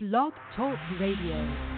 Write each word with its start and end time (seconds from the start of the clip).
Blog 0.00 0.32
Talk 0.54 0.78
Radio. 1.00 1.77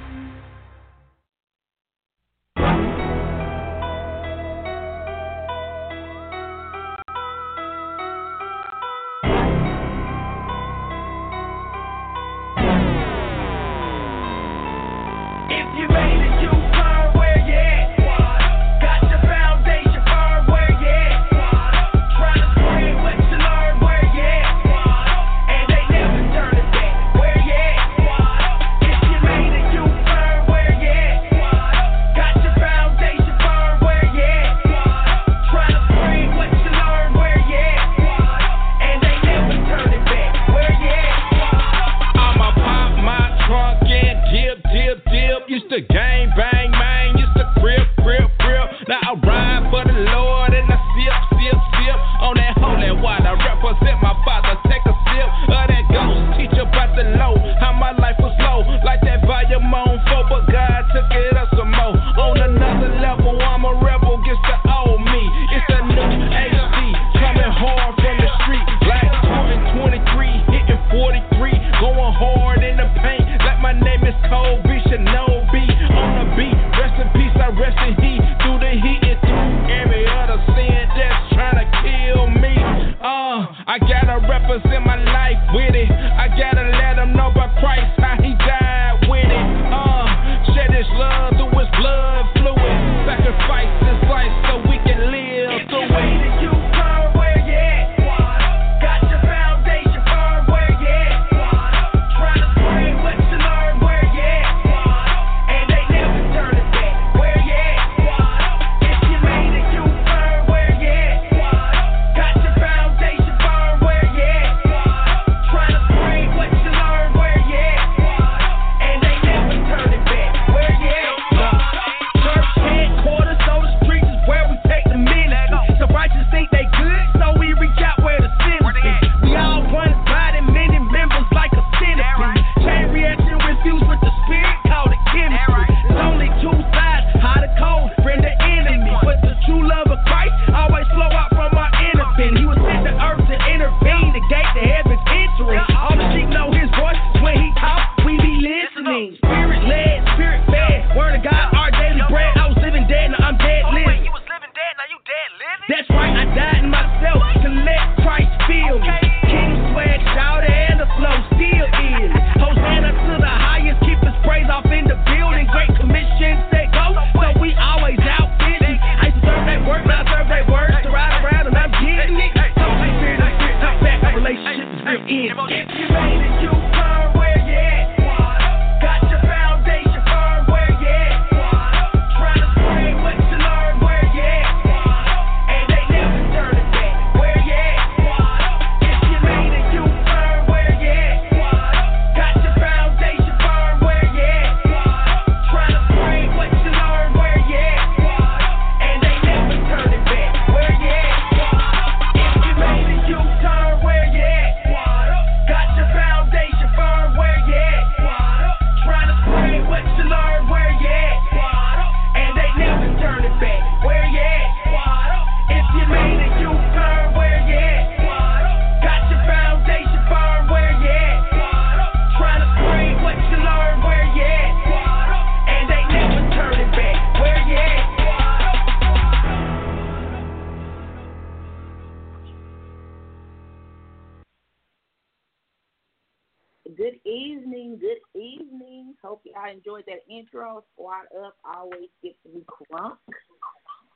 Hope 239.02 239.22
y'all 239.24 239.50
enjoyed 239.50 239.84
that 239.86 240.00
intro. 240.08 240.64
Squad 240.74 241.06
up 241.24 241.36
always 241.44 241.88
gets 242.02 242.18
me 242.32 242.42
crunk. 242.46 242.96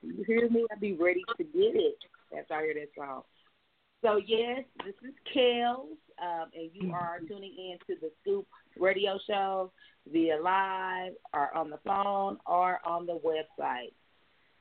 You 0.03 0.25
hear 0.27 0.49
me? 0.49 0.67
I 0.71 0.79
be 0.79 0.95
ready 0.95 1.23
to 1.37 1.45
get 1.45 1.77
it 1.77 1.99
after 2.37 2.55
I 2.55 2.63
hear 2.63 2.75
that 2.75 2.89
song. 2.97 3.23
So 4.03 4.17
yes, 4.17 4.65
this 4.85 4.95
is 5.03 5.15
Kellz, 5.35 5.97
um, 6.23 6.51
and 6.55 6.71
you 6.75 6.93
are 6.93 7.19
mm-hmm. 7.19 7.27
tuning 7.27 7.55
in 7.57 7.79
to 7.87 8.01
the 8.01 8.11
Scoop 8.21 8.47
Radio 8.79 9.19
Show 9.27 9.73
via 10.11 10.41
live, 10.41 11.13
or 11.33 11.57
on 11.57 11.71
the 11.71 11.79
phone, 11.87 12.39
or 12.47 12.81
on 12.85 13.07
the 13.07 13.19
website. 13.19 13.93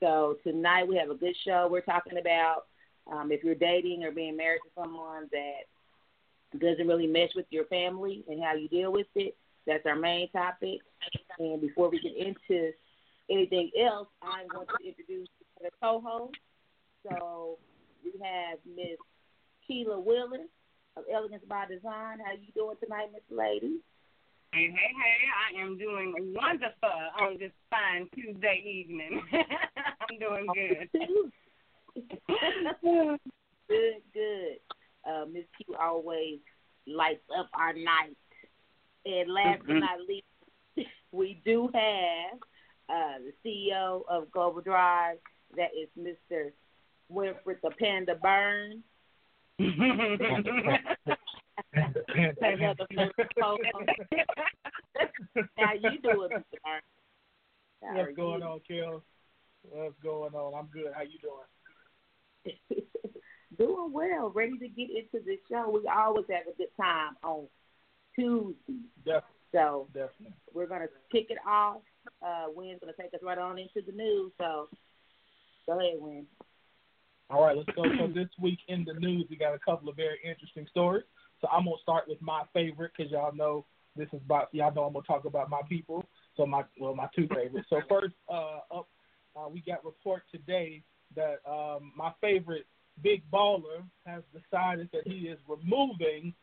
So 0.00 0.36
tonight 0.44 0.88
we 0.88 0.96
have 0.96 1.10
a 1.10 1.14
good 1.14 1.36
show. 1.44 1.68
We're 1.70 1.82
talking 1.82 2.18
about 2.18 2.64
um, 3.10 3.32
if 3.32 3.44
you're 3.44 3.54
dating 3.54 4.04
or 4.04 4.10
being 4.10 4.36
married 4.36 4.60
to 4.64 4.82
someone 4.82 5.28
that 5.32 6.58
doesn't 6.58 6.86
really 6.86 7.06
mesh 7.06 7.34
with 7.34 7.46
your 7.50 7.64
family 7.66 8.24
and 8.28 8.42
how 8.42 8.54
you 8.54 8.68
deal 8.68 8.92
with 8.92 9.06
it. 9.14 9.36
That's 9.66 9.86
our 9.86 9.96
main 9.96 10.30
topic. 10.30 10.80
And 11.38 11.60
before 11.60 11.90
we 11.90 12.00
get 12.00 12.16
into 12.16 12.72
anything 13.30 13.70
else, 13.80 14.08
I 14.22 14.44
want 14.54 14.68
to 14.68 14.86
introduce 14.86 15.28
the 15.60 15.70
co-host. 15.82 16.34
So 17.08 17.58
we 18.04 18.12
have 18.22 18.58
Miss 18.76 18.98
Keela 19.66 19.98
Willis 19.98 20.48
of 20.96 21.04
Elegance 21.12 21.44
by 21.48 21.66
Design. 21.66 22.18
How 22.24 22.32
you 22.32 22.52
doing 22.54 22.76
tonight, 22.82 23.08
Miss 23.12 23.22
Lady? 23.30 23.80
Hey, 24.52 24.70
hey, 24.70 24.76
hey! 24.76 25.58
I 25.58 25.62
am 25.62 25.76
doing 25.78 26.14
wonderful 26.34 26.88
on 27.20 27.38
this 27.38 27.50
fine 27.70 28.08
Tuesday 28.14 28.62
evening. 28.64 29.20
I'm 29.32 30.18
doing 30.20 30.46
good. 30.54 30.88
good, 33.68 34.02
good. 34.12 34.58
Uh, 35.04 35.24
Miss 35.26 35.44
Q 35.56 35.74
always 35.80 36.38
lights 36.86 37.24
up 37.36 37.48
our 37.52 37.72
night 37.72 38.16
and 39.06 39.30
last 39.32 39.62
Mhm. 39.62 39.66
but 39.66 39.74
not 39.74 40.00
least, 40.08 40.26
we 41.12 41.34
do 41.44 41.68
have 41.74 42.38
uh, 42.88 43.18
the 43.18 43.32
CEO 43.44 44.02
of 44.08 44.30
Global 44.30 44.60
Drive. 44.60 45.18
That 45.56 45.70
is 45.74 45.88
Mr. 45.98 46.52
Winfred 47.12 47.60
the 47.62 47.70
Panda 47.78 48.14
Burns. 48.16 48.82
Another 49.58 50.78
co-host. 53.40 53.90
How 55.58 55.74
you 55.74 55.98
doing, 56.02 56.30
Mr. 56.30 56.58
Burns? 56.64 56.82
How 57.82 57.96
What's 57.96 58.16
going 58.16 58.40
you? 58.40 58.46
on, 58.46 58.60
Kel? 58.66 59.02
What's 59.70 59.98
going 60.02 60.34
on? 60.34 60.54
I'm 60.54 60.66
good. 60.72 60.92
How 60.94 61.02
you 61.02 61.18
doing? 61.22 62.46
doing 63.58 63.92
well, 63.92 64.30
ready 64.34 64.58
to 64.58 64.68
get 64.68 64.88
into 64.90 65.24
the 65.24 65.38
show. 65.50 65.70
We 65.70 65.86
always 65.88 66.26
have 66.30 66.46
a 66.52 66.56
good 66.56 66.68
time 66.76 67.16
on 67.22 67.46
Tuesday. 68.14 68.80
Definitely, 69.04 69.30
So 69.52 69.88
definitely. 69.92 70.34
we're 70.52 70.66
gonna 70.66 70.86
kick 71.12 71.26
it 71.30 71.38
off. 71.46 71.82
Uh 72.24 72.46
Wynn's 72.54 72.80
gonna 72.80 72.92
take 72.98 73.14
us 73.14 73.20
right 73.22 73.38
on 73.38 73.58
into 73.58 73.80
the 73.84 73.92
news. 73.92 74.32
So 74.38 74.68
go 75.66 75.78
ahead, 75.78 75.94
Wynn. 75.98 76.26
All 77.30 77.42
right, 77.42 77.56
let's 77.56 77.68
go. 77.74 77.84
So 77.98 78.06
this 78.12 78.28
week 78.40 78.58
in 78.68 78.84
the 78.84 78.94
news, 78.94 79.26
we 79.30 79.36
got 79.36 79.54
a 79.54 79.58
couple 79.58 79.88
of 79.88 79.96
very 79.96 80.18
interesting 80.24 80.66
stories. 80.70 81.04
So 81.40 81.48
I'm 81.48 81.64
gonna 81.64 81.76
start 81.82 82.04
with 82.06 82.20
my 82.20 82.42
favorite 82.52 82.92
because 82.96 83.10
y'all 83.12 83.34
know 83.34 83.64
this 83.96 84.08
is 84.12 84.20
about 84.24 84.48
y'all 84.52 84.74
know 84.74 84.84
I'm 84.84 84.92
gonna 84.92 85.06
talk 85.06 85.24
about 85.24 85.48
my 85.50 85.60
people. 85.68 86.04
So 86.36 86.46
my 86.46 86.64
well 86.78 86.94
my 86.94 87.08
two 87.14 87.26
favorites. 87.28 87.66
So 87.70 87.80
first 87.88 88.14
uh, 88.28 88.58
up, 88.74 88.88
uh, 89.36 89.48
we 89.50 89.60
got 89.60 89.84
report 89.84 90.22
today 90.30 90.82
that 91.16 91.38
um, 91.48 91.92
my 91.96 92.12
favorite 92.20 92.66
big 93.02 93.22
baller 93.30 93.82
has 94.06 94.22
decided 94.32 94.88
that 94.92 95.06
he 95.06 95.28
is 95.28 95.38
removing 95.48 96.34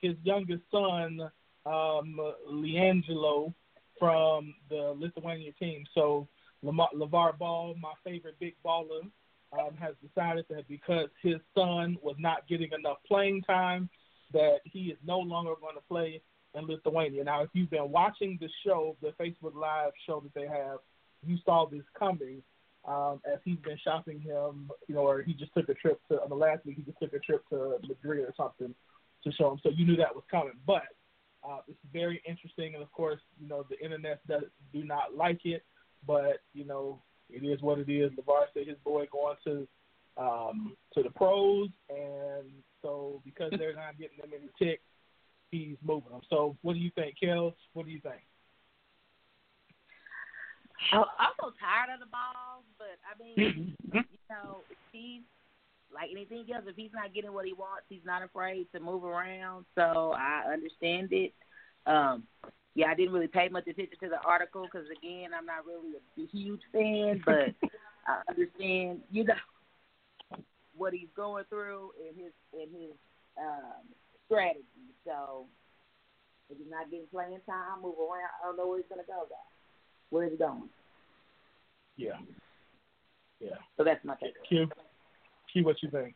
his 0.00 0.16
youngest 0.22 0.62
son, 0.70 1.20
um, 1.66 2.18
LiAngelo, 2.50 3.52
from 3.98 4.54
the 4.70 4.94
Lithuania 4.98 5.52
team. 5.52 5.84
So 5.94 6.26
Lamar, 6.62 6.88
LaVar 6.94 7.38
Ball, 7.38 7.74
my 7.80 7.92
favorite 8.02 8.36
big 8.40 8.54
baller, 8.64 9.02
um, 9.52 9.76
has 9.78 9.94
decided 10.02 10.46
that 10.48 10.66
because 10.68 11.08
his 11.22 11.36
son 11.54 11.98
was 12.02 12.16
not 12.18 12.48
getting 12.48 12.70
enough 12.72 12.98
playing 13.06 13.42
time, 13.42 13.90
that 14.32 14.60
he 14.64 14.84
is 14.84 14.98
no 15.04 15.18
longer 15.18 15.52
going 15.60 15.74
to 15.74 15.82
play 15.88 16.22
in 16.54 16.66
Lithuania. 16.66 17.24
Now, 17.24 17.42
if 17.42 17.50
you've 17.52 17.70
been 17.70 17.90
watching 17.90 18.38
the 18.40 18.48
show, 18.64 18.96
the 19.02 19.12
Facebook 19.20 19.54
Live 19.54 19.92
show 20.06 20.20
that 20.20 20.34
they 20.34 20.46
have, 20.46 20.78
you 21.26 21.36
saw 21.44 21.66
this 21.70 21.82
coming 21.98 22.42
um, 22.86 23.20
as 23.30 23.38
he's 23.44 23.58
been 23.58 23.78
shopping 23.84 24.20
him, 24.20 24.70
you 24.88 24.94
know, 24.94 25.02
or 25.02 25.22
he 25.22 25.34
just 25.34 25.52
took 25.54 25.68
a 25.68 25.74
trip 25.74 26.00
to, 26.10 26.22
on 26.22 26.30
the 26.30 26.34
last 26.34 26.64
week, 26.64 26.76
he 26.76 26.82
just 26.82 26.98
took 26.98 27.12
a 27.12 27.18
trip 27.18 27.46
to 27.50 27.76
Madrid 27.86 28.20
or 28.20 28.32
something 28.36 28.74
to 29.24 29.32
show 29.32 29.52
him. 29.52 29.60
So 29.62 29.70
you 29.70 29.86
knew 29.86 29.96
that 29.96 30.14
was 30.14 30.24
coming. 30.30 30.54
But 30.66 30.82
uh, 31.48 31.60
it's 31.68 31.78
very 31.92 32.22
interesting, 32.28 32.74
and 32.74 32.82
of 32.82 32.92
course, 32.92 33.20
you 33.40 33.48
know, 33.48 33.64
the 33.68 33.78
internet 33.82 34.20
does 34.26 34.44
do 34.72 34.84
not 34.84 35.16
like 35.16 35.40
it, 35.44 35.64
but 36.06 36.40
you 36.52 36.64
know, 36.64 37.00
it 37.30 37.44
is 37.44 37.60
what 37.62 37.78
it 37.78 37.88
is. 37.88 38.10
LaVar 38.12 38.46
said 38.54 38.66
his 38.66 38.76
boy 38.84 39.06
going 39.10 39.36
to 39.44 39.66
um, 40.16 40.76
to 40.94 41.02
the 41.02 41.10
pros, 41.10 41.68
and 41.88 42.50
so 42.82 43.22
because 43.24 43.52
they're 43.58 43.74
not 43.74 43.98
getting 43.98 44.18
them 44.18 44.30
any 44.34 44.50
ticks, 44.58 44.82
he's 45.50 45.76
moving 45.82 46.12
them. 46.12 46.20
So, 46.28 46.56
what 46.62 46.74
do 46.74 46.78
you 46.78 46.90
think, 46.94 47.16
Kellz? 47.22 47.54
What 47.72 47.86
do 47.86 47.92
you 47.92 48.00
think? 48.00 48.20
Oh, 50.92 51.04
I'm 51.18 51.32
so 51.40 51.52
tired 51.60 51.92
of 51.92 52.00
the 52.00 52.10
balls, 52.10 52.64
but 52.78 52.98
I 53.04 53.12
mean, 53.22 53.76
you 53.92 54.02
know, 54.28 54.60
he's 54.92 55.22
like 55.94 56.10
anything 56.10 56.46
else. 56.54 56.64
If 56.66 56.76
he's 56.76 56.92
not 56.92 57.14
getting 57.14 57.32
what 57.32 57.46
he 57.46 57.52
wants, 57.52 57.84
he's 57.88 58.04
not 58.04 58.22
afraid 58.22 58.66
to 58.74 58.80
move 58.80 59.04
around. 59.04 59.64
So 59.74 60.14
I 60.16 60.52
understand 60.52 61.08
it. 61.12 61.32
Um, 61.86 62.24
yeah, 62.74 62.86
I 62.88 62.94
didn't 62.94 63.12
really 63.12 63.26
pay 63.26 63.48
much 63.48 63.66
attention 63.66 63.98
to 64.02 64.08
the 64.08 64.20
article 64.20 64.64
because 64.64 64.86
again, 64.90 65.30
I'm 65.36 65.46
not 65.46 65.66
really 65.66 65.96
a 65.96 66.26
huge 66.30 66.60
fan, 66.72 67.22
but 67.26 67.54
I 68.06 68.22
understand, 68.28 69.00
you 69.10 69.24
know, 69.24 69.34
what 70.76 70.92
he's 70.92 71.08
going 71.16 71.44
through 71.48 71.90
and 72.06 72.16
his 72.16 72.32
and 72.52 72.70
his 72.72 72.92
um, 73.38 73.84
strategy. 74.26 74.64
So 75.04 75.46
if 76.48 76.58
he's 76.58 76.70
not 76.70 76.90
getting 76.90 77.06
playing 77.10 77.40
time, 77.46 77.82
move 77.82 77.96
around. 77.98 78.30
I 78.42 78.46
don't 78.46 78.56
know 78.56 78.68
where 78.68 78.78
he's 78.78 78.88
gonna 78.88 79.02
go. 79.06 79.26
Guys. 79.28 79.38
Where 80.10 80.24
is 80.24 80.32
he 80.32 80.38
going? 80.38 80.68
Yeah, 81.96 82.18
yeah. 83.40 83.56
So 83.76 83.84
that's 83.84 84.04
my 84.04 84.14
take. 84.14 84.34
Q, 84.48 84.68
Q, 85.52 85.64
what 85.64 85.82
you 85.82 85.90
think? 85.90 86.14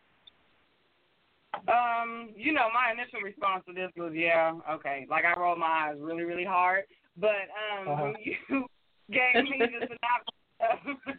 Um, 1.69 2.31
you 2.37 2.53
know, 2.53 2.67
my 2.75 2.93
initial 2.93 3.21
response 3.21 3.65
to 3.69 3.73
this 3.73 3.91
was, 3.97 4.13
yeah, 4.15 4.53
okay. 4.71 5.07
Like 5.09 5.25
I 5.25 5.39
rolled 5.39 5.59
my 5.59 5.91
eyes 5.91 5.97
really, 6.01 6.25
really 6.25 6.45
hard. 6.45 6.85
But 7.17 7.47
um 7.79 7.89
Uh-huh. 7.89 8.03
when 8.03 8.15
you 8.23 8.67
gave 9.11 9.45
me 9.45 9.59
the 9.61 9.87
synopsis, 9.89 10.99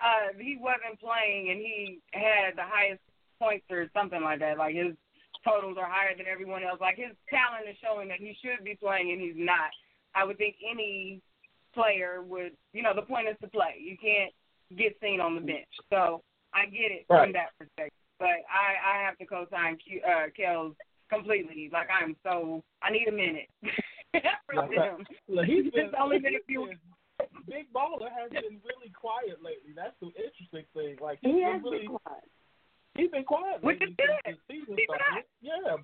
uh, 0.00 0.38
he 0.38 0.56
wasn't 0.60 1.00
playing 1.00 1.50
and 1.50 1.58
he 1.58 1.98
had 2.12 2.56
the 2.56 2.62
highest 2.62 3.00
points 3.38 3.66
or 3.70 3.90
something 3.92 4.22
like 4.22 4.38
that. 4.38 4.56
Like 4.58 4.74
his 4.74 4.94
totals 5.44 5.76
are 5.78 5.88
higher 5.90 6.16
than 6.16 6.26
everyone 6.26 6.62
else. 6.62 6.80
Like 6.80 6.96
his 6.96 7.16
talent 7.28 7.68
is 7.68 7.76
showing 7.82 8.08
that 8.08 8.18
he 8.20 8.36
should 8.42 8.64
be 8.64 8.76
playing 8.76 9.10
and 9.12 9.20
he's 9.20 9.36
not. 9.36 9.70
I 10.14 10.24
would 10.24 10.38
think 10.38 10.56
any 10.68 11.20
player 11.74 12.22
would, 12.22 12.52
you 12.72 12.82
know, 12.82 12.94
the 12.94 13.02
point 13.02 13.28
is 13.28 13.36
to 13.42 13.48
play. 13.48 13.76
You 13.80 13.96
can't 13.96 14.32
get 14.76 14.96
seen 15.00 15.20
on 15.20 15.34
the 15.34 15.40
bench. 15.40 15.68
So 15.90 16.22
I 16.54 16.66
get 16.66 16.90
it 16.90 17.06
Right. 17.08 17.24
from 17.26 17.32
that 17.34 17.50
perspective. 17.58 17.94
But 18.18 18.44
I, 18.50 18.98
I 18.98 19.02
have 19.02 19.16
to 19.18 19.26
co-sign 19.26 19.78
Q, 19.78 20.00
uh, 20.04 20.28
Kellz 20.38 20.74
completely. 21.08 21.70
Like 21.72 21.88
I'm 21.90 22.16
so, 22.22 22.62
I 22.82 22.90
need 22.92 23.08
a 23.08 23.12
minute 23.12 23.48
from 24.46 24.56
Like 24.56 24.70
that. 24.76 24.98
him. 24.98 25.06
Look, 25.28 25.46
he's 25.46 25.66
It's 25.66 25.74
been, 25.74 25.90
only 25.98 26.18
been 26.18 26.34
a 26.36 26.44
few 26.46 26.66
been- 26.66 26.78
Big 27.48 27.68
baller 27.72 28.08
has 28.08 28.30
been 28.32 28.56
really 28.64 28.88
quiet 28.96 29.42
lately. 29.44 29.72
That's 29.76 29.92
the 30.00 30.08
interesting 30.16 30.64
thing. 30.72 30.96
Like 31.04 31.18
he's 31.20 31.34
He 31.34 31.42
has 31.44 31.60
been 31.60 31.60
has 31.60 31.62
really, 31.64 31.78
been 31.88 31.96
quiet. 32.00 32.24
he's 32.96 33.10
been 33.10 33.24
quiet 33.24 33.62
Which 33.62 33.80
lately 33.80 33.92
is 33.92 33.96
good. 34.00 34.20
the 34.24 34.40
season 34.48 34.76
Keep 34.76 34.88
it 34.88 34.96
started. 34.96 35.24
Yeah. 35.44 35.76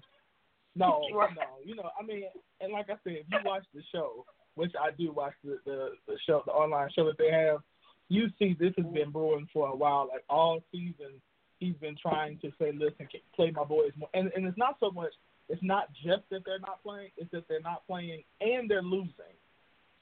No, 0.76 1.04
Right. 1.12 1.30
no. 1.36 1.60
You 1.64 1.76
know, 1.76 1.90
I 1.98 2.04
mean, 2.04 2.24
and 2.60 2.72
like 2.72 2.88
I 2.88 2.96
said, 3.04 3.20
if 3.20 3.26
you 3.30 3.38
watch 3.44 3.64
the 3.74 3.82
show, 3.92 4.24
which 4.56 4.72
I 4.80 4.90
do 4.96 5.12
watch 5.12 5.34
the 5.44 5.58
the, 5.64 5.92
the 6.08 6.16
show, 6.26 6.42
the 6.46 6.52
online 6.52 6.88
show 6.94 7.04
that 7.04 7.18
they 7.18 7.30
have, 7.30 7.60
you 8.08 8.29
see 8.38 8.56
this 8.58 8.73
has 8.76 8.87
been 8.87 9.11
brewing 9.11 9.49
for 9.53 9.69
a 9.69 9.76
while. 9.76 10.08
Like 10.11 10.25
all 10.29 10.61
season, 10.73 11.20
he's 11.58 11.75
been 11.76 11.97
trying 12.00 12.38
to 12.38 12.50
say, 12.58 12.73
"Listen, 12.73 13.08
play 13.35 13.50
my 13.50 13.64
boys 13.64 13.93
more." 13.97 14.08
And 14.14 14.31
and 14.35 14.47
it's 14.47 14.58
not 14.58 14.76
so 14.81 14.91
much. 14.91 15.12
It's 15.49 15.62
not 15.62 15.93
just 15.93 16.23
that 16.31 16.44
they're 16.44 16.61
not 16.61 16.82
playing; 16.82 17.11
it's 17.17 17.31
that 17.32 17.49
they're 17.49 17.61
not 17.61 17.87
playing 17.87 18.23
and 18.41 18.70
they're 18.70 18.82
losing. 18.82 19.37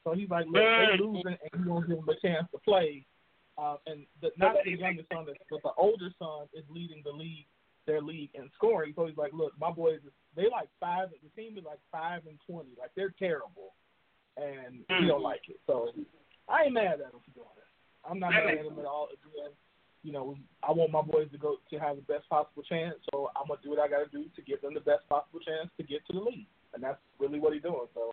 So 0.05 0.15
he's 0.15 0.29
like, 0.29 0.47
"Look, 0.47 0.63
they're 0.63 0.97
losing, 0.99 1.27
and 1.27 1.39
he 1.53 1.59
to 1.59 1.81
give 1.87 1.97
them 1.97 2.09
a 2.09 2.21
chance 2.21 2.47
to 2.53 2.59
play." 2.59 3.07
Uh, 3.57 3.77
and 3.87 4.05
the, 4.21 4.31
not 4.37 4.57
the 4.65 4.73
youngest 4.73 5.09
son, 5.13 5.25
but 5.27 5.63
the 5.63 5.71
older 5.77 6.11
son 6.19 6.49
is 6.55 6.65
leading 6.69 7.03
the 7.05 7.13
league, 7.13 7.47
their 7.87 8.03
league 8.03 8.31
in 8.35 8.51
scoring. 8.57 8.93
So 8.97 9.07
he's 9.07 9.17
like, 9.17 9.33
"Look, 9.33 9.53
my 9.59 9.71
boys, 9.71 10.01
they 10.37 10.51
like 10.51 10.69
five. 10.81 11.09
The 11.11 11.41
team 11.41 11.57
is 11.57 11.65
like 11.65 11.79
five 11.93 12.23
and 12.27 12.39
twenty. 12.47 12.71
Like 12.79 12.91
they're 12.97 13.15
terrible." 13.19 13.73
and 14.37 14.85
he 14.89 15.07
don't 15.07 15.23
like 15.23 15.43
it. 15.49 15.61
So 15.67 15.91
I 16.49 16.65
ain't 16.65 16.75
mad 16.75 17.01
at 17.01 17.13
him 17.13 17.23
for 17.25 17.31
doing 17.35 17.57
it. 17.57 17.64
I'm 18.09 18.19
not 18.19 18.31
mad 18.31 18.59
at 18.59 18.67
him 18.67 18.79
at 18.79 18.85
all. 18.85 19.09
Again, 19.13 19.53
you 20.03 20.13
know, 20.13 20.37
I 20.63 20.73
want 20.73 20.93
my 20.93 21.03
boys 21.03 21.29
to 21.33 21.39
go 21.39 21.57
to 21.71 21.79
have 21.79 21.97
the 21.97 22.03
best 22.03 22.29
possible 22.29 22.63
chance, 22.63 22.97
so 23.11 23.31
I'm 23.37 23.49
gonna 23.49 23.61
do 23.63 23.71
what 23.71 23.79
I 23.79 23.89
gotta 23.89 24.11
do 24.13 24.25
to 24.37 24.43
give 24.43 24.61
them 24.61 24.75
the 24.75 24.81
best 24.81 25.09
possible 25.09 25.41
chance 25.41 25.71
to 25.79 25.83
get 25.83 26.07
to 26.07 26.13
the 26.13 26.21
league, 26.21 26.47
and 26.75 26.83
that's 26.83 26.99
really 27.19 27.41
what 27.41 27.55
he's 27.55 27.63
doing. 27.63 27.87
So 27.95 28.13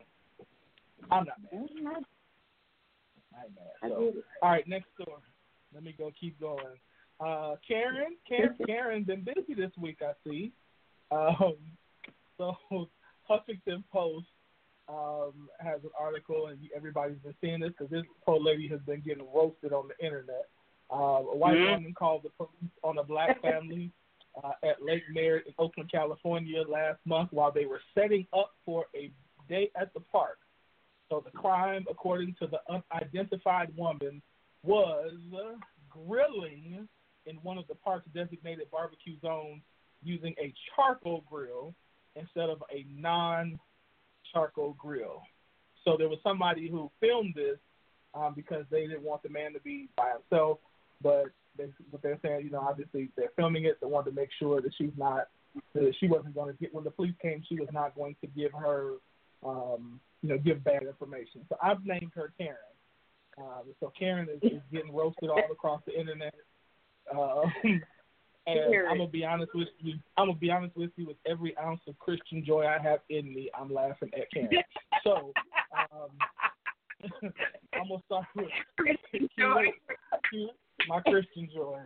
I'm 1.12 1.26
not 1.26 1.42
mad. 1.52 1.68
I 3.36 3.46
ain't 3.46 3.56
mad. 3.56 3.90
So 3.90 4.14
all 4.42 4.50
right, 4.50 4.68
next 4.68 4.88
story. 4.94 5.22
Let 5.74 5.84
me 5.84 5.94
go. 5.98 6.12
Keep 6.20 6.40
going. 6.40 6.78
Uh, 7.20 7.56
Karen, 7.68 8.16
Karen, 8.28 8.56
Karen, 8.66 9.04
been 9.04 9.24
busy 9.24 9.54
this 9.54 9.72
week. 9.80 10.00
I 10.02 10.14
see. 10.28 10.52
Um, 11.12 11.56
so 12.38 12.56
Huffington 13.30 13.84
Post 13.92 14.28
um, 14.90 15.50
has 15.60 15.84
an 15.84 15.92
article, 16.00 16.48
and 16.48 16.60
everybody's 16.76 17.18
been 17.20 17.36
seeing 17.42 17.60
this 17.60 17.70
because 17.70 17.90
this 17.90 18.04
poor 18.26 18.40
lady 18.40 18.68
has 18.68 18.80
been 18.82 19.02
getting 19.02 19.26
roasted 19.34 19.74
on 19.74 19.88
the 19.88 20.06
internet. 20.06 20.50
Uh, 20.92 21.24
a 21.24 21.36
white 21.38 21.58
Mhm. 21.58 21.70
woman 21.72 21.94
called 21.94 22.24
the 22.24 22.30
police 22.32 22.72
on 22.84 22.98
a 22.98 23.04
black 23.04 23.40
family 23.42 23.92
uh, 24.44 24.54
at 24.64 24.82
Lake 24.84 25.04
Merritt 25.10 25.48
in 25.48 25.54
Oakland, 25.58 25.90
California, 25.92 26.62
last 26.68 27.00
month 27.06 27.32
while 27.32 27.52
they 27.52 27.66
were 27.66 27.82
setting 27.94 28.28
up 28.34 28.52
for 28.66 28.86
a 28.96 29.12
day 29.48 29.70
at 29.76 29.94
the 29.94 30.00
park. 30.00 30.40
So 31.10 31.20
the 31.22 31.32
crime, 31.32 31.86
according 31.90 32.36
to 32.36 32.48
the 32.48 32.62
unidentified 32.70 33.76
woman, 33.76 34.22
was 34.64 35.14
uh, 35.34 35.56
grilling 35.90 36.88
in 37.26 37.36
one 37.38 37.58
of 37.58 37.68
the 37.68 37.76
park's 37.76 38.08
designated 38.14 38.70
barbecue 38.72 39.20
zones 39.20 39.62
using 40.04 40.34
a 40.40 40.54
charcoal 40.76 41.22
grill 41.30 41.74
instead 42.16 42.50
of 42.50 42.64
a 42.74 42.84
non-charcoal 44.34 44.76
grill. 44.78 45.22
So 45.86 45.96
there 45.98 46.10
was 46.10 46.20
somebody 46.24 46.70
who 46.70 46.92
filmed 47.00 47.34
this 47.36 47.58
um, 48.14 48.34
because 48.36 48.66
they 48.70 48.82
didn't 48.82 49.04
want 49.04 49.24
the 49.24 49.30
man 49.30 49.54
to 49.54 49.60
be 49.60 49.90
by 49.96 50.12
himself, 50.12 50.60
but 51.02 51.26
they, 51.58 51.68
but 51.92 52.02
they're 52.02 52.20
saying, 52.22 52.46
you 52.46 52.52
know, 52.52 52.60
obviously 52.60 53.10
they're 53.16 53.32
filming 53.36 53.66
it. 53.66 53.78
They 53.82 53.88
wanted 53.88 54.12
to 54.12 54.16
make 54.16 54.30
sure 54.38 54.62
that 54.62 54.72
she's 54.78 54.92
not, 54.98 55.28
that 55.74 55.94
she 56.00 56.08
wasn't 56.08 56.36
going 56.36 56.54
to 56.54 56.60
get 56.60 56.74
when 56.74 56.84
the 56.84 56.92
police 56.92 57.16
came, 57.22 57.44
she 57.48 57.56
was 57.56 57.70
not 57.72 57.96
going 57.96 58.16
to 58.22 58.28
give 58.28 58.52
her 58.54 58.94
um, 59.44 60.00
you 60.22 60.30
know, 60.30 60.38
give 60.38 60.64
bad 60.64 60.84
information. 60.84 61.46
So 61.50 61.58
I've 61.62 61.84
named 61.84 62.12
her 62.16 62.32
Karen. 62.38 62.58
Um, 63.38 63.64
so 63.80 63.92
Karen 63.98 64.28
is, 64.30 64.52
is 64.52 64.62
getting 64.72 64.94
roasted 64.94 65.30
all 65.30 65.42
across 65.52 65.82
the 65.88 66.00
internet. 66.00 66.36
Uh, 67.12 67.44
and 68.48 68.60
I'm 68.90 68.98
gonna 68.98 69.10
be 69.10 69.26
honest 69.26 69.52
with 69.54 69.68
you. 69.80 69.96
I'm 70.18 70.28
gonna 70.28 70.38
be 70.38 70.52
honest 70.52 70.76
with 70.76 70.92
you. 70.96 71.08
With 71.08 71.18
every 71.28 71.56
ounce 71.58 71.82
of 71.88 71.98
Christian 72.00 72.44
joy 72.46 72.66
I 72.66 72.82
have 72.82 73.00
in 73.10 73.34
me, 73.34 73.50
I'm 73.60 73.74
laughing 73.74 74.12
at 74.18 74.32
Karen. 74.32 74.50
So 75.04 75.34
um, 75.74 76.12
I'm 77.74 77.88
gonna 77.88 78.04
start 78.06 78.26
with 78.36 78.50
Christian 78.78 79.28
joy. 79.38 79.66
my 80.88 81.00
Christian 81.02 81.50
joy. 81.54 81.80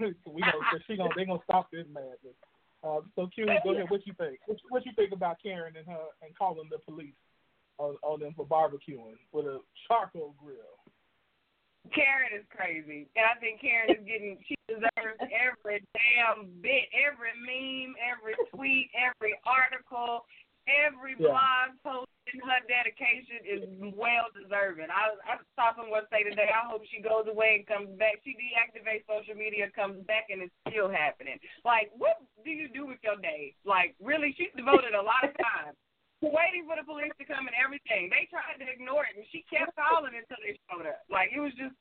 we 0.00 0.40
gonna, 0.42 0.82
she 0.86 0.96
gonna, 0.96 1.10
they 1.16 1.24
gonna 1.24 1.40
stop 1.44 1.70
this 1.72 1.86
madness. 1.92 2.36
Um, 2.84 3.10
so 3.16 3.28
Q, 3.34 3.46
go 3.64 3.72
ahead. 3.72 3.86
What 3.88 4.06
you 4.06 4.12
think? 4.18 4.38
What, 4.46 4.58
what 4.68 4.86
you 4.86 4.92
think 4.96 5.12
about 5.12 5.36
Karen 5.42 5.74
and 5.76 5.86
her 5.86 6.12
and 6.22 6.36
calling 6.36 6.68
the 6.70 6.78
police 6.78 7.14
on, 7.78 7.96
on 8.02 8.20
them 8.20 8.34
for 8.36 8.46
barbecuing 8.46 9.16
with 9.32 9.46
a 9.46 9.58
charcoal 9.88 10.34
grill? 10.42 10.81
Karen 11.90 12.30
is 12.38 12.46
crazy, 12.54 13.10
and 13.18 13.26
I 13.26 13.34
think 13.42 13.60
Karen 13.60 13.90
is 13.90 14.06
getting. 14.06 14.38
She 14.46 14.54
deserves 14.70 15.18
every 15.34 15.82
damn 15.98 16.46
bit, 16.62 16.86
every 16.94 17.34
meme, 17.42 17.98
every 17.98 18.38
tweet, 18.54 18.88
every 18.94 19.34
article, 19.42 20.22
every 20.70 21.18
Yeah. 21.18 21.34
blog 21.34 21.68
post 21.82 22.08
in 22.32 22.38
her 22.38 22.62
dedication 22.70 23.42
is 23.42 23.62
well 23.98 24.30
deserving. 24.30 24.88
I 24.94 25.10
I 25.26 25.42
saw 25.58 25.74
someone 25.74 26.06
say 26.08 26.22
today. 26.22 26.48
I 26.54 26.70
hope 26.70 26.86
she 26.86 27.02
goes 27.02 27.26
away 27.26 27.60
and 27.60 27.66
comes 27.66 27.90
back. 27.98 28.22
She 28.22 28.38
deactivates 28.38 29.02
social 29.10 29.34
media, 29.34 29.66
comes 29.74 30.00
back, 30.06 30.30
and 30.30 30.40
it's 30.40 30.54
still 30.70 30.88
happening. 30.88 31.36
Like, 31.66 31.90
what 31.98 32.22
do 32.46 32.50
you 32.54 32.70
do 32.70 32.86
with 32.86 33.02
your 33.02 33.18
day? 33.18 33.58
Like, 33.66 33.98
really, 34.00 34.32
she's 34.38 34.54
devoted 34.56 34.94
a 34.94 35.02
lot 35.02 35.26
of 35.26 35.34
time. 35.36 35.74
Waiting 36.22 36.64
for 36.70 36.78
the 36.78 36.86
police 36.86 37.10
to 37.18 37.26
come 37.26 37.50
and 37.50 37.56
everything. 37.58 38.06
They 38.08 38.30
tried 38.30 38.62
to 38.62 38.66
ignore 38.70 39.02
it, 39.02 39.18
and 39.18 39.26
she 39.34 39.42
kept 39.50 39.74
calling 39.74 40.14
until 40.14 40.38
they 40.38 40.54
showed 40.70 40.86
up. 40.86 41.02
Like 41.10 41.30
it 41.34 41.40
was 41.42 41.52
just 41.58 41.74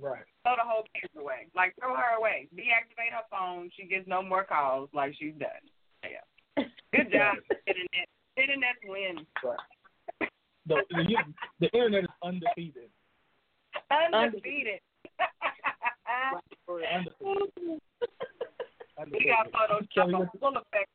Right. 0.00 0.22
throw 0.42 0.54
the 0.54 0.62
whole 0.66 0.82
case 0.94 1.10
away. 1.18 1.46
Like 1.54 1.74
throw 1.78 1.94
her 1.94 2.18
away. 2.18 2.46
Deactivate 2.54 3.10
her 3.14 3.26
phone. 3.30 3.70
She 3.74 3.86
gets 3.86 4.06
no 4.06 4.22
more 4.22 4.44
calls. 4.44 4.90
Like 4.92 5.14
she's 5.18 5.34
done. 5.38 5.62
Yeah. 6.02 6.64
Good 6.94 7.10
job, 7.14 7.36
internet. 7.66 8.08
Internet 8.36 8.76
wins. 8.86 9.26
Right. 9.42 10.30
The, 10.66 10.82
the 10.90 11.16
the 11.60 11.66
internet 11.70 12.04
is 12.04 12.10
undefeated. 12.22 12.90
Undefeated. 13.90 14.80
Undefeated. 16.58 16.98
got 18.98 19.06
Undefeated. 19.06 19.34
Photoshop 19.54 19.94
Kelly, 19.94 20.14
on 20.14 20.28
full 20.40 20.56
effect. 20.56 20.87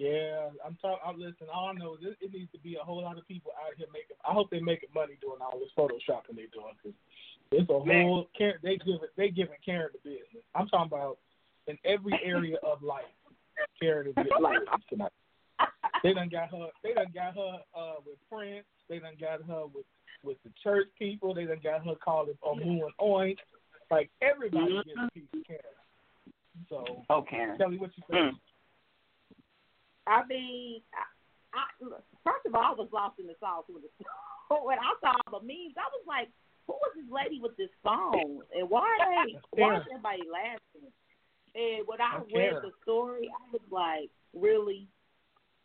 Yeah, 0.00 0.48
I'm 0.64 0.78
talking. 0.80 1.04
I'm 1.04 1.20
listening. 1.20 1.52
All 1.52 1.68
I 1.68 1.72
know 1.74 1.92
is 1.92 2.00
it, 2.00 2.16
it 2.24 2.32
needs 2.32 2.50
to 2.52 2.58
be 2.58 2.78
a 2.80 2.84
whole 2.84 3.02
lot 3.02 3.18
of 3.18 3.28
people 3.28 3.52
out 3.60 3.76
here 3.76 3.86
making. 3.92 4.16
I 4.24 4.32
hope 4.32 4.48
they 4.48 4.58
making 4.58 4.88
money 4.94 5.18
doing 5.20 5.42
all 5.42 5.60
this 5.60 5.68
photoshopping 5.76 6.36
they're 6.36 6.48
doing. 6.54 6.72
Cause 6.82 6.96
it's 7.52 7.68
a 7.68 7.84
Man. 7.84 8.06
whole. 8.06 8.28
Karen, 8.36 8.56
they 8.62 8.78
give 8.78 9.04
it. 9.04 9.12
They 9.18 9.28
giving 9.28 9.60
Karen 9.62 9.90
the 9.92 9.98
business. 10.08 10.42
I'm 10.54 10.68
talking 10.68 10.86
about 10.86 11.18
in 11.66 11.76
every 11.84 12.18
area 12.24 12.56
of 12.62 12.82
life. 12.82 13.12
Karen 13.78 14.06
is 14.08 14.14
getting 14.14 14.32
business 14.32 14.80
tonight. 14.88 15.12
They 16.02 16.14
done 16.14 16.30
got 16.30 16.50
her. 16.50 16.68
They 16.82 16.94
done 16.94 17.12
got 17.14 17.34
her 17.34 17.58
uh, 17.76 18.00
with 18.06 18.16
Prince. 18.32 18.64
They 18.88 19.00
done 19.00 19.20
got 19.20 19.42
her 19.46 19.66
with 19.66 19.84
with 20.24 20.38
the 20.44 20.50
church 20.62 20.86
people. 20.98 21.34
They 21.34 21.44
done 21.44 21.60
got 21.62 21.84
her 21.84 21.94
calling 22.02 22.38
on 22.40 22.58
Moo 22.58 22.86
and 22.86 22.96
Oink. 22.98 23.36
Like 23.90 24.08
everybody 24.22 24.76
gets 24.76 24.96
a 24.96 25.10
piece 25.12 25.24
of 25.34 25.46
Karen. 25.46 25.62
So 26.70 27.04
Oh, 27.10 27.20
Karen. 27.20 27.58
Kelly, 27.58 27.76
what 27.76 27.90
you 27.96 28.02
think? 28.08 28.34
Mm. 28.34 28.38
I 30.10 30.26
mean, 30.26 30.82
I, 30.90 31.06
I, 31.54 31.62
first 32.26 32.42
of 32.46 32.54
all, 32.54 32.62
I 32.62 32.74
was 32.74 32.90
lost 32.92 33.20
in 33.22 33.30
the 33.30 33.38
sauce 33.38 33.64
when, 33.70 33.82
the, 33.82 33.90
when 34.66 34.78
I 34.78 34.90
saw 34.98 35.14
the 35.30 35.38
memes. 35.46 35.78
I 35.78 35.86
was 35.86 36.04
like, 36.06 36.28
"Who 36.66 36.74
was 36.74 36.92
this 36.98 37.06
lady 37.06 37.38
with 37.40 37.56
this 37.56 37.70
phone? 37.82 38.42
And 38.50 38.68
why 38.68 38.90
are 39.00 39.26
they? 39.26 39.38
Why 39.54 39.78
is 39.78 39.86
everybody 39.86 40.26
laughing?" 40.26 40.90
And 41.54 41.86
when 41.86 42.00
I 42.00 42.18
That's 42.18 42.34
read 42.34 42.50
Karen. 42.58 42.62
the 42.66 42.72
story, 42.82 43.30
I 43.30 43.44
was 43.52 43.62
like, 43.70 44.10
"Really?" 44.34 44.88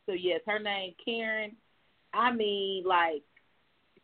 So 0.06 0.14
yes, 0.14 0.42
her 0.46 0.60
name 0.60 0.94
Karen. 1.04 1.58
I 2.14 2.32
mean, 2.32 2.86
like, 2.86 3.24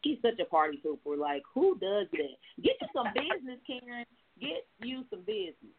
she's 0.04 0.18
such 0.22 0.40
a 0.42 0.46
party 0.46 0.82
pooper. 0.84 1.18
Like, 1.18 1.44
who 1.54 1.78
does 1.80 2.08
that? 2.12 2.36
Get 2.62 2.76
you 2.82 2.88
some 2.94 3.08
business, 3.14 3.60
Karen. 3.66 4.06
Get 4.40 4.66
you 4.82 5.06
some 5.10 5.22
business. 5.22 5.78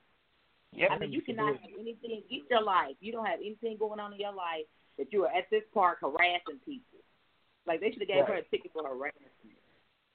Yep. 0.75 0.91
I 0.91 0.99
mean, 0.99 1.12
you 1.12 1.21
cannot 1.21 1.55
have 1.55 1.71
anything. 1.79 2.23
Get 2.31 2.43
your 2.50 2.62
life. 2.62 2.97
You 3.00 3.12
don't 3.12 3.26
have 3.26 3.41
anything 3.41 3.76
going 3.79 4.00
on 4.00 4.12
in 4.12 4.21
your 4.21 4.33
life 4.33 4.64
that 4.99 5.12
you 5.12 5.25
are 5.25 5.33
at 5.33 5.49
this 5.50 5.62
park 5.75 5.99
harassing 6.00 6.61
people. 6.64 6.99
Like 7.67 7.81
they 7.81 7.91
should 7.91 8.00
have 8.00 8.09
gave 8.09 8.26
her 8.26 8.35
a 8.35 8.43
ticket 8.43 8.73
for 8.73 8.83
harassment. 8.87 9.33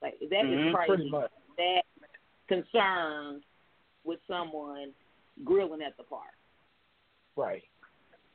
Like 0.01 0.19
that 0.19 0.45
is 0.45 0.59
Mhm, 0.59 0.73
crazy. 0.73 1.11
That 1.57 1.83
concerned 2.47 3.43
with 4.03 4.19
someone 4.27 4.93
grilling 5.43 5.81
at 5.81 5.95
the 5.97 6.03
park. 6.03 6.33
Right. 7.35 7.63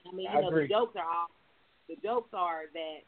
I 0.07 0.12
mean, 0.14 0.31
you 0.31 0.38
I 0.38 0.41
know, 0.41 0.49
agree. 0.49 0.67
the 0.67 0.75
jokes 0.75 0.97
are 0.97 1.05
all 1.05 1.26
the 1.88 1.97
jokes 1.97 2.31
are 2.33 2.62
that 2.73 2.99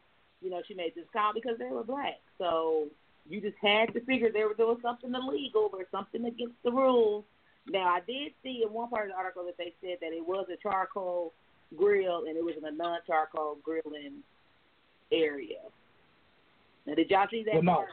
you 0.41 0.51
know 0.51 0.63
she 0.67 0.75
made 0.75 0.95
this 0.95 1.07
call 1.13 1.33
because 1.33 1.59
they 1.59 1.71
were 1.71 1.85
black. 1.85 2.21
So 2.39 2.89
you 3.29 3.41
just 3.41 3.57
had 3.63 3.93
to 3.95 4.01
figure 4.01 4.31
they 4.31 4.45
were 4.45 4.55
doing 4.55 4.79
something 4.83 5.15
illegal 5.15 5.71
or 5.73 5.87
something 5.91 6.25
against 6.27 6.63
the 6.65 6.71
rules. 6.73 7.25
Now 7.71 7.89
I 7.89 8.01
did 8.07 8.33
see 8.43 8.63
in 8.67 8.73
one 8.73 8.91
part 8.91 9.09
of 9.09 9.13
the 9.13 9.19
article 9.19 9.45
that 9.47 9.57
they 9.57 9.73
said 9.81 9.99
that 10.01 10.13
it 10.13 10.25
was 10.27 10.47
a 10.53 10.57
charcoal 10.63 11.33
grill 11.77 12.25
and 12.29 12.37
it 12.37 12.45
was 12.45 12.55
in 12.59 12.65
a 12.65 12.71
non-charcoal 12.71 13.59
grilling 13.63 14.23
area. 15.13 15.65
Now 16.87 16.95
did 16.95 17.09
y'all 17.11 17.27
see 17.31 17.43
that 17.45 17.55
Well, 17.55 17.63
no. 17.63 17.75
part? 17.75 17.89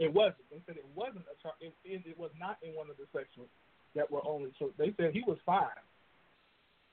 It 0.00 0.12
wasn't. 0.12 0.48
They 0.50 0.60
said 0.66 0.76
it 0.76 0.86
wasn't 0.96 1.28
a 1.28 1.36
char- 1.42 1.60
it, 1.60 1.74
it, 1.84 2.02
it 2.06 2.18
was 2.18 2.30
not 2.40 2.56
in 2.62 2.74
one 2.74 2.88
of 2.90 2.96
the 2.96 3.04
sections 3.12 3.46
that 3.94 4.10
were 4.10 4.26
only. 4.26 4.50
So 4.58 4.72
they 4.78 4.92
said 4.96 5.12
he 5.12 5.22
was 5.26 5.36
fine. 5.44 5.76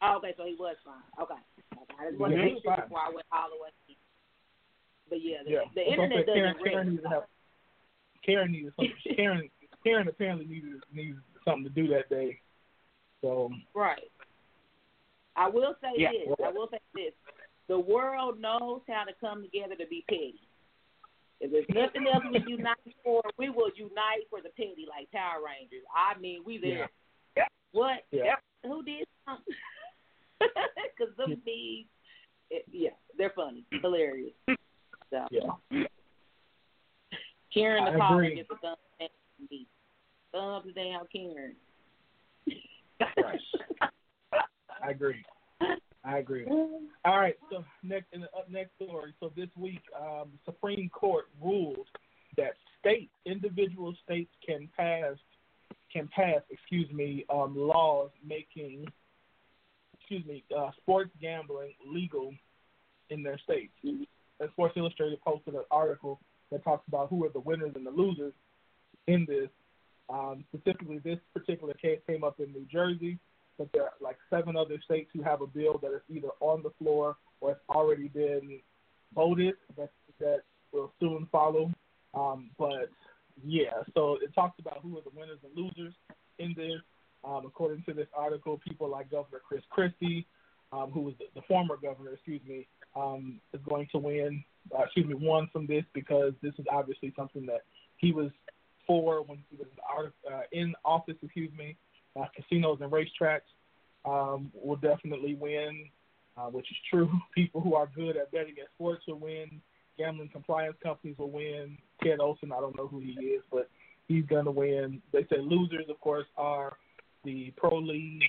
Oh, 0.04 0.18
okay, 0.18 0.36
so 0.38 0.44
he 0.46 0.56
was 0.60 0.76
fine. 0.86 1.02
Okay, 1.18 1.40
okay. 1.74 1.96
I 1.98 2.10
just 2.12 2.20
wanted 2.20 2.36
Yeah, 2.38 2.46
to 2.46 2.54
make 2.54 2.64
sure 2.64 2.76
fine. 2.76 2.84
before 2.86 3.00
I 3.02 3.10
went 3.10 3.26
all 3.32 3.48
the 3.50 3.64
way. 3.64 3.72
But 5.10 5.24
yeah, 5.24 5.38
the, 5.46 5.52
Yeah. 5.52 5.60
the 5.74 5.82
That's 5.82 5.90
internet 5.90 6.26
doesn't 6.28 6.36
Karen 6.36 6.58
ring. 6.62 6.90
needed 7.00 7.04
to 7.04 7.10
have. 7.10 7.24
Karen 8.28 8.52
something. 8.76 9.16
Karen 9.16 9.50
Karen 9.84 10.08
apparently 10.12 10.46
needed 10.46 10.84
needed 10.92 11.24
something 11.48 11.64
to 11.64 11.70
do 11.70 11.88
that 11.88 12.10
day. 12.10 12.40
So 13.22 13.52
Right. 13.74 14.12
I 15.36 15.48
will 15.48 15.76
say 15.82 15.94
Yeah. 15.96 16.12
this. 16.12 16.36
I 16.44 16.50
will 16.50 16.68
say 16.70 16.80
this. 16.94 17.14
The 17.68 17.80
world 17.80 18.40
knows 18.40 18.82
how 18.88 19.04
to 19.04 19.14
come 19.14 19.44
together 19.44 19.76
to 19.76 19.86
be 19.88 20.04
petty. 20.08 20.42
If 21.40 21.52
there's 21.52 21.70
nothing 21.70 22.08
else 22.08 22.24
we 22.32 22.40
unite 22.48 22.78
for, 23.04 23.22
we 23.38 23.50
will 23.50 23.70
unite 23.76 24.28
for 24.30 24.42
the 24.42 24.50
petty, 24.50 24.88
like 24.90 25.12
Power 25.12 25.44
Rangers. 25.44 25.84
I 25.94 26.18
mean, 26.18 26.44
we 26.44 26.58
there. 26.58 26.90
Yeah. 27.36 27.48
What? 27.72 28.06
yeah, 28.12 28.36
Who 28.64 28.84
did 28.84 29.08
something? 29.26 29.56
Because 30.98 31.16
them 31.16 31.30
memes, 31.30 31.86
it, 32.50 32.66
yeah, 32.72 32.90
they're 33.18 33.32
funny, 33.32 33.66
hilarious. 33.70 34.34
So 35.10 35.28
yeah. 35.30 35.86
Karen 37.54 37.86
the 37.86 38.00
caller 38.00 38.30
gets 38.30 38.50
a 38.50 38.58
thumbs 38.58 38.78
me. 40.38 40.74
Thumbs 40.74 40.76
down, 40.76 41.08
Karen. 41.12 41.56
Right. 43.00 43.40
I 44.84 44.92
agree. 44.92 45.24
I 46.04 46.18
agree. 46.20 46.46
All 46.48 47.20
right. 47.20 47.36
So 47.52 47.64
next 47.84 48.08
in 48.14 48.22
the 48.22 48.28
up 48.28 48.50
next 48.50 48.72
story. 48.82 49.14
So 49.20 49.32
this 49.36 49.50
week, 49.56 49.82
um, 50.00 50.30
the 50.46 50.52
Supreme 50.52 50.90
Court 50.90 51.26
ruled 51.44 51.88
that 52.38 52.54
states, 52.80 53.12
individual 53.26 53.94
states, 54.04 54.32
can 54.46 54.70
pass 54.76 55.16
can 55.92 56.08
pass, 56.10 56.42
excuse 56.50 56.92
me, 56.92 57.26
um, 57.34 57.56
laws 57.58 58.10
making, 58.26 58.86
excuse 59.98 60.26
me, 60.26 60.44
uh, 60.56 60.70
sports 60.82 61.12
gambling 61.22 61.74
legal 61.86 62.34
in 63.10 63.24
their 63.24 63.38
states. 63.40 63.72
And 63.84 64.06
Sports 64.52 64.76
Illustrated 64.78 65.22
posted 65.22 65.56
an 65.56 65.64
article 65.72 66.20
that 66.52 66.64
talks 66.64 66.88
about 66.88 67.10
who 67.10 67.24
are 67.26 67.30
the 67.30 67.40
winners 67.40 67.72
and 67.76 67.86
the 67.86 67.92
losers 67.92 68.34
in 69.08 69.26
this. 69.28 69.50
Um, 70.10 70.46
specifically, 70.54 71.00
this 71.00 71.20
particular 71.34 71.74
case 71.74 72.00
came 72.08 72.24
up 72.24 72.40
in 72.40 72.52
New 72.54 72.66
Jersey, 72.72 73.20
but 73.58 73.70
there 73.74 73.84
are 73.84 73.94
like 74.02 74.18
seven 74.30 74.56
other 74.56 74.80
states 74.84 75.10
who 75.14 75.22
have 75.24 75.42
a 75.42 75.48
bill 75.48 75.80
that 75.82 75.94
is 75.94 76.02
either 76.10 76.30
on 76.40 76.64
the 76.64 76.72
floor 76.80 77.18
or 77.42 77.50
has 77.50 77.58
already 77.70 78.08
been 78.08 78.60
voted 79.14 79.56
that 79.78 79.90
that 80.20 80.42
will 80.72 80.94
soon 81.00 81.28
follow. 81.32 81.72
Um, 82.14 82.50
but 82.58 82.90
yeah, 83.46 83.84
so 83.94 84.18
it 84.22 84.34
talks 84.34 84.60
about 84.60 84.80
who 84.82 84.98
are 84.98 85.02
the 85.02 85.12
winners 85.18 85.40
and 85.44 85.56
losers 85.56 85.94
in 86.40 86.54
this. 86.56 86.82
Um, 87.24 87.44
according 87.46 87.84
to 87.84 87.94
this 87.94 88.08
article, 88.16 88.60
people 88.66 88.90
like 88.90 89.12
Governor 89.12 89.42
Chris 89.46 89.64
Christie, 89.70 90.26
um, 90.72 90.92
who 90.92 91.02
was 91.02 91.16
the, 91.20 91.26
the 91.36 91.42
former 91.48 91.76
governor, 91.76 92.14
excuse 92.14 92.42
me, 92.48 92.68
um, 92.96 93.42
is 93.54 93.60
going 93.68 93.88
to 93.92 93.98
win. 93.98 94.44
Uh, 94.74 94.84
excuse 94.84 95.08
me, 95.08 95.16
won 95.16 95.50
from 95.52 95.66
this 95.66 95.84
because 95.94 96.34
this 96.42 96.54
is 96.58 96.66
obviously 96.72 97.14
something 97.18 97.46
that 97.46 97.62
he 97.98 98.12
was 98.12 98.30
for 98.88 99.22
when 99.24 99.40
he 99.50 99.58
was 99.58 99.68
uh, 100.32 100.40
in 100.52 100.74
office. 100.84 101.16
Excuse 101.22 101.52
me, 101.56 101.76
uh, 102.16 102.26
casinos 102.36 102.80
and 102.82 102.92
racetracks 102.92 103.42
um, 104.06 104.52
will 104.54 104.78
definitely 104.78 105.36
win. 105.36 105.90
uh, 106.38 106.50
which 106.50 106.70
is 106.72 106.78
true. 106.90 107.10
People 107.36 107.62
who 107.62 107.76
are 107.76 107.90
good 107.96 108.16
at 108.18 108.32
betting 108.32 108.56
at 108.62 108.70
sports 108.76 109.04
will 109.08 109.20
win. 109.20 109.62
Gambling 109.98 110.30
compliance 110.30 110.76
companies 110.84 111.18
will 111.18 111.32
win. 111.32 111.78
Ted 112.04 112.20
Olson, 112.20 112.52
I 112.52 112.60
don't 112.60 112.78
know 112.78 112.88
who 112.88 113.00
he 113.00 113.12
is, 113.12 113.44
but 113.52 113.70
he's 114.08 114.26
going 114.26 114.46
to 114.46 114.52
win. 114.52 115.02
They 115.12 115.24
say 115.24 115.40
losers, 115.42 115.86
of 115.90 116.00
course, 116.00 116.28
are 116.38 116.78
the 117.24 117.52
pro 117.58 117.80
league, 117.80 118.22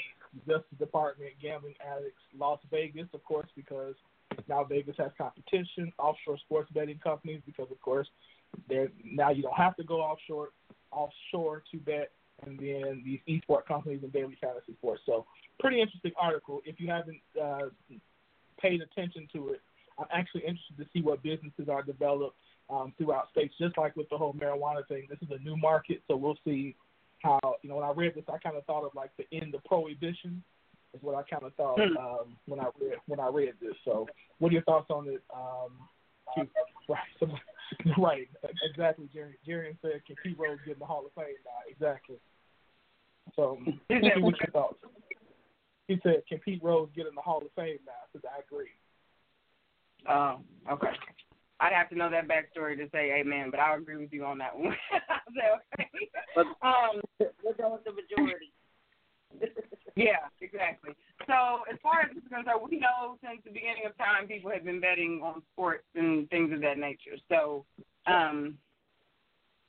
Justice 0.46 0.78
Department, 0.78 1.32
gambling 1.42 1.74
addicts, 1.86 2.22
Las 2.38 2.58
Vegas, 2.70 3.06
of 3.12 3.22
course, 3.24 3.48
because 3.54 3.94
now 4.48 4.64
Vegas 4.64 4.96
has 4.98 5.10
competition, 5.18 5.92
offshore 5.98 6.38
sports 6.38 6.70
betting 6.72 6.98
companies, 7.04 7.42
because 7.44 7.70
of 7.70 7.80
course, 7.82 8.08
there 8.68 8.88
now 9.04 9.30
you 9.30 9.42
don't 9.42 9.56
have 9.56 9.76
to 9.76 9.84
go 9.84 10.00
offshore 10.00 10.50
offshore 10.90 11.62
to 11.70 11.78
bet, 11.78 12.10
and 12.44 12.58
then 12.58 13.02
these 13.04 13.20
esports 13.28 13.66
companies 13.66 14.00
and 14.02 14.12
daily 14.12 14.36
fantasy 14.40 14.74
sports. 14.78 15.02
So, 15.06 15.26
pretty 15.60 15.80
interesting 15.80 16.12
article. 16.18 16.60
If 16.64 16.80
you 16.80 16.88
haven't 16.88 17.20
uh, 17.40 17.68
paid 18.60 18.80
attention 18.80 19.28
to 19.34 19.50
it, 19.50 19.60
I'm 19.98 20.06
actually 20.12 20.42
interested 20.42 20.78
to 20.78 20.86
see 20.92 21.02
what 21.02 21.22
businesses 21.22 21.68
are 21.68 21.82
developed 21.82 22.36
um, 22.70 22.92
throughout 22.96 23.30
states, 23.30 23.54
just 23.58 23.76
like 23.76 23.96
with 23.96 24.08
the 24.10 24.16
whole 24.16 24.34
marijuana 24.34 24.86
thing. 24.88 25.06
This 25.08 25.18
is 25.22 25.28
a 25.30 25.42
new 25.42 25.56
market, 25.56 26.02
so 26.08 26.16
we'll 26.16 26.38
see 26.44 26.76
how 27.22 27.40
you 27.62 27.68
know 27.68 27.76
when 27.76 27.84
I 27.84 27.92
read 27.92 28.14
this, 28.14 28.24
I 28.32 28.38
kind 28.38 28.56
of 28.56 28.64
thought 28.64 28.84
of 28.84 28.94
like 28.94 29.10
the 29.16 29.24
end 29.36 29.54
of 29.54 29.64
prohibition 29.64 30.42
is 30.94 31.02
what 31.02 31.14
I 31.14 31.22
kind 31.28 31.44
of 31.44 31.54
thought 31.54 31.80
Hmm. 31.80 31.96
um, 31.96 32.36
when 32.46 32.60
I 32.60 32.68
read 32.80 32.98
when 33.06 33.20
I 33.20 33.28
read 33.28 33.54
this. 33.60 33.74
So, 33.84 34.06
what 34.38 34.50
are 34.50 34.52
your 34.52 34.62
thoughts 34.62 34.90
on 34.90 35.08
it? 35.08 35.22
Um, 35.34 35.88
right, 36.88 37.00
so, 37.18 37.26
right, 37.98 38.28
exactly. 38.62 39.08
Jerry, 39.12 39.38
Jerry 39.44 39.76
said, 39.82 40.00
"Can 40.06 40.16
Pete 40.22 40.38
Rose 40.38 40.58
get 40.64 40.74
in 40.74 40.78
the 40.78 40.86
Hall 40.86 41.04
of 41.04 41.12
Fame 41.14 41.36
now?" 41.44 41.60
Exactly. 41.68 42.16
So, 43.36 43.58
Is 43.66 44.02
see 44.02 44.20
your 44.20 44.32
thoughts. 44.52 44.78
He 45.86 45.98
said, 46.02 46.22
"Can 46.28 46.38
Pete 46.38 46.62
Rose 46.62 46.88
get 46.94 47.06
in 47.06 47.14
the 47.14 47.20
Hall 47.20 47.38
of 47.38 47.52
Fame 47.56 47.78
now?" 47.86 47.92
I 47.92 48.06
said, 48.12 48.22
"I 48.24 48.40
agree." 48.40 48.70
Oh, 50.08 50.40
okay. 50.72 50.94
I'd 51.60 51.72
have 51.72 51.88
to 51.90 51.96
know 51.96 52.08
that 52.10 52.28
backstory 52.28 52.76
to 52.76 52.88
say 52.92 53.12
amen, 53.18 53.50
but 53.50 53.58
I'll 53.58 53.78
agree 53.78 53.96
with 53.96 54.12
you 54.12 54.24
on 54.24 54.38
that 54.38 54.56
one. 54.56 54.76
I'll 55.10 55.58
okay. 55.74 55.88
um, 56.62 57.00
We're 57.18 57.54
going 57.54 57.72
with 57.72 57.84
the 57.84 57.92
majority. 57.92 58.52
Yeah, 59.96 60.28
exactly. 60.40 60.92
So 61.26 61.62
as 61.70 61.78
far 61.82 62.02
as 62.02 62.14
this 62.14 62.22
is 62.22 62.28
concerned, 62.28 62.60
we 62.70 62.78
know 62.78 63.16
since 63.22 63.40
the 63.44 63.50
beginning 63.50 63.84
of 63.86 63.96
time 63.98 64.26
people 64.26 64.50
have 64.50 64.64
been 64.64 64.80
betting 64.80 65.20
on 65.22 65.42
sports 65.52 65.84
and 65.94 66.28
things 66.30 66.52
of 66.52 66.60
that 66.62 66.78
nature. 66.78 67.18
So, 67.28 67.64
um, 68.06 68.56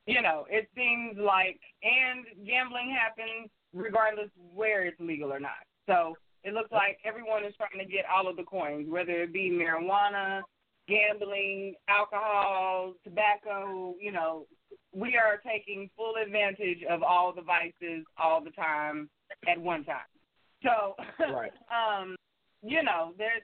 you 0.06 0.22
know, 0.22 0.46
it 0.50 0.70
seems 0.76 1.18
like 1.18 1.60
and 1.84 2.26
gambling 2.46 2.96
happens 2.96 3.50
regardless 3.74 4.30
where 4.54 4.86
it's 4.86 5.00
legal 5.00 5.32
or 5.32 5.40
not. 5.40 5.66
So 5.88 6.16
it 6.44 6.54
looks 6.54 6.72
like 6.72 6.98
everyone 7.04 7.44
is 7.44 7.54
trying 7.56 7.86
to 7.86 7.92
get 7.92 8.06
all 8.06 8.28
of 8.28 8.38
the 8.38 8.44
coins, 8.44 8.90
whether 8.90 9.24
it 9.24 9.34
be 9.34 9.52
marijuana, 9.52 10.42
gambling, 10.88 11.76
alcohol, 11.88 12.94
tobacco, 13.04 13.96
you 14.00 14.12
know, 14.12 14.46
we 14.94 15.18
are 15.18 15.40
taking 15.46 15.90
full 15.96 16.14
advantage 16.24 16.80
of 16.90 17.04
all 17.04 17.34
the 17.34 17.42
vices 17.42 18.06
all 18.18 18.44
the 18.44 18.52
time 18.52 19.10
at 19.48 19.60
one 19.60 19.84
time. 19.84 20.10
So, 20.64 20.96
Right. 21.32 21.52
um, 21.72 22.16
you 22.62 22.84
know, 22.84 23.14
there's 23.18 23.44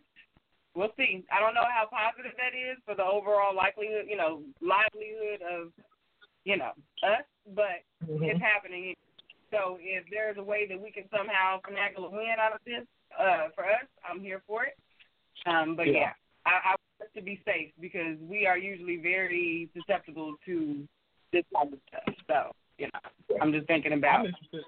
we'll 0.75 0.91
see. 0.97 1.23
I 1.31 1.39
don't 1.39 1.53
know 1.53 1.65
how 1.65 1.87
positive 1.89 2.33
that 2.37 2.53
is 2.53 2.77
for 2.85 2.95
the 2.95 3.03
overall 3.03 3.55
likelihood, 3.55 4.05
you 4.07 4.17
know, 4.17 4.41
livelihood 4.61 5.41
of, 5.41 5.71
you 6.43 6.57
know, 6.57 6.71
us, 7.03 7.25
but 7.55 7.83
Mm-hmm. 8.05 8.23
it's 8.23 8.41
happening. 8.41 8.93
So 9.49 9.77
if 9.81 10.03
there's 10.11 10.37
a 10.37 10.43
way 10.43 10.67
that 10.67 10.79
we 10.79 10.91
can 10.91 11.05
somehow 11.09 11.59
finagle 11.61 12.05
a 12.05 12.11
win 12.11 12.35
out 12.39 12.53
of 12.53 12.59
this, 12.65 12.85
uh, 13.17 13.49
for 13.55 13.63
us, 13.63 13.87
I'm 14.07 14.21
here 14.21 14.43
for 14.45 14.65
it. 14.65 14.77
Um, 15.47 15.75
but 15.75 15.87
Yeah. 15.87 15.93
yeah, 15.93 16.11
I, 16.45 16.49
I 16.49 16.69
want 16.69 17.01
us 17.01 17.07
to 17.15 17.21
be 17.21 17.41
safe 17.45 17.71
because 17.79 18.17
we 18.21 18.45
are 18.45 18.57
usually 18.57 18.97
very 18.97 19.69
susceptible 19.73 20.35
to 20.45 20.87
this 21.33 21.43
type 21.53 21.73
of 21.73 21.79
stuff. 21.87 22.15
So, 22.27 22.51
you 22.77 22.89
know, 22.93 23.37
I'm 23.41 23.51
just 23.51 23.65
thinking 23.67 23.93
about 23.93 24.19
I'm 24.19 24.25
interested 24.27 24.65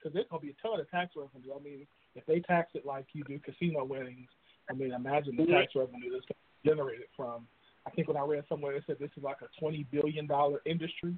because 0.00 0.14
there's 0.14 0.26
gonna 0.30 0.40
be 0.40 0.50
a 0.50 0.66
ton 0.66 0.80
of 0.80 0.90
tax 0.90 1.14
revenue. 1.16 1.54
I 1.54 1.62
mean, 1.62 1.86
if 2.14 2.24
they 2.26 2.40
tax 2.40 2.70
it 2.74 2.86
like 2.86 3.06
you 3.12 3.24
do 3.24 3.38
casino 3.38 3.84
winnings, 3.84 4.28
I 4.70 4.72
mean, 4.72 4.92
imagine 4.92 5.36
the 5.36 5.46
tax 5.46 5.72
revenue 5.74 6.12
that's 6.12 6.26
generated 6.64 7.06
from. 7.16 7.46
I 7.86 7.90
think 7.90 8.08
when 8.08 8.16
I 8.16 8.24
read 8.24 8.44
somewhere, 8.48 8.74
they 8.74 8.84
said 8.86 8.96
this 9.00 9.10
is 9.16 9.22
like 9.22 9.38
a 9.42 9.60
twenty 9.60 9.86
billion 9.90 10.26
dollar 10.26 10.60
industry. 10.66 11.14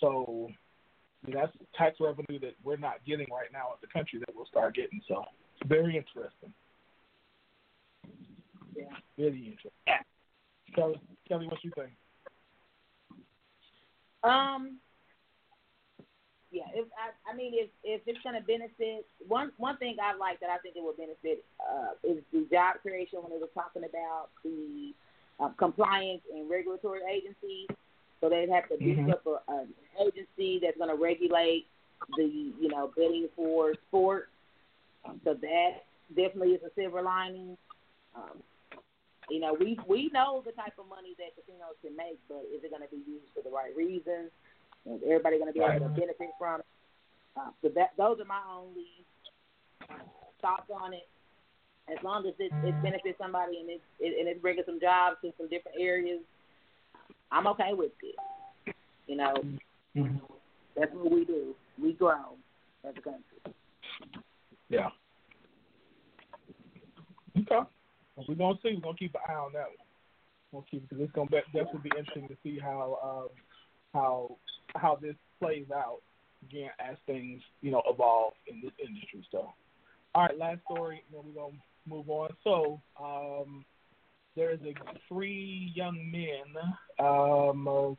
So, 0.00 0.48
I 1.22 1.26
mean, 1.26 1.36
that's 1.36 1.52
tax 1.76 1.96
revenue 2.00 2.38
that 2.40 2.54
we're 2.62 2.76
not 2.76 3.04
getting 3.06 3.26
right 3.30 3.50
now 3.52 3.68
as 3.72 3.88
a 3.88 3.92
country 3.92 4.18
that 4.20 4.34
we'll 4.34 4.46
start 4.46 4.74
getting. 4.74 5.00
So, 5.08 5.24
it's 5.56 5.68
very 5.68 5.96
interesting. 5.96 6.52
Yeah. 8.76 8.84
Very 9.16 9.38
interesting. 9.38 9.70
Yeah. 9.86 9.98
Kelly, 10.74 11.00
Kelly, 11.28 11.46
what 11.46 11.62
you 11.62 11.70
think? 11.74 11.90
Um. 14.22 14.78
Yeah, 16.54 16.70
if 16.74 16.86
I, 16.94 17.10
I 17.26 17.34
mean, 17.34 17.52
if 17.58 17.70
if 17.82 18.02
it's 18.06 18.22
going 18.22 18.38
to 18.38 18.46
benefit, 18.46 19.06
one 19.26 19.50
one 19.58 19.76
thing 19.78 19.96
I 19.98 20.14
like 20.14 20.40
that 20.40 20.50
I 20.50 20.58
think 20.62 20.76
it 20.76 20.82
will 20.84 20.94
benefit 20.94 21.44
uh, 21.58 21.98
is 22.06 22.22
the 22.32 22.46
job 22.50 22.78
creation 22.82 23.18
when 23.22 23.32
they 23.34 23.42
were 23.42 23.50
talking 23.54 23.82
about 23.82 24.30
the 24.44 24.94
uh, 25.40 25.50
compliance 25.58 26.22
and 26.32 26.48
regulatory 26.48 27.02
agencies. 27.10 27.68
So 28.20 28.30
they'd 28.30 28.48
have 28.50 28.68
to 28.70 28.78
beef 28.78 29.00
Mhm. 29.00 29.10
up 29.10 29.26
a, 29.26 29.42
an 29.52 29.74
agency 30.00 30.60
that's 30.62 30.78
going 30.78 30.94
to 30.94 31.02
regulate 31.02 31.66
the 32.16 32.24
you 32.24 32.68
know 32.70 32.92
betting 32.96 33.28
for 33.36 33.74
sports. 33.88 34.30
So 35.24 35.34
that 35.34 35.70
definitely 36.14 36.54
is 36.54 36.62
a 36.62 36.70
silver 36.76 37.02
lining. 37.02 37.58
Um, 38.14 38.42
you 39.28 39.40
know, 39.40 39.54
we 39.58 39.78
we 39.88 40.10
know 40.12 40.42
the 40.44 40.52
type 40.52 40.78
of 40.78 40.88
money 40.88 41.14
that 41.18 41.34
casinos 41.34 41.76
can 41.82 41.96
make, 41.96 42.18
but 42.28 42.44
is 42.54 42.62
it 42.62 42.70
going 42.70 42.82
to 42.82 42.90
be 42.90 43.02
used 43.10 43.26
for 43.34 43.42
the 43.42 43.50
right 43.50 43.74
reasons? 43.76 44.30
Is 44.86 45.00
everybody 45.04 45.38
going 45.38 45.52
to 45.52 45.58
be 45.58 45.64
able 45.64 45.86
to 45.86 45.92
benefit 45.92 46.30
from 46.38 46.60
it? 46.60 46.66
Uh, 47.36 47.50
so 47.62 47.68
that 47.74 47.90
those 47.98 48.20
are 48.20 48.24
my 48.24 48.40
only 48.48 48.86
uh, 49.90 50.04
thoughts 50.40 50.70
on 50.72 50.92
it. 50.92 51.08
As 51.90 52.02
long 52.02 52.26
as 52.26 52.34
it, 52.38 52.52
it 52.64 52.82
benefits 52.82 53.18
somebody 53.18 53.58
and 53.60 53.68
it, 53.68 53.80
it 54.00 54.18
and 54.18 54.28
it's 54.28 54.40
bringing 54.40 54.64
some 54.64 54.80
jobs 54.80 55.16
to 55.22 55.32
some 55.36 55.48
different 55.48 55.76
areas, 55.78 56.20
I'm 57.30 57.46
okay 57.48 57.72
with 57.72 57.92
it. 58.02 58.74
You 59.06 59.16
know, 59.16 59.34
that's 60.76 60.92
what 60.94 61.10
we 61.10 61.24
do. 61.24 61.54
We 61.80 61.92
grow 61.92 62.36
as 62.88 62.94
a 62.96 63.00
country. 63.00 63.56
Yeah. 64.68 64.88
Okay. 67.36 67.68
Well, 68.16 68.26
we're 68.28 68.34
gonna 68.34 68.58
see. 68.62 68.74
We're 68.74 68.80
gonna 68.80 68.96
keep 68.96 69.14
an 69.14 69.20
eye 69.28 69.34
on 69.34 69.52
that 69.52 69.66
one. 69.66 69.86
We'll 70.52 70.64
keep 70.70 70.88
because 70.88 71.02
it's 71.02 71.12
gonna 71.12 71.28
be, 71.28 71.40
definitely 71.52 71.90
be 71.90 71.98
interesting 71.98 72.28
to 72.28 72.36
see 72.42 72.58
how 72.58 72.98
um, 73.02 73.28
how 73.94 74.36
how 74.76 74.98
this 75.00 75.14
plays 75.40 75.66
out 75.74 76.00
again 76.48 76.70
as 76.78 76.96
things 77.06 77.40
you 77.62 77.70
know 77.70 77.82
evolve 77.88 78.34
in 78.46 78.60
this 78.60 78.72
industry. 78.86 79.26
So, 79.30 79.52
all 80.14 80.22
right, 80.22 80.36
last 80.36 80.60
story, 80.70 81.02
then 81.10 81.22
we're 81.24 81.40
gonna 81.40 81.56
move 81.86 82.10
on. 82.10 82.30
So, 82.44 82.80
um, 83.00 83.64
there 84.36 84.50
is 84.50 84.60
a 84.62 84.74
three 85.08 85.72
young 85.74 86.10
men, 86.10 87.06
um, 87.06 87.96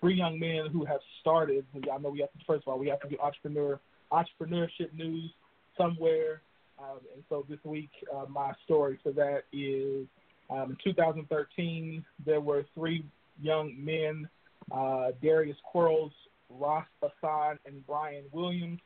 three 0.00 0.14
young 0.14 0.38
men 0.38 0.66
who 0.72 0.84
have 0.84 1.00
started. 1.20 1.64
I 1.92 1.98
know 1.98 2.10
we 2.10 2.20
have 2.20 2.32
to 2.32 2.44
first 2.46 2.64
of 2.66 2.72
all 2.72 2.78
we 2.78 2.88
have 2.88 3.00
to 3.00 3.08
do 3.08 3.16
entrepreneur 3.20 3.80
entrepreneurship 4.12 4.92
news 4.94 5.30
somewhere. 5.76 6.42
Um, 6.78 6.98
and 7.14 7.22
so 7.28 7.46
this 7.48 7.58
week, 7.64 7.90
uh, 8.14 8.26
my 8.28 8.52
story 8.64 8.98
for 9.02 9.12
that 9.12 9.44
is 9.52 10.06
um, 10.50 10.70
in 10.70 10.92
2013, 10.92 12.04
there 12.24 12.40
were 12.40 12.64
three 12.74 13.04
young 13.40 13.74
men, 13.78 14.28
uh, 14.72 15.12
Darius 15.22 15.56
Quarles, 15.70 16.12
Ross 16.50 16.86
Hassan, 17.02 17.58
and 17.66 17.86
Brian 17.86 18.24
Williams, 18.32 18.80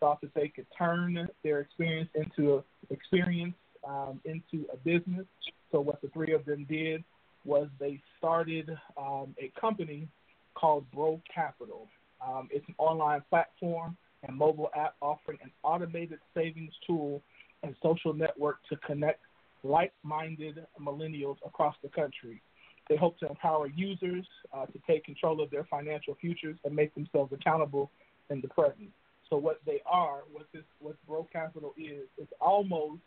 thought 0.00 0.20
that 0.20 0.34
they 0.34 0.48
could 0.48 0.66
turn 0.76 1.28
their 1.42 1.60
experience 1.60 2.10
into 2.14 2.56
a, 2.56 2.92
experience 2.92 3.54
um, 3.86 4.20
into 4.24 4.66
a 4.72 4.76
business. 4.76 5.26
So 5.72 5.80
what 5.80 6.00
the 6.02 6.08
three 6.08 6.32
of 6.32 6.44
them 6.44 6.66
did 6.68 7.04
was 7.44 7.68
they 7.78 8.00
started 8.18 8.70
um, 8.96 9.34
a 9.38 9.52
company 9.60 10.08
called 10.54 10.90
Breaux 10.92 11.20
Capital. 11.32 11.88
Um, 12.26 12.48
it's 12.50 12.66
an 12.68 12.74
online 12.78 13.22
platform 13.28 13.96
and 14.22 14.36
mobile 14.36 14.70
app 14.74 14.94
offering 15.02 15.38
an 15.42 15.50
automated 15.62 16.18
savings 16.34 16.72
tool 16.86 17.22
and 17.62 17.74
social 17.82 18.14
network 18.14 18.58
to 18.70 18.76
connect 18.76 19.20
like-minded 19.62 20.64
millennials 20.80 21.36
across 21.44 21.74
the 21.82 21.88
country. 21.88 22.40
They 22.88 22.96
hope 22.96 23.18
to 23.20 23.26
empower 23.28 23.66
users 23.68 24.26
uh, 24.52 24.66
to 24.66 24.78
take 24.86 25.04
control 25.04 25.40
of 25.40 25.50
their 25.50 25.64
financial 25.64 26.14
futures 26.20 26.56
and 26.64 26.74
make 26.74 26.94
themselves 26.94 27.32
accountable 27.32 27.90
in 28.30 28.40
the 28.40 28.48
present. 28.48 28.90
So 29.30 29.38
what 29.38 29.60
they 29.64 29.80
are, 29.86 30.20
what 30.32 30.46
this, 30.52 30.64
what 30.80 30.96
Breaux 31.08 31.26
Capital 31.32 31.72
is, 31.78 32.06
it's 32.18 32.32
almost 32.40 33.00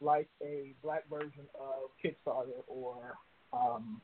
like 0.00 0.28
a 0.42 0.72
black 0.82 1.08
version 1.10 1.46
of 1.58 1.90
Kickstarter 2.02 2.62
or 2.68 3.16
um, 3.52 4.00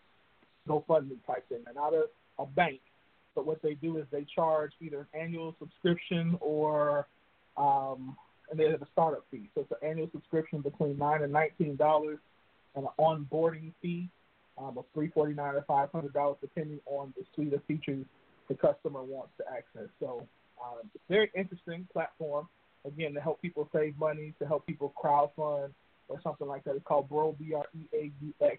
GoFundMe 0.69 1.25
type 1.27 1.49
thing. 1.49 1.61
They're 1.65 1.75
not 1.75 1.95
a, 1.95 2.07
a 2.39 2.47
bank, 2.47 2.81
but 3.35 3.47
what 3.47 3.63
they 3.63 3.75
do 3.75 3.99
is 3.99 4.07
they 4.11 4.27
charge 4.35 4.73
either 4.81 5.01
an 5.01 5.21
annual 5.21 5.55
subscription 5.59 6.37
or 6.41 7.07
um, 7.57 8.17
and 8.51 8.59
they 8.59 8.71
have 8.71 8.83
a 8.83 8.89
startup 8.93 9.25
fee. 9.31 9.49
So 9.55 9.63
it's 9.63 9.71
an 9.71 9.89
annual 9.89 10.09
subscription 10.13 10.61
between 10.61 10.99
nine 10.99 11.23
and 11.23 11.33
nineteen 11.33 11.77
dollars, 11.77 12.19
and 12.75 12.85
an 12.85 12.91
onboarding 12.99 13.73
fee 13.81 14.09
um, 14.59 14.79
of 14.79 14.85
three 14.95 15.09
forty 15.09 15.35
nine 15.35 15.55
or 15.55 15.65
five 15.67 15.91
hundred 15.93 16.13
dollars, 16.13 16.37
depending 16.41 16.81
on 16.87 17.13
the 17.17 17.25
suite 17.35 17.53
of 17.53 17.63
features 17.65 18.05
the 18.49 18.55
customer 18.55 19.03
wants 19.03 19.33
to 19.39 19.45
access. 19.49 19.89
So 20.01 20.27
um, 20.63 20.91
very 21.09 21.31
interesting 21.37 21.87
platform. 21.93 22.49
Again, 22.85 23.15
to 23.15 23.21
help 23.21 23.41
people 23.41 23.69
save 23.73 23.97
money, 23.97 24.35
to 24.41 24.47
help 24.47 24.67
people 24.67 24.93
crowdfund 25.03 25.71
or 26.09 26.21
something 26.23 26.49
like 26.49 26.65
that. 26.65 26.75
It's 26.75 26.85
called 26.85 27.09
Breaux 27.09 27.37
B 27.39 27.55
R 27.55 27.65
E 27.75 27.87
A 27.95 28.11
U 28.21 28.35
X 28.41 28.59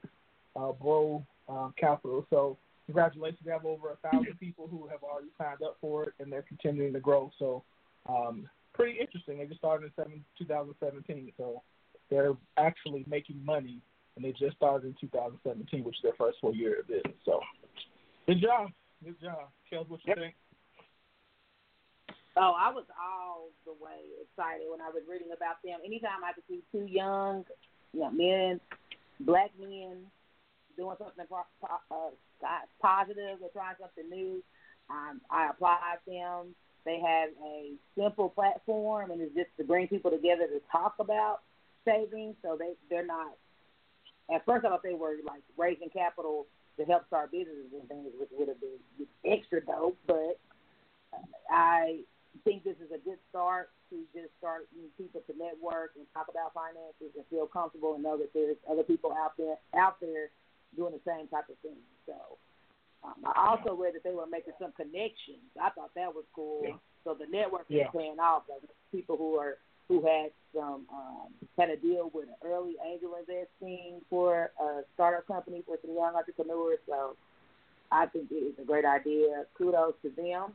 uh, 0.56 0.72
Breaux 0.72 1.26
um, 1.50 1.74
Capital. 1.78 2.26
So 2.30 2.58
congratulations, 2.86 3.42
we 3.46 3.52
have 3.52 3.66
over 3.66 3.92
a 3.92 4.10
thousand 4.10 4.40
people 4.40 4.68
who 4.68 4.88
have 4.88 5.04
already 5.04 5.30
signed 5.38 5.62
up 5.64 5.78
for 5.82 6.06
it, 6.06 6.14
and 6.20 6.32
they're 6.32 6.44
continuing 6.44 6.94
to 6.94 7.00
grow. 7.00 7.32
So 7.38 7.64
um, 8.08 8.48
pretty 8.74 9.00
interesting. 9.00 9.38
They 9.38 9.46
just 9.46 9.60
started 9.60 9.86
in 9.86 9.92
seven, 9.96 10.26
2017, 10.38 11.32
so 11.38 11.62
they're 12.10 12.34
actually 12.58 13.06
making 13.08 13.44
money, 13.44 13.80
and 14.16 14.24
they 14.26 14.32
just 14.32 14.56
started 14.58 14.88
in 14.88 14.96
2017, 15.00 15.84
which 15.84 15.98
is 15.98 16.04
their 16.04 16.14
first 16.18 16.38
full 16.40 16.56
year 16.56 16.80
of 16.80 16.88
business. 16.88 17.18
So 17.26 17.40
good 18.28 18.42
job, 18.42 18.70
good 19.04 19.20
job, 19.22 19.50
Kellz. 19.72 19.90
What 19.90 20.00
you 20.06 20.14
Yep. 20.16 20.18
think? 20.18 20.36
Oh, 22.36 22.56
I 22.58 22.72
was 22.74 22.86
all 22.98 23.50
the 23.66 23.74
way 23.74 24.02
excited 24.22 24.66
when 24.70 24.82
I 24.82 24.90
was 24.90 25.04
reading 25.08 25.30
about 25.36 25.62
them. 25.64 25.80
Anytime 25.86 26.24
I 26.24 26.34
could 26.34 26.44
see 26.48 26.64
two 26.72 26.86
young, 26.86 27.46
you 27.94 28.00
know, 28.02 28.12
men, 28.12 28.60
black 29.20 29.52
men, 29.60 30.10
doing 30.76 30.96
something 30.98 31.26
po- 31.28 31.46
po- 31.62 32.14
uh, 32.44 32.66
positive 32.82 33.38
or 33.42 33.50
trying 33.54 33.76
something 33.80 34.10
new, 34.10 34.44
um, 34.90 35.22
I 35.30 35.50
applaud 35.50 36.00
them. 36.08 36.56
They 36.86 37.00
have 37.00 37.30
a 37.46 37.74
simple 37.96 38.30
platform, 38.30 39.12
and 39.12 39.22
it's 39.22 39.36
just 39.36 39.50
to 39.58 39.64
bring 39.64 39.88
people 39.88 40.12
together 40.12 40.48
to 40.48 40.60
talk 40.72 40.96
about 41.00 41.42
savings. 41.86 42.36
So 42.42 42.58
they 42.58 42.74
they're 42.90 43.06
not. 43.06 43.38
At 44.34 44.46
first, 44.46 44.66
I 44.66 44.70
thought 44.70 44.84
they 44.84 44.94
were 44.94 45.16
like 45.26 45.44
raising 45.58 45.90
capital 45.90 46.46
to 46.78 46.86
help 46.86 47.08
start 47.08 47.32
businesses 47.32 47.72
and 47.74 47.88
things, 47.88 48.12
which 48.20 48.30
would 48.32 48.48
have 48.48 48.60
been 48.60 48.80
extra 49.26 49.64
dope. 49.64 49.98
But 50.08 50.40
I 51.50 52.00
think 52.44 52.64
this 52.64 52.78
is 52.78 52.90
a 52.94 52.98
good 52.98 53.20
start 53.30 53.70
to 53.90 54.02
just 54.14 54.34
start 54.40 54.68
you 54.76 54.84
know, 54.84 54.90
people 54.98 55.22
to 55.28 55.34
network 55.38 55.94
and 55.96 56.06
talk 56.14 56.28
about 56.30 56.54
finances 56.54 57.14
and 57.14 57.26
feel 57.30 57.46
comfortable 57.46 57.94
and 57.94 58.04
know 58.04 58.18
that 58.18 58.34
there's 58.34 58.58
other 58.70 58.84
people 58.84 59.14
out 59.14 59.38
there 59.38 59.58
out 59.78 60.00
there 60.02 60.30
doing 60.76 60.94
the 60.94 61.04
same 61.06 61.28
type 61.28 61.46
of 61.50 61.58
thing. 61.62 61.78
So 62.08 62.18
um, 63.04 63.22
I 63.22 63.54
also 63.54 63.76
read 63.76 63.94
that 63.94 64.04
they 64.04 64.16
were 64.16 64.26
making 64.26 64.54
some 64.60 64.72
connections. 64.74 65.46
I 65.62 65.70
thought 65.70 65.94
that 65.96 66.10
was 66.10 66.26
cool. 66.34 66.62
Yeah. 66.64 66.82
So 67.04 67.14
the 67.14 67.30
network 67.30 67.66
Yeah. 67.68 67.86
is 67.86 67.90
paying 67.96 68.20
off. 68.20 68.44
Like 68.50 68.64
people 68.92 69.18
who 69.18 69.36
are 69.38 69.58
who 69.88 70.02
had 70.06 70.32
some 70.56 70.86
um, 70.92 71.28
had 71.58 71.70
a 71.70 71.78
deal 71.78 72.12
with 72.14 72.28
an 72.30 72.36
early 72.46 72.76
angel 72.86 73.16
investing 73.20 74.02
for 74.10 74.52
a 74.60 74.82
startup 74.94 75.28
company 75.28 75.64
for 75.66 75.78
some 75.82 75.96
young 75.96 76.16
entrepreneurs. 76.16 76.80
So 76.88 77.16
I 77.92 78.06
think 78.08 78.32
it 78.32 78.36
is 78.36 78.54
a 78.62 78.66
great 78.66 78.86
idea. 78.86 79.46
Kudos 79.58 79.94
to 80.04 80.10
them, 80.16 80.54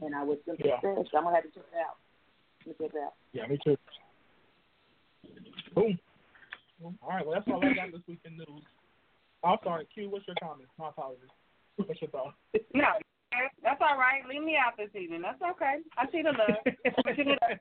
and 0.00 0.14
I 0.14 0.24
wish 0.24 0.38
them 0.46 0.56
Yeah. 0.58 0.80
success. 0.80 1.06
I'm 1.14 1.24
gonna 1.24 1.36
have 1.36 1.44
to 1.44 1.50
check 1.50 1.64
it 1.72 1.78
out. 1.78 1.96
Let 2.66 2.80
me 2.80 2.86
check 2.86 2.94
it 2.94 3.02
out. 3.02 3.14
Yeah, 3.32 3.46
me 3.46 3.58
too. 3.64 3.76
Boom. 5.74 5.98
All 6.82 7.10
right, 7.10 7.24
well, 7.24 7.34
that's 7.34 7.48
all 7.48 7.64
I 7.64 7.74
got 7.74 7.92
this 7.92 8.02
week 8.08 8.18
in 8.24 8.36
news. 8.36 8.64
I'm 9.44 9.58
sorry, 9.62 9.86
Q, 9.86 10.10
what's 10.10 10.26
your 10.26 10.36
comment? 10.42 10.68
My 10.78 10.88
apologies. 10.88 11.30
What's 11.76 12.00
your 12.00 12.10
thought? 12.10 12.34
No, 12.74 12.88
that's- 13.62 13.80
all 13.80 13.98
right. 13.98 14.22
Leave 14.28 14.42
me 14.42 14.56
out 14.56 14.76
this 14.76 14.90
evening. 14.94 15.22
That's 15.22 15.40
okay. 15.42 15.78
I 15.98 16.06
see 16.10 16.22
the 16.22 16.32
love. 16.32 16.60
I 17.06 17.16
see 17.16 17.24
the 17.24 17.38
love. 17.40 17.58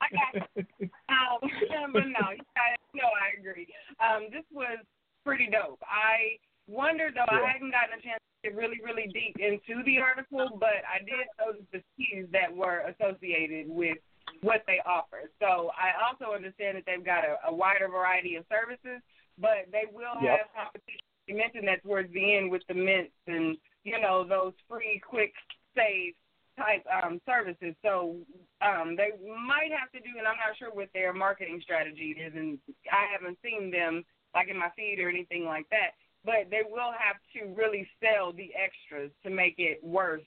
I 0.00 0.06
got 0.10 0.48
you. 0.56 0.90
Um, 1.08 1.38
but 1.92 2.06
no, 2.06 2.24
I, 2.56 2.76
no, 2.94 3.06
I 3.08 3.38
agree. 3.38 3.66
Um, 4.00 4.28
this 4.30 4.44
was 4.52 4.78
pretty 5.24 5.48
dope. 5.50 5.80
I 5.86 6.36
wonder 6.66 7.10
though, 7.14 7.24
Yeah. 7.30 7.40
I 7.44 7.52
hadn't 7.52 7.70
gotten 7.70 7.98
a 7.98 8.02
chance 8.02 8.20
to 8.42 8.50
get 8.50 8.56
really, 8.56 8.80
really 8.84 9.08
deep 9.12 9.36
into 9.38 9.82
the 9.84 9.98
article, 10.00 10.56
but 10.60 10.84
I 10.84 10.98
did 11.00 11.24
notice 11.40 11.64
the 11.72 11.80
keys 11.96 12.26
that 12.32 12.54
were 12.54 12.84
associated 12.92 13.68
with 13.68 13.96
what 14.42 14.62
they 14.66 14.80
offer. 14.84 15.30
So 15.40 15.70
I 15.76 15.92
also 16.04 16.34
understand 16.34 16.76
that 16.76 16.84
they've 16.86 17.04
got 17.04 17.24
a, 17.24 17.36
a 17.48 17.54
wider 17.54 17.88
variety 17.88 18.36
of 18.36 18.44
services, 18.50 19.00
but 19.38 19.68
they 19.72 19.84
will 19.92 20.20
Yep. 20.20 20.38
have 20.38 20.48
competition. 20.52 21.00
You 21.26 21.36
mentioned 21.36 21.68
that 21.68 21.82
towards 21.82 22.12
the 22.12 22.36
end 22.36 22.50
with 22.50 22.62
the 22.68 22.74
mints 22.74 23.12
and 23.26 23.56
you 23.84 24.00
know 24.00 24.24
those 24.26 24.52
free, 24.68 25.00
quick 25.06 25.32
save 25.76 26.14
type 26.56 26.84
um, 26.86 27.20
services. 27.26 27.74
So 27.82 28.16
um, 28.62 28.96
they 28.96 29.10
might 29.22 29.70
have 29.70 29.90
to 29.92 30.00
do, 30.00 30.18
and 30.18 30.26
I'm 30.26 30.38
not 30.38 30.56
sure 30.58 30.70
what 30.72 30.88
their 30.94 31.12
marketing 31.12 31.60
strategy 31.62 32.16
is, 32.18 32.32
and 32.34 32.58
I 32.90 33.06
haven't 33.12 33.38
seen 33.42 33.70
them 33.70 34.04
like 34.34 34.48
in 34.48 34.58
my 34.58 34.70
feed 34.76 34.98
or 35.00 35.08
anything 35.08 35.44
like 35.44 35.68
that. 35.70 35.94
But 36.24 36.48
they 36.50 36.62
will 36.64 36.92
have 36.96 37.20
to 37.36 37.52
really 37.54 37.86
sell 38.00 38.32
the 38.32 38.50
extras 38.56 39.10
to 39.24 39.30
make 39.30 39.56
it 39.58 39.82
worth, 39.84 40.24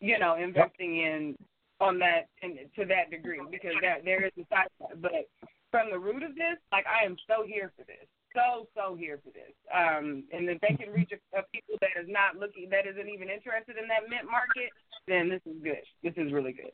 you 0.00 0.18
know, 0.18 0.34
investing 0.34 0.98
in 0.98 1.36
on 1.80 1.98
that 2.00 2.28
in, 2.42 2.58
to 2.76 2.84
that 2.86 3.10
degree 3.10 3.40
because 3.50 3.74
that 3.80 4.04
there 4.04 4.26
is 4.26 4.32
a 4.38 4.44
side. 4.50 4.68
But 5.00 5.30
from 5.70 5.90
the 5.90 5.98
root 5.98 6.22
of 6.22 6.34
this, 6.34 6.58
like 6.72 6.84
I 6.86 7.06
am 7.06 7.16
so 7.28 7.46
here 7.46 7.72
for 7.76 7.84
this, 7.84 8.08
so 8.34 8.68
so 8.74 8.94
here 8.94 9.18
for 9.22 9.30
this. 9.30 9.52
Um, 9.72 10.24
and 10.32 10.48
if 10.48 10.60
they 10.60 10.74
can 10.74 10.92
reach 10.94 11.12
a, 11.12 11.38
a 11.38 11.42
people 11.52 11.76
that 11.80 12.00
is 12.00 12.08
not 12.08 12.36
looking, 12.36 12.68
that 12.70 12.86
isn't 12.86 13.08
even 13.08 13.28
interested 13.28 13.76
in 13.80 13.88
that 13.88 14.08
mint 14.08 14.26
market, 14.30 14.70
then 15.06 15.28
this 15.28 15.42
is 15.46 15.62
good. 15.62 15.82
This 16.02 16.14
is 16.16 16.32
really 16.32 16.52
good. 16.52 16.72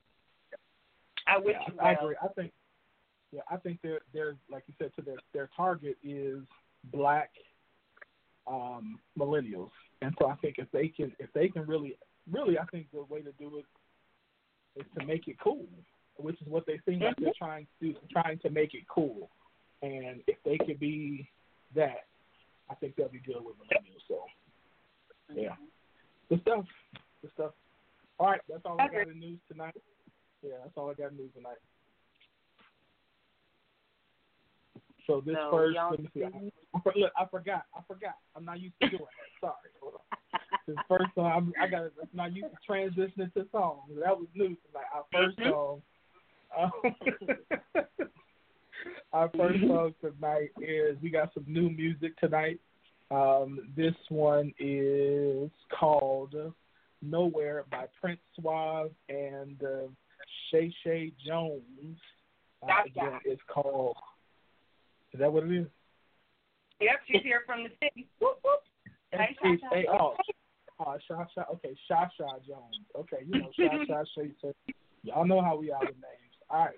I 1.26 1.38
wish 1.38 1.56
Yeah, 1.60 1.74
you 1.74 1.80
I 1.80 1.92
well. 1.92 2.04
agree. 2.04 2.16
I 2.22 2.28
think, 2.28 2.52
yeah, 3.32 3.40
I 3.50 3.56
think 3.56 3.80
they're 3.82 4.00
they're 4.12 4.36
like 4.50 4.64
you 4.66 4.74
said, 4.78 4.92
to 4.96 5.02
their 5.02 5.18
their 5.32 5.50
target 5.56 5.96
is 6.02 6.40
black 6.92 7.30
um, 8.46 8.98
millennials, 9.18 9.70
and 10.02 10.14
so 10.18 10.28
I 10.28 10.36
think 10.36 10.56
if 10.58 10.70
they 10.72 10.88
can 10.88 11.12
if 11.18 11.32
they 11.32 11.48
can 11.48 11.66
really 11.66 11.96
really, 12.30 12.58
I 12.58 12.64
think 12.66 12.86
the 12.92 13.04
way 13.04 13.22
to 13.22 13.32
do 13.32 13.58
it 13.58 13.64
is 14.80 14.86
to 14.98 15.06
make 15.06 15.28
it 15.28 15.36
cool, 15.42 15.66
which 16.18 16.40
is 16.40 16.48
what 16.48 16.66
they 16.66 16.80
seem 16.86 17.00
like 17.00 17.16
they're 17.16 17.32
trying 17.38 17.66
to 17.80 17.92
do, 17.92 17.98
trying 18.10 18.38
to 18.40 18.50
make 18.50 18.74
it 18.74 18.86
cool, 18.88 19.30
and 19.82 20.22
if 20.26 20.36
they 20.44 20.58
could 20.58 20.78
be 20.78 21.28
that, 21.76 22.06
I 22.68 22.74
think 22.74 22.96
they'll 22.96 23.08
be 23.08 23.20
good 23.20 23.44
with 23.44 23.56
millennials. 23.56 24.02
So, 24.08 24.24
yeah, 25.34 25.56
good 26.28 26.40
stuff, 26.42 26.64
good 27.22 27.30
stuff. 27.34 27.52
All 28.18 28.30
right, 28.30 28.40
that's 28.48 28.62
all 28.64 28.80
I 28.80 28.88
got 28.88 29.08
in 29.08 29.20
news 29.20 29.38
tonight. 29.50 29.74
Yeah, 30.42 30.54
that's 30.62 30.76
all 30.76 30.90
I 30.90 30.94
got 30.94 31.12
in 31.12 31.18
news 31.18 31.30
tonight. 31.34 31.58
So 35.06 35.20
this 35.24 35.36
So, 35.36 35.50
first, 35.52 35.78
let 35.90 36.00
me 36.00 36.08
see. 36.14 36.24
I? 36.24 36.50
I, 36.74 36.80
look, 36.96 37.12
I 37.16 37.26
forgot. 37.26 37.62
I 37.74 37.80
forgot. 37.86 38.16
I'm 38.34 38.44
not 38.44 38.60
used 38.60 38.74
to 38.82 38.88
doing 38.90 39.02
that. 39.02 39.40
Sorry. 39.40 39.70
Hold 39.80 39.94
on. 39.94 40.00
This 40.66 40.76
first 40.88 41.14
song, 41.14 41.30
I'm, 41.32 41.52
I 41.62 41.68
got. 41.68 41.82
I'm 41.84 42.08
not 42.12 42.34
used 42.34 42.48
to 42.50 42.72
transitioning 42.72 43.32
to 43.34 43.46
songs. 43.52 43.82
That 44.02 44.18
was 44.18 44.26
new 44.34 44.56
tonight. 44.66 44.90
Our 44.92 45.04
first 45.12 45.38
Mhm. 45.38 45.50
song. 45.50 45.82
Um, 46.58 46.72
our 49.12 49.30
first 49.36 49.60
song 49.60 49.94
tonight 50.00 50.50
is 50.60 50.96
we 51.02 51.10
got 51.10 51.32
some 51.34 51.44
new 51.46 51.70
music 51.70 52.16
tonight. 52.18 52.60
Um, 53.10 53.60
this 53.76 53.94
one 54.08 54.52
is 54.58 55.50
called 55.78 56.34
"Nowhere" 57.02 57.64
by 57.70 57.86
Prince 58.00 58.20
Suave 58.38 58.90
and 59.08 59.62
uh, 59.62 59.88
Shay 60.50 60.72
Shay 60.82 61.12
Jones. 61.26 61.62
Uh, 62.62 62.82
again, 62.86 63.20
it's 63.24 63.42
called. 63.52 63.96
Is 65.12 65.20
that 65.20 65.32
what 65.32 65.44
it 65.44 65.52
is? 65.52 65.66
Yep, 66.80 67.00
she's 67.06 67.22
here 67.22 67.42
from 67.46 67.62
the 67.62 67.70
city. 67.82 68.08
Whoop, 68.20 68.38
whoop. 68.44 68.60
Hey, 69.12 69.36
Sha-Sha. 69.40 69.74
hey, 69.74 69.86
oh, 69.90 70.14
uh, 70.80 70.98
Sha 71.08 71.24
Sha. 71.34 71.42
Okay, 71.54 71.74
Sha 71.88 72.06
Sha 72.18 72.26
Jones. 72.46 72.76
Okay, 72.98 73.24
you 73.26 73.40
know 73.40 73.50
Sha 73.56 73.84
Sha 73.86 74.02
Shay 74.14 74.30
Shay. 74.42 74.74
Y'all 75.02 75.24
know 75.26 75.40
how 75.40 75.56
we 75.56 75.70
are 75.70 75.80
with 75.80 75.94
names. 75.94 76.34
All 76.50 76.64
right. 76.66 76.76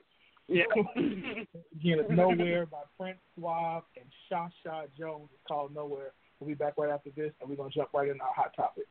Yeah. 0.48 0.64
Again, 0.96 2.00
it's 2.00 2.10
Nowhere 2.10 2.66
by 2.66 2.78
Prince 2.98 3.18
Suave 3.34 3.82
and 3.96 4.06
Sha 4.28 4.48
Sha 4.62 4.82
Jones. 4.98 5.28
It's 5.32 5.42
called 5.46 5.74
Nowhere. 5.74 6.12
We'll 6.40 6.48
be 6.48 6.54
back 6.54 6.74
right 6.78 6.90
after 6.90 7.10
this, 7.10 7.32
and 7.40 7.50
we're 7.50 7.56
gonna 7.56 7.70
jump 7.70 7.90
right 7.92 8.08
in 8.08 8.20
our 8.20 8.32
hot 8.34 8.54
topic 8.56 8.86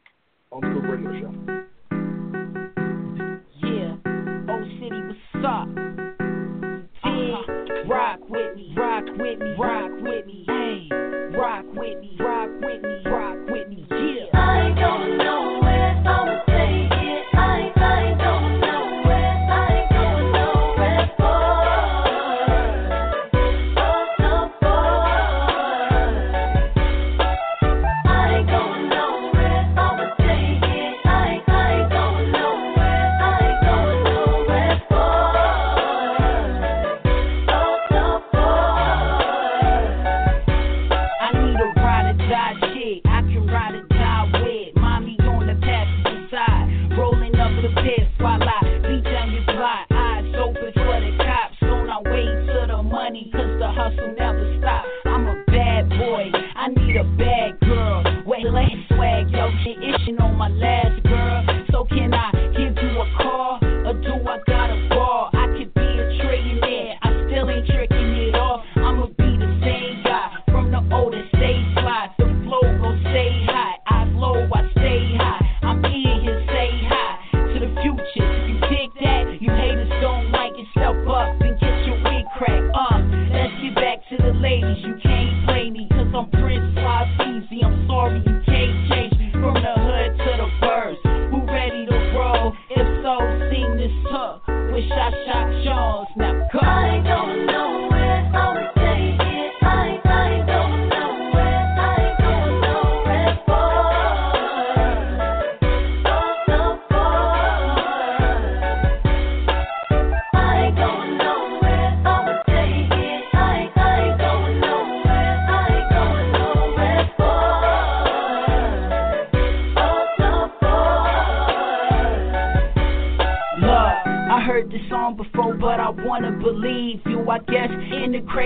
on 0.51 0.61
the 0.61 0.67
Scoop 0.71 0.83
Radio 0.83 1.11
Show. 1.19 1.33
Yeah, 3.63 3.97
old 4.53 4.67
city, 4.79 5.01
what's 5.01 5.45
up? 5.45 5.67
Yeah, 7.03 7.41
rock 7.87 8.19
with 8.29 8.55
me, 8.55 8.73
rock 8.77 9.05
with 9.17 9.39
me, 9.39 9.55
rock 9.57 9.91
with 10.01 10.25
me, 10.27 10.45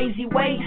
crazy 0.02 0.26
way, 0.26 0.58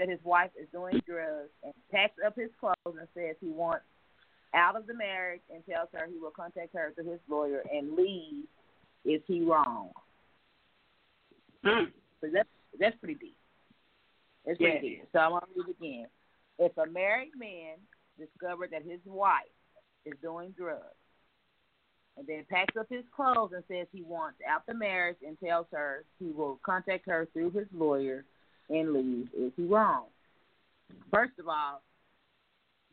that 0.00 0.08
his 0.08 0.18
wife 0.24 0.50
is 0.58 0.66
doing 0.72 0.98
drugs 1.06 1.50
and 1.62 1.74
packs 1.92 2.16
up 2.26 2.34
his 2.34 2.48
clothes 2.58 2.74
and 2.86 3.06
says 3.14 3.36
he 3.40 3.50
wants 3.50 3.84
out 4.54 4.74
of 4.74 4.86
the 4.86 4.94
marriage 4.94 5.42
and 5.54 5.62
tells 5.66 5.88
her 5.92 6.08
he 6.10 6.18
will 6.18 6.30
contact 6.30 6.74
her 6.74 6.92
through 6.94 7.10
his 7.10 7.20
lawyer 7.28 7.62
and 7.70 7.94
leave, 7.94 8.44
is 9.04 9.20
he 9.26 9.42
wrong? 9.42 9.90
Mm. 11.64 11.92
So 12.22 12.28
that's 12.32 12.48
that's 12.78 12.96
pretty 12.96 13.14
deep. 13.14 13.36
It's 14.46 14.58
pretty 14.58 14.74
Yeah. 14.74 14.80
deep. 14.80 15.08
So 15.12 15.18
I'm 15.18 15.32
gonna 15.32 15.46
read 15.54 15.68
again. 15.68 16.06
If 16.58 16.76
a 16.78 16.86
married 16.86 17.32
man 17.38 17.76
discovered 18.18 18.70
that 18.70 18.82
his 18.82 19.00
wife 19.04 19.52
is 20.06 20.14
doing 20.22 20.54
drugs 20.56 20.84
and 22.16 22.26
then 22.26 22.46
packs 22.48 22.74
up 22.78 22.86
his 22.88 23.04
clothes 23.14 23.52
and 23.54 23.62
says 23.68 23.86
he 23.92 24.02
wants 24.02 24.38
out 24.48 24.64
the 24.66 24.74
marriage 24.74 25.18
and 25.26 25.38
tells 25.40 25.66
her 25.72 26.04
he 26.18 26.30
will 26.30 26.58
contact 26.64 27.06
her 27.06 27.28
through 27.34 27.50
his 27.50 27.66
lawyer 27.74 28.24
and 28.70 28.92
leave, 28.92 29.28
is 29.36 29.52
he 29.56 29.64
wrong? 29.64 30.04
First 31.12 31.38
of 31.38 31.48
all, 31.48 31.82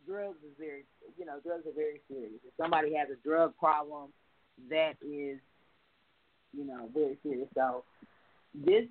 drugs 0.05 0.37
is 0.43 0.55
very 0.57 0.83
you 1.17 1.25
know, 1.25 1.39
drugs 1.43 1.65
are 1.65 1.75
very 1.75 2.01
serious. 2.07 2.39
If 2.45 2.53
somebody 2.59 2.93
has 2.95 3.09
a 3.09 3.27
drug 3.27 3.53
problem, 3.57 4.09
that 4.69 4.93
is, 5.01 5.39
you 6.53 6.65
know, 6.65 6.89
very 6.93 7.17
serious. 7.23 7.47
So 7.55 7.83
this 8.53 8.85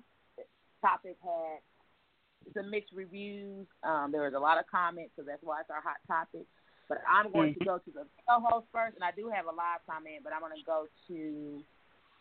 topic 0.81 1.17
had 1.23 2.53
some 2.53 2.69
mixed 2.69 2.93
reviews. 2.93 3.67
Um, 3.83 4.11
there 4.11 4.23
was 4.23 4.33
a 4.35 4.39
lot 4.39 4.57
of 4.57 4.65
comments, 4.69 5.11
so 5.15 5.23
that's 5.23 5.43
why 5.43 5.61
it's 5.61 5.69
our 5.69 5.81
hot 5.81 5.97
topic. 6.07 6.45
But 6.89 6.99
I'm 7.07 7.31
going 7.31 7.53
to 7.53 7.65
go 7.65 7.77
to 7.79 7.91
the 7.91 8.05
co-host 8.29 8.67
first, 8.71 8.95
and 8.95 9.03
I 9.03 9.11
do 9.11 9.29
have 9.29 9.45
a 9.45 9.55
live 9.55 9.83
comment, 9.89 10.23
but 10.23 10.31
I'm 10.31 10.39
going 10.39 10.55
to 10.55 10.63
go 10.65 10.87
to, 11.09 11.63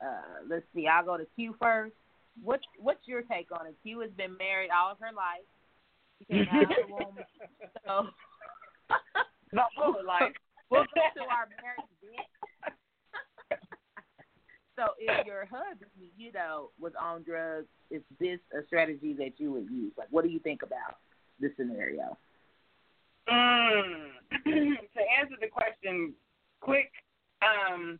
uh, 0.05 0.43
let's 0.49 0.65
see, 0.75 0.89
I'll 0.89 1.05
go 1.05 1.17
to 1.17 1.27
Q 1.37 1.55
first. 1.63 1.95
What, 2.43 2.61
what's 2.79 3.07
your 3.07 3.23
take 3.23 3.49
on 3.53 3.67
it? 3.67 3.75
Q 3.83 4.01
has 4.01 4.11
been 4.17 4.37
married 4.37 4.71
all 4.71 4.93
of 4.93 4.99
her 5.01 5.13
life. 5.15 5.47
She 6.19 6.25
came 6.27 6.47
out 6.51 6.63
of 6.63 6.69
the 6.69 6.93
womb. 6.93 7.19
So 7.85 8.07
The 9.53 9.63
whole 9.77 10.05
life. 10.07 10.33
we'll 10.71 10.85
go 10.95 11.01
to 11.15 11.23
our 11.23 11.49
marriage 11.63 11.91
vet. 12.03 13.59
so 14.77 14.85
if 14.99 15.27
your 15.27 15.47
husband, 15.47 15.91
you 16.17 16.33
know, 16.33 16.71
was 16.81 16.93
on 17.01 17.23
drugs, 17.23 17.67
is 17.91 18.03
this 18.19 18.41
a 18.53 18.67
strategy 18.67 19.15
that 19.19 19.39
you 19.39 19.53
would 19.53 19.71
use? 19.71 19.93
Like, 19.97 20.09
what 20.11 20.25
do 20.25 20.31
you 20.31 20.41
think 20.41 20.63
about 20.63 20.97
this 21.41 21.53
scenario? 21.57 22.17
Mm. 23.29 24.11
to 24.45 25.03
answer 25.21 25.37
the 25.41 25.49
question 25.49 26.13
quick, 26.61 26.91
um, 27.43 27.99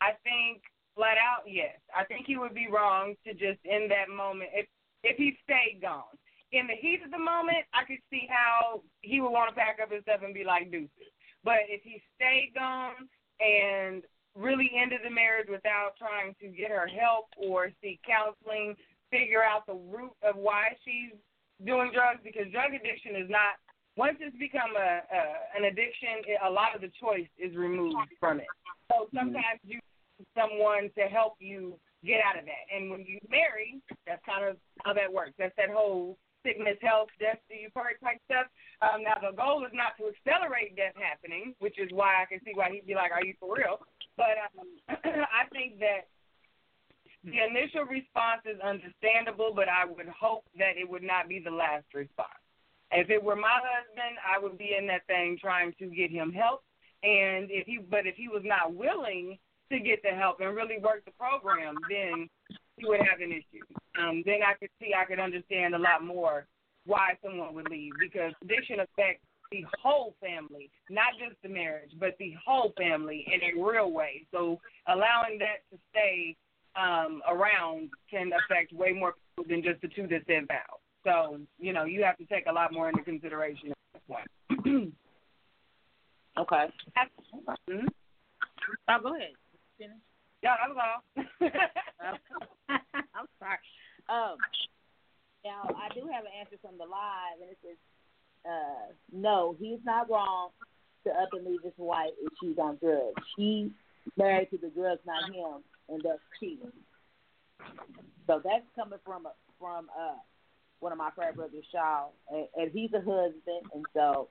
I 0.00 0.10
think 0.24 0.62
flat 0.98 1.14
out 1.14 1.46
yes. 1.46 1.78
I 1.94 2.02
think 2.02 2.26
he 2.26 2.36
would 2.36 2.58
be 2.58 2.66
wrong 2.66 3.14
to 3.22 3.30
just 3.30 3.62
in 3.62 3.86
that 3.94 4.10
moment 4.10 4.50
if 4.52 4.66
if 5.06 5.16
he 5.16 5.38
stayed 5.46 5.78
gone. 5.80 6.18
In 6.50 6.66
the 6.66 6.74
heat 6.74 7.06
of 7.06 7.14
the 7.14 7.22
moment, 7.22 7.62
I 7.70 7.86
could 7.86 8.02
see 8.10 8.26
how 8.26 8.82
he 9.00 9.20
would 9.20 9.30
want 9.30 9.54
to 9.54 9.54
pack 9.54 9.78
up 9.78 9.94
his 9.94 10.02
stuff 10.02 10.26
and 10.26 10.34
be 10.34 10.42
like 10.42 10.72
deuces. 10.74 11.14
But 11.44 11.70
if 11.70 11.86
he 11.86 12.02
stayed 12.18 12.50
gone 12.58 13.06
and 13.38 14.02
really 14.34 14.72
ended 14.74 15.06
the 15.06 15.14
marriage 15.14 15.46
without 15.46 15.94
trying 15.94 16.34
to 16.42 16.48
get 16.50 16.74
her 16.74 16.90
help 16.90 17.30
or 17.38 17.70
seek 17.80 18.00
counseling 18.02 18.74
figure 19.10 19.42
out 19.42 19.64
the 19.66 19.78
root 19.88 20.12
of 20.22 20.36
why 20.36 20.76
she's 20.84 21.16
doing 21.64 21.90
drugs 21.94 22.20
because 22.22 22.50
drug 22.52 22.74
addiction 22.74 23.16
is 23.16 23.30
not 23.30 23.56
once 23.96 24.16
it's 24.20 24.36
become 24.38 24.78
a, 24.78 25.02
a 25.02 25.20
an 25.58 25.64
addiction, 25.66 26.22
it, 26.26 26.38
a 26.46 26.50
lot 26.50 26.70
of 26.74 26.80
the 26.80 26.90
choice 27.02 27.26
is 27.34 27.56
removed 27.56 27.98
from 28.20 28.38
it. 28.38 28.46
So 28.90 29.04
mm-hmm. 29.04 29.16
sometimes 29.16 29.58
you 29.66 29.80
someone 30.36 30.90
to 30.96 31.04
help 31.08 31.36
you 31.38 31.78
get 32.04 32.20
out 32.22 32.38
of 32.38 32.44
that. 32.46 32.64
And 32.74 32.90
when 32.90 33.02
you 33.02 33.18
marry, 33.28 33.80
that's 34.06 34.22
kind 34.24 34.44
of 34.44 34.56
how 34.84 34.94
that 34.94 35.12
works. 35.12 35.34
That's 35.38 35.54
that 35.56 35.70
whole 35.70 36.16
sickness, 36.46 36.78
health, 36.80 37.08
death, 37.18 37.38
do 37.48 37.56
you 37.56 37.70
part 37.70 37.98
type 38.02 38.22
stuff. 38.24 38.46
Um, 38.82 39.02
now 39.02 39.18
the 39.18 39.34
goal 39.34 39.66
is 39.66 39.74
not 39.74 39.98
to 39.98 40.10
accelerate 40.10 40.76
death 40.78 40.94
happening, 40.94 41.54
which 41.58 41.78
is 41.78 41.90
why 41.90 42.22
I 42.22 42.26
can 42.26 42.38
see 42.44 42.54
why 42.54 42.70
he'd 42.70 42.86
be 42.86 42.94
like, 42.94 43.10
"Are 43.10 43.24
you 43.24 43.34
for 43.40 43.56
real?" 43.56 43.82
But 44.16 44.38
um, 44.38 44.66
I 45.34 45.50
think 45.50 45.78
that 45.82 46.06
the 47.24 47.42
initial 47.42 47.84
response 47.84 48.46
is 48.46 48.60
understandable, 48.62 49.52
but 49.54 49.68
I 49.68 49.84
would 49.84 50.08
hope 50.08 50.46
that 50.58 50.78
it 50.78 50.88
would 50.88 51.02
not 51.02 51.28
be 51.28 51.42
the 51.42 51.50
last 51.50 51.86
response. 51.92 52.38
If 52.92 53.10
it 53.10 53.22
were 53.22 53.36
my 53.36 53.58
husband, 53.60 54.16
I 54.24 54.38
would 54.38 54.56
be 54.56 54.76
in 54.78 54.86
that 54.86 55.06
thing 55.06 55.36
trying 55.40 55.74
to 55.78 55.86
get 55.86 56.10
him 56.10 56.32
help. 56.32 56.62
And 57.02 57.50
if 57.50 57.66
he, 57.66 57.78
but 57.78 58.06
if 58.06 58.16
he 58.16 58.28
was 58.28 58.42
not 58.44 58.74
willing 58.74 59.38
to 59.70 59.78
get 59.80 60.02
the 60.02 60.10
help 60.10 60.40
and 60.40 60.54
really 60.54 60.78
work 60.78 61.04
the 61.04 61.12
program, 61.12 61.74
then 61.88 62.28
he 62.76 62.86
would 62.86 63.00
have 63.00 63.20
an 63.20 63.32
issue. 63.32 63.64
Um, 64.00 64.22
then 64.24 64.40
I 64.46 64.54
could 64.54 64.70
see, 64.80 64.92
I 64.94 65.04
could 65.04 65.20
understand 65.20 65.74
a 65.74 65.78
lot 65.78 66.04
more 66.04 66.46
why 66.86 67.18
someone 67.22 67.54
would 67.54 67.68
leave 67.70 67.92
because 68.00 68.32
addiction 68.42 68.80
affects 68.80 69.22
the 69.50 69.64
whole 69.82 70.14
family, 70.20 70.70
not 70.90 71.08
just 71.18 71.40
the 71.42 71.48
marriage, 71.48 71.90
but 71.98 72.14
the 72.18 72.34
whole 72.44 72.72
family 72.76 73.26
in 73.32 73.40
a 73.42 73.62
real 73.62 73.90
way. 73.90 74.24
So 74.30 74.58
allowing 74.86 75.38
that 75.38 75.64
to 75.72 75.78
stay 75.90 76.36
um, 76.76 77.22
around 77.28 77.90
can 78.10 78.30
affect 78.32 78.72
way 78.72 78.92
more 78.92 79.14
people 79.36 79.48
than 79.48 79.62
just 79.62 79.80
the 79.82 79.88
two 79.88 80.06
that 80.08 80.22
said 80.26 80.46
vow. 80.48 80.78
So, 81.04 81.38
you 81.58 81.72
know, 81.72 81.84
you 81.84 82.04
have 82.04 82.16
to 82.18 82.24
take 82.26 82.46
a 82.48 82.52
lot 82.52 82.72
more 82.72 82.88
into 82.88 83.02
consideration 83.02 83.70
at 83.70 83.76
this 83.94 84.02
point. 84.08 84.94
Okay. 86.38 86.66
Mhm. 87.68 87.88
Oh, 88.88 88.98
go 89.02 89.16
ahead. 89.16 89.32
Finish. 89.78 90.02
Yeah, 90.42 90.54
that 90.58 90.68
was 90.70 90.78
all. 90.78 91.00
I'm 93.14 93.26
sorry. 93.38 93.58
Um, 94.08 94.36
now 95.44 95.66
I 95.66 95.92
do 95.94 96.06
have 96.12 96.24
an 96.24 96.34
answer 96.38 96.56
from 96.62 96.78
the 96.78 96.84
live, 96.84 97.38
and 97.42 97.50
it 97.50 97.58
says, 97.62 97.78
uh, 98.44 98.92
"No, 99.12 99.56
he's 99.58 99.80
not 99.84 100.10
wrong 100.10 100.50
to 101.04 101.10
up 101.10 101.30
and 101.32 101.46
leave 101.46 101.62
his 101.62 101.76
wife 101.76 102.10
if 102.22 102.32
she's 102.40 102.58
on 102.58 102.78
drugs. 102.82 103.22
She 103.36 103.70
married 104.16 104.50
to 104.50 104.58
the 104.58 104.70
drugs, 104.70 105.00
not 105.06 105.30
him, 105.32 105.62
and 105.88 106.02
that's 106.04 106.22
cheating." 106.38 106.72
So 108.26 108.40
that's 108.44 108.66
coming 108.76 108.98
from 109.04 109.26
a, 109.26 109.32
from 109.58 109.88
uh 109.98 110.18
one 110.80 110.92
of 110.92 110.98
my 110.98 111.10
frat 111.14 111.34
brothers, 111.34 111.64
Shaw, 111.72 112.06
and, 112.30 112.46
and 112.56 112.70
he's 112.72 112.92
a 112.92 112.98
husband, 112.98 113.66
and 113.74 113.84
so 113.94 114.28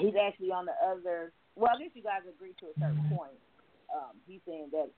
he's 0.00 0.14
actually 0.16 0.50
on 0.50 0.66
the 0.66 0.72
other. 0.84 1.32
Well, 1.56 1.70
I 1.74 1.78
guess 1.78 1.92
you 1.94 2.02
guys 2.02 2.22
agree 2.24 2.54
to 2.60 2.66
a 2.66 2.80
certain 2.80 3.04
point. 3.14 3.36
Um, 3.94 4.16
he's 4.26 4.40
saying 4.46 4.70
that 4.72 4.90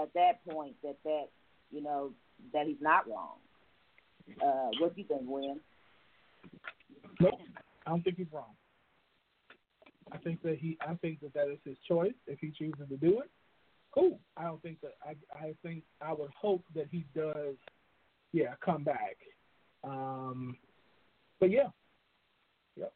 at 0.00 0.12
that 0.14 0.44
point 0.48 0.74
that 0.82 0.96
that 1.04 1.26
you 1.70 1.82
know 1.82 2.12
that 2.52 2.66
he's 2.66 2.80
not 2.80 3.08
wrong. 3.08 3.36
Uh, 4.42 4.68
what 4.78 4.94
do 4.94 5.00
you 5.02 5.06
think, 5.08 5.22
William? 5.24 5.60
Nope, 7.20 7.34
I 7.86 7.90
don't 7.90 8.02
think 8.02 8.16
he's 8.16 8.32
wrong. 8.32 8.54
I 10.12 10.18
think 10.18 10.42
that 10.42 10.58
he, 10.58 10.76
I 10.86 10.94
think 10.94 11.20
that 11.20 11.32
that 11.34 11.48
is 11.48 11.58
his 11.64 11.76
choice. 11.88 12.12
If 12.26 12.38
he 12.40 12.50
chooses 12.50 12.86
to 12.88 12.96
do 12.96 13.20
it, 13.20 13.30
cool. 13.94 14.18
I 14.36 14.44
don't 14.44 14.60
think 14.62 14.80
that. 14.82 14.92
I, 15.04 15.16
I 15.36 15.54
think 15.62 15.82
I 16.00 16.12
would 16.12 16.30
hope 16.38 16.64
that 16.74 16.88
he 16.90 17.04
does. 17.14 17.56
Yeah, 18.32 18.54
come 18.64 18.84
back. 18.84 19.16
Um, 19.84 20.56
but 21.40 21.50
yeah, 21.50 21.68
yep. 22.76 22.92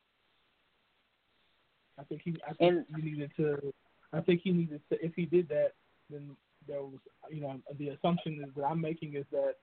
I 1.98 2.04
think 2.04 2.22
he. 2.24 2.36
I 2.46 2.52
think 2.54 2.60
And- 2.72 2.86
he 2.96 3.10
needed 3.10 3.30
to. 3.38 3.72
I 4.12 4.20
think 4.20 4.40
he 4.42 4.52
needed 4.52 4.80
to. 4.90 5.04
If 5.04 5.14
he 5.14 5.26
did 5.26 5.48
that, 5.48 5.72
then 6.10 6.36
there 6.66 6.82
was. 6.82 7.00
You 7.30 7.40
know, 7.40 7.60
the 7.78 7.88
assumption 7.88 8.42
is 8.44 8.50
that 8.56 8.64
I'm 8.64 8.80
making 8.80 9.14
is 9.14 9.24
that 9.32 9.54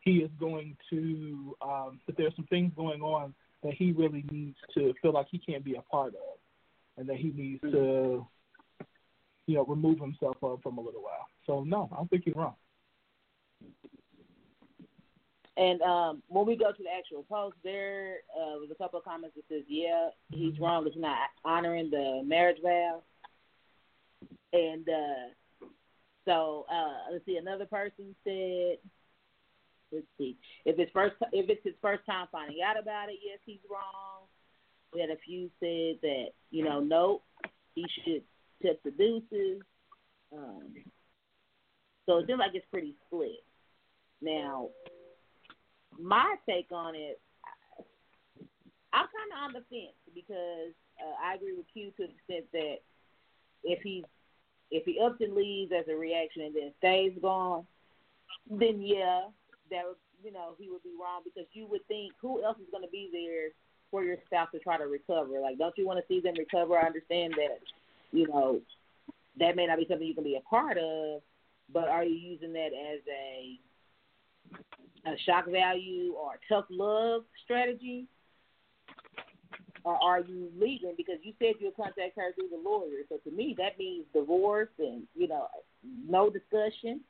he 0.00 0.18
is 0.18 0.30
going 0.38 0.76
to. 0.90 1.56
Um, 1.62 2.00
that 2.06 2.16
there's 2.16 2.34
some 2.36 2.46
things 2.46 2.72
going 2.76 3.00
on 3.02 3.34
that 3.62 3.74
he 3.74 3.92
really 3.92 4.24
needs 4.30 4.56
to 4.74 4.92
feel 5.00 5.12
like 5.12 5.26
he 5.30 5.38
can't 5.38 5.64
be 5.64 5.76
a 5.76 5.82
part 5.82 6.14
of, 6.14 6.38
and 6.96 7.08
that 7.08 7.16
he 7.16 7.32
needs 7.34 7.60
to. 7.62 8.26
You 9.46 9.56
know, 9.56 9.64
remove 9.64 9.98
himself 9.98 10.36
up 10.44 10.60
from 10.62 10.78
a 10.78 10.80
little 10.80 11.02
while. 11.02 11.26
So 11.46 11.64
no, 11.64 11.88
I 11.92 11.96
don't 11.96 12.08
think 12.08 12.22
he's 12.24 12.36
wrong. 12.36 12.54
And 15.56 15.82
um, 15.82 16.22
when 16.28 16.46
we 16.46 16.56
go 16.56 16.72
to 16.72 16.82
the 16.82 16.88
actual 16.88 17.24
post, 17.24 17.56
there 17.62 18.16
uh, 18.34 18.56
was 18.58 18.70
a 18.70 18.74
couple 18.74 18.98
of 18.98 19.04
comments 19.04 19.36
that 19.36 19.44
says, 19.48 19.64
"Yeah, 19.68 20.08
he's 20.30 20.58
wrong. 20.58 20.86
It's 20.86 20.96
not 20.96 21.28
honoring 21.44 21.90
the 21.90 22.22
marriage 22.24 22.58
vow." 22.62 23.02
And 24.52 24.88
uh, 24.88 25.66
so, 26.24 26.66
uh, 26.70 27.12
let's 27.12 27.24
see. 27.24 27.36
Another 27.36 27.66
person 27.66 28.14
said, 28.24 28.78
"Let's 29.90 30.06
see. 30.18 30.36
If 30.64 30.78
it's 30.78 30.92
first, 30.92 31.16
if 31.32 31.48
it's 31.48 31.64
his 31.64 31.74
first 31.80 32.04
time 32.06 32.26
finding 32.30 32.58
out 32.62 32.78
about 32.78 33.08
it, 33.08 33.18
yes, 33.24 33.38
he's 33.44 33.60
wrong." 33.70 34.26
We 34.92 35.00
had 35.00 35.10
a 35.10 35.16
few 35.24 35.50
said 35.58 36.00
that 36.02 36.26
you 36.50 36.64
know, 36.64 36.80
nope, 36.80 37.22
he 37.74 37.84
should 38.04 38.22
tip 38.60 38.82
the 38.84 38.90
deuces. 38.90 39.62
Um, 40.36 40.74
so 42.06 42.18
it 42.18 42.26
seems 42.26 42.38
like 42.38 42.52
it's 42.54 42.66
pretty 42.70 42.94
split. 43.06 43.42
Now, 44.20 44.68
my 45.98 46.36
take 46.48 46.70
on 46.72 46.94
it, 46.94 47.20
I'm 48.92 49.06
kind 49.06 49.32
of 49.32 49.38
on 49.44 49.52
the 49.52 49.64
fence 49.70 49.96
because 50.14 50.74
uh, 51.00 51.26
I 51.26 51.34
agree 51.34 51.54
with 51.56 51.66
Q 51.72 51.90
to 51.96 52.06
the 52.06 52.12
extent 52.12 52.46
that 52.52 52.76
if 53.64 53.80
he 53.82 54.04
if 54.72 54.84
he 54.86 54.98
ups 54.98 55.20
and 55.20 55.34
leaves 55.34 55.70
as 55.78 55.84
a 55.88 55.94
reaction 55.94 56.42
and 56.42 56.54
then 56.56 56.72
stays 56.78 57.12
gone, 57.20 57.66
then 58.50 58.80
yeah, 58.80 59.28
that 59.70 59.84
would 59.86 59.96
you 60.24 60.32
know 60.32 60.54
he 60.58 60.70
would 60.70 60.82
be 60.82 60.94
wrong 60.98 61.20
because 61.22 61.48
you 61.52 61.66
would 61.66 61.86
think 61.86 62.12
who 62.20 62.42
else 62.42 62.56
is 62.58 62.70
going 62.72 62.82
to 62.82 62.90
be 62.90 63.10
there 63.12 63.50
for 63.90 64.02
your 64.02 64.16
spouse 64.26 64.48
to 64.52 64.58
try 64.58 64.78
to 64.78 64.86
recover? 64.86 65.38
Like, 65.40 65.58
don't 65.58 65.76
you 65.76 65.86
want 65.86 66.00
to 66.00 66.06
see 66.08 66.20
them 66.20 66.34
recover? 66.38 66.78
I 66.78 66.86
understand 66.86 67.34
that 67.36 67.58
you 68.12 68.26
know 68.26 68.60
that 69.38 69.56
may 69.56 69.66
not 69.66 69.78
be 69.78 69.86
something 69.88 70.06
you 70.06 70.14
can 70.14 70.24
be 70.24 70.36
a 70.36 70.48
part 70.48 70.78
of, 70.78 71.20
but 71.72 71.88
are 71.88 72.04
you 72.04 72.16
using 72.16 72.54
that 72.54 72.70
as 72.72 73.00
a 73.06 73.60
a 75.04 75.18
shock 75.26 75.46
value 75.50 76.14
or 76.14 76.34
a 76.34 76.52
tough 76.52 76.64
love 76.70 77.24
strategy? 77.44 78.06
Or 79.84 80.00
are 80.02 80.20
you 80.20 80.48
leaving 80.58 80.94
because 80.96 81.16
you 81.22 81.32
said 81.38 81.54
you'll 81.58 81.72
contact 81.72 82.16
her 82.16 82.32
through 82.34 82.50
the 82.50 82.68
lawyer? 82.68 83.02
So 83.08 83.16
to 83.28 83.30
me, 83.34 83.54
that 83.58 83.78
means 83.78 84.04
divorce 84.14 84.68
and 84.78 85.02
you 85.14 85.28
know 85.28 85.48
no 86.08 86.30
discussion. 86.30 87.00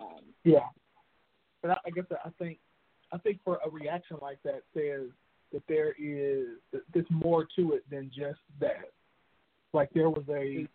Um, 0.00 0.24
Yeah, 0.44 0.66
but 1.62 1.70
I, 1.72 1.76
I 1.86 1.90
guess 1.90 2.04
I 2.24 2.30
think 2.38 2.58
I 3.12 3.18
think 3.18 3.40
for 3.44 3.60
a 3.64 3.70
reaction 3.70 4.18
like 4.20 4.38
that 4.44 4.62
says 4.74 5.10
that 5.52 5.62
there 5.68 5.94
is 5.98 6.58
that 6.72 6.82
there's 6.92 7.06
more 7.10 7.46
to 7.56 7.72
it 7.74 7.88
than 7.90 8.10
just 8.14 8.40
that. 8.60 8.90
Like 9.72 9.90
there 9.94 10.10
was 10.10 10.24
a, 10.28 10.66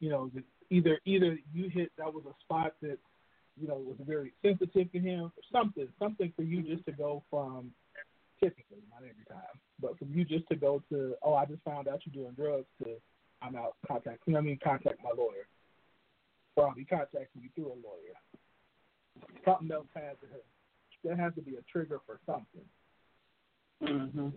you 0.00 0.10
know, 0.10 0.30
either 0.70 1.00
either 1.04 1.38
you 1.52 1.68
hit 1.68 1.90
that 1.98 2.12
was 2.12 2.24
a 2.26 2.34
spot 2.44 2.74
that, 2.82 2.98
you 3.60 3.68
know, 3.68 3.76
was 3.76 3.96
very 4.06 4.32
sensitive 4.42 4.92
to 4.92 4.98
him, 4.98 5.24
or 5.24 5.42
something 5.52 5.88
something 5.98 6.32
for 6.36 6.42
you 6.42 6.62
just 6.62 6.84
to 6.86 6.92
go 6.92 7.22
from 7.30 7.72
typically 8.40 8.82
not 8.90 8.98
every 8.98 9.24
time, 9.28 9.58
but 9.84 9.98
from 9.98 10.12
you 10.12 10.24
just 10.24 10.48
to 10.48 10.56
go 10.56 10.82
to 10.88 11.14
oh 11.22 11.34
I 11.34 11.44
just 11.44 11.62
found 11.62 11.88
out 11.88 12.00
you're 12.04 12.24
doing 12.24 12.34
drugs 12.34 12.66
to 12.82 12.96
I'm 13.42 13.56
out 13.56 13.76
contact 13.86 14.20
you 14.26 14.32
know 14.32 14.38
what 14.38 14.44
I 14.44 14.46
mean 14.46 14.58
contact 14.64 14.98
my 15.04 15.10
lawyer, 15.16 15.46
or 16.56 16.68
I'll 16.68 16.74
be 16.74 16.84
contacting 16.84 17.42
you 17.42 17.50
through 17.54 17.72
a 17.72 17.78
lawyer 17.84 18.16
something 19.44 19.70
else 19.70 19.86
has 19.94 20.16
to 20.20 20.26
there 21.04 21.16
has 21.16 21.34
to 21.34 21.42
be 21.42 21.56
a 21.56 21.62
trigger 21.70 22.00
for 22.06 22.18
something. 22.24 22.64
mm-hmm. 23.82 24.28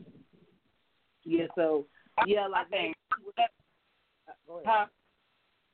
Yeah. 1.24 1.46
So 1.56 1.86
yeah, 2.26 2.42
I 2.42 2.48
like 2.48 2.70
think. 2.70 2.96
uh, 3.12 4.32
go 4.46 4.54
ahead. 4.56 4.66
Huh? 4.66 4.86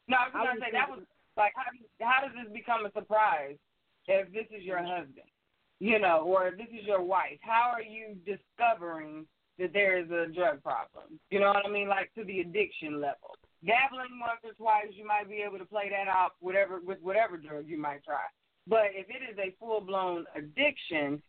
No, 0.07 0.17
I 0.17 0.25
was 0.25 0.33
I 0.35 0.45
gonna 0.45 0.59
say 0.59 0.71
that 0.71 0.89
was 0.89 0.99
like 1.35 1.53
how 1.55 1.63
how 2.05 2.21
does 2.21 2.35
this 2.35 2.53
become 2.53 2.85
a 2.85 2.91
surprise 2.91 3.57
if 4.07 4.31
this 4.33 4.45
is 4.55 4.63
your 4.63 4.79
husband, 4.79 5.29
you 5.79 5.99
know, 5.99 6.23
or 6.25 6.47
if 6.47 6.57
this 6.57 6.67
is 6.67 6.85
your 6.85 7.01
wife? 7.01 7.39
How 7.41 7.71
are 7.73 7.81
you 7.81 8.15
discovering 8.25 9.25
that 9.59 9.73
there 9.73 9.97
is 9.97 10.09
a 10.11 10.31
drug 10.33 10.61
problem? 10.63 11.19
You 11.29 11.39
know 11.39 11.47
what 11.47 11.65
I 11.65 11.69
mean, 11.69 11.87
like 11.87 12.13
to 12.15 12.23
the 12.23 12.39
addiction 12.39 12.99
level. 12.99 13.35
Dabbling 13.65 14.19
once 14.19 14.41
or 14.43 14.53
twice, 14.53 14.91
you 14.91 15.07
might 15.07 15.29
be 15.29 15.43
able 15.45 15.57
to 15.57 15.65
play 15.65 15.89
that 15.89 16.11
off 16.11 16.31
whatever 16.41 16.81
with 16.83 16.99
whatever 17.01 17.37
drug 17.37 17.65
you 17.67 17.77
might 17.77 18.03
try. 18.03 18.25
But 18.67 18.91
if 18.93 19.07
it 19.09 19.21
is 19.29 19.37
a 19.37 19.55
full 19.59 19.81
blown 19.81 20.25
addiction, 20.35 21.21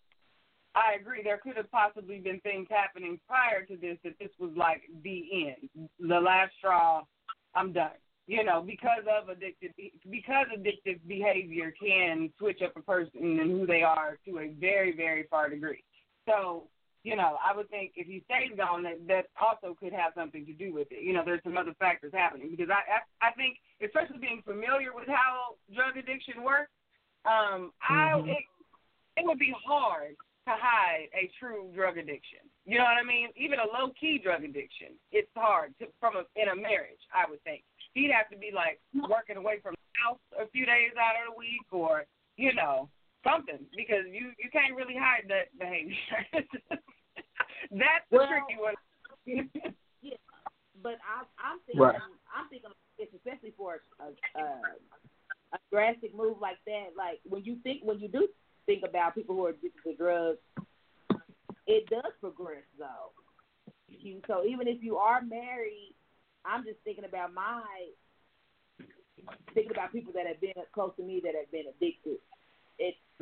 I 0.74 0.98
agree. 1.00 1.22
There 1.22 1.38
could 1.38 1.56
have 1.56 1.70
possibly 1.70 2.18
been 2.18 2.40
things 2.40 2.66
happening 2.70 3.20
prior 3.28 3.64
to 3.66 3.76
this 3.76 3.98
that 4.02 4.18
this 4.18 4.30
was 4.40 4.50
like 4.56 4.82
the 5.04 5.46
end, 5.46 5.88
the 6.00 6.18
last 6.18 6.52
straw. 6.58 7.02
I'm 7.54 7.72
done. 7.72 7.90
you 8.26 8.42
know, 8.42 8.62
because 8.62 9.04
of 9.06 9.28
addictive, 9.28 9.72
because 10.10 10.46
addictive 10.56 10.98
behavior 11.06 11.72
can 11.80 12.30
switch 12.38 12.62
up 12.64 12.72
a 12.76 12.80
person 12.80 13.38
and 13.40 13.50
who 13.50 13.66
they 13.66 13.82
are 13.82 14.18
to 14.26 14.38
a 14.38 14.54
very, 14.58 14.96
very 14.96 15.24
far 15.30 15.48
degree. 15.50 15.84
So, 16.26 16.64
you 17.04 17.16
know, 17.16 17.36
I 17.44 17.54
would 17.54 17.68
think 17.68 17.92
if 17.96 18.06
he 18.08 18.24
stays 18.24 18.56
gone, 18.56 18.82
that 18.84 19.06
that 19.06 19.26
also 19.36 19.76
could 19.78 19.92
have 19.92 20.16
something 20.16 20.44
to 20.46 20.52
do 20.56 20.72
with 20.72 20.88
it. 20.90 21.04
You 21.04 21.12
know, 21.12 21.22
there's 21.24 21.44
some 21.44 21.56
other 21.56 21.76
factors 21.78 22.12
happening 22.16 22.48
because 22.50 22.72
I 22.72 22.80
I, 23.20 23.28
I 23.28 23.30
think, 23.36 23.60
especially 23.84 24.18
being 24.18 24.42
familiar 24.42 24.96
with 24.96 25.06
how 25.06 25.60
drug 25.76 25.96
addiction 26.00 26.42
works, 26.42 26.72
um, 27.28 27.72
I 27.84 28.16
Mhm. 28.16 28.28
it, 28.32 28.44
it 29.18 29.24
would 29.26 29.38
be 29.38 29.54
hard 29.64 30.16
to 30.48 30.52
hide 30.56 31.08
a 31.14 31.30
true 31.38 31.70
drug 31.74 31.98
addiction. 31.98 32.40
You 32.64 32.78
know 32.78 32.84
what 32.84 32.96
I 32.96 33.04
mean? 33.04 33.28
Even 33.36 33.60
a 33.60 33.66
low 33.68 33.92
key 34.00 34.18
drug 34.18 34.42
addiction, 34.44 34.96
it's 35.12 35.30
hard 35.36 35.76
to 35.78 35.86
from 36.00 36.16
a 36.16 36.24
in 36.40 36.48
a 36.48 36.56
marriage. 36.56 37.00
I 37.12 37.28
would 37.28 37.42
think 37.44 37.64
he'd 37.92 38.10
have 38.12 38.28
to 38.30 38.36
be 38.36 38.50
like 38.50 38.80
working 39.08 39.36
away 39.36 39.60
from 39.60 39.74
the 39.76 40.00
house 40.00 40.20
a 40.40 40.48
few 40.48 40.64
days 40.64 40.92
out 40.96 41.20
of 41.20 41.34
the 41.34 41.38
week, 41.38 41.68
or 41.70 42.06
you 42.36 42.54
know 42.54 42.88
something, 43.24 43.58
because 43.76 44.04
you 44.12 44.30
you 44.38 44.50
can't 44.52 44.76
really 44.76 44.94
hide 44.94 45.24
that 45.28 45.50
behavior. 45.58 45.96
That's 47.72 48.04
the 48.10 48.16
Well, 48.16 48.28
tricky 48.28 48.60
one. 48.60 48.74
Yeah, 50.02 50.20
but 50.82 51.00
I, 51.00 51.24
I'm 51.40 51.58
thinking, 51.64 51.80
Right. 51.80 51.96
I'm 51.96 52.48
thinking, 52.50 52.70
it's 52.98 53.14
especially 53.14 53.54
for 53.56 53.80
a, 53.98 54.12
a, 54.38 54.44
a 55.54 55.58
drastic 55.72 56.14
move 56.14 56.36
like 56.42 56.58
that. 56.66 56.92
Like 56.96 57.20
when 57.24 57.42
you 57.42 57.56
think, 57.62 57.80
when 57.82 57.98
you 58.00 58.08
do 58.08 58.28
think 58.66 58.84
about 58.86 59.14
people 59.14 59.34
who 59.34 59.46
are 59.46 59.50
addicted 59.50 59.80
to 59.84 59.96
drugs, 59.96 60.38
it 61.66 61.88
does 61.88 62.12
progress 62.20 62.64
though. 62.78 63.12
You, 63.88 64.20
so 64.26 64.44
even 64.44 64.68
if 64.68 64.82
you 64.82 64.98
are 64.98 65.22
married, 65.22 65.94
I'm 66.44 66.64
just 66.64 66.78
thinking 66.84 67.04
about 67.06 67.32
my 67.32 67.62
thinking 69.54 69.72
about 69.72 69.92
people 69.92 70.12
that 70.12 70.26
have 70.26 70.40
been 70.40 70.52
close 70.74 70.92
to 70.96 71.02
me 71.02 71.20
that 71.24 71.32
have 71.34 71.50
been 71.50 71.64
addicted. 71.68 72.18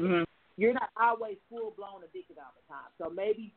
Mhm. 0.03 0.27
you're 0.57 0.75
not 0.75 0.91
always 0.97 1.39
full 1.49 1.71
blown 1.73 2.05
addicted 2.05 2.39
all 2.39 2.53
the 2.57 2.73
time. 2.73 2.91
So 2.99 3.09
maybe 3.09 3.55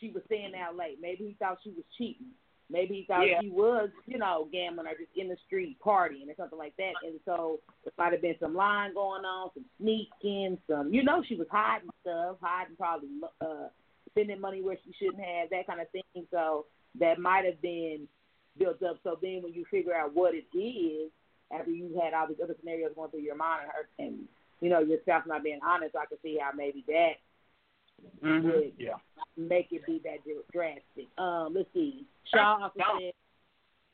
she 0.00 0.10
was 0.10 0.22
staying 0.24 0.54
out 0.54 0.76
late. 0.76 1.00
Maybe 1.00 1.26
he 1.26 1.34
thought 1.34 1.58
she 1.62 1.70
was 1.70 1.84
cheating. 1.96 2.32
Maybe 2.70 2.96
he 2.96 3.04
thought 3.04 3.26
Yeah. 3.26 3.40
she 3.40 3.48
was, 3.48 3.90
you 4.06 4.18
know, 4.18 4.48
gambling 4.52 4.86
or 4.86 4.94
just 4.94 5.14
in 5.16 5.28
the 5.28 5.36
street 5.46 5.78
partying 5.80 6.28
or 6.30 6.34
something 6.36 6.58
like 6.58 6.76
that. 6.76 6.94
And 7.02 7.18
so 7.24 7.60
it 7.84 7.94
might 7.96 8.12
have 8.12 8.20
been 8.22 8.38
some 8.38 8.54
lying 8.54 8.94
going 8.94 9.24
on, 9.24 9.50
some 9.54 9.64
sneaking, 9.78 10.60
some, 10.66 10.92
you 10.92 11.02
know, 11.02 11.22
she 11.22 11.36
was 11.36 11.48
hiding 11.48 11.90
stuff, 12.02 12.36
hiding 12.40 12.76
probably 12.76 13.08
uh, 13.40 13.68
spending 14.10 14.40
money 14.40 14.60
where 14.60 14.78
she 14.84 14.92
shouldn't 14.92 15.24
have, 15.24 15.50
that 15.50 15.66
kind 15.66 15.80
of 15.80 15.90
thing. 15.90 16.26
So 16.30 16.66
that 16.98 17.18
might 17.18 17.44
have 17.44 17.60
been 17.62 18.06
built 18.58 18.82
up. 18.82 18.98
So 19.02 19.18
then 19.20 19.42
when 19.42 19.54
you 19.54 19.64
figure 19.70 19.94
out 19.94 20.14
what 20.14 20.34
it 20.34 20.46
is, 20.56 21.10
after 21.50 21.70
you've 21.70 21.94
had 22.00 22.12
all 22.12 22.26
these 22.28 22.40
other 22.42 22.54
scenarios 22.60 22.92
going 22.94 23.10
through 23.10 23.20
your 23.20 23.34
mind 23.34 23.62
and, 23.64 23.72
her, 23.72 23.88
and 23.98 24.28
you 24.60 24.70
know, 24.70 24.80
yourself 24.80 25.24
not 25.26 25.42
being 25.42 25.60
honest, 25.64 25.94
I 25.96 26.06
can 26.06 26.18
see 26.22 26.38
how 26.40 26.50
maybe 26.52 26.84
that 26.88 27.18
Mhm. 28.20 28.42
would 28.42 28.74
Yeah. 28.78 28.98
make 29.36 29.72
it 29.72 29.84
be 29.86 29.98
that 30.00 30.20
drastic. 30.52 31.08
Um, 31.18 31.54
let's 31.54 31.72
see. 31.72 32.06
Shaw 32.24 32.62
also 32.62 32.98
said 33.00 33.14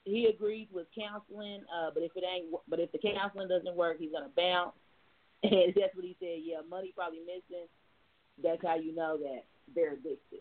he 0.04 0.26
agrees 0.26 0.70
with 0.70 0.90
counseling, 0.92 1.64
uh, 1.72 1.90
but 1.90 2.02
if 2.02 2.16
it 2.16 2.24
ain't, 2.24 2.54
but 2.68 2.80
if 2.80 2.92
the 2.92 2.98
counseling 2.98 3.48
doesn't 3.48 3.74
work, 3.74 3.98
he's 3.98 4.12
gonna 4.12 4.30
bounce. 4.36 4.74
And 5.42 5.74
that's 5.74 5.94
what 5.94 6.06
he 6.06 6.16
said. 6.20 6.40
Yeah, 6.42 6.62
money 6.62 6.92
probably 6.92 7.20
missing. 7.20 7.68
That's 8.42 8.62
how 8.62 8.76
you 8.76 8.94
know 8.94 9.18
that 9.18 9.44
they're 9.74 9.92
addicted. 9.92 10.40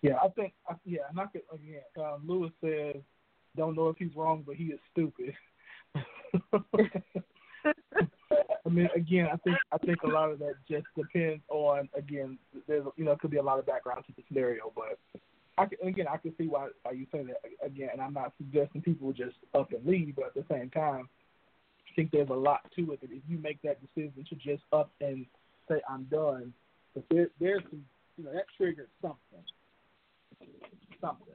Yeah, 0.00 0.18
I 0.22 0.28
think. 0.28 0.54
Yeah, 0.84 1.08
and 1.08 1.18
I 1.18 1.26
could 1.26 1.42
again. 1.52 1.82
Um, 1.96 2.22
Lewis 2.24 2.52
says, 2.60 3.02
"Don't 3.56 3.74
know 3.74 3.88
if 3.88 3.96
he's 3.96 4.14
wrong, 4.14 4.44
but 4.46 4.54
he 4.54 4.66
is 4.66 4.80
stupid." 4.92 5.34
I 8.66 8.68
mean, 8.68 8.88
again, 8.94 9.28
I 9.32 9.36
think 9.38 9.56
I 9.72 9.78
think 9.78 10.02
a 10.02 10.08
lot 10.08 10.30
of 10.30 10.38
that 10.40 10.54
just 10.68 10.86
depends 10.96 11.42
on 11.50 11.88
again. 11.96 12.38
There's 12.66 12.84
you 12.96 13.04
know 13.04 13.12
it 13.12 13.20
could 13.20 13.30
be 13.30 13.36
a 13.38 13.42
lot 13.42 13.58
of 13.58 13.66
background 13.66 14.04
to 14.06 14.12
the 14.16 14.22
scenario, 14.28 14.72
but 14.74 14.98
I 15.56 15.66
can, 15.66 15.86
again 15.86 16.06
I 16.10 16.16
can 16.16 16.34
see 16.36 16.46
why 16.46 16.68
why 16.82 16.92
you 16.92 17.06
say 17.12 17.24
that 17.24 17.40
again. 17.64 17.90
And 17.92 18.00
I'm 18.00 18.14
not 18.14 18.32
suggesting 18.38 18.82
people 18.82 19.12
just 19.12 19.36
up 19.54 19.72
and 19.72 19.84
leave, 19.86 20.16
but 20.16 20.26
at 20.26 20.34
the 20.34 20.44
same 20.50 20.70
time, 20.70 21.08
I 21.88 21.94
think 21.94 22.10
there's 22.10 22.30
a 22.30 22.34
lot 22.34 22.60
to 22.76 22.92
it. 22.92 23.00
That 23.00 23.10
if 23.10 23.22
you 23.28 23.38
make 23.38 23.60
that 23.62 23.78
decision 23.80 24.24
to 24.28 24.34
just 24.36 24.62
up 24.72 24.90
and 25.00 25.26
say 25.68 25.80
I'm 25.88 26.04
done, 26.04 26.52
but 26.94 27.04
there 27.10 27.28
there's 27.40 27.62
some 27.70 27.84
you 28.16 28.24
know 28.24 28.32
that 28.32 28.46
triggers 28.56 28.88
something 29.00 29.44
something. 31.00 31.34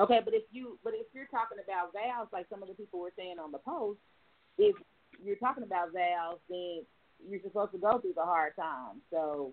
Okay, 0.00 0.20
but 0.24 0.32
if 0.32 0.44
you 0.50 0.78
but 0.82 0.94
if 0.96 1.06
you're 1.12 1.28
talking 1.28 1.58
about 1.62 1.92
vows, 1.92 2.28
like 2.32 2.46
some 2.48 2.62
of 2.62 2.68
the 2.68 2.74
people 2.74 3.00
were 3.00 3.12
saying 3.16 3.36
on 3.38 3.52
the 3.52 3.58
post, 3.58 4.00
if 4.56 4.74
you're 5.22 5.36
talking 5.36 5.62
about 5.62 5.92
vows, 5.92 6.40
then 6.48 6.82
you're 7.28 7.42
supposed 7.42 7.72
to 7.72 7.78
go 7.78 7.98
through 7.98 8.14
the 8.16 8.24
hard 8.24 8.56
times. 8.56 9.04
So 9.10 9.52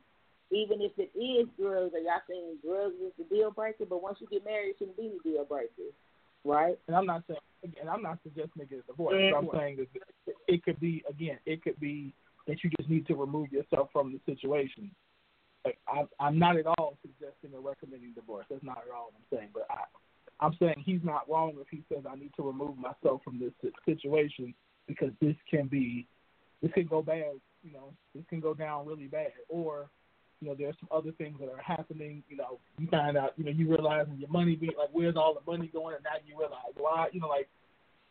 even 0.50 0.80
if 0.80 0.94
it 0.98 1.12
is 1.20 1.48
drugs, 1.60 1.92
or 1.94 2.00
y'all 2.00 2.24
saying 2.30 2.64
drugs 2.64 2.96
is 3.04 3.12
the 3.18 3.26
deal 3.28 3.52
breaker, 3.52 3.84
but 3.84 4.02
once 4.02 4.20
you 4.22 4.28
get 4.32 4.46
married, 4.46 4.70
it 4.70 4.76
shouldn't 4.80 4.96
be 4.96 5.12
any 5.12 5.20
deal 5.20 5.44
breaker, 5.44 5.92
right? 6.46 6.80
And 6.88 6.96
I'm 6.96 7.06
not 7.06 7.24
saying 7.28 7.40
again, 7.64 7.90
I'm 7.92 8.02
not 8.02 8.20
suggesting 8.24 8.64
it 8.64 8.70
get 8.70 8.88
divorced. 8.88 9.20
I'm 9.36 9.48
mm-hmm. 9.48 9.58
saying 9.58 9.78
that 9.78 10.36
it 10.48 10.64
could 10.64 10.80
be 10.80 11.04
again, 11.10 11.40
it 11.46 11.62
could 11.62 11.80
be 11.80 12.14
that 12.48 12.64
you 12.64 12.70
just 12.80 12.90
need 12.90 13.06
to 13.08 13.16
remove 13.16 13.52
yourself 13.52 13.90
from 13.92 14.14
the 14.14 14.20
situation. 14.32 14.92
Like 15.66 15.78
I, 15.90 16.08
I'm 16.24 16.40
not 16.40 16.56
at 16.56 16.68
all 16.68 16.96
suggesting 17.02 17.52
or 17.54 17.60
recommending 17.60 18.14
divorce. 18.14 18.46
That's 18.50 18.64
not 18.64 18.78
at 18.88 18.96
all 18.96 19.12
what 19.12 19.20
I'm 19.20 19.38
saying. 19.38 19.50
But 19.54 19.68
I, 19.70 19.84
I'm 20.40 20.56
saying 20.60 20.84
he's 20.86 21.04
not 21.04 21.30
wrong 21.30 21.54
if 21.60 21.68
he 21.70 21.84
says 21.90 22.04
I 22.10 22.16
need 22.16 22.32
to 22.38 22.44
remove 22.44 22.78
myself 22.78 23.22
from 23.24 23.40
this 23.40 23.54
situation 23.86 24.54
because 24.88 25.12
this 25.22 25.36
can 25.50 25.68
be, 25.68 26.08
this 26.62 26.72
can 26.74 26.86
go 26.86 27.02
bad. 27.02 27.34
You 27.64 27.74
know, 27.74 27.94
this 28.14 28.24
can 28.30 28.40
go 28.40 28.54
down 28.54 28.86
really 28.86 29.08
bad. 29.08 29.32
Or, 29.50 29.90
you 30.40 30.48
know, 30.48 30.56
there's 30.58 30.76
some 30.80 30.90
other 30.92 31.12
things 31.12 31.38
that 31.40 31.50
are 31.50 31.62
happening. 31.62 32.24
You 32.30 32.38
know, 32.38 32.60
you 32.78 32.88
find 32.88 33.18
out, 33.18 33.34
you 33.38 33.46
know, 33.46 33.52
you 33.52 33.68
realize 33.70 34.06
your 34.18 34.30
money 34.30 34.56
being 34.56 34.74
like, 34.78 34.90
where's 34.92 35.16
all 35.16 35.34
the 35.34 35.52
money 35.52 35.70
going? 35.74 35.96
And 35.96 36.04
now 36.04 36.12
you 36.26 36.38
realize 36.38 36.74
why. 36.78 37.08
You 37.12 37.20
know, 37.22 37.28
like 37.28 37.50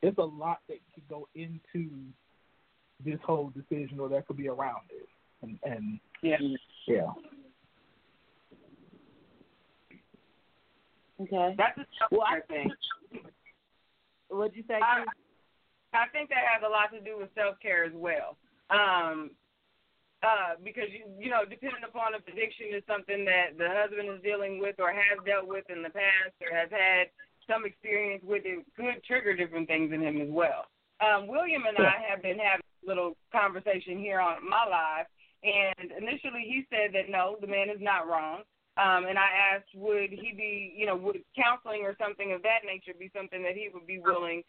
it's 0.02 0.18
a 0.18 0.22
lot 0.22 0.58
that 0.68 0.78
could 0.94 1.08
go 1.08 1.28
into 1.34 1.88
this 3.04 3.18
whole 3.24 3.50
decision, 3.50 4.00
or 4.00 4.08
that 4.08 4.26
could 4.26 4.36
be 4.36 4.48
around 4.48 4.82
it. 4.90 5.08
And 5.42 5.58
and 5.64 6.00
Yeah. 6.22 6.36
yeah. 6.86 7.06
Okay. 11.20 11.54
That's 11.56 11.78
a 11.78 11.86
Well, 12.10 12.24
I- 12.26 12.40
thing. 12.40 12.70
What'd 14.28 14.56
you 14.56 14.64
say? 14.66 14.80
I, 14.82 15.04
I 15.94 16.08
think 16.12 16.28
that 16.30 16.44
has 16.50 16.62
a 16.66 16.68
lot 16.68 16.90
to 16.92 17.00
do 17.00 17.16
with 17.18 17.30
self 17.34 17.58
care 17.60 17.84
as 17.84 17.92
well. 17.94 18.36
Um, 18.70 19.30
uh, 20.22 20.58
because 20.64 20.90
you 20.90 21.06
you 21.18 21.30
know, 21.30 21.44
depending 21.48 21.84
upon 21.86 22.14
if 22.14 22.26
addiction 22.26 22.74
is 22.74 22.82
something 22.88 23.24
that 23.24 23.56
the 23.56 23.68
husband 23.70 24.08
is 24.10 24.20
dealing 24.22 24.58
with 24.58 24.76
or 24.80 24.90
has 24.92 25.18
dealt 25.24 25.46
with 25.46 25.64
in 25.70 25.82
the 25.82 25.90
past 25.90 26.34
or 26.42 26.50
has 26.56 26.68
had 26.70 27.08
some 27.46 27.64
experience 27.64 28.24
with 28.26 28.42
it, 28.44 28.64
could 28.74 29.02
trigger 29.04 29.36
different 29.36 29.68
things 29.68 29.92
in 29.92 30.02
him 30.02 30.20
as 30.20 30.28
well. 30.28 30.66
Um, 31.00 31.28
William 31.28 31.62
and 31.68 31.78
I 31.78 32.02
have 32.10 32.22
been 32.22 32.38
having 32.38 32.66
a 32.82 32.86
little 32.88 33.16
conversation 33.30 33.98
here 33.98 34.18
on 34.20 34.42
my 34.42 34.66
live, 34.66 35.06
and 35.44 35.92
initially 35.92 36.42
he 36.42 36.66
said 36.70 36.90
that 36.94 37.08
no, 37.08 37.36
the 37.40 37.46
man 37.46 37.70
is 37.70 37.78
not 37.80 38.08
wrong. 38.08 38.42
Um, 38.76 39.06
and 39.08 39.18
I 39.18 39.54
asked, 39.54 39.72
would 39.74 40.10
he 40.10 40.32
be, 40.36 40.74
you 40.76 40.84
know, 40.84 40.96
would 40.96 41.24
counseling 41.34 41.82
or 41.82 41.96
something 41.98 42.32
of 42.32 42.42
that 42.42 42.60
nature 42.66 42.92
be 42.98 43.10
something 43.16 43.42
that 43.42 43.54
he 43.54 43.70
would 43.72 43.86
be 43.86 43.98
willing 43.98 44.42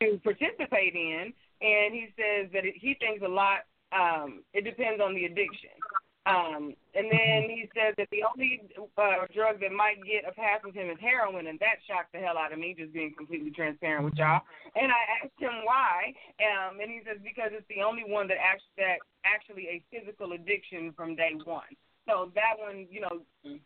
to 0.00 0.18
participate 0.24 0.94
in? 0.94 1.32
And 1.60 1.94
he 1.94 2.08
says 2.16 2.50
that 2.52 2.64
it, 2.64 2.74
he 2.80 2.96
thinks 2.98 3.22
a 3.24 3.28
lot. 3.28 3.68
Um, 3.92 4.42
it 4.52 4.64
depends 4.64 5.00
on 5.04 5.14
the 5.14 5.26
addiction. 5.26 5.76
Um, 6.26 6.72
and 6.96 7.12
then 7.12 7.52
he 7.52 7.68
says 7.76 7.92
that 8.00 8.08
the 8.08 8.24
only 8.24 8.64
uh, 8.96 9.28
drug 9.36 9.60
that 9.60 9.72
might 9.72 10.00
get 10.00 10.24
a 10.24 10.32
pass 10.32 10.64
with 10.64 10.74
him 10.74 10.88
is 10.88 10.96
heroin, 10.96 11.46
and 11.46 11.60
that 11.60 11.84
shocked 11.84 12.16
the 12.16 12.18
hell 12.18 12.40
out 12.40 12.52
of 12.52 12.58
me, 12.58 12.74
just 12.76 12.94
being 12.94 13.12
completely 13.12 13.50
transparent 13.50 14.08
with 14.08 14.16
y'all. 14.16 14.40
And 14.74 14.88
I 14.88 15.02
asked 15.20 15.36
him 15.36 15.52
why, 15.68 16.16
um, 16.40 16.80
and 16.80 16.88
he 16.88 17.04
says 17.04 17.20
because 17.20 17.52
it's 17.52 17.68
the 17.68 17.84
only 17.84 18.08
one 18.08 18.26
that 18.28 18.40
actually, 18.40 18.72
that 18.80 19.04
actually 19.28 19.68
a 19.68 19.84
physical 19.92 20.32
addiction 20.32 20.96
from 20.96 21.14
day 21.14 21.36
one. 21.44 21.68
So 22.06 22.30
that 22.34 22.58
one, 22.58 22.86
you 22.90 23.00
know, 23.00 23.20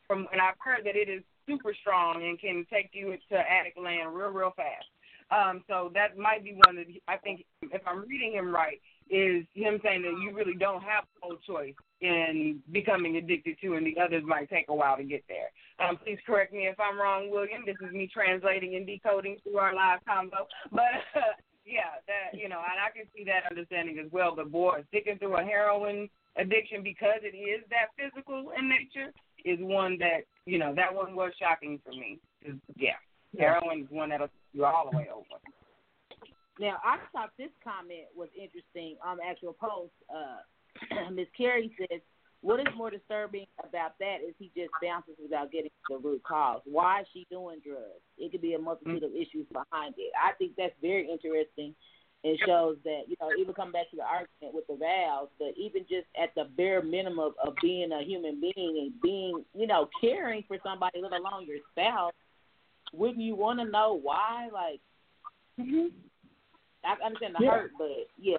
from 0.07 0.27
and 0.33 0.41
I've 0.41 0.59
heard 0.59 0.85
that 0.85 0.97
it 0.97 1.09
is 1.09 1.23
super 1.47 1.75
strong 1.81 2.23
and 2.23 2.41
can 2.41 2.67
take 2.73 2.91
you 2.93 3.17
to 3.31 3.37
addict 3.37 3.79
land 3.79 4.15
real, 4.15 4.29
real 4.29 4.53
fast. 4.57 4.87
Um, 5.31 5.63
so 5.69 5.91
that 5.95 6.17
might 6.17 6.43
be 6.43 6.59
one 6.65 6.77
that 6.77 6.87
I 7.07 7.17
think, 7.19 7.45
if 7.63 7.83
I'm 7.87 8.09
reading 8.09 8.33
him 8.33 8.55
right, 8.55 8.81
is 9.11 9.45
him 9.55 9.79
saying 9.83 10.03
that 10.03 10.19
you 10.23 10.33
really 10.35 10.55
don't 10.55 10.83
have 10.83 11.05
no 11.23 11.37
choice 11.47 11.75
in 12.01 12.61
becoming 12.73 13.17
addicted 13.17 13.57
to, 13.61 13.75
and 13.75 13.87
the 13.87 13.97
others 14.01 14.23
might 14.27 14.49
take 14.49 14.67
a 14.69 14.75
while 14.75 14.97
to 14.97 15.05
get 15.05 15.25
there. 15.29 15.51
Um, 15.87 15.97
please 15.97 16.19
correct 16.27 16.53
me 16.53 16.67
if 16.67 16.79
I'm 16.81 16.99
wrong, 16.99 17.31
William. 17.31 17.63
This 17.67 17.77
is 17.87 17.93
me 17.93 18.09
translating 18.13 18.77
and 18.77 18.87
decoding 18.87 19.37
through 19.43 19.59
our 19.59 19.75
live 19.75 20.01
combo. 20.07 20.47
But 20.73 20.83
yeah, 21.69 22.01
that 22.09 22.39
you 22.39 22.49
know, 22.49 22.59
and 22.59 22.81
I 22.81 22.91
can 22.97 23.05
see 23.15 23.25
that 23.25 23.45
understanding 23.51 23.99
as 23.99 24.11
well. 24.11 24.35
But 24.35 24.51
boy, 24.51 24.85
sticking 24.89 25.19
through 25.19 25.37
a 25.37 25.45
heroin 25.45 26.09
addiction 26.37 26.83
because 26.83 27.21
it 27.23 27.37
is 27.37 27.63
that 27.71 27.93
physical 27.97 28.53
in 28.59 28.69
nature 28.69 29.13
is 29.45 29.59
one 29.61 29.99
that 29.99 30.25
you 30.47 30.59
know 30.59 30.75
that 30.75 30.95
one 30.95 31.15
was 31.15 31.33
shocking 31.39 31.79
for 31.85 31.93
me 31.93 32.19
to 32.45 32.53
is 32.53 32.57
yeah. 32.77 32.99
Heroin 33.39 33.83
is 33.83 33.91
one 33.91 34.09
that'll 34.09 34.29
take 34.29 34.55
you 34.55 34.65
all 34.65 34.89
the 34.91 34.97
way 34.97 35.09
over. 35.13 35.37
Now, 36.59 36.79
I 36.83 36.99
thought 37.13 37.31
this 37.39 37.51
comment 37.63 38.11
was 38.17 38.29
interesting 38.35 38.97
on 39.05 39.19
the 39.19 39.25
actual 39.25 39.53
post. 39.53 39.93
Uh, 40.11 41.11
Miss 41.13 41.29
Carey 41.37 41.71
says, 41.79 42.01
"What 42.41 42.61
is 42.61 42.67
more 42.77 42.91
disturbing 42.91 43.47
about 43.59 43.99
that 43.99 44.19
is 44.27 44.35
he 44.39 44.51
just 44.57 44.71
bounces 44.83 45.17
without 45.21 45.51
getting 45.51 45.71
to 45.89 45.97
the 45.97 46.09
root 46.09 46.23
cause. 46.23 46.61
Why 46.65 47.01
is 47.01 47.07
she 47.13 47.27
doing 47.31 47.61
drugs? 47.65 48.03
It 48.17 48.31
could 48.31 48.43
be 48.43 48.55
a 48.55 48.59
multitude 48.59 49.03
of 49.03 49.13
issues 49.15 49.47
behind 49.53 49.95
it. 49.99 50.13
I 50.15 50.33
think 50.35 50.53
that's 50.57 50.75
very 50.81 51.11
interesting. 51.11 51.75
It 52.25 52.41
shows 52.47 52.77
that 52.85 53.03
you 53.07 53.17
know, 53.21 53.31
even 53.39 53.55
come 53.55 53.71
back 53.71 53.91
to 53.91 53.97
the 53.97 54.03
argument 54.03 54.55
with 54.55 54.67
the 54.67 54.75
vows, 54.75 55.29
but 55.39 55.55
even 55.57 55.83
just 55.83 56.07
at 56.21 56.35
the 56.35 56.45
bare 56.57 56.83
minimum 56.83 57.35
of 57.45 57.55
being 57.63 57.93
a 57.93 58.03
human 58.03 58.41
being 58.41 58.79
and 58.83 59.01
being, 59.01 59.45
you 59.55 59.67
know, 59.67 59.89
caring 60.01 60.43
for 60.49 60.59
somebody, 60.65 61.01
let 61.01 61.13
alone 61.13 61.47
your 61.47 61.59
spouse, 61.71 62.13
wouldn't 62.93 63.21
you 63.21 63.37
want 63.37 63.61
to 63.61 63.65
know 63.65 63.99
why? 64.01 64.49
Like, 64.53 64.81
mm-hmm. 65.61 65.89
I 66.85 67.05
understand 67.05 67.37
the 67.39 67.45
Yeah. 67.45 67.51
hurt, 67.51 67.73
but 67.79 68.09
yeah, 68.17 68.37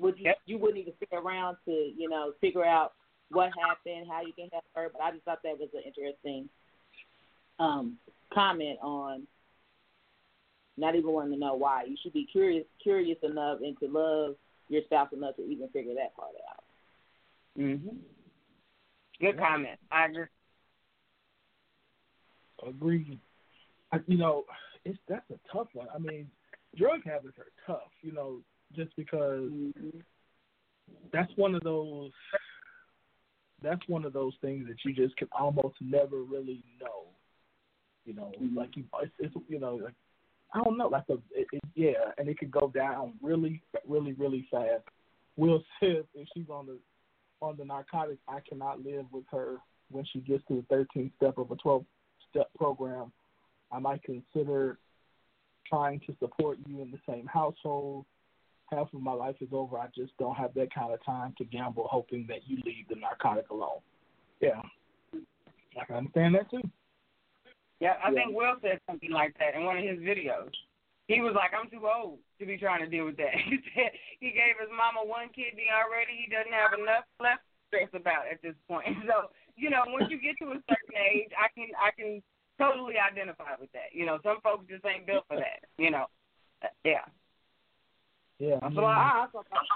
would 0.00 0.18
you 0.18 0.32
you 0.46 0.58
wouldn't 0.58 0.78
even 0.78 0.94
stick 0.96 1.10
around 1.12 1.56
to 1.64 1.70
you 1.70 2.08
know 2.08 2.32
figure 2.40 2.64
out 2.64 2.92
what 3.30 3.50
happened, 3.60 4.06
how 4.08 4.20
you 4.22 4.32
can 4.32 4.48
help 4.52 4.64
her? 4.74 4.88
But 4.92 5.02
I 5.02 5.10
just 5.12 5.24
thought 5.24 5.42
that 5.42 5.58
was 5.58 5.68
an 5.74 5.82
interesting 5.86 6.48
um 7.58 7.98
comment 8.32 8.78
on 8.82 9.26
not 10.76 10.94
even 10.94 11.10
wanting 11.10 11.32
to 11.32 11.38
know 11.38 11.54
why. 11.54 11.84
You 11.84 11.96
should 12.02 12.12
be 12.12 12.26
curious 12.30 12.64
curious 12.82 13.18
enough 13.22 13.60
and 13.62 13.78
to 13.80 13.88
love 13.88 14.36
your 14.68 14.82
spouse 14.84 15.08
enough 15.12 15.36
to 15.36 15.42
even 15.42 15.68
figure 15.68 15.94
that 15.94 16.14
part 16.16 16.32
out. 16.50 16.64
Mhm. 17.58 17.98
Good 19.20 19.38
comment. 19.38 19.78
I 19.90 20.06
agree. 20.06 20.26
Agreed. 22.66 23.20
I, 23.92 23.98
you 24.06 24.18
know, 24.18 24.44
it's 24.84 24.98
that's 25.08 25.30
a 25.30 25.38
tough 25.52 25.68
one. 25.72 25.88
I 25.94 25.98
mean, 25.98 26.28
drug 26.76 27.04
habits 27.04 27.38
are 27.38 27.52
tough. 27.66 27.90
You 28.02 28.12
know, 28.12 28.40
just 28.74 28.94
because 28.96 29.50
mm-hmm. 29.50 29.98
that's 31.12 31.32
one 31.36 31.54
of 31.54 31.62
those. 31.62 32.10
That's 33.62 33.80
one 33.88 34.04
of 34.04 34.12
those 34.12 34.34
things 34.42 34.66
that 34.68 34.76
you 34.84 34.94
just 34.94 35.16
can 35.16 35.28
almost 35.32 35.76
never 35.80 36.22
really 36.22 36.62
know. 36.80 37.06
You 38.04 38.14
know, 38.14 38.32
mm-hmm. 38.40 38.56
like 38.56 38.76
you, 38.76 38.84
it's, 39.02 39.12
it's 39.18 39.34
you 39.48 39.58
know, 39.58 39.76
like 39.76 39.94
I 40.54 40.62
don't 40.62 40.78
know, 40.78 40.88
like 40.88 41.04
a 41.10 41.14
it, 41.32 41.46
it, 41.52 41.62
yeah, 41.74 42.12
and 42.18 42.28
it 42.28 42.38
could 42.38 42.50
go 42.50 42.70
down 42.74 43.14
really, 43.22 43.62
really, 43.86 44.12
really 44.12 44.46
fast. 44.50 44.82
Will 45.36 45.62
says 45.80 46.04
if 46.14 46.28
she's 46.34 46.48
on 46.48 46.66
the 46.66 46.78
on 47.40 47.56
the 47.58 47.64
narcotics, 47.64 48.20
I 48.28 48.40
cannot 48.48 48.84
live 48.84 49.06
with 49.12 49.24
her 49.30 49.56
when 49.90 50.04
she 50.12 50.20
gets 50.20 50.42
to 50.48 50.64
the 50.68 50.74
13th 50.74 51.12
step 51.16 51.38
of 51.38 51.50
a 51.50 51.56
12 51.56 51.84
step 52.30 52.48
program. 52.56 53.12
I 53.70 53.78
might 53.78 54.02
consider 54.02 54.78
trying 55.68 56.00
to 56.06 56.16
support 56.18 56.58
you 56.66 56.82
in 56.82 56.90
the 56.90 56.98
same 57.08 57.26
household. 57.26 58.06
Half 58.70 58.92
of 58.94 59.00
my 59.00 59.12
life 59.12 59.36
is 59.40 59.48
over. 59.52 59.78
I 59.78 59.86
just 59.94 60.16
don't 60.18 60.34
have 60.34 60.52
that 60.54 60.74
kind 60.74 60.92
of 60.92 61.04
time 61.04 61.34
to 61.38 61.44
gamble 61.44 61.86
hoping 61.88 62.26
that 62.28 62.48
you 62.48 62.58
leave 62.64 62.88
the 62.88 62.96
narcotic 62.96 63.50
alone. 63.50 63.78
Yeah. 64.40 64.60
I 65.80 65.84
can 65.84 65.96
understand 65.96 66.34
that 66.34 66.50
too. 66.50 66.62
Yeah, 67.78 67.94
I 68.02 68.08
Yeah. 68.10 68.14
think 68.14 68.36
Will 68.36 68.56
said 68.62 68.80
something 68.88 69.10
like 69.10 69.36
that 69.38 69.54
in 69.54 69.64
one 69.64 69.76
of 69.78 69.84
his 69.84 70.00
videos. 70.00 70.50
He 71.06 71.20
was 71.20 71.34
like, 71.34 71.54
"I'm 71.54 71.70
too 71.70 71.86
old 71.86 72.18
to 72.40 72.46
be 72.46 72.58
trying 72.58 72.80
to 72.80 72.88
deal 72.88 73.04
with 73.04 73.16
that." 73.18 73.30
He 73.38 73.62
said 73.74 73.92
he 74.18 74.32
gave 74.32 74.58
his 74.58 74.70
mama 74.74 75.04
one 75.04 75.28
kidney 75.28 75.68
already. 75.70 76.16
He 76.16 76.26
doesn't 76.26 76.52
have 76.52 76.72
enough 76.72 77.04
left 77.20 77.42
to 77.44 77.54
stress 77.68 77.90
about 77.94 78.26
at 78.26 78.42
this 78.42 78.56
point. 78.66 78.86
So 79.06 79.30
you 79.56 79.70
know, 79.70 79.84
once 79.86 80.10
you 80.10 80.18
get 80.20 80.36
to 80.38 80.52
a 80.52 80.60
certain 80.68 80.96
age, 80.96 81.30
I 81.38 81.48
can 81.54 81.68
I 81.78 81.90
can 81.92 82.22
totally 82.58 82.98
identify 82.98 83.54
with 83.60 83.70
that. 83.72 83.92
You 83.92 84.06
know, 84.06 84.18
some 84.24 84.40
folks 84.40 84.66
just 84.68 84.84
ain't 84.84 85.06
built 85.06 85.24
for 85.28 85.36
that. 85.36 85.62
You 85.78 85.90
know, 85.90 86.06
Uh, 86.62 86.68
yeah. 86.84 87.04
Yeah. 88.38 88.58
That's 88.60 88.76
I 88.76 88.80
a 88.80 88.82
lot. 88.82 88.98
I 88.98 89.20
also 89.20 89.46
thought, 89.48 89.68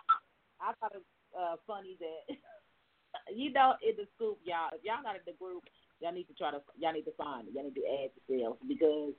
I 0.61 0.73
thought 0.81 0.93
it 0.95 1.03
was 1.03 1.13
uh, 1.37 1.57
funny 1.67 1.97
that 2.01 2.37
you 3.35 3.53
know 3.53 3.75
in 3.83 3.97
the 3.97 4.07
scoop, 4.17 4.39
y'all. 4.45 4.71
If 4.73 4.85
y'all 4.85 5.03
got 5.03 5.17
in 5.17 5.25
the 5.27 5.37
group, 5.39 5.65
y'all 6.01 6.13
need 6.13 6.29
to 6.29 6.35
try 6.35 6.51
to 6.51 6.61
y'all 6.79 6.93
need 6.93 7.09
to 7.09 7.17
find 7.17 7.49
it. 7.49 7.55
Y'all 7.55 7.65
need 7.65 7.81
to 7.81 7.87
add 7.87 8.11
yourselves 8.29 8.61
because 8.69 9.13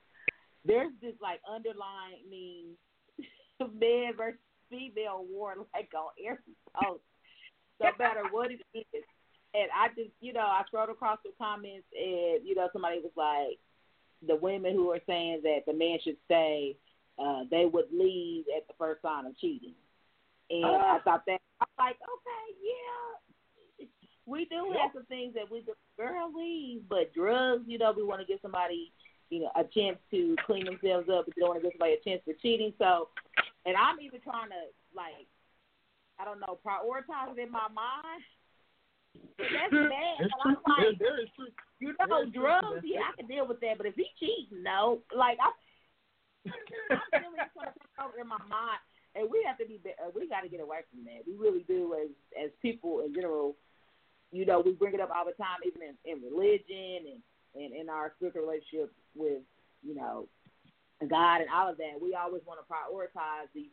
there's 0.65 0.93
this 1.01 1.15
like 1.21 1.41
underlying 1.49 2.21
means 2.29 2.77
man 3.59 4.13
versus 4.15 4.39
female 4.69 5.25
war 5.29 5.55
like 5.73 5.89
on 5.97 6.13
every 6.21 6.55
post, 6.73 7.03
no 7.81 7.89
matter 7.97 8.23
what 8.31 8.51
it 8.51 8.61
is. 8.73 9.03
And 9.53 9.67
I 9.75 9.89
just, 9.89 10.15
you 10.21 10.31
know, 10.31 10.47
I 10.47 10.63
scrolled 10.67 10.89
across 10.89 11.19
the 11.25 11.31
comments, 11.37 11.87
and 11.91 12.45
you 12.47 12.55
know, 12.55 12.69
somebody 12.71 13.01
was 13.03 13.11
like, 13.17 13.59
the 14.25 14.35
women 14.35 14.73
who 14.73 14.91
are 14.91 15.01
saying 15.05 15.41
that 15.43 15.65
the 15.67 15.73
man 15.73 15.97
should 16.03 16.15
stay, 16.25 16.77
uh, 17.21 17.43
they 17.49 17.65
would 17.65 17.85
leave 17.93 18.45
at 18.55 18.67
the 18.67 18.73
first 18.77 19.01
sign 19.01 19.25
of 19.25 19.37
cheating. 19.37 19.73
And 20.49 20.65
I 20.65 20.99
thought 21.03 21.23
that 21.27 21.39
I'm 21.61 21.67
like, 21.77 21.95
okay, 21.95 22.45
yeah, 22.61 23.87
we 24.25 24.45
do 24.45 24.73
have 24.79 24.91
some 24.93 25.05
things 25.05 25.33
that 25.35 25.49
we 25.51 25.61
do, 25.61 25.73
girl 25.97 26.31
leave, 26.35 26.81
but 26.89 27.13
drugs, 27.13 27.63
you 27.67 27.77
know, 27.77 27.93
we 27.95 28.03
want 28.03 28.21
to 28.21 28.27
give 28.27 28.39
somebody, 28.41 28.91
you 29.29 29.41
know, 29.41 29.51
a 29.55 29.63
chance 29.63 29.97
to 30.11 30.35
clean 30.45 30.65
themselves 30.65 31.09
up. 31.09 31.25
We 31.27 31.33
don't 31.39 31.49
want 31.49 31.61
to 31.61 31.67
give 31.67 31.75
somebody 31.75 31.93
a 31.93 32.03
chance 32.03 32.21
for 32.25 32.33
cheating. 32.41 32.73
So, 32.77 33.09
and 33.65 33.75
I'm 33.77 33.99
even 34.01 34.19
trying 34.21 34.49
to 34.49 34.61
like, 34.95 35.27
I 36.19 36.25
don't 36.25 36.39
know, 36.39 36.59
prioritize 36.65 37.37
it 37.37 37.39
in 37.39 37.51
my 37.51 37.67
mind. 37.73 38.23
But 39.37 39.47
that's 39.51 39.71
bad. 39.91 40.15
It's 40.19 40.31
But 40.31 40.47
I'm 40.47 40.55
true. 40.55 40.75
There, 40.77 40.89
like, 40.89 40.99
there 40.99 41.21
is 41.21 41.29
truth. 41.35 41.55
you 41.79 41.95
know, 41.99 42.23
there 42.23 42.31
drugs, 42.31 42.83
yeah, 42.83 43.07
I 43.07 43.15
can 43.15 43.27
deal 43.27 43.47
with 43.47 43.59
that. 43.61 43.77
But 43.77 43.87
if 43.87 43.95
he 43.95 44.07
cheats, 44.19 44.51
no. 44.51 44.99
Like 45.15 45.37
I, 45.41 45.51
I'm 46.45 47.21
really 47.21 47.43
trying 47.53 47.71
to 47.71 47.79
take 47.79 47.97
over 48.01 48.19
in 48.19 48.27
my 48.27 48.41
mind, 48.49 48.81
and 49.15 49.29
we 49.29 49.43
have 49.45 49.57
to 49.59 49.65
be. 49.65 49.79
uh, 49.99 50.09
We 50.15 50.27
got 50.27 50.41
to 50.41 50.49
get 50.49 50.59
away 50.61 50.79
from 50.89 51.03
that. 51.05 51.21
We 51.27 51.35
really 51.37 51.63
do, 51.67 51.93
as 51.95 52.09
as 52.41 52.49
people 52.61 53.01
in 53.01 53.13
general. 53.13 53.55
You 54.31 54.45
know, 54.45 54.61
we 54.63 54.71
bring 54.71 54.93
it 54.93 55.01
up 55.01 55.11
all 55.13 55.25
the 55.25 55.33
time, 55.33 55.59
even 55.67 55.81
in, 55.83 55.95
in 56.07 56.23
religion 56.23 57.11
and 57.11 57.21
and 57.53 57.73
in 57.75 57.89
our 57.89 58.13
spiritual 58.15 58.43
relationship 58.43 58.93
with 59.15 59.43
you 59.83 59.93
know 59.93 60.27
God 61.09 61.41
and 61.41 61.49
all 61.53 61.69
of 61.69 61.77
that. 61.77 61.99
We 62.01 62.15
always 62.15 62.41
want 62.45 62.59
to 62.61 62.67
prioritize 62.71 63.47
these 63.53 63.71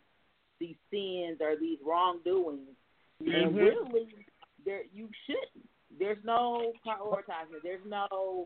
these 0.58 0.76
sins 0.90 1.38
or 1.40 1.54
these 1.56 1.78
wrongdoings, 1.86 2.74
and 3.20 3.54
Mhm. 3.54 3.56
really, 3.56 4.16
there 4.64 4.82
you 4.92 5.08
shouldn't. 5.26 5.68
There's 5.98 6.22
no 6.24 6.72
prioritizing. 6.84 7.62
There's 7.62 7.84
no 7.86 8.44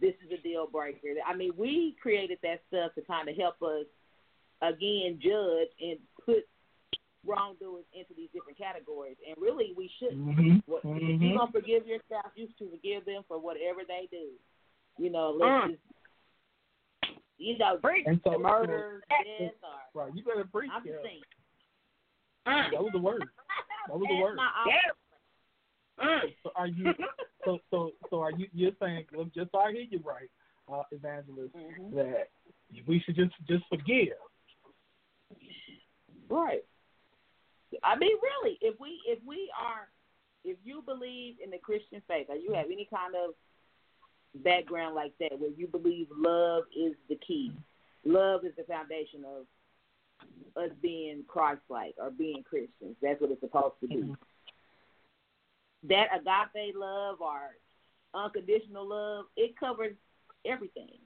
this 0.00 0.14
is 0.24 0.32
a 0.38 0.42
deal 0.42 0.66
breaker. 0.66 1.08
I 1.26 1.34
mean, 1.34 1.52
we 1.56 1.96
created 2.02 2.38
that 2.42 2.62
stuff 2.68 2.94
to 2.94 3.02
kind 3.02 3.28
of 3.28 3.36
help 3.36 3.62
us 3.62 3.86
again 4.60 5.18
judge 5.22 5.68
and 5.80 5.98
put 6.24 6.46
wrongdoers 7.24 7.84
into 7.94 8.12
these 8.16 8.28
different 8.34 8.58
categories. 8.58 9.16
And 9.26 9.36
really, 9.40 9.72
we 9.76 9.88
shouldn't. 9.98 10.26
Mhm. 10.26 10.62
What, 10.66 10.84
If 10.84 10.90
Mhm. 10.90 11.20
you're 11.22 11.38
gonna 11.38 11.52
forgive 11.52 11.86
your 11.86 12.00
spouse, 12.00 12.32
you 12.34 12.48
should 12.58 12.70
forgive 12.70 13.04
them 13.04 13.22
for 13.24 13.38
whatever 13.38 13.84
they 13.84 14.08
do. 14.10 14.38
You 14.98 15.10
know, 15.10 15.30
let's 15.30 15.66
Mm. 15.66 15.70
just 15.70 15.82
you 17.38 17.58
know, 17.58 17.80
And 17.82 18.20
so, 18.22 18.38
murder, 18.38 19.02
so- 19.10 19.24
death, 19.24 19.52
or 19.64 20.04
right, 20.04 20.14
you 20.14 20.22
better 20.22 20.44
preach. 20.44 20.70
I'm 20.72 20.84
just 20.84 20.94
yeah. 20.94 21.02
saying. 21.02 21.22
That 22.70 22.82
was 22.84 22.92
the 22.92 23.00
word. 23.00 23.28
That 23.88 23.98
was 23.98 24.06
the 24.06 24.14
That's 24.14 24.22
word. 24.22 24.36
my 24.36 24.64
Yeah. 24.66 24.90
Mm. 26.00 26.34
So 26.42 26.52
are 26.56 26.66
you? 26.66 26.94
So 27.44 27.58
so 27.70 27.92
so 28.10 28.20
are 28.20 28.32
you? 28.32 28.46
You're 28.52 28.72
saying 28.80 29.06
well, 29.12 29.28
just 29.34 29.50
so 29.52 29.58
I 29.58 29.72
hear 29.72 29.82
you 29.82 30.00
right, 30.04 30.30
uh, 30.72 30.82
evangelist, 30.90 31.54
Mhm. 31.54 31.94
that 31.94 32.30
we 32.86 33.00
should 33.00 33.16
just 33.16 33.34
just 33.48 33.64
forgive. 33.68 34.16
Right. 36.28 36.64
I 37.82 37.96
mean, 37.96 38.16
really, 38.22 38.58
if 38.60 38.78
we 38.80 39.00
if 39.06 39.18
we 39.24 39.50
are, 39.58 39.88
if 40.44 40.56
you 40.64 40.82
believe 40.82 41.36
in 41.42 41.50
the 41.50 41.58
Christian 41.58 42.00
faith, 42.08 42.26
or 42.28 42.36
you 42.36 42.52
have 42.52 42.66
any 42.66 42.86
kind 42.86 43.14
of 43.14 43.34
background 44.42 44.94
like 44.94 45.12
that, 45.18 45.38
where 45.38 45.50
you 45.50 45.66
believe 45.66 46.08
love 46.16 46.64
is 46.76 46.94
the 47.08 47.16
key, 47.16 47.52
love 48.04 48.44
is 48.44 48.54
the 48.56 48.64
foundation 48.64 49.24
of 49.24 49.46
us 50.56 50.70
being 50.80 51.24
Christ-like 51.26 51.94
or 51.98 52.10
being 52.10 52.42
Christians. 52.42 52.96
That's 53.02 53.20
what 53.20 53.30
it's 53.30 53.40
supposed 53.40 53.74
to 53.80 53.88
be. 53.88 54.14
That 55.88 56.08
agape 56.14 56.74
love 56.76 57.20
or 57.20 57.56
unconditional 58.14 58.88
love, 58.88 59.24
it 59.36 59.58
covers 59.58 59.94
everything. 60.46 60.98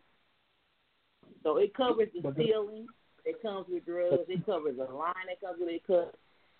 So 1.43 1.57
it 1.59 1.75
covers 1.75 2.09
the 2.15 2.33
stealing. 2.35 2.87
It 3.25 3.41
comes 3.43 3.67
with 3.69 3.87
drugs. 3.87 4.25
It 4.29 4.45
covers 4.47 4.77
the 4.77 4.85
lying. 4.85 5.15
It 5.31 5.41
covers 5.41 5.63
it 5.63 5.83
co- 5.87 6.11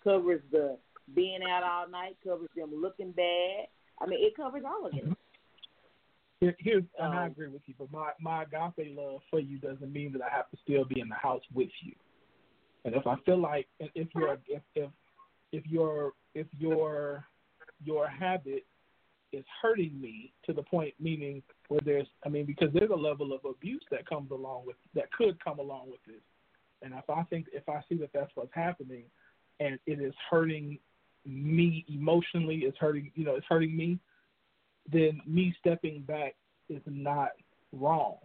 covers 0.03 0.41
the 0.51 0.77
being 1.15 1.39
out 1.43 1.63
all 1.63 1.89
night. 1.89 2.17
Covers 2.23 2.49
them 2.55 2.71
looking 2.73 3.11
bad. 3.11 3.67
I 3.99 4.05
mean, 4.05 4.19
it 4.25 4.35
covers 4.35 4.63
all 4.65 4.85
of 4.85 4.93
it. 4.93 5.05
Here, 6.39 6.55
here's 6.59 6.83
and 6.99 7.13
I 7.13 7.25
Um, 7.25 7.31
agree 7.31 7.47
with 7.47 7.61
you, 7.65 7.73
but 7.77 7.91
my 7.91 8.11
my 8.19 8.43
agape 8.43 8.95
love 8.95 9.21
for 9.29 9.39
you 9.39 9.57
doesn't 9.57 9.91
mean 9.91 10.11
that 10.13 10.21
I 10.21 10.29
have 10.29 10.49
to 10.51 10.57
still 10.63 10.85
be 10.85 10.99
in 10.99 11.09
the 11.09 11.15
house 11.15 11.41
with 11.53 11.69
you. 11.81 11.93
And 12.85 12.95
if 12.95 13.07
I 13.07 13.15
feel 13.25 13.37
like 13.37 13.67
if 13.79 14.07
you're 14.13 14.37
if 14.47 14.61
if 14.75 14.89
if 15.51 15.65
your 15.65 16.13
if 16.35 16.47
your 16.57 17.25
your 17.83 18.07
habit 18.07 18.65
is 19.33 19.43
hurting 19.61 19.99
me 19.99 20.33
to 20.45 20.53
the 20.53 20.63
point 20.63 20.93
meaning 20.99 21.43
where 21.67 21.81
there's 21.83 22.07
I 22.25 22.29
mean 22.29 22.45
because 22.45 22.69
there's 22.73 22.91
a 22.91 22.95
level 22.95 23.33
of 23.33 23.41
abuse 23.45 23.83
that 23.91 24.07
comes 24.07 24.31
along 24.31 24.63
with 24.65 24.77
that 24.95 25.11
could 25.11 25.43
come 25.43 25.59
along 25.59 25.89
with 25.91 25.99
this, 26.05 26.21
and 26.81 26.93
if 26.93 27.09
I 27.09 27.23
think 27.23 27.47
if 27.53 27.67
I 27.67 27.81
see 27.89 27.95
that 27.97 28.11
that's 28.13 28.31
what's 28.35 28.53
happening, 28.53 29.03
and 29.59 29.79
it 29.85 29.99
is 30.01 30.13
hurting 30.29 30.79
me 31.25 31.85
emotionally, 31.89 32.59
it's 32.63 32.77
hurting 32.77 33.11
you 33.15 33.25
know 33.25 33.35
it's 33.35 33.45
hurting 33.49 33.75
me, 33.75 33.99
then 34.91 35.21
me 35.25 35.53
stepping 35.59 36.01
back 36.01 36.35
is 36.69 36.81
not 36.85 37.31
wrong, 37.73 38.17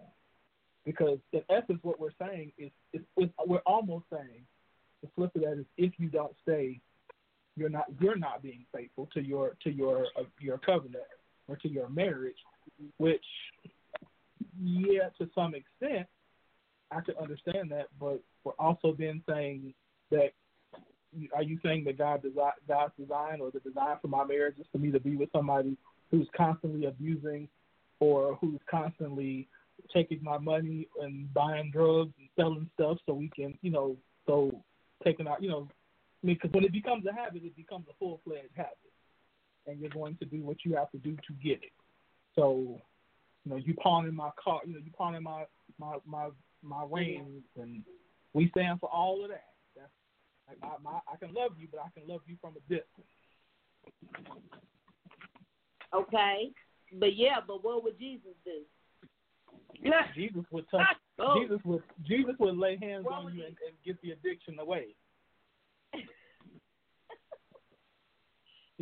because 0.84 1.18
in 1.32 1.42
essence 1.50 1.80
what 1.82 1.98
we're 1.98 2.10
saying 2.20 2.52
is, 2.58 2.70
is, 2.92 3.02
is 3.16 3.28
we're 3.44 3.58
almost 3.66 4.04
saying 4.10 4.46
the 5.02 5.08
flip 5.16 5.34
of 5.34 5.42
that 5.42 5.58
is 5.58 5.66
if 5.76 5.92
you 5.98 6.08
don't 6.08 6.34
stay 6.42 6.80
you're 7.56 7.68
not 7.68 7.86
you're 8.00 8.16
not 8.16 8.42
being 8.42 8.64
faithful 8.74 9.08
to 9.14 9.22
your 9.22 9.56
to 9.62 9.70
your 9.70 10.06
uh, 10.18 10.24
your 10.40 10.58
covenant 10.58 11.04
or 11.48 11.56
to 11.56 11.68
your 11.68 11.88
marriage, 11.88 12.36
which 12.98 13.24
yeah, 14.60 15.08
to 15.18 15.28
some 15.34 15.54
extent, 15.54 16.06
I 16.90 17.00
could 17.00 17.16
understand 17.16 17.70
that, 17.70 17.88
but 17.98 18.22
we're 18.44 18.52
also 18.58 18.94
then 18.98 19.22
saying 19.28 19.74
that 20.10 20.32
are 21.34 21.42
you 21.42 21.58
saying 21.62 21.84
that 21.84 21.98
God 21.98 22.22
desi- 22.22 22.66
God's 22.66 22.92
design 22.98 23.40
or 23.40 23.50
the 23.50 23.60
design 23.60 23.96
for 24.00 24.08
my 24.08 24.24
marriage 24.24 24.56
is 24.58 24.66
for 24.72 24.78
me 24.78 24.90
to 24.90 25.00
be 25.00 25.16
with 25.16 25.28
somebody 25.32 25.76
who's 26.10 26.28
constantly 26.36 26.86
abusing 26.86 27.48
or 28.00 28.36
who's 28.40 28.60
constantly 28.70 29.48
taking 29.92 30.22
my 30.22 30.38
money 30.38 30.88
and 31.00 31.32
buying 31.34 31.70
drugs 31.70 32.12
and 32.18 32.28
selling 32.36 32.68
stuff 32.74 32.98
so 33.06 33.12
we 33.12 33.28
can, 33.28 33.56
you 33.62 33.70
know, 33.70 33.96
so 34.26 34.62
taking 35.04 35.26
out, 35.28 35.42
you 35.42 35.48
know, 35.48 35.68
I 36.22 36.26
mean, 36.26 36.36
because 36.40 36.52
when 36.52 36.64
it 36.64 36.72
becomes 36.72 37.04
a 37.06 37.12
habit, 37.12 37.42
it 37.44 37.56
becomes 37.56 37.86
a 37.90 37.94
full 37.98 38.20
fledged 38.24 38.54
habit, 38.54 38.76
and 39.66 39.80
you're 39.80 39.90
going 39.90 40.16
to 40.18 40.24
do 40.24 40.42
what 40.42 40.58
you 40.64 40.76
have 40.76 40.90
to 40.92 40.98
do 40.98 41.16
to 41.16 41.32
get 41.42 41.62
it. 41.62 41.72
So, 42.36 42.80
you 43.44 43.50
know, 43.50 43.56
you 43.56 43.74
pawning 43.74 44.14
my 44.14 44.30
car, 44.42 44.60
you 44.64 44.74
know, 44.74 44.80
you 44.84 44.92
pawning 44.96 45.22
my 45.22 45.44
my 45.78 45.96
my 46.06 46.28
my 46.62 46.84
rings, 46.88 47.42
and 47.60 47.82
we 48.34 48.48
stand 48.50 48.78
for 48.78 48.88
all 48.90 49.24
of 49.24 49.30
that. 49.30 49.44
That's 49.76 49.90
like 50.48 50.60
my, 50.60 50.92
my 50.92 50.98
I 51.12 51.16
can 51.16 51.34
love 51.34 51.52
you, 51.58 51.66
but 51.70 51.80
I 51.80 51.98
can 51.98 52.08
love 52.08 52.20
you 52.26 52.36
from 52.40 52.54
a 52.56 52.60
distance. 52.72 52.86
Okay, 55.92 56.50
but 56.94 57.16
yeah, 57.16 57.36
but 57.46 57.64
what 57.64 57.82
would 57.82 57.98
Jesus 57.98 58.34
do? 58.44 58.62
Jesus 60.14 60.44
would 60.50 60.70
touch. 60.70 60.80
Ah, 60.82 60.96
oh. 61.18 61.40
Jesus 61.40 61.58
would 61.64 61.82
Jesus 62.06 62.34
would 62.38 62.56
lay 62.56 62.78
hands 62.80 63.04
What 63.04 63.14
on 63.14 63.34
you 63.34 63.44
and, 63.44 63.56
and 63.66 63.74
get 63.84 64.00
the 64.02 64.12
addiction 64.12 64.58
away. 64.58 64.94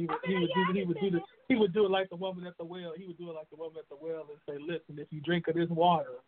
He 0.00 0.06
would, 0.06 0.16
I 0.24 0.28
he 0.28 0.34
would 0.34 0.48
yeah, 0.48 0.64
do 0.64 0.72
he 0.72 0.84
would 0.84 1.00
do 1.00 1.10
the, 1.10 1.20
he 1.48 1.56
would 1.56 1.74
do 1.74 1.84
it 1.84 1.90
like 1.90 2.08
the 2.08 2.16
woman 2.16 2.46
at 2.46 2.56
the 2.56 2.64
well. 2.64 2.92
He 2.96 3.04
would 3.04 3.18
do 3.18 3.28
it 3.28 3.34
like 3.34 3.50
the 3.50 3.56
woman 3.56 3.76
at 3.78 3.88
the 3.90 3.96
well 4.00 4.24
and 4.30 4.40
say, 4.48 4.56
"Listen, 4.58 4.98
if 4.98 5.08
you 5.10 5.20
drink 5.20 5.46
of 5.48 5.56
this 5.56 5.68
water, 5.68 6.24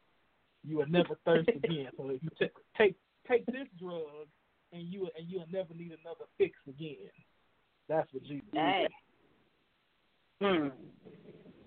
you 0.63 0.77
will 0.77 0.89
never 0.89 1.17
thirst 1.25 1.49
again. 1.65 1.89
So 1.97 2.11
if 2.11 2.23
you 2.23 2.29
t- 2.39 2.53
take 2.77 2.97
take 3.27 3.47
this 3.47 3.69
drug, 3.81 4.29
and 4.75 4.83
you 4.83 5.09
and 5.17 5.27
you'll 5.27 5.49
never 5.51 5.73
need 5.73 5.97
another 6.05 6.27
fix 6.37 6.59
again." 6.69 7.09
That's 7.89 8.13
what 8.13 8.25
Jesus. 8.25 8.45
Hey. 8.53 8.89
Hmm. 10.43 10.69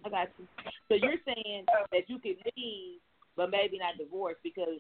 I 0.06 0.10
got 0.10 0.28
you. 0.38 0.48
So 0.88 0.96
you're 0.96 1.18
saying 1.26 1.66
that 1.92 2.08
you 2.08 2.20
could 2.20 2.38
leave, 2.56 3.00
but 3.36 3.50
maybe 3.50 3.80
not 3.80 3.98
divorce 3.98 4.36
because, 4.44 4.80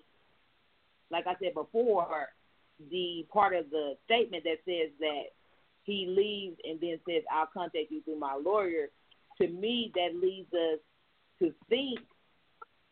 like 1.09 1.25
I 1.25 1.33
said 1.41 1.55
before, 1.55 2.29
the 2.91 3.25
part 3.33 3.55
of 3.55 3.71
the 3.71 3.93
statement 4.05 4.43
that 4.43 4.57
says 4.65 4.91
that 4.99 5.34
he 5.85 6.07
leaves 6.07 6.59
and 6.63 6.79
then 6.79 6.99
says, 7.07 7.23
"I'll 7.31 7.47
contact 7.47 7.91
you 7.91 8.01
through 8.01 8.19
my 8.19 8.35
lawyer." 8.35 8.89
To 9.39 9.47
me, 9.47 9.91
that 9.95 10.15
leads 10.15 10.51
us 10.53 10.79
to 11.39 11.53
think 11.69 11.99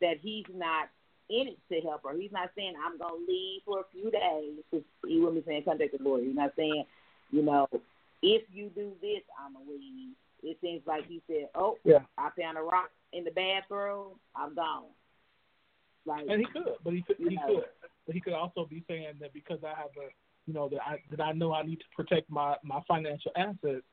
that 0.00 0.18
he's 0.20 0.44
not 0.52 0.88
in 1.30 1.48
it 1.48 1.58
to 1.70 1.80
help 1.80 2.02
her. 2.04 2.14
He's 2.16 2.32
not 2.32 2.50
saying, 2.54 2.74
"I'm 2.76 2.98
gonna 2.98 3.14
leave 3.26 3.62
for 3.64 3.80
a 3.80 3.84
few 3.84 4.10
days. 4.10 4.62
He 5.06 5.20
wouldn't 5.20 5.44
be 5.44 5.50
saying, 5.50 5.64
"Contact 5.64 5.96
the 5.96 6.02
lawyer." 6.02 6.22
He's 6.22 6.34
not 6.34 6.54
saying, 6.54 6.86
you 7.30 7.42
know, 7.42 7.68
if 8.22 8.42
you 8.52 8.70
do 8.70 8.94
this, 9.00 9.22
I'm 9.38 9.54
gonna 9.54 9.70
leave. 9.70 10.14
It 10.42 10.60
seems 10.60 10.86
like 10.86 11.06
he 11.06 11.22
said, 11.26 11.48
"Oh, 11.54 11.78
Yeah, 11.84 12.04
I 12.18 12.30
found 12.30 12.58
a 12.58 12.62
rock 12.62 12.90
in 13.12 13.24
the 13.24 13.30
bathroom. 13.30 14.20
I'm 14.36 14.54
gone." 14.54 14.90
Like, 16.04 16.28
and 16.28 16.40
he 16.40 16.46
could, 16.46 16.76
but 16.84 16.92
he 16.92 17.02
could, 17.02 17.16
he 17.16 17.34
Yeah. 17.34 17.46
could, 17.46 17.68
but 18.04 18.14
he 18.14 18.20
could 18.20 18.34
also 18.34 18.66
be 18.66 18.84
saying 18.86 19.16
that 19.20 19.32
because 19.32 19.64
I 19.64 19.74
have 19.74 19.96
a, 19.96 20.10
you 20.46 20.54
know, 20.54 20.68
that 20.68 20.80
I 20.84 21.00
that 21.10 21.20
I 21.20 21.32
know 21.32 21.52
I 21.52 21.62
need 21.62 21.80
to 21.80 21.84
protect 21.96 22.30
my 22.30 22.56
my 22.62 22.80
financial 22.86 23.32
assets. 23.36 23.84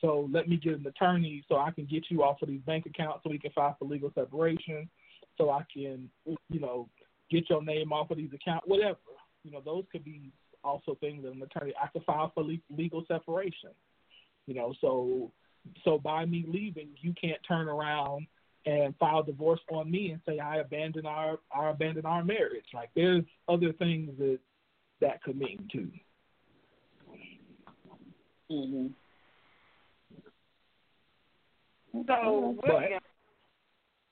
So 0.00 0.28
let 0.32 0.48
me 0.48 0.56
get 0.56 0.78
an 0.78 0.86
attorney 0.86 1.44
so 1.48 1.56
I 1.56 1.70
can 1.70 1.84
get 1.84 2.04
you 2.08 2.22
off 2.22 2.40
of 2.40 2.48
these 2.48 2.62
bank 2.62 2.86
accounts 2.86 3.20
so 3.22 3.30
we 3.30 3.38
can 3.38 3.50
file 3.50 3.76
for 3.78 3.84
legal 3.84 4.10
separation. 4.14 4.88
So 5.36 5.50
I 5.50 5.64
can, 5.72 6.08
you 6.48 6.60
know, 6.60 6.88
get 7.30 7.50
your 7.50 7.62
name 7.62 7.92
off 7.92 8.10
of 8.10 8.16
these 8.16 8.32
accounts, 8.32 8.66
whatever. 8.66 8.98
You 9.44 9.50
know, 9.50 9.60
those 9.64 9.84
could 9.92 10.04
be 10.04 10.32
also 10.64 10.96
things 11.00 11.22
that 11.22 11.32
an 11.32 11.42
attorney 11.42 11.74
I 11.82 11.88
could 11.88 12.04
file 12.04 12.32
for 12.34 12.44
legal 12.70 13.04
separation. 13.08 13.70
You 14.46 14.54
know, 14.54 14.74
so 14.80 15.32
so 15.84 15.98
by 15.98 16.24
me 16.24 16.44
leaving, 16.48 16.88
you 17.00 17.14
can't 17.20 17.40
turn 17.46 17.68
around 17.68 18.26
and 18.66 18.94
file 18.96 19.22
divorce 19.22 19.60
on 19.70 19.90
me 19.90 20.10
and 20.10 20.20
say 20.26 20.38
I 20.38 20.58
abandon 20.58 21.06
our 21.06 21.38
I 21.54 21.70
abandon 21.70 22.06
our 22.06 22.24
marriage. 22.24 22.66
Like 22.74 22.90
there's 22.94 23.24
other 23.48 23.72
things 23.72 24.10
that 24.18 24.38
that 25.00 25.22
could 25.22 25.36
mean 25.36 25.68
too. 25.72 25.90
hmm 28.50 28.86
So 32.06 32.56
William, 32.62 33.00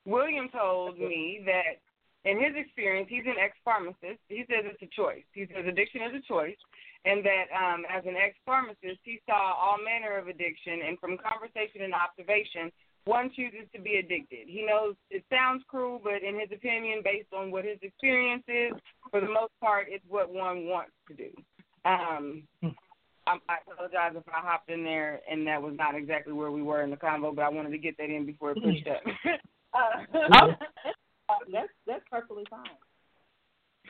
William 0.04 0.48
told 0.48 0.98
me 0.98 1.42
that 1.46 1.80
in 2.24 2.42
his 2.42 2.52
experience, 2.56 3.08
he's 3.08 3.24
an 3.26 3.38
ex-pharmacist. 3.38 4.20
He 4.28 4.44
says 4.50 4.66
it's 4.66 4.82
a 4.82 4.90
choice. 4.94 5.24
He 5.32 5.46
says 5.46 5.64
addiction 5.66 6.02
is 6.02 6.18
a 6.18 6.24
choice, 6.26 6.58
and 7.04 7.24
that 7.24 7.46
um, 7.54 7.86
as 7.86 8.04
an 8.04 8.16
ex-pharmacist, 8.16 9.00
he 9.04 9.20
saw 9.24 9.54
all 9.54 9.78
manner 9.78 10.18
of 10.18 10.26
addiction, 10.26 10.82
and 10.86 10.98
from 10.98 11.16
conversation 11.16 11.86
and 11.86 11.94
observation, 11.94 12.72
one 13.04 13.30
chooses 13.34 13.66
to 13.74 13.80
be 13.80 13.96
addicted. 13.96 14.46
He 14.46 14.64
knows 14.66 14.94
it 15.10 15.24
sounds 15.30 15.62
cruel, 15.68 16.00
but 16.02 16.22
in 16.22 16.38
his 16.38 16.50
opinion, 16.52 17.00
based 17.02 17.32
on 17.36 17.50
what 17.50 17.64
his 17.64 17.78
experience 17.82 18.44
is, 18.48 18.72
for 19.10 19.20
the 19.20 19.28
most 19.28 19.52
part, 19.60 19.86
it's 19.88 20.04
what 20.08 20.32
one 20.32 20.66
wants 20.66 20.92
to 21.08 21.14
do. 21.14 21.30
Um, 21.84 22.42
I, 23.26 23.36
I 23.48 23.56
apologize 23.70 24.12
if 24.16 24.24
I 24.28 24.40
hopped 24.40 24.70
in 24.70 24.84
there 24.84 25.20
and 25.30 25.46
that 25.46 25.60
was 25.60 25.74
not 25.76 25.94
exactly 25.94 26.32
where 26.32 26.50
we 26.50 26.62
were 26.62 26.82
in 26.82 26.90
the 26.90 26.96
convo, 26.96 27.34
but 27.34 27.42
I 27.42 27.48
wanted 27.48 27.70
to 27.70 27.78
get 27.78 27.96
that 27.98 28.10
in 28.10 28.24
before 28.24 28.52
it 28.52 28.62
pushed 28.62 28.88
up. 28.88 29.02
uh, 29.74 30.04
that's 31.52 31.68
that's 31.86 32.04
perfectly 32.10 32.44
fine. 32.48 32.64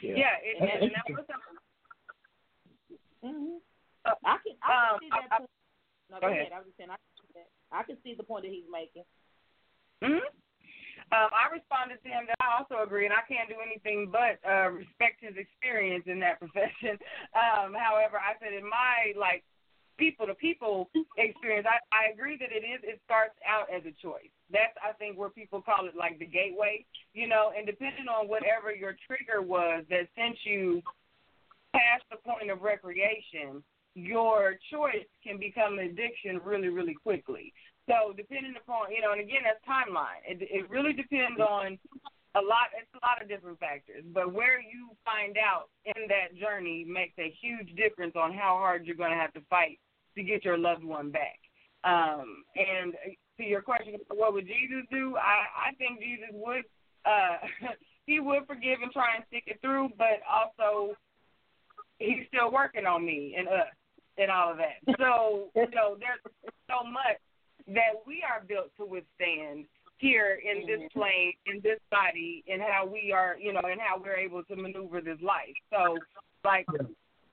yeah, 0.02 0.34
it, 0.42 0.60
and, 0.60 0.82
and 0.82 0.90
that 0.90 1.06
was 1.08 1.24
something. 1.30 1.56
hmm 3.22 3.58
Uh, 4.04 4.14
I 4.24 4.36
can 4.42 4.54
I 4.62 4.94
um, 4.94 4.98
see 5.00 5.08
that. 5.10 5.26
I- 5.30 5.38
point. 5.38 5.50
no, 6.10 6.16
go 6.16 6.20
go 6.20 6.26
ahead. 6.26 6.40
ahead. 6.40 6.52
I 6.52 6.58
was 6.58 6.66
just 6.66 6.76
saying 6.78 6.90
I 6.90 6.98
can 6.98 6.98
see 6.98 7.06
that. 7.06 7.07
I 7.72 7.82
can 7.82 7.96
see 8.04 8.14
the 8.16 8.24
point 8.24 8.44
that 8.44 8.52
he's 8.52 8.68
making. 8.70 9.04
hmm 10.02 10.24
Um, 11.12 11.30
I 11.32 11.48
responded 11.52 12.02
to 12.04 12.08
him 12.08 12.28
that 12.28 12.40
I 12.40 12.58
also 12.60 12.84
agree, 12.84 13.04
and 13.08 13.14
I 13.14 13.24
can't 13.28 13.48
do 13.48 13.56
anything 13.64 14.12
but 14.12 14.36
uh, 14.44 14.68
respect 14.70 15.24
his 15.24 15.36
experience 15.36 16.04
in 16.06 16.20
that 16.20 16.38
profession. 16.42 17.00
Um, 17.32 17.72
however, 17.72 18.20
I 18.20 18.36
said 18.40 18.52
in 18.52 18.64
my 18.64 19.16
like 19.16 19.44
people 19.98 20.26
to 20.26 20.34
people 20.34 20.88
experience, 21.18 21.66
I, 21.68 21.82
I 21.90 22.12
agree 22.12 22.36
that 22.38 22.52
it 22.54 22.64
is. 22.64 22.80
It 22.84 23.00
starts 23.04 23.34
out 23.44 23.66
as 23.72 23.82
a 23.84 23.94
choice. 24.00 24.30
That's 24.52 24.72
I 24.80 24.92
think 24.94 25.18
where 25.18 25.28
people 25.28 25.60
call 25.60 25.86
it 25.88 25.96
like 25.96 26.18
the 26.18 26.26
gateway, 26.26 26.86
you 27.12 27.26
know. 27.26 27.52
And 27.56 27.66
depending 27.66 28.08
on 28.08 28.28
whatever 28.28 28.72
your 28.72 28.96
trigger 29.06 29.42
was 29.42 29.84
that 29.90 30.08
sent 30.16 30.38
you 30.44 30.80
past 31.74 32.04
the 32.10 32.16
point 32.16 32.50
of 32.50 32.62
recreation, 32.62 33.62
your 34.04 34.56
choice 34.72 35.06
can 35.24 35.38
become 35.38 35.78
an 35.78 35.90
addiction 35.90 36.40
really, 36.44 36.68
really 36.68 36.94
quickly. 36.94 37.52
So 37.88 38.12
depending 38.16 38.54
upon, 38.60 38.92
you 38.92 39.00
know, 39.00 39.12
and 39.12 39.20
again, 39.20 39.42
that's 39.44 39.64
timeline. 39.64 40.20
It, 40.28 40.38
it 40.42 40.68
really 40.68 40.92
depends 40.92 41.40
on 41.40 41.78
a 42.36 42.42
lot. 42.44 42.68
It's 42.76 42.92
a 42.94 43.04
lot 43.04 43.22
of 43.22 43.28
different 43.28 43.58
factors, 43.58 44.04
but 44.12 44.32
where 44.32 44.60
you 44.60 44.92
find 45.04 45.36
out 45.40 45.72
in 45.84 46.06
that 46.08 46.36
journey 46.36 46.84
makes 46.86 47.16
a 47.18 47.32
huge 47.40 47.74
difference 47.76 48.14
on 48.14 48.32
how 48.32 48.60
hard 48.60 48.84
you're 48.84 48.96
going 48.96 49.12
to 49.12 49.16
have 49.16 49.32
to 49.32 49.40
fight 49.48 49.80
to 50.16 50.22
get 50.22 50.44
your 50.44 50.58
loved 50.58 50.84
one 50.84 51.10
back. 51.10 51.40
Um, 51.84 52.44
and 52.56 52.92
to 53.38 53.44
your 53.44 53.62
question, 53.62 53.96
what 54.12 54.34
would 54.34 54.46
Jesus 54.46 54.84
do? 54.90 55.16
I, 55.16 55.70
I 55.70 55.74
think 55.78 56.00
Jesus 56.00 56.28
would. 56.32 56.64
Uh, 57.06 57.72
he 58.06 58.20
would 58.20 58.46
forgive 58.46 58.82
and 58.82 58.92
try 58.92 59.16
and 59.16 59.24
stick 59.28 59.44
it 59.46 59.60
through, 59.62 59.90
but 59.96 60.20
also 60.28 60.94
he's 61.98 62.26
still 62.28 62.52
working 62.52 62.86
on 62.86 63.04
me 63.04 63.34
and 63.38 63.48
us 63.48 63.72
and 64.18 64.30
all 64.30 64.52
of 64.52 64.58
that. 64.58 64.82
So, 64.98 65.48
you 65.54 65.70
know, 65.74 65.96
there's 65.98 66.20
so 66.68 66.84
much 66.84 67.18
that 67.68 68.02
we 68.06 68.22
are 68.26 68.44
built 68.44 68.70
to 68.78 68.84
withstand 68.84 69.66
here 69.98 70.38
in 70.42 70.66
this 70.66 70.80
mm-hmm. 70.80 70.98
plane, 70.98 71.32
in 71.46 71.60
this 71.62 71.78
body, 71.90 72.44
and 72.46 72.62
how 72.62 72.86
we 72.86 73.12
are, 73.12 73.36
you 73.40 73.52
know, 73.52 73.62
and 73.64 73.80
how 73.80 74.00
we're 74.00 74.16
able 74.16 74.42
to 74.44 74.56
maneuver 74.56 75.00
this 75.00 75.18
life. 75.22 75.54
So, 75.70 75.98
like, 76.44 76.66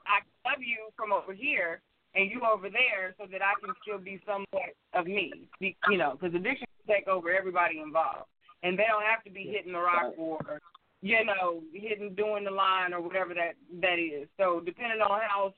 I 0.06 0.22
love 0.46 0.62
you 0.62 0.90
from 0.96 1.14
over 1.14 1.34
here 1.34 1.82
and 2.16 2.32
you 2.32 2.42
over 2.42 2.70
there 2.70 3.14
so 3.20 3.28
that 3.32 3.42
I 3.42 3.54
can 3.64 3.74
still 3.84 4.00
be 4.00 4.22
somewhat 4.26 4.74
of 4.94 5.06
me, 5.06 5.48
Be- 5.60 5.78
you 5.90 5.98
know, 5.98 6.18
because 6.20 6.34
addiction 6.34 6.68
take 6.88 7.08
over 7.08 7.34
everybody 7.34 7.80
involved, 7.80 8.30
and 8.64 8.78
they 8.78 8.86
don't 8.90 9.04
have 9.04 9.24
to 9.26 9.32
be 9.32 9.52
hitting 9.52 9.74
the 9.74 9.80
rock 9.80 10.14
or 10.18 10.62
you 11.02 11.24
know 11.26 11.62
hitting 11.74 12.14
doing 12.16 12.44
the 12.46 12.52
line 12.52 12.94
or 12.94 13.02
whatever 13.02 13.34
that 13.34 13.54
that 13.82 14.00
is. 14.00 14.28
So 14.38 14.62
depending 14.64 15.02
on 15.02 15.22
how 15.28 15.54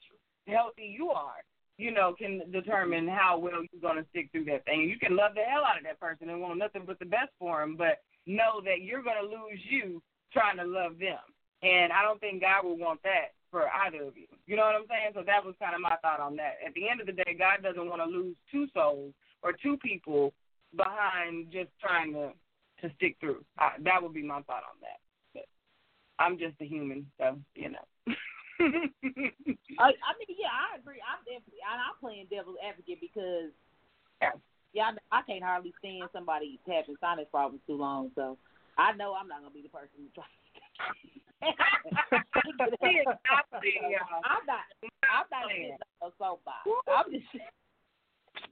healthy 0.47 0.95
you 0.97 1.09
are, 1.09 1.43
you 1.77 1.91
know, 1.91 2.15
can 2.17 2.41
determine 2.51 3.05
mm-hmm. 3.05 3.15
how 3.15 3.37
well 3.37 3.63
you're 3.71 3.81
going 3.81 4.01
to 4.01 4.09
stick 4.09 4.29
through 4.31 4.45
that 4.45 4.65
thing. 4.65 4.81
You 4.81 4.97
can 4.99 5.15
love 5.15 5.33
the 5.35 5.41
hell 5.41 5.63
out 5.65 5.77
of 5.77 5.83
that 5.83 5.99
person 5.99 6.29
and 6.29 6.41
want 6.41 6.59
nothing 6.59 6.83
but 6.85 6.99
the 6.99 7.05
best 7.05 7.31
for 7.39 7.61
them, 7.61 7.75
but 7.77 8.01
know 8.25 8.61
that 8.63 8.81
you're 8.81 9.03
going 9.03 9.21
to 9.21 9.27
lose 9.27 9.59
you 9.69 10.01
trying 10.33 10.57
to 10.57 10.65
love 10.65 10.99
them. 10.99 11.21
And 11.63 11.91
I 11.91 12.03
don't 12.03 12.19
think 12.19 12.41
God 12.41 12.65
would 12.65 12.79
want 12.79 13.01
that 13.03 13.33
for 13.49 13.65
either 13.85 14.03
of 14.03 14.17
you. 14.17 14.27
You 14.45 14.55
know 14.55 14.63
what 14.63 14.75
I'm 14.75 14.87
saying? 14.89 15.11
So 15.15 15.23
that 15.25 15.43
was 15.43 15.55
kind 15.59 15.73
of 15.73 15.81
my 15.81 15.95
thought 16.01 16.19
on 16.19 16.35
that. 16.35 16.57
At 16.65 16.73
the 16.73 16.89
end 16.89 17.01
of 17.01 17.07
the 17.07 17.13
day, 17.13 17.35
God 17.37 17.63
doesn't 17.63 17.89
want 17.89 18.01
to 18.01 18.09
lose 18.09 18.35
two 18.51 18.67
souls 18.73 19.13
or 19.41 19.53
two 19.53 19.77
people 19.77 20.33
behind 20.75 21.51
just 21.51 21.69
trying 21.81 22.13
to 22.13 22.31
to 22.81 22.93
stick 22.95 23.17
through. 23.19 23.43
I, 23.57 23.71
that 23.85 24.03
would 24.03 24.13
be 24.13 24.21
my 24.21 24.41
thought 24.41 24.61
on 24.61 24.77
that. 24.81 24.99
But 25.33 25.45
I'm 26.19 26.37
just 26.37 26.53
a 26.61 26.65
human, 26.65 27.07
so 27.17 27.37
you 27.55 27.69
know. 27.71 27.85
I, 29.79 29.93
I 29.93 30.11
mean, 30.17 30.33
yeah, 30.33 30.49
I 30.49 30.77
agree. 30.77 31.01
I'm 31.01 31.21
definitely, 31.25 31.61
I, 31.61 31.77
I'm 31.77 31.97
playing 32.01 32.27
devil's 32.29 32.57
advocate 32.61 33.01
because, 33.01 33.53
yeah, 34.73 34.91
I, 35.11 35.19
I 35.19 35.21
can't 35.23 35.43
hardly 35.43 35.73
stand 35.79 36.09
somebody 36.13 36.59
having 36.65 36.95
sinus 36.99 37.27
problems 37.29 37.61
too 37.67 37.77
long. 37.77 38.11
So 38.15 38.37
I 38.77 38.93
know 38.93 39.13
I'm 39.13 39.27
not 39.27 39.41
gonna 39.41 39.53
be 39.53 39.61
the 39.61 39.69
person 39.69 40.05
to 40.05 40.13
try. 40.13 40.25
I'm 41.43 41.53
not. 44.45 44.65
I'm 45.05 45.27
not 45.29 45.49
getting 45.49 45.77
a 46.01 46.09
soapbox. 46.17 46.65
I'm 46.89 47.11
just. 47.11 47.25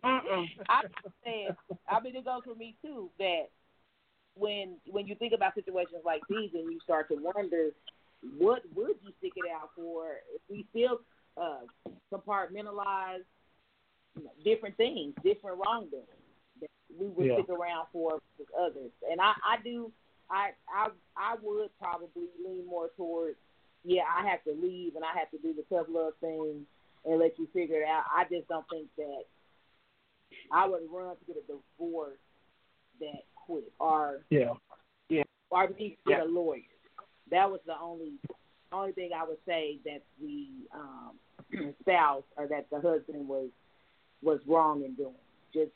I'm 0.03 0.83
just 1.03 1.15
saying. 1.23 1.49
I 1.89 1.99
mean, 1.99 2.15
it 2.15 2.25
goes 2.25 2.41
for 2.45 2.55
me 2.55 2.75
too. 2.81 3.09
That 3.17 3.49
when 4.35 4.77
when 4.89 5.07
you 5.07 5.15
think 5.15 5.33
about 5.33 5.55
situations 5.55 6.01
like 6.05 6.21
these, 6.29 6.51
and 6.53 6.71
you 6.71 6.79
start 6.83 7.07
to 7.09 7.15
wonder, 7.15 7.69
what 8.38 8.63
would 8.76 8.95
you 9.03 9.11
stick 9.20 9.34
it 9.36 9.45
out 9.51 9.70
for? 9.76 10.18
If 10.34 10.41
we 10.49 10.66
still 10.72 11.01
uh, 11.38 11.61
compartmentalize 12.13 13.24
you 14.16 14.24
know, 14.24 14.32
different 14.43 14.78
things, 14.78 15.13
different 15.24 15.59
wrongdoings, 15.66 16.07
that 16.61 16.70
we 16.99 17.07
would 17.07 17.28
Yeah. 17.28 17.36
stick 17.36 17.49
around 17.49 17.88
for 17.91 18.20
with 18.38 18.47
others. 18.57 18.91
And 19.09 19.20
I, 19.22 19.34
I 19.43 19.57
do. 19.63 19.91
I 20.30 20.51
I 20.68 20.89
I 21.16 21.36
would 21.41 21.70
probably 21.80 22.30
lean 22.43 22.66
more 22.66 22.89
towards 22.97 23.38
yeah, 23.84 24.03
I 24.11 24.28
have 24.28 24.43
to 24.45 24.53
leave 24.53 24.95
and 24.95 25.05
I 25.05 25.16
have 25.18 25.30
to 25.32 25.38
do 25.38 25.53
the 25.53 25.63
tough 25.74 25.86
love 25.88 26.13
thing 26.20 26.66
and 27.05 27.20
let 27.20 27.38
you 27.38 27.47
figure 27.53 27.82
it 27.82 27.88
out. 27.88 28.05
I 28.11 28.24
just 28.24 28.47
don't 28.47 28.66
think 28.70 28.88
that 28.97 29.24
I 30.51 30.68
would 30.68 30.82
run 30.91 31.16
to 31.16 31.26
get 31.28 31.38
a 31.38 31.45
divorce 31.78 32.18
that 32.99 33.24
quick 33.36 33.66
or 33.80 34.22
Yeah. 34.32 34.53
yeah, 35.09 35.24
or 35.51 35.70
least 35.80 35.97
get 36.07 36.22
a 36.22 36.26
lawyer. 36.26 36.61
That 37.32 37.49
was 37.49 37.59
the 37.65 37.76
only 37.82 38.13
only 38.71 38.91
thing 38.91 39.11
I 39.15 39.26
would 39.26 39.38
say 39.45 39.80
that 39.86 40.01
the 40.21 40.47
um, 40.73 41.73
spouse 41.82 42.23
or 42.38 42.47
that 42.47 42.67
the 42.69 42.82
husband 42.82 43.28
was 43.28 43.49
was 44.21 44.39
wrong 44.47 44.84
in 44.84 44.93
doing. 44.95 45.13
Just 45.53 45.71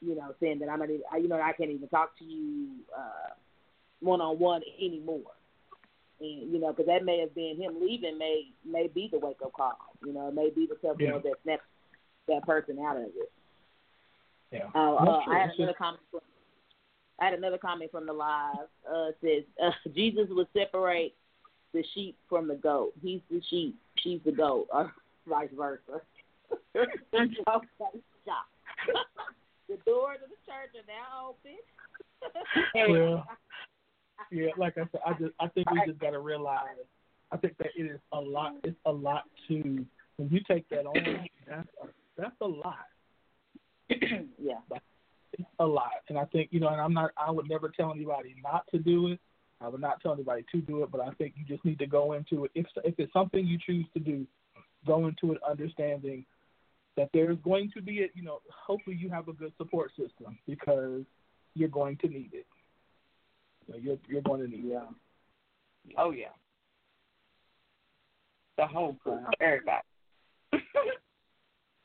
you 0.00 0.14
know, 0.14 0.34
saying 0.40 0.60
that 0.60 0.68
I'm 0.68 0.78
not 0.78 0.90
even, 0.90 1.02
you 1.20 1.28
know, 1.28 1.40
I 1.40 1.52
can't 1.52 1.70
even 1.70 1.88
talk 1.88 2.16
to 2.18 2.24
you 2.24 2.68
one 4.00 4.20
on 4.20 4.38
one 4.38 4.62
anymore. 4.80 5.32
And 6.20 6.52
you 6.52 6.60
know, 6.60 6.72
because 6.72 6.86
that 6.86 7.04
may 7.04 7.20
have 7.20 7.34
been 7.34 7.56
him 7.56 7.80
leaving, 7.80 8.18
may 8.18 8.46
may 8.64 8.88
be 8.88 9.08
the 9.10 9.18
wake 9.18 9.38
up 9.44 9.52
call. 9.52 9.76
You 10.04 10.12
know, 10.12 10.28
it 10.28 10.34
may 10.34 10.50
be 10.50 10.66
the 10.66 10.74
tough 10.76 10.96
Yeah. 10.98 11.18
that 11.18 11.34
snaps 11.44 11.62
that 12.26 12.44
person 12.44 12.78
out 12.78 12.96
of 12.96 13.04
it. 13.04 13.32
Yeah. 14.50 14.70
Uh, 14.74 14.94
uh. 14.94 15.22
I 15.28 15.38
had 15.40 15.50
another 15.58 15.74
comment. 15.74 16.02
From, 16.10 16.20
I 17.20 17.26
had 17.26 17.34
another 17.34 17.58
comment 17.58 17.90
from 17.90 18.06
the 18.06 18.12
live. 18.12 18.68
Uh, 18.88 19.08
says 19.20 19.44
uh, 19.62 19.70
Jesus 19.94 20.26
would 20.30 20.46
separate 20.56 21.14
the 21.74 21.84
sheep 21.94 22.16
from 22.28 22.48
the 22.48 22.54
goat. 22.54 22.92
He's 23.02 23.20
the 23.30 23.42
sheep. 23.50 23.76
She's 23.98 24.20
the 24.24 24.32
goat, 24.32 24.68
or 24.72 24.92
vice 25.28 25.50
versa. 25.56 26.00
stop. 26.72 27.66
the 29.68 29.76
doors 29.84 30.18
of 30.22 30.30
the 30.30 30.40
church 30.46 30.72
are 30.74 30.86
now 30.86 31.30
open. 31.30 31.58
Well, 32.74 33.26
yeah, 34.30 34.48
like 34.56 34.78
I 34.78 34.82
said, 34.90 35.00
I 35.06 35.12
just 35.12 35.32
I 35.40 35.48
think 35.48 35.70
we 35.70 35.80
just 35.86 36.00
gotta 36.00 36.18
realize. 36.18 36.64
I 37.30 37.36
think 37.36 37.58
that 37.58 37.68
it 37.76 37.82
is 37.82 38.00
a 38.12 38.20
lot. 38.20 38.54
It's 38.64 38.78
a 38.86 38.92
lot 38.92 39.24
to 39.48 39.84
when 40.16 40.28
you 40.30 40.40
take 40.48 40.68
that 40.70 40.86
on. 40.86 41.28
That's 41.46 41.68
a, 41.82 41.86
that's 42.16 42.36
a 42.40 42.46
lot. 42.46 42.86
yeah. 43.90 44.58
It's 45.32 45.48
a 45.58 45.66
lot, 45.66 45.90
and 46.08 46.18
I 46.18 46.24
think 46.26 46.48
you 46.52 46.60
know. 46.60 46.68
And 46.68 46.80
I'm 46.80 46.94
not. 46.94 47.10
I 47.16 47.30
would 47.30 47.48
never 47.48 47.68
tell 47.68 47.92
anybody 47.92 48.34
not 48.42 48.64
to 48.70 48.78
do 48.78 49.08
it. 49.08 49.20
I 49.60 49.68
would 49.68 49.80
not 49.80 50.00
tell 50.00 50.12
anybody 50.12 50.44
to 50.52 50.60
do 50.60 50.82
it, 50.82 50.90
but 50.90 51.00
I 51.00 51.10
think 51.12 51.34
you 51.36 51.44
just 51.44 51.64
need 51.64 51.78
to 51.80 51.86
go 51.86 52.14
into 52.14 52.44
it. 52.44 52.50
If 52.54 52.66
if 52.84 52.94
it's 52.98 53.12
something 53.12 53.46
you 53.46 53.58
choose 53.64 53.86
to 53.94 54.00
do, 54.00 54.26
go 54.86 55.06
into 55.06 55.32
it 55.32 55.40
understanding 55.48 56.24
that 56.96 57.10
there's 57.12 57.36
going 57.44 57.70
to 57.74 57.82
be 57.82 58.02
a 58.02 58.06
you 58.14 58.22
know. 58.22 58.40
Hopefully, 58.66 58.96
you 58.96 59.10
have 59.10 59.28
a 59.28 59.32
good 59.32 59.52
support 59.58 59.90
system 59.90 60.38
because 60.46 61.02
you're 61.54 61.68
going 61.68 61.96
to 61.98 62.08
need 62.08 62.30
it. 62.32 62.46
You 63.66 63.74
know, 63.74 63.80
you're 63.80 63.98
you're 64.08 64.22
going 64.22 64.40
to 64.40 64.48
need 64.48 64.64
it. 64.64 64.82
Oh 65.96 66.10
yeah. 66.10 66.28
The 68.56 68.66
whole 68.66 68.96
crew, 69.02 69.20
everybody. 69.40 69.82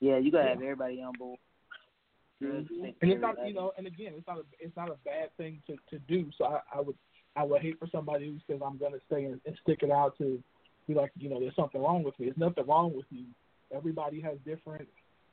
Yeah, 0.03 0.17
you 0.17 0.31
gotta 0.33 0.49
have 0.49 0.61
everybody 0.61 1.01
on 1.01 1.13
board. 1.17 1.39
And 2.43 3.11
it's 3.11 3.21
not, 3.21 3.35
you 3.47 3.53
know, 3.53 3.73
and 3.77 3.87
again, 3.87 4.13
it's 4.15 4.27
not 4.27 4.37
a 4.37 4.43
it's 4.59 4.75
not 4.75 4.89
a 4.89 4.97
bad 5.05 5.35
thing 5.37 5.61
to 5.67 5.75
to 5.89 5.99
do. 6.07 6.29
So 6.37 6.45
I, 6.45 6.59
I 6.75 6.81
would 6.81 6.95
I 7.35 7.43
would 7.43 7.61
hate 7.61 7.79
for 7.79 7.87
somebody 7.91 8.27
who 8.27 8.37
says 8.47 8.61
I'm 8.65 8.77
going 8.77 8.93
to 8.93 8.99
stay 9.07 9.25
and, 9.25 9.39
and 9.45 9.57
stick 9.63 9.79
it 9.81 9.91
out 9.91 10.17
to 10.19 10.41
be 10.87 10.93
like, 10.93 11.11
you 11.17 11.29
know, 11.29 11.39
there's 11.39 11.55
something 11.55 11.81
wrong 11.81 12.03
with 12.03 12.17
me. 12.19 12.27
There's 12.27 12.37
nothing 12.37 12.67
wrong 12.67 12.95
with 12.95 13.05
you. 13.09 13.25
Everybody 13.73 14.21
has 14.21 14.37
different, 14.45 14.87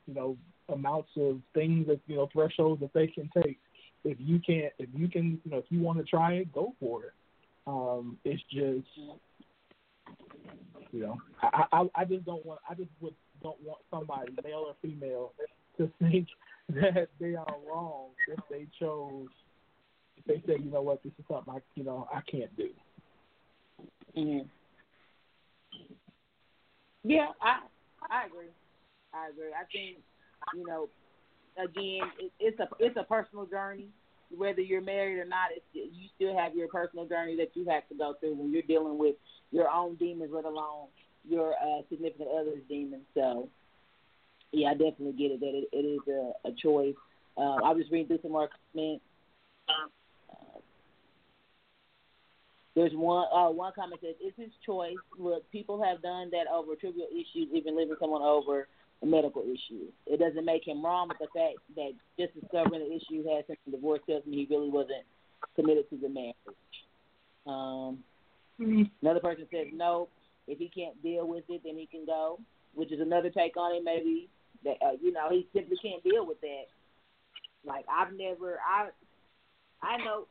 you 0.06 0.14
know, 0.14 0.36
amounts 0.68 1.11
of 1.16 1.40
things 1.54 1.86
that 1.88 2.00
you 2.06 2.16
know 2.16 2.28
thresholds 2.32 2.80
that 2.80 2.92
they 2.94 3.06
can 3.06 3.30
take. 3.42 3.58
If 4.04 4.16
you 4.18 4.38
can't, 4.38 4.72
if 4.78 4.88
you 4.94 5.08
can, 5.08 5.40
you 5.44 5.50
know, 5.50 5.58
if 5.58 5.66
you 5.68 5.80
want 5.80 5.98
to 5.98 6.04
try 6.04 6.34
it, 6.34 6.52
go 6.52 6.74
for 6.80 7.04
it. 7.04 7.12
Um, 7.66 8.16
it's 8.24 8.42
just, 8.50 8.86
you 10.90 11.00
know, 11.00 11.18
I, 11.42 11.64
I 11.72 11.84
I 11.94 12.04
just 12.04 12.24
don't 12.24 12.44
want 12.46 12.61
I 12.68 12.74
just 12.74 12.88
would 13.00 13.14
don't 13.42 13.61
want 13.62 13.80
somebody, 13.90 14.32
male 14.42 14.66
or 14.68 14.74
female, 14.80 15.32
to 15.76 15.90
think 15.98 16.28
that 16.81 17.09
they 17.18 17.35
are 17.35 17.57
wrong 17.68 18.11
if 18.29 18.39
they 18.51 18.66
chose 18.79 19.29
if 20.16 20.25
they 20.27 20.43
say, 20.47 20.59
you 20.62 20.71
know 20.71 20.83
what, 20.83 21.03
this 21.03 21.12
is 21.18 21.25
something 21.31 21.55
I 21.55 21.59
you 21.75 21.85
know, 21.85 22.09
I 22.14 22.21
can't 22.31 22.55
do. 22.57 22.68
hmm 24.14 24.39
Yeah, 27.03 27.29
I 27.41 27.61
I 28.11 28.27
agree. 28.27 28.49
I 29.12 29.29
agree. 29.29 29.53
I 29.53 29.64
think 29.73 29.99
you 30.55 30.66
know, 30.66 30.89
again, 31.57 32.11
it, 32.18 32.33
it's 32.39 32.61
a 32.61 32.68
it's 32.79 32.97
a 32.97 33.05
personal 33.05 33.47
journey. 33.47 33.89
Whether 34.37 34.61
you're 34.61 34.81
married 34.81 35.18
or 35.18 35.25
not, 35.25 35.49
it's, 35.51 35.64
you 35.75 36.09
still 36.14 36.39
have 36.39 36.55
your 36.55 36.68
personal 36.68 37.05
journey 37.05 37.37
that 37.37 37.51
you 37.55 37.68
have 37.68 37.89
to 37.89 37.97
go 37.97 38.14
through 38.21 38.37
when 38.37 38.53
you're 38.53 38.62
dealing 38.62 38.97
with 38.97 39.16
your 39.51 39.68
own 39.68 39.97
demons, 39.97 40.31
let 40.33 40.45
alone 40.45 40.87
your 41.29 41.55
uh, 41.55 41.83
significant 41.91 42.29
other's 42.33 42.62
demons. 42.68 43.03
So, 43.14 43.49
yeah, 44.53 44.68
I 44.68 44.72
definitely 44.72 45.12
get 45.12 45.32
it 45.32 45.40
that 45.40 45.55
it, 45.55 45.68
it 45.72 45.84
is 45.84 46.01
a, 46.09 46.48
a 46.48 46.53
choice. 46.53 46.94
Um, 47.36 47.59
I'll 47.64 47.76
just 47.76 47.90
read 47.90 48.09
through 48.09 48.18
some 48.22 48.32
more 48.32 48.48
comments. 48.72 49.05
Uh, 49.68 50.59
there's 52.74 52.92
one 52.92 53.26
uh, 53.32 53.51
one 53.51 53.72
comment 53.74 54.01
says 54.03 54.14
it's 54.20 54.36
his 54.36 54.51
choice. 54.64 54.96
Look, 55.18 55.51
people 55.51 55.82
have 55.82 56.03
done 56.03 56.30
that 56.30 56.46
over 56.53 56.74
trivial 56.74 57.07
issues, 57.11 57.48
even 57.53 57.76
leaving 57.76 57.96
someone 58.01 58.22
over 58.22 58.68
a 59.03 59.07
medical 59.07 59.42
issue. 59.42 59.86
It 60.07 60.20
doesn't 60.20 60.44
make 60.44 60.66
him 60.66 60.84
wrong, 60.84 61.09
but 61.09 61.18
the 61.18 61.26
fact 61.26 61.59
that 61.76 61.92
just 62.18 62.38
discovering 62.38 62.80
the 62.80 62.94
issue 62.94 63.26
has 63.28 63.44
him 63.46 63.57
divorced 63.70 64.05
tells 64.07 64.26
me 64.26 64.46
he 64.48 64.55
really 64.55 64.70
wasn't 64.70 65.05
committed 65.57 65.88
to 65.90 65.96
the 65.96 66.09
marriage. 66.09 66.34
Um, 67.46 68.05
Another 69.03 69.20
person 69.20 69.46
says 69.51 69.66
no. 69.72 70.09
If 70.46 70.59
he 70.59 70.68
can't 70.68 71.01
deal 71.03 71.26
with 71.26 71.44
it, 71.48 71.62
then 71.64 71.76
he 71.76 71.86
can 71.86 72.05
go, 72.05 72.38
which 72.74 72.92
is 72.92 73.01
another 73.01 73.30
take 73.30 73.57
on 73.57 73.74
it. 73.74 73.82
Maybe 73.84 74.28
that 74.64 74.76
uh, 74.84 74.92
you 75.00 75.12
know 75.12 75.28
he 75.30 75.46
simply 75.54 75.76
can't 75.82 76.02
deal 76.02 76.26
with 76.26 76.40
that. 76.40 76.64
Like 77.64 77.84
I've 77.90 78.12
never, 78.14 78.58
I, 78.66 78.88
I 79.82 79.98
know, 79.98 80.26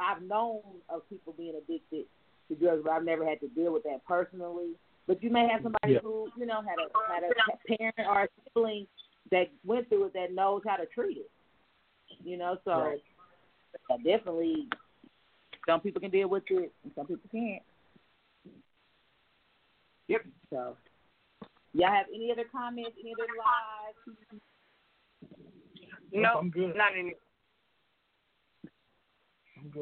I've 0.00 0.22
known 0.22 0.60
of 0.88 1.08
people 1.08 1.34
being 1.36 1.54
addicted 1.56 2.06
to 2.48 2.54
drugs, 2.54 2.82
but 2.84 2.92
I've 2.92 3.04
never 3.04 3.26
had 3.26 3.40
to 3.40 3.48
deal 3.48 3.72
with 3.72 3.84
that 3.84 4.04
personally. 4.06 4.72
But 5.06 5.22
you 5.22 5.30
may 5.30 5.48
have 5.48 5.62
somebody 5.62 5.94
Yeah. 5.94 6.00
who 6.00 6.28
you 6.36 6.46
know 6.46 6.62
had 6.62 6.78
a 6.78 7.12
had 7.12 7.22
a 7.24 7.76
parent 7.76 8.08
or 8.08 8.22
a 8.22 8.28
sibling 8.44 8.86
that 9.30 9.50
went 9.64 9.88
through 9.88 10.04
it 10.04 10.12
that 10.14 10.32
knows 10.32 10.62
how 10.66 10.76
to 10.76 10.86
treat 10.86 11.18
it. 11.18 11.30
You 12.24 12.36
know, 12.36 12.58
so 12.64 12.78
Right. 12.80 13.02
uh, 13.90 13.96
definitely 13.98 14.68
some 15.66 15.80
people 15.80 16.00
can 16.00 16.10
deal 16.10 16.28
with 16.28 16.44
it 16.50 16.72
and 16.84 16.92
some 16.94 17.06
people 17.06 17.28
can't. 17.30 17.62
Yep. 20.08 20.26
So, 20.50 20.76
y'all 21.76 21.92
have 21.92 22.06
any 22.14 22.32
other 22.32 22.44
comments? 22.50 22.96
Any 22.98 23.12
other 23.12 23.28
lives? 23.36 24.40
No, 26.12 26.38
I'm 26.38 26.50
good. 26.50 26.76
not 26.76 26.92
any. 26.98 27.14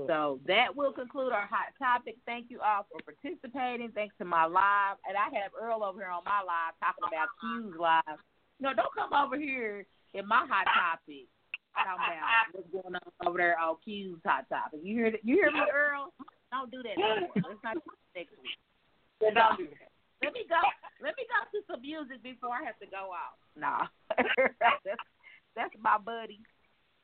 So 0.06 0.40
that 0.46 0.74
will 0.74 0.92
conclude 0.92 1.32
our 1.32 1.46
hot 1.46 1.76
topic. 1.78 2.16
Thank 2.26 2.50
you 2.50 2.60
all 2.60 2.86
for 2.90 2.98
participating. 3.04 3.90
Thanks 3.92 4.14
to 4.18 4.24
my 4.24 4.46
live, 4.46 4.96
and 5.06 5.16
I 5.16 5.28
have 5.38 5.52
Earl 5.60 5.84
over 5.84 6.00
here 6.00 6.10
on 6.10 6.24
my 6.24 6.40
live 6.40 6.74
talking 6.80 7.04
about 7.06 7.28
Q's 7.40 7.78
live. 7.78 8.18
No, 8.60 8.72
don't 8.72 8.94
come 8.94 9.12
over 9.12 9.36
here 9.36 9.86
in 10.14 10.26
my 10.26 10.46
hot 10.48 10.66
topic. 10.72 11.28
Talking 11.74 12.16
about 12.16 12.54
what's 12.54 12.70
going 12.70 12.94
on 12.94 13.26
over 13.26 13.38
there 13.38 13.58
on 13.58 13.76
Q's 13.84 14.16
hot 14.24 14.48
topic. 14.48 14.80
You 14.82 14.94
hear 14.96 15.10
that? 15.10 15.24
You 15.24 15.34
hear 15.34 15.50
me, 15.52 15.60
Earl? 15.72 16.14
Don't 16.50 16.70
do 16.70 16.82
that 16.82 16.96
no 16.96 17.20
more. 17.20 17.30
Let's 17.34 17.62
not 17.62 17.74
do 17.74 17.80
that 17.84 18.14
next 18.14 18.30
week. 18.40 19.34
Don't 19.34 19.58
do 19.58 19.66
that. 19.68 19.93
Let 20.24 20.34
me 20.34 20.44
go. 20.48 20.60
Let 21.02 21.14
me 21.16 21.24
go 21.28 21.38
to 21.52 21.64
some 21.70 21.82
music 21.82 22.22
before 22.22 22.50
I 22.50 22.64
have 22.64 22.78
to 22.78 22.86
go 22.86 23.10
out. 23.12 23.36
Nah, 23.56 23.86
that's 24.16 25.00
that's 25.56 25.74
my 25.80 25.98
buddy. 25.98 26.40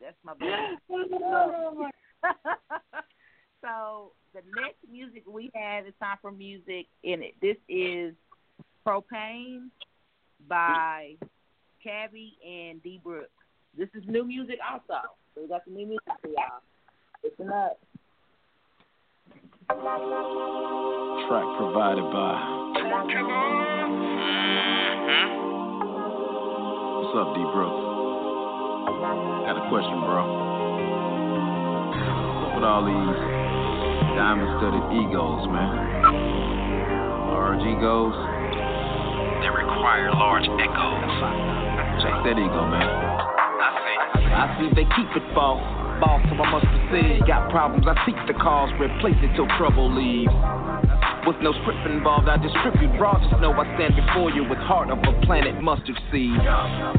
That's 0.01 0.17
my 0.25 0.35
buddy. 0.35 0.79
so 3.61 4.13
the 4.33 4.41
next 4.57 4.79
music 4.91 5.25
we 5.29 5.51
have 5.55 5.87
is 5.87 5.95
time 6.01 6.17
for 6.23 6.33
music 6.33 6.87
in 7.03 7.23
it. 7.23 7.35
This 7.43 7.57
is 7.69 8.15
Propane 8.87 9.69
by 10.49 11.17
Cabby 11.83 12.39
and 12.47 12.83
D 12.83 13.01
Brooks. 13.03 13.29
This 13.77 13.89
is 13.95 14.03
new 14.07 14.25
music 14.25 14.59
also. 14.69 15.01
So 15.35 15.43
we 15.43 15.49
got 15.49 15.63
some 15.65 15.75
new 15.75 15.87
music 15.87 16.09
for 16.23 16.29
y'all. 16.29 16.63
Listen 17.23 17.53
up. 17.53 17.79
Track 19.71 21.47
provided 21.55 22.03
by. 22.11 22.35
What's 26.99 27.15
up, 27.15 27.31
D 27.39 27.47
Brooks? 27.55 27.79
Got 29.47 29.55
a 29.55 29.71
question, 29.71 29.95
bro. 30.03 30.27
What's 32.35 32.59
with 32.59 32.67
all 32.67 32.83
these 32.83 33.15
diamond 34.19 34.59
studded 34.59 34.91
egos, 34.91 35.47
man? 35.55 36.03
Large 37.31 37.63
egos? 37.63 38.19
They 39.39 39.55
require 39.55 40.11
large 40.19 40.51
echoes. 40.51 41.15
Check 42.03 42.27
that 42.27 42.35
ego, 42.43 42.67
man. 42.67 42.91
I 44.35 44.51
see 44.59 44.67
they 44.75 44.83
keep 44.83 45.15
it 45.15 45.23
false. 45.33 45.63
Boss, 46.01 46.23
so 46.29 46.35
I 46.35 46.51
must 46.51 46.67
proceed. 46.67 47.27
Got 47.27 47.51
problems, 47.51 47.87
I 47.87 47.95
seek 48.07 48.17
the 48.27 48.33
cause. 48.33 48.71
Replace 48.81 49.21
it 49.23 49.37
till 49.37 49.47
trouble 49.59 49.93
leaves. 49.93 50.33
With 51.27 51.37
no 51.45 51.53
script 51.61 51.85
involved, 51.85 52.33
I 52.33 52.41
distribute 52.41 52.97
raw. 52.97 53.21
Just 53.21 53.37
know 53.45 53.53
I 53.53 53.69
stand 53.77 53.93
before 53.93 54.33
you 54.33 54.41
with 54.41 54.57
heart 54.65 54.89
of 54.89 55.05
a 55.05 55.13
planet 55.29 55.61
mustard 55.61 56.01
seed. 56.09 56.41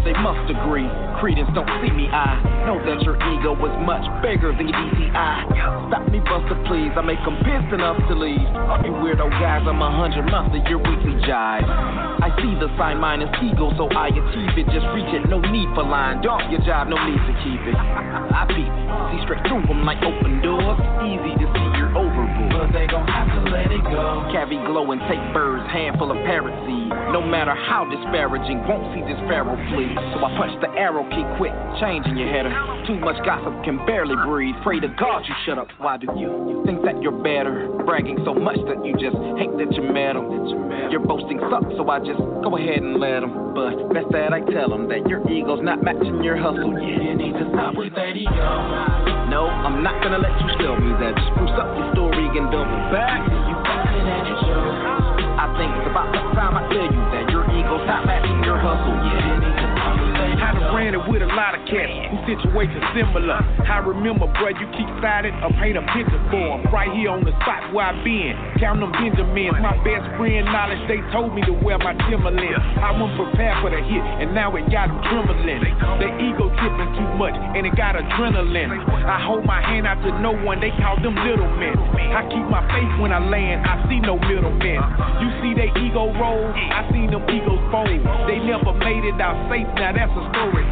They 0.05 0.13
must 0.13 0.45
agree. 0.45 0.85
Credence 1.17 1.49
don't 1.57 1.69
see 1.81 1.89
me. 1.89 2.05
I 2.05 2.37
know 2.69 2.77
that 2.85 3.01
your 3.01 3.17
ego 3.17 3.57
is 3.57 3.75
much 3.81 4.05
bigger 4.21 4.53
than 4.53 4.69
your 4.69 4.77
DTI. 4.77 5.89
Stop 5.89 6.05
me, 6.13 6.21
Buster, 6.21 6.53
please. 6.69 6.93
I 6.93 7.01
make 7.01 7.17
them 7.25 7.33
pissed 7.41 7.73
enough 7.73 7.97
to 8.09 8.13
leave. 8.13 8.45
You 8.85 8.93
weirdo 9.01 9.25
guys, 9.41 9.65
I'm 9.65 9.81
a 9.81 9.89
hundred 9.89 10.29
months 10.29 10.53
of 10.53 10.69
your 10.69 10.77
weekly 10.77 11.17
jive. 11.25 11.65
I 11.65 12.29
see 12.37 12.53
the 12.61 12.69
sign 12.77 13.01
minus 13.01 13.33
ego, 13.41 13.73
so 13.73 13.89
I 13.89 14.13
achieve 14.13 14.53
it. 14.53 14.69
Just 14.69 14.85
reach 14.93 15.09
it, 15.17 15.25
no 15.33 15.41
need 15.41 15.67
for 15.73 15.81
line. 15.81 16.21
Dog 16.21 16.45
your 16.53 16.61
job, 16.61 16.93
no 16.93 16.97
need 17.09 17.21
to 17.25 17.33
keep 17.41 17.61
it. 17.65 17.77
I 18.37 18.45
peep, 18.45 18.69
see 19.09 19.19
straight 19.25 19.41
through 19.49 19.65
them 19.65 19.81
like 19.81 19.97
open 20.05 20.45
doors. 20.45 20.77
Easy 21.09 21.33
to 21.41 21.45
see 21.57 21.67
you're 21.73 21.90
overboard. 21.95 22.51
But 22.51 22.69
they 22.73 22.87
gon' 22.87 23.07
have 23.07 23.27
to 23.27 23.41
let 23.49 23.71
it 23.71 23.83
go. 23.83 24.27
Cavy 24.31 24.57
glow 24.65 24.91
and 24.91 25.01
take 25.09 25.21
birds, 25.33 25.65
handful 25.71 26.11
of 26.11 26.17
parrot 26.25 26.55
seed. 26.65 26.89
No 27.11 27.21
matter 27.21 27.53
how 27.53 27.85
disparaging, 27.85 28.63
won't 28.67 28.87
see 28.93 29.01
this 29.03 29.19
pharaoh 29.27 29.59
flee. 29.71 29.91
So 30.13 30.23
I 30.23 30.29
punch 30.37 30.55
the 30.61 30.69
arrow, 30.79 31.03
keep 31.11 31.27
quick, 31.37 31.53
changing 31.79 32.17
your 32.17 32.31
header. 32.31 32.51
Too 32.87 32.99
much 32.99 33.19
gossip 33.25 33.53
can 33.63 33.83
barely 33.85 34.15
breathe. 34.27 34.55
Pray 34.63 34.79
to 34.79 34.87
God 34.99 35.23
you 35.27 35.35
shut 35.45 35.57
up. 35.57 35.67
Why 35.77 35.97
do 35.97 36.07
you, 36.15 36.29
you 36.49 36.63
think 36.65 36.83
that 36.83 37.01
you're 37.01 37.15
better? 37.23 37.67
Bragging 37.85 38.19
so 38.25 38.33
much 38.33 38.57
that 38.67 38.79
you 38.85 38.93
just 38.95 39.17
hate 39.37 39.51
that 39.57 39.71
you 39.75 39.83
met 39.83 40.15
'em. 40.15 40.29
Your 40.91 40.99
boasting 40.99 41.39
sucks, 41.49 41.75
so 41.77 41.89
I 41.89 41.99
just 41.99 42.19
go 42.43 42.57
ahead 42.57 42.81
and 42.81 42.99
let 42.99 43.23
'em. 43.23 43.53
But 43.53 43.93
best 43.93 44.09
that 44.11 44.33
I 44.33 44.41
tell 44.41 44.73
'em 44.73 44.87
that 44.89 45.07
your 45.07 45.21
ego's 45.29 45.61
not 45.61 45.83
matching 45.83 46.23
your 46.23 46.37
hustle. 46.37 46.73
Yeah, 46.79 47.01
you 47.01 47.15
need 47.15 47.33
to 47.33 47.49
stop 47.53 47.75
with 47.75 47.93
that 47.95 48.15
ego. 48.15 49.20
No, 49.31 49.47
I'm 49.47 49.79
not 49.79 50.03
gonna 50.03 50.19
let 50.19 50.35
you 50.43 50.51
tell 50.59 50.75
me 50.75 50.91
that. 50.99 51.15
Spruce 51.31 51.55
up 51.55 51.71
your 51.79 51.87
story 51.95 52.27
and 52.35 52.51
double 52.51 52.83
back. 52.91 53.23
You 53.31 53.55
it 53.63 54.03
at 54.03 54.27
shows. 54.43 54.75
I 55.39 55.47
think 55.55 55.71
it's 55.71 55.87
about 55.87 56.11
that 56.11 56.35
time 56.35 56.59
I 56.59 56.67
tell 56.67 56.91
you 56.91 57.03
that 57.15 57.31
your 57.31 57.47
ego's 57.47 57.87
not 57.87 58.03
matching 58.03 58.43
your 58.43 58.59
hustle. 58.59 59.00
With 60.81 61.21
a 61.21 61.29
lot 61.37 61.53
of 61.53 61.61
cats 61.69 61.93
who 62.09 62.17
situations 62.25 62.81
similar. 62.97 63.37
I 63.69 63.77
remember, 63.85 64.25
bruh, 64.33 64.49
you 64.57 64.65
keep 64.73 64.89
sided 64.97 65.29
or 65.45 65.53
paint 65.61 65.77
a 65.77 65.85
picture 65.93 66.17
for 66.33 66.57
'em. 66.57 66.65
Right 66.73 66.89
here 66.89 67.13
on 67.13 67.21
the 67.21 67.29
spot 67.37 67.69
where 67.69 67.85
I 67.85 67.93
been. 68.01 68.33
Count 68.57 68.81
them 68.81 68.89
Benjamins. 68.91 69.61
My 69.61 69.77
best 69.85 70.09
friend 70.17 70.41
knowledge, 70.49 70.81
they 70.89 70.97
told 71.13 71.37
me 71.37 71.45
to 71.45 71.53
wear 71.53 71.77
my 71.77 71.93
Timberlands. 72.09 72.65
I 72.81 72.97
wasn't 72.97 73.13
prepared 73.13 73.61
for 73.61 73.69
the 73.69 73.77
hit, 73.77 74.01
and 74.25 74.33
now 74.33 74.49
it 74.57 74.65
got 74.73 74.89
them 74.89 74.97
trembling. 75.05 75.61
Their 76.01 76.17
ego 76.17 76.49
tripping 76.57 76.91
too 76.97 77.09
much, 77.13 77.37
and 77.37 77.61
it 77.61 77.75
got 77.77 77.93
adrenaline. 77.93 78.81
I 79.05 79.21
hold 79.21 79.45
my 79.45 79.61
hand 79.61 79.85
out 79.85 80.01
to 80.01 80.09
no 80.19 80.33
one, 80.33 80.59
they 80.59 80.71
call 80.81 80.97
them 80.97 81.13
little 81.13 81.49
men. 81.61 81.77
I 82.09 82.25
keep 82.25 82.45
my 82.49 82.65
faith 82.73 82.89
when 82.97 83.13
I 83.13 83.19
land, 83.21 83.69
I 83.69 83.85
see 83.87 83.99
no 83.99 84.17
middlemen. 84.17 84.81
You 85.21 85.29
see 85.45 85.53
their 85.53 85.69
ego 85.77 86.09
roll, 86.17 86.49
I 86.57 86.89
seen 86.91 87.11
them 87.11 87.21
egos 87.29 87.61
fold. 87.69 88.01
They 88.25 88.39
never 88.39 88.73
made 88.73 89.05
it 89.05 89.21
out 89.21 89.37
safe, 89.45 89.69
now 89.77 89.93
that's 89.93 90.11
a 90.17 90.23
story 90.33 90.70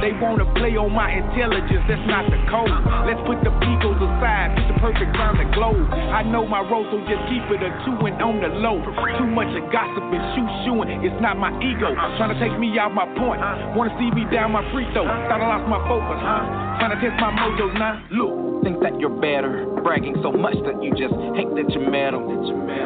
They 0.00 0.12
wanna 0.16 0.46
play 0.54 0.76
on 0.76 0.92
my 0.92 1.12
intelligence, 1.12 1.84
that's 1.88 2.06
not 2.08 2.24
the 2.30 2.40
code. 2.48 2.72
Let's 3.04 3.20
put 3.28 3.42
the 3.44 3.52
egos 3.64 4.00
aside, 4.00 4.56
it's 4.56 4.68
the 4.72 4.78
perfect 4.80 5.12
time 5.14 5.36
to 5.36 5.46
glow. 5.52 5.74
I 6.12 6.22
know 6.22 6.46
my 6.46 6.60
role, 6.60 6.86
so 6.90 7.00
just 7.04 7.20
keep 7.28 7.44
it 7.52 7.60
a 7.60 7.70
two 7.84 7.96
and 8.06 8.16
on 8.22 8.40
the 8.40 8.48
low. 8.48 8.80
Too 9.18 9.26
much 9.26 9.52
of 9.56 9.64
gossip 9.72 10.04
and 10.12 10.24
shoe 10.34 10.48
shooing, 10.64 11.04
it's 11.04 11.20
not 11.20 11.36
my 11.36 11.52
ego. 11.60 11.92
Trying 12.16 12.32
to 12.32 12.38
take 12.40 12.56
me 12.58 12.78
out 12.78 12.94
my 12.94 13.06
point, 13.16 13.40
wanna 13.76 13.92
see 13.98 14.10
me 14.12 14.24
down 14.32 14.52
my 14.52 14.64
free 14.72 14.86
throw. 14.92 15.04
Thought 15.04 15.40
I 15.40 15.46
lost 15.46 15.68
my 15.68 15.80
focus, 15.88 16.20
huh? 16.20 16.78
Trying 16.80 16.96
to 16.96 17.00
test 17.00 17.20
my 17.20 17.30
mojo 17.32 17.72
now. 17.76 18.00
Look. 18.10 18.50
think 18.62 18.80
that 18.80 18.98
you're 19.00 19.08
better. 19.20 19.66
Bragging 19.82 20.16
so 20.22 20.32
much 20.32 20.56
that 20.64 20.82
you 20.82 20.90
just 20.92 21.14
hate 21.36 21.48
that 21.56 21.68
you 21.72 21.80
met 21.80 22.12
'em. 22.14 22.28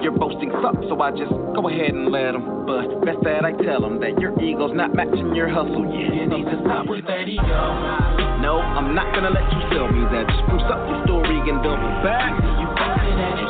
Your 0.03 0.13
boasting 0.13 0.51
sucks, 0.63 0.87
so 0.89 1.01
I 1.01 1.11
just 1.11 1.31
go 1.31 1.69
ahead 1.69 1.91
and 1.91 2.11
let 2.11 2.35
'em. 2.35 2.67
But 2.67 3.05
best 3.05 3.23
that 3.23 3.45
I 3.45 3.53
tell 3.53 3.85
'em 3.85 4.01
that 4.01 4.21
your 4.21 4.33
ego's 4.41 4.73
not 4.73 4.95
matching 4.95 5.35
your 5.35 5.49
hustle. 5.49 5.87
Yeah, 5.87 6.27
you 6.45 6.51
need 6.51 6.61
to 6.61 6.69
stop 6.69 6.87
with 6.87 7.07
that 7.07 7.29
ego. 7.29 7.65
No, 8.45 8.61
I'm 8.61 8.95
not 8.95 9.09
gonna 9.15 9.31
let 9.31 9.49
you 9.49 9.61
tell 9.73 9.89
me 9.89 10.05
that. 10.13 10.29
Just 10.29 10.45
spruce 10.45 10.69
up 10.69 10.85
your 10.89 11.01
story 11.09 11.41
and 11.41 11.63
double 11.65 11.95
back. 12.05 12.37
You 12.61 12.69
it 12.69 13.17
at 13.17 13.39
it. 13.41 13.49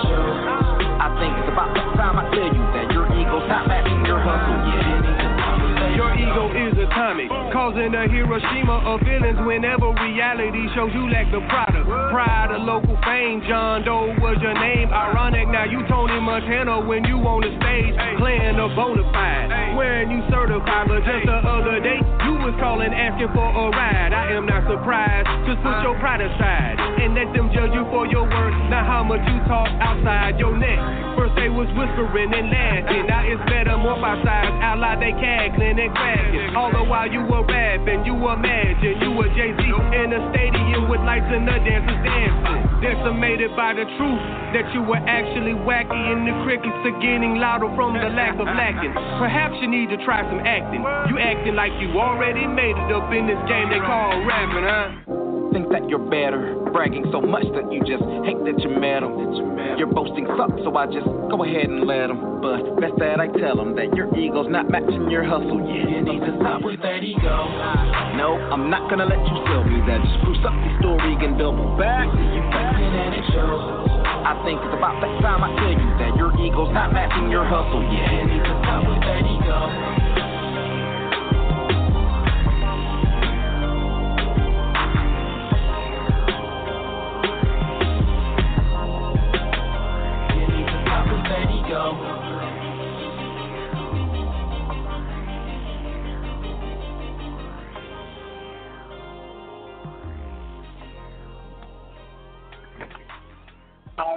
I 1.02 1.10
think 1.18 1.34
it's 1.42 1.50
about 1.50 1.74
time 1.98 2.18
I 2.18 2.30
tell 2.30 2.50
you 2.54 2.64
that 2.74 2.86
your 2.94 3.06
ego's 3.10 3.46
not 3.50 3.66
matching 3.66 4.06
your 4.06 4.20
hustle. 4.22 4.58
Yeah, 4.66 4.78
you 4.78 4.98
need 5.02 5.10
to 5.10 5.26
stop 5.34 5.58
with 5.58 5.74
that 5.74 5.90
Your 5.98 6.10
ego 6.14 6.44
is 6.54 6.74
atomic, 6.78 7.28
causing 7.50 7.94
a 7.94 8.06
Hiroshima 8.06 8.86
of 8.86 9.00
feelings 9.02 9.38
whenever 9.42 9.90
reality 9.90 10.62
shows 10.74 10.94
you 10.94 11.10
lack 11.10 11.30
the 11.34 11.42
product. 11.50 11.86
Pride 12.14 12.54
of 12.54 12.62
local 12.62 12.94
fame, 13.02 13.42
John 13.48 13.82
Doe 13.82 14.14
was 14.22 14.38
your 14.38 14.54
name. 14.54 14.90
Ironic, 14.90 15.48
now 15.50 15.66
you 15.66 15.82
Tony 15.90 16.18
Montana 16.20 16.86
when 16.86 17.02
you 17.04 17.18
on 17.26 17.42
the 17.42 17.50
stage, 17.58 17.94
playing 18.22 18.58
a 18.58 18.68
bona 18.74 19.02
fide. 19.10 19.74
Wearing 19.74 20.10
you 20.10 20.22
certified, 20.30 20.86
but 20.86 21.02
just 21.02 21.26
the 21.26 21.38
other 21.42 21.82
day, 21.82 21.98
was 22.44 22.52
calling 22.60 22.92
asking 22.92 23.32
for 23.32 23.48
a 23.48 23.64
ride. 23.72 24.12
I 24.12 24.36
am 24.36 24.44
not 24.44 24.68
surprised, 24.68 25.24
just 25.48 25.64
put 25.64 25.80
your 25.80 25.96
pride 25.96 26.20
aside 26.20 26.76
and 27.00 27.16
let 27.16 27.32
them 27.32 27.48
judge 27.56 27.72
you 27.72 27.88
for 27.88 28.04
your 28.04 28.28
worth, 28.28 28.52
not 28.68 28.84
how 28.84 29.00
much 29.00 29.24
you 29.24 29.40
talk 29.48 29.72
outside 29.80 30.36
your 30.36 30.52
neck. 30.52 30.76
First 31.16 31.32
they 31.40 31.48
was 31.48 31.64
whispering 31.72 32.36
and 32.36 32.52
laughing, 32.52 33.08
now 33.08 33.24
it's 33.24 33.40
metamorphosized, 33.48 34.60
out 34.60 34.76
loud 34.76 35.00
they 35.00 35.16
cackling 35.16 35.80
and 35.80 35.92
cracking. 35.96 36.52
All 36.52 36.68
the 36.68 36.84
while 36.84 37.08
you 37.08 37.24
were 37.24 37.48
rapping, 37.48 38.04
you 38.04 38.12
imagine 38.12 39.00
you 39.00 39.16
were 39.16 39.32
Jay 39.32 39.56
Z 39.56 39.64
in 39.64 40.12
a 40.12 40.20
stadium 40.36 40.92
with 40.92 41.00
lights 41.00 41.24
and 41.32 41.48
the 41.48 41.56
dancers 41.64 42.00
dancing. 42.04 42.63
Decimated 42.84 43.48
by 43.56 43.72
the 43.72 43.88
truth 43.96 44.20
that 44.52 44.68
you 44.76 44.84
were 44.84 45.00
actually 45.08 45.56
wacky 45.64 45.96
and 45.96 46.28
the 46.28 46.36
crickets 46.44 46.84
are 46.84 47.00
getting 47.00 47.40
louder 47.40 47.72
from 47.72 47.96
the 47.96 48.12
lack 48.12 48.36
of 48.36 48.44
lacking. 48.44 48.92
Perhaps 48.92 49.56
you 49.64 49.68
need 49.72 49.88
to 49.88 49.96
try 50.04 50.20
some 50.28 50.44
acting. 50.44 50.84
You 51.08 51.16
acting 51.16 51.56
like 51.56 51.72
you 51.80 51.96
already 51.96 52.46
made 52.46 52.76
it 52.76 52.92
up 52.92 53.08
in 53.08 53.24
this 53.24 53.40
game 53.48 53.72
they 53.72 53.80
call 53.80 54.20
rapping, 54.28 54.68
huh? 54.68 55.03
Think 55.54 55.70
that 55.70 55.88
you're 55.88 56.02
better. 56.10 56.58
Bragging 56.74 57.06
so 57.14 57.22
much 57.22 57.46
that 57.54 57.70
you 57.72 57.78
just 57.86 58.02
hate 58.26 58.42
that 58.44 58.58
you 58.58 58.70
met 58.74 59.06
'em. 59.06 59.14
Your 59.78 59.86
boasting 59.86 60.26
sucks, 60.36 60.60
so 60.64 60.76
I 60.76 60.86
just 60.86 61.06
go 61.30 61.44
ahead 61.44 61.70
and 61.70 61.86
let 61.86 61.94
let 61.94 62.10
'em. 62.10 62.42
But 62.42 62.80
best 62.80 62.96
that 62.98 63.20
I 63.20 63.28
tell 63.28 63.54
tell 63.54 63.60
'em 63.60 63.74
that 63.76 63.94
your 63.94 64.08
ego's 64.18 64.48
not 64.48 64.68
matching 64.68 65.08
your 65.08 65.22
hustle. 65.22 65.60
Yeah, 65.62 65.86
you 65.86 66.02
need 66.02 66.20
to 66.26 66.34
stop 66.40 66.62
with 66.62 66.82
that 66.82 67.04
ego. 67.04 67.46
No, 68.16 68.34
I'm 68.50 68.68
not 68.68 68.90
gonna 68.90 69.06
let 69.06 69.22
you 69.30 69.36
tell 69.46 69.64
me 69.64 69.80
that. 69.86 70.02
Just 70.02 70.14
spruce 70.20 70.44
up 70.44 70.54
your 70.64 70.78
story 70.80 71.14
and 71.24 71.38
double 71.38 71.76
back. 71.78 72.06
You 72.06 72.42
and 72.50 73.14
it 73.14 73.24
shows. 73.32 73.62
I 74.24 74.34
think 74.44 74.58
it's 74.64 74.74
about 74.74 75.00
that 75.02 75.20
time 75.20 75.44
I 75.44 75.54
tell 75.54 75.72
you 75.72 75.90
that 75.98 76.16
your 76.16 76.32
ego's 76.40 76.72
not 76.72 76.92
matching 76.92 77.30
your 77.30 77.44
hustle. 77.44 77.82
Yeah, 77.82 78.10
you 78.10 78.24
need 78.26 78.44
to 78.44 78.54
stop 78.62 78.88
with 78.88 79.00
that 79.02 79.22
ego. 79.24 80.03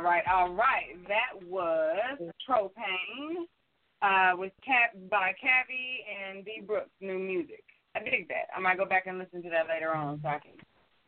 Right, 0.07 0.23
all 0.31 0.53
right. 0.53 0.95
That 1.07 1.45
was 1.47 2.19
Propane 2.47 3.45
uh, 4.01 4.37
with 4.37 4.53
Cap 4.65 4.93
by 5.09 5.33
Cavi 5.43 5.99
and 6.07 6.45
D 6.45 6.61
Brooks, 6.65 6.89
new 7.01 7.19
music. 7.19 7.63
I 7.95 7.99
dig 7.99 8.27
that. 8.29 8.47
I 8.55 8.59
might 8.59 8.77
go 8.77 8.85
back 8.85 9.07
and 9.07 9.17
listen 9.17 9.43
to 9.43 9.49
that 9.49 9.67
later 9.67 9.93
on 9.93 10.19
so 10.21 10.29
I 10.29 10.39
can 10.39 10.53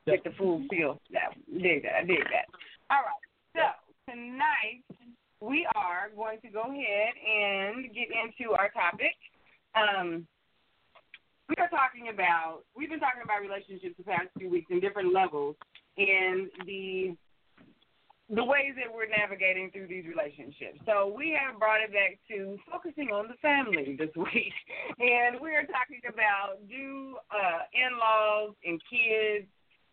get 0.06 0.24
the 0.24 0.32
full 0.38 0.64
feel. 0.70 1.00
That 1.12 1.34
dig 1.54 1.84
that. 1.84 1.96
I 2.02 2.06
dig 2.06 2.24
that. 2.24 2.48
All 2.90 3.04
right. 3.04 3.24
So 3.56 4.12
tonight 4.12 4.84
we 5.40 5.68
are 5.76 6.10
going 6.16 6.42
to 6.42 6.50
go 6.50 6.64
ahead 6.64 7.14
and 7.24 7.94
get 7.94 8.08
into 8.10 8.54
our 8.54 8.70
topic. 8.72 9.16
Um, 9.76 10.28
we 11.48 11.56
are 11.58 11.70
talking 11.70 12.10
about 12.14 12.62
we've 12.76 12.90
been 12.90 13.00
talking 13.00 13.22
about 13.24 13.42
relationships 13.42 13.96
the 13.98 14.04
past 14.04 14.28
few 14.38 14.50
weeks 14.50 14.68
in 14.72 14.80
different 14.80 15.14
levels 15.14 15.56
and 15.98 16.50
the 16.66 17.16
the 18.30 18.46
ways 18.46 18.78
that 18.78 18.94
we're 18.94 19.10
navigating 19.10 19.72
through 19.72 19.88
these 19.88 20.06
relationships. 20.06 20.78
So 20.86 21.12
we 21.16 21.34
have 21.34 21.58
brought 21.58 21.82
it 21.82 21.92
back 21.92 22.22
to 22.30 22.58
focusing 22.72 23.10
on 23.10 23.28
the 23.28 23.34
family 23.42 23.96
this 24.00 24.14
week, 24.16 24.54
and 25.00 25.42
we 25.42 25.50
are 25.56 25.66
talking 25.66 26.02
about 26.08 26.62
do 26.70 27.18
uh, 27.34 27.66
in-laws 27.74 28.54
and 28.64 28.80
kids 28.86 29.48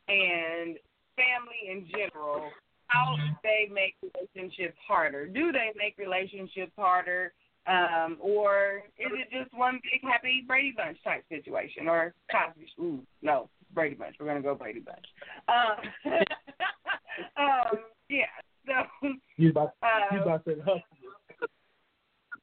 and 0.09 0.77
family 1.17 1.73
in 1.73 1.89
general 1.89 2.51
how 2.89 3.17
they 3.43 3.73
make 3.73 3.97
relationships 4.03 4.77
harder. 4.87 5.27
Do 5.27 5.51
they 5.51 5.73
make 5.77 5.97
relationships 5.99 6.73
harder? 6.77 7.33
Um, 7.67 8.17
or 8.21 8.83
is 8.97 9.11
it 9.11 9.27
just 9.37 9.53
one 9.53 9.81
big 9.83 10.01
happy 10.09 10.45
Brady 10.47 10.73
Bunch 10.77 10.99
type 11.03 11.25
situation? 11.29 11.89
Or 11.89 12.15
Cosby? 12.31 12.69
Ooh, 12.79 13.01
no, 13.23 13.49
Brady 13.75 13.97
Bunch. 13.97 14.15
We're 14.21 14.27
gonna 14.27 14.43
go 14.43 14.55
Brady 14.55 14.81
Bunch. 14.81 15.07
Um, 17.37 17.39
um, 17.39 17.79
yeah. 18.09 18.25
So 18.67 19.09
You 19.37 19.51
about 19.51 19.73
Uh, 19.83 20.15
you 20.15 20.23
about 20.23 20.45
to 20.45 20.51
say 20.51 20.55
the 20.57 20.63
hustle. 20.65 20.83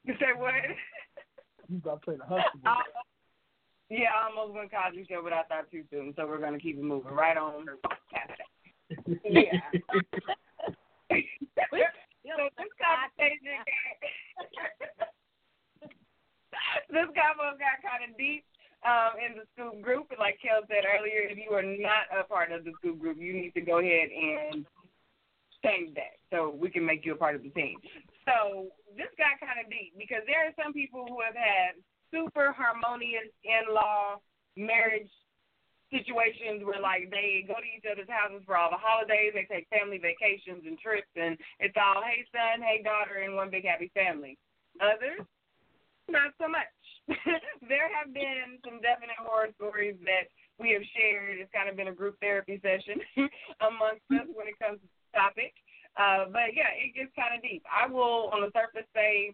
you 0.04 0.14
say 0.18 0.32
what? 0.36 0.54
You 1.68 1.78
about 1.78 2.02
to 2.04 2.12
say 2.12 2.16
the 2.18 2.24
hustle. 2.24 2.60
Uh, 2.64 2.82
yeah, 3.90 4.08
I 4.16 4.28
almost 4.28 4.54
went 4.56 4.70
Cosby 4.72 5.06
show, 5.08 5.22
but 5.22 5.32
I 5.32 5.42
thought 5.44 5.70
too 5.70 5.84
soon, 5.90 6.14
so 6.16 6.26
we're 6.26 6.38
gonna 6.40 6.58
keep 6.58 6.78
it 6.78 6.82
moving 6.82 7.12
right 7.12 7.36
on. 7.36 7.66
Yeah. 9.24 9.60
so 11.10 12.48
this 12.56 12.72
conversation, 12.80 13.60
this 16.90 17.08
convo 17.16 17.58
got 17.58 17.82
kind 17.82 18.08
of 18.08 18.16
deep 18.16 18.44
um, 18.86 19.12
in 19.18 19.36
the 19.38 19.44
scoop 19.54 19.80
group, 19.82 20.06
and 20.10 20.18
like 20.20 20.38
Kel 20.42 20.62
said 20.68 20.84
earlier, 20.84 21.20
if 21.28 21.38
you 21.38 21.50
are 21.56 21.62
not 21.62 22.06
a 22.12 22.24
part 22.24 22.52
of 22.52 22.64
the 22.64 22.72
scoop 22.78 22.98
group, 23.00 23.16
you 23.18 23.32
need 23.32 23.54
to 23.54 23.60
go 23.60 23.78
ahead 23.78 24.08
and 24.10 24.66
change 25.64 25.96
that 25.96 26.20
so 26.28 26.52
we 26.52 26.68
can 26.68 26.84
make 26.84 27.04
you 27.04 27.14
a 27.14 27.18
part 27.18 27.34
of 27.34 27.42
the 27.42 27.50
team. 27.50 27.80
So 28.28 28.68
this 28.94 29.10
got 29.16 29.40
kind 29.40 29.58
of 29.58 29.66
deep 29.72 29.96
because 29.96 30.22
there 30.28 30.44
are 30.44 30.54
some 30.60 30.76
people 30.76 31.08
who 31.08 31.24
have 31.24 31.34
had 31.34 31.80
super 32.12 32.52
harmonious 32.52 33.32
in-law 33.42 34.20
marriage 34.56 35.10
situations 35.90 36.62
where 36.66 36.82
like 36.82 37.10
they 37.10 37.46
go 37.46 37.54
to 37.54 37.70
each 37.70 37.86
other's 37.86 38.10
houses 38.10 38.42
for 38.46 38.58
all 38.58 38.70
the 38.70 38.80
holidays, 38.80 39.34
they 39.34 39.46
take 39.46 39.70
family 39.70 39.98
vacations 39.98 40.66
and 40.66 40.78
trips, 40.78 41.10
and 41.14 41.38
it's 41.62 41.76
all 41.78 42.02
hey 42.02 42.26
son, 42.34 42.62
hey 42.62 42.82
daughter, 42.82 43.22
and 43.22 43.34
one 43.34 43.50
big 43.50 43.66
happy 43.66 43.90
family. 43.94 44.38
Others, 44.82 45.22
not 46.10 46.34
so 46.38 46.50
much. 46.50 46.70
there 47.70 47.86
have 47.92 48.10
been 48.10 48.58
some 48.64 48.80
definite 48.80 49.18
horror 49.20 49.52
stories 49.54 49.94
that 50.02 50.26
we 50.58 50.72
have 50.72 50.82
shared. 50.96 51.38
It's 51.38 51.52
kind 51.52 51.68
of 51.68 51.76
been 51.76 51.92
a 51.92 51.94
group 51.94 52.18
therapy 52.18 52.58
session 52.58 52.98
amongst 53.60 54.06
us 54.10 54.26
when 54.34 54.48
it 54.50 54.58
comes 54.58 54.80
to 54.80 54.88
topic. 55.14 55.54
Uh, 55.94 56.26
but 56.30 56.52
yeah, 56.58 56.74
it 56.74 56.92
gets 56.94 57.14
kind 57.14 57.38
of 57.38 57.40
deep. 57.42 57.62
I 57.70 57.86
will, 57.86 58.30
on 58.34 58.42
the 58.42 58.50
surface, 58.50 58.86
say 58.94 59.30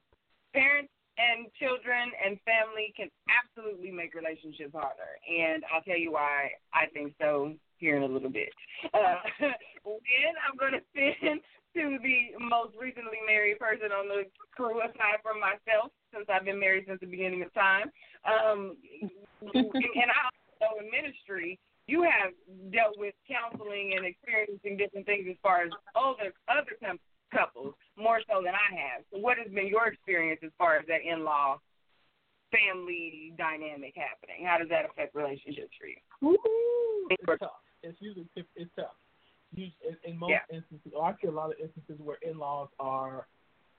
parents 0.53 0.93
and 1.16 1.49
children 1.57 2.12
and 2.20 2.41
family 2.45 2.93
can 2.97 3.09
absolutely 3.28 3.91
make 3.91 4.14
relationships 4.14 4.72
harder. 4.72 5.16
And 5.24 5.64
I'll 5.72 5.83
tell 5.83 5.99
you 5.99 6.12
why 6.12 6.53
I 6.72 6.87
think 6.93 7.16
so 7.20 7.57
here 7.81 7.97
in 7.97 8.05
a 8.05 8.12
little 8.12 8.31
bit. 8.31 8.53
Uh, 8.93 9.24
then 9.41 10.33
I'm 10.45 10.57
going 10.61 10.72
to 10.78 10.85
spin 10.93 11.41
to 11.74 11.99
the 12.03 12.37
most 12.39 12.74
recently 12.76 13.22
married 13.26 13.59
person 13.59 13.93
on 13.93 14.09
the 14.09 14.24
crew 14.53 14.81
aside 14.81 15.22
from 15.22 15.41
myself 15.41 15.93
since 16.12 16.26
I've 16.28 16.45
been 16.45 16.59
married 16.59 16.85
since 16.89 17.01
the 17.01 17.07
beginning 17.07 17.43
of 17.43 17.53
time. 17.55 17.91
Um, 18.26 18.76
and 19.55 20.09
I 20.12 20.20
also 20.61 20.83
in 20.83 20.91
ministry, 20.91 21.59
you 21.91 22.03
have 22.07 22.30
dealt 22.70 22.95
with 22.97 23.14
counseling 23.26 23.95
and 23.97 24.07
experiencing 24.07 24.76
different 24.76 25.07
things 25.07 25.26
as 25.28 25.36
far 25.43 25.62
as 25.66 25.70
older 25.97 26.30
other 26.47 26.78
com- 26.78 27.03
couples 27.34 27.74
more 27.97 28.20
so 28.30 28.41
than 28.45 28.55
I 28.55 28.68
have. 28.70 29.03
So 29.12 29.18
what 29.18 29.38
has 29.38 29.51
been 29.51 29.66
your 29.66 29.88
experience 29.88 30.41
as 30.45 30.53
far 30.57 30.76
as 30.78 30.86
that 30.86 31.03
in-law 31.03 31.59
family 32.55 33.34
dynamic 33.36 33.95
happening? 33.99 34.47
How 34.47 34.59
does 34.59 34.68
that 34.68 34.84
affect 34.86 35.14
relationships 35.14 35.74
for 35.78 35.86
you? 35.86 35.99
Ooh, 36.22 37.09
it's 37.11 37.22
tough. 37.41 37.59
It's 37.82 37.99
usually 38.01 38.28
it's 38.55 38.70
tough. 38.76 38.95
Us- 39.57 39.74
in, 39.82 39.97
in 40.12 40.16
most 40.16 40.30
Yeah. 40.30 40.47
instances, 40.57 40.93
or 40.95 41.05
I 41.07 41.14
see 41.20 41.26
a 41.26 41.32
lot 41.32 41.51
of 41.51 41.59
instances 41.59 41.99
where 41.99 42.18
in-laws 42.22 42.68
are 42.78 43.26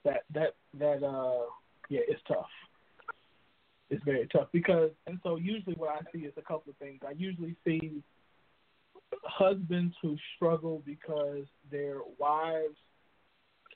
that 0.04 0.24
that 0.34 0.56
that 0.74 1.04
uh 1.04 1.46
yeah, 1.90 2.02
it's 2.08 2.22
tough. 2.28 2.52
It's 3.92 4.04
very 4.06 4.26
tough 4.28 4.48
because, 4.54 4.92
and 5.06 5.20
so 5.22 5.36
usually 5.36 5.76
what 5.76 5.90
I 5.90 6.00
see 6.14 6.24
is 6.24 6.34
a 6.38 6.42
couple 6.42 6.70
of 6.72 6.78
things. 6.78 7.02
I 7.06 7.12
usually 7.12 7.58
see 7.66 8.02
husbands 9.24 9.94
who 10.02 10.16
struggle 10.36 10.82
because 10.86 11.44
their 11.70 11.98
wives 12.18 12.78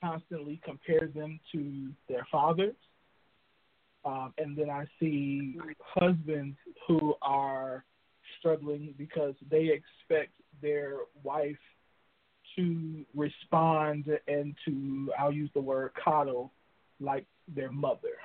constantly 0.00 0.58
compare 0.64 1.10
them 1.14 1.38
to 1.52 1.90
their 2.08 2.26
fathers. 2.32 2.74
Um, 4.06 4.32
and 4.38 4.56
then 4.56 4.70
I 4.70 4.86
see 4.98 5.58
husbands 5.80 6.56
who 6.88 7.14
are 7.20 7.84
struggling 8.38 8.94
because 8.96 9.34
they 9.50 9.68
expect 9.70 10.32
their 10.62 10.98
wife 11.22 11.56
to 12.56 13.04
respond 13.14 14.06
and 14.28 14.54
to, 14.64 15.12
I'll 15.18 15.32
use 15.32 15.50
the 15.52 15.60
word 15.60 15.90
coddle, 16.02 16.52
like 17.00 17.26
their 17.54 17.70
mother. 17.70 18.16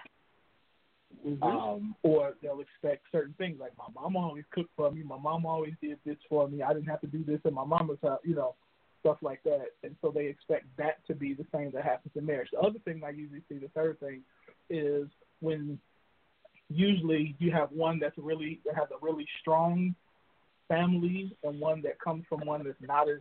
Um, 1.42 1.96
or 2.04 2.34
they'll 2.42 2.62
expect 2.62 3.06
certain 3.12 3.36
things 3.38 3.58
like 3.60 3.74
my 3.78 3.86
mom 3.94 4.16
always 4.16 4.44
cooked 4.52 4.72
for 4.76 4.92
me, 4.92 5.04
my 5.04 5.20
mom 5.20 5.46
always 5.46 5.74
did 5.82 6.00
this 6.06 6.18
for 6.28 6.48
me, 6.48 6.64
I 6.64 6.74
didn't 6.74 6.88
have 6.88 7.02
to 7.02 7.08
do 7.08 7.24
this 7.24 7.40
in 7.46 7.54
my 7.54 7.66
mama's 7.66 8.00
house, 8.02 8.20
you 8.24 8.34
know, 8.34 8.56
stuff 9.02 9.18
like 9.22 9.44
that. 9.44 9.68
And 9.84 9.96
so 10.02 10.12
they 10.14 10.26
expect 10.26 10.66
that 10.78 11.06
to 11.08 11.14
be 11.14 11.34
the 11.34 11.46
same 11.54 11.72
that 11.74 11.84
happens 11.84 12.14
in 12.16 12.26
marriage. 12.26 12.50
The 12.52 12.60
other 12.60 12.80
thing 12.86 13.02
I 13.06 13.10
usually 13.10 13.44
see, 13.50 13.58
the 13.58 13.70
third 13.70 14.00
thing, 14.00 14.22
is 14.70 15.08
when 15.42 15.78
usually 16.70 17.36
you 17.40 17.52
have 17.52 17.72
one 17.72 18.00
that's 18.00 18.18
really 18.18 18.62
that 18.66 18.76
has 18.76 18.88
a 18.92 19.06
really 19.06 19.28
strong 19.42 19.94
family 20.68 21.36
and 21.44 21.60
one 21.60 21.82
that 21.82 22.00
comes 22.00 22.24
from 22.30 22.46
one 22.46 22.64
that's 22.64 22.78
not 22.82 23.10
as 23.10 23.20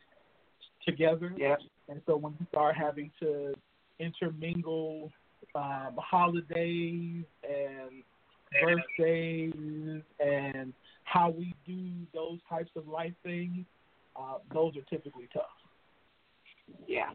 together. 0.86 1.34
Yeah. 1.36 1.56
And 1.88 2.00
so 2.06 2.16
when 2.16 2.34
you 2.38 2.46
start 2.50 2.76
having 2.76 3.10
to 3.20 3.54
intermingle 3.98 5.10
um, 5.54 5.96
holidays 5.98 7.24
and 7.42 8.02
birthdays 8.60 10.02
and 10.18 10.72
how 11.04 11.30
we 11.30 11.54
do 11.66 11.90
those 12.14 12.38
types 12.48 12.70
of 12.76 12.86
life 12.88 13.14
things, 13.22 13.64
uh, 14.16 14.38
those 14.52 14.76
are 14.76 14.82
typically 14.82 15.28
tough. 15.32 15.44
Yeah. 16.86 17.10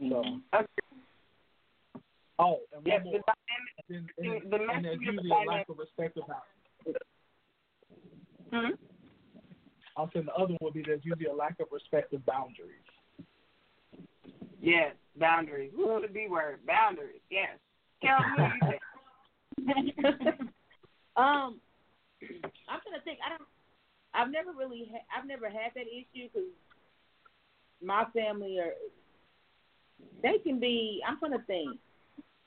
So, 0.00 0.40
Okay. 0.54 0.66
oh, 2.38 2.60
and 2.72 2.84
one 2.84 2.84
Yes, 2.86 3.04
more. 3.04 3.12
the 3.14 3.22
dynamic, 3.88 4.10
And, 4.18 4.42
and, 4.42 4.52
the 4.52 4.74
and 4.74 4.84
there's 4.84 4.94
of 4.94 5.00
the 5.00 5.06
usually 5.06 5.30
a 5.30 5.50
lack 5.50 5.68
of 5.68 5.78
respect 5.78 6.16
about 6.16 6.44
Hmm? 8.52 8.74
I'll 9.96 10.10
say 10.12 10.20
the 10.20 10.32
other 10.34 10.54
one 10.54 10.58
would 10.60 10.74
be 10.74 10.82
there's 10.84 11.04
usually 11.04 11.26
a 11.26 11.34
lack 11.34 11.58
of 11.60 11.68
respect 11.72 12.12
of 12.12 12.24
boundaries. 12.26 12.84
Yes, 14.60 14.94
boundaries. 15.18 15.72
Ooh, 15.78 16.00
the 16.00 16.12
B 16.12 16.26
word, 16.28 16.60
boundaries. 16.66 17.20
Yes. 17.30 17.58
Kel, 18.02 18.18
what 18.36 18.52
you 18.54 18.68
think? 18.68 19.98
um, 21.16 21.60
I'm 22.68 22.80
trying 22.82 22.98
to 22.98 23.04
think. 23.04 23.18
I 23.24 23.30
don't. 23.30 23.48
I've 24.14 24.30
never 24.30 24.52
really. 24.52 24.90
Ha- 24.90 25.06
I've 25.16 25.26
never 25.26 25.46
had 25.46 25.72
that 25.74 25.86
issue 25.86 26.28
because 26.32 26.48
my 27.82 28.04
family 28.12 28.58
are. 28.58 28.74
They 30.22 30.38
can 30.38 30.58
be. 30.60 31.00
I'm 31.06 31.18
trying 31.18 31.32
to 31.32 31.44
think. 31.46 31.78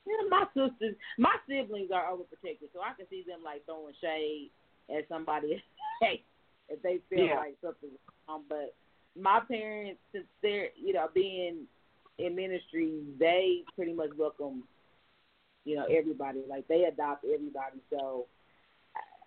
Yeah, 0.05 0.29
my 0.29 0.45
sisters, 0.55 0.95
my 1.17 1.35
siblings 1.49 1.91
are 1.93 2.05
overprotected, 2.05 2.71
so 2.73 2.79
I 2.79 2.93
can 2.95 3.07
see 3.09 3.25
them 3.27 3.39
like 3.43 3.65
throwing 3.65 3.93
shade 3.99 4.51
at 4.89 5.07
somebody 5.09 5.61
hey, 6.01 6.23
if 6.69 6.81
they 6.81 6.99
feel 7.09 7.25
Yeah. 7.25 7.35
like 7.35 7.55
something's 7.61 7.99
wrong. 8.27 8.43
But 8.47 8.73
my 9.19 9.41
parents, 9.45 9.99
since 10.13 10.25
they're 10.41 10.69
you 10.75 10.93
know 10.93 11.07
being 11.13 11.67
in 12.17 12.35
ministry, 12.35 13.01
they 13.19 13.63
pretty 13.75 13.93
much 13.93 14.09
welcome 14.17 14.63
you 15.67 15.75
know 15.75 15.85
everybody. 15.85 16.41
Like 16.49 16.67
they 16.67 16.85
adopt 16.85 17.25
everybody. 17.25 17.77
So 17.89 18.25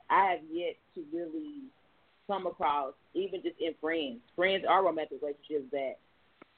I 0.08 0.32
have 0.32 0.40
yet 0.50 0.76
to 0.94 1.04
really 1.12 1.68
come 2.26 2.46
across, 2.46 2.94
even 3.14 3.42
just 3.42 3.60
in 3.60 3.74
friends. 3.80 4.20
Friends 4.34 4.64
are 4.66 4.82
romantic 4.82 5.20
relationships 5.20 5.70
that 5.72 5.98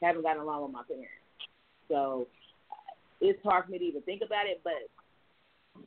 haven't 0.01 0.23
gotten 0.23 0.43
along 0.43 0.63
with 0.63 0.73
my 0.73 0.85
parents. 0.87 1.11
So 1.89 2.29
it's 3.21 3.43
hard 3.43 3.65
for 3.65 3.73
me 3.73 3.79
to 3.79 3.85
even 3.85 4.03
think 4.03 4.23
about 4.25 4.47
it. 4.47 4.61
But 4.63 4.87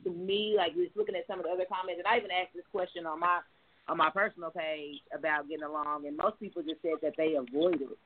to 0.04 0.10
me, 0.10 0.54
like 0.56 0.74
just 0.74 0.94
looking 0.94 1.16
at 1.16 1.26
some 1.26 1.40
of 1.40 1.46
the 1.46 1.50
other 1.50 1.64
comments, 1.64 2.02
and 2.04 2.06
I 2.06 2.18
even 2.18 2.30
asked 2.30 2.54
this 2.54 2.68
question 2.70 3.06
on 3.06 3.18
my 3.18 3.40
on 3.88 3.96
my 3.96 4.10
personal 4.10 4.50
page 4.50 5.00
about 5.16 5.48
getting 5.48 5.64
along, 5.64 6.06
and 6.06 6.16
most 6.16 6.38
people 6.38 6.62
just 6.62 6.82
said 6.82 7.00
that 7.02 7.14
they 7.16 7.36
avoid 7.36 7.80
it. 7.80 7.98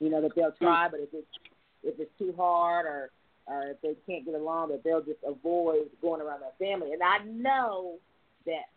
You 0.00 0.08
know 0.08 0.22
that 0.22 0.32
they'll 0.34 0.56
try, 0.56 0.88
but 0.88 1.00
if 1.00 1.10
it's 1.12 1.26
if 1.82 1.98
it's 1.98 2.10
too 2.18 2.34
hard 2.36 2.86
or 2.86 3.10
or 3.46 3.68
if 3.68 3.80
they 3.82 3.96
can't 4.06 4.24
get 4.24 4.34
along, 4.34 4.68
that 4.68 4.84
they'll 4.84 5.02
just 5.02 5.18
avoid 5.26 5.90
going 6.00 6.20
around 6.20 6.40
their 6.40 6.54
family. 6.58 6.92
And 6.92 7.02
I 7.02 7.18
know 7.24 7.96
that 8.46 8.70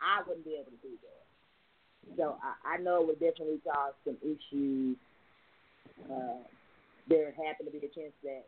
I 0.00 0.22
wouldn't 0.26 0.44
be 0.44 0.54
able 0.54 0.70
to 0.70 0.82
do 0.82 0.94
that. 1.02 2.16
So 2.16 2.36
I, 2.42 2.74
I 2.74 2.76
know 2.78 3.02
it 3.02 3.06
would 3.08 3.20
definitely 3.20 3.60
cause 3.64 3.94
some 4.04 4.16
issues. 4.22 4.96
Uh, 6.10 6.42
there 7.08 7.32
happened 7.32 7.68
to 7.72 7.78
be 7.78 7.78
a 7.78 7.90
chance 7.90 8.14
that 8.22 8.44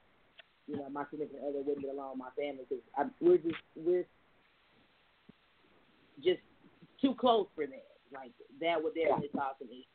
you 0.67 0.77
know 0.77 0.89
my 0.91 1.05
significant 1.11 1.43
other 1.43 1.59
wouldn't 1.59 1.83
get 1.83 1.95
along 1.95 2.19
with 2.19 2.19
my 2.19 2.31
family 2.37 2.65
because 2.69 2.85
we're 3.21 3.39
just 3.39 3.63
we're 3.77 4.07
just 6.23 6.41
too 7.01 7.15
close 7.19 7.47
for 7.55 7.67
that. 7.67 7.87
Like 8.13 8.33
that 8.61 8.83
would 8.83 8.95
definitely 8.95 9.31
cause 9.35 9.55
some 9.59 9.69
issues. 9.69 9.87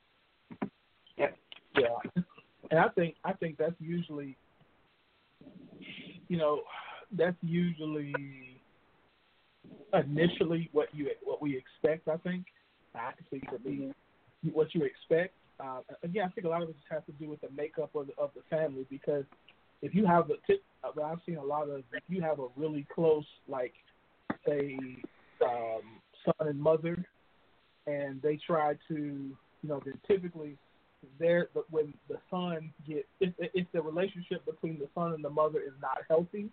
Yeah, 1.76 2.22
and 2.72 2.80
I 2.80 2.89
think 2.89 3.15
I 3.24 3.34
think 3.34 3.57
that's 3.57 3.76
usually, 3.80 4.38
you 6.28 6.38
know, 6.38 6.61
that's 7.11 7.38
usually 7.41 8.13
initially 9.93 10.70
what 10.72 10.88
you 10.93 11.09
what 11.24 11.41
we 11.41 11.57
expect. 11.57 12.07
I 12.07 12.17
think 12.17 12.45
I 12.95 13.11
can 13.11 13.26
speak 13.28 13.43
for 13.49 13.67
me. 13.67 13.91
What 14.53 14.74
you 14.74 14.84
expect. 14.84 15.34
Uh, 15.59 15.82
again, 16.03 16.24
I 16.26 16.30
think 16.30 16.45
a 16.45 16.49
lot 16.49 16.63
of 16.63 16.70
it 16.70 16.76
just 16.78 16.91
has 16.91 17.01
to 17.07 17.11
do 17.24 17.30
with 17.30 17.41
the 17.41 17.49
makeup 17.55 17.93
of 17.93 18.07
the, 18.07 18.13
of 18.17 18.32
the 18.34 18.41
family 18.49 18.86
because 18.89 19.26
if 19.82 19.93
you 19.93 20.05
have 20.05 20.30
a 20.30 20.36
I've 21.03 21.20
seen 21.26 21.38
a 21.38 21.43
lot 21.43 21.70
of, 21.70 21.84
if 21.91 22.03
you 22.07 22.22
have 22.22 22.39
a 22.39 22.47
really 22.55 22.88
close, 22.93 23.26
like, 23.47 23.74
say, 24.47 24.78
um, 25.43 25.82
son 26.24 26.47
and 26.47 26.59
mother, 26.59 27.05
and 27.88 28.22
they 28.22 28.39
try 28.45 28.74
to, 28.88 28.95
you 28.95 29.36
know, 29.70 29.82
then 29.84 29.99
typically 30.07 30.57
there 31.20 31.50
but 31.54 31.66
when 31.72 31.93
the 32.10 32.18
son 32.30 32.72
get 32.88 33.06
if 33.20 33.34
if 33.39 33.68
the 33.74 33.82
relationship 33.82 34.45
between 34.45 34.80
the 34.80 34.88
son 34.93 35.14
and 35.14 35.24
the 35.24 35.30
mother 35.30 35.60
is 35.60 35.74
not 35.82 35.97
healthy, 36.08 36.50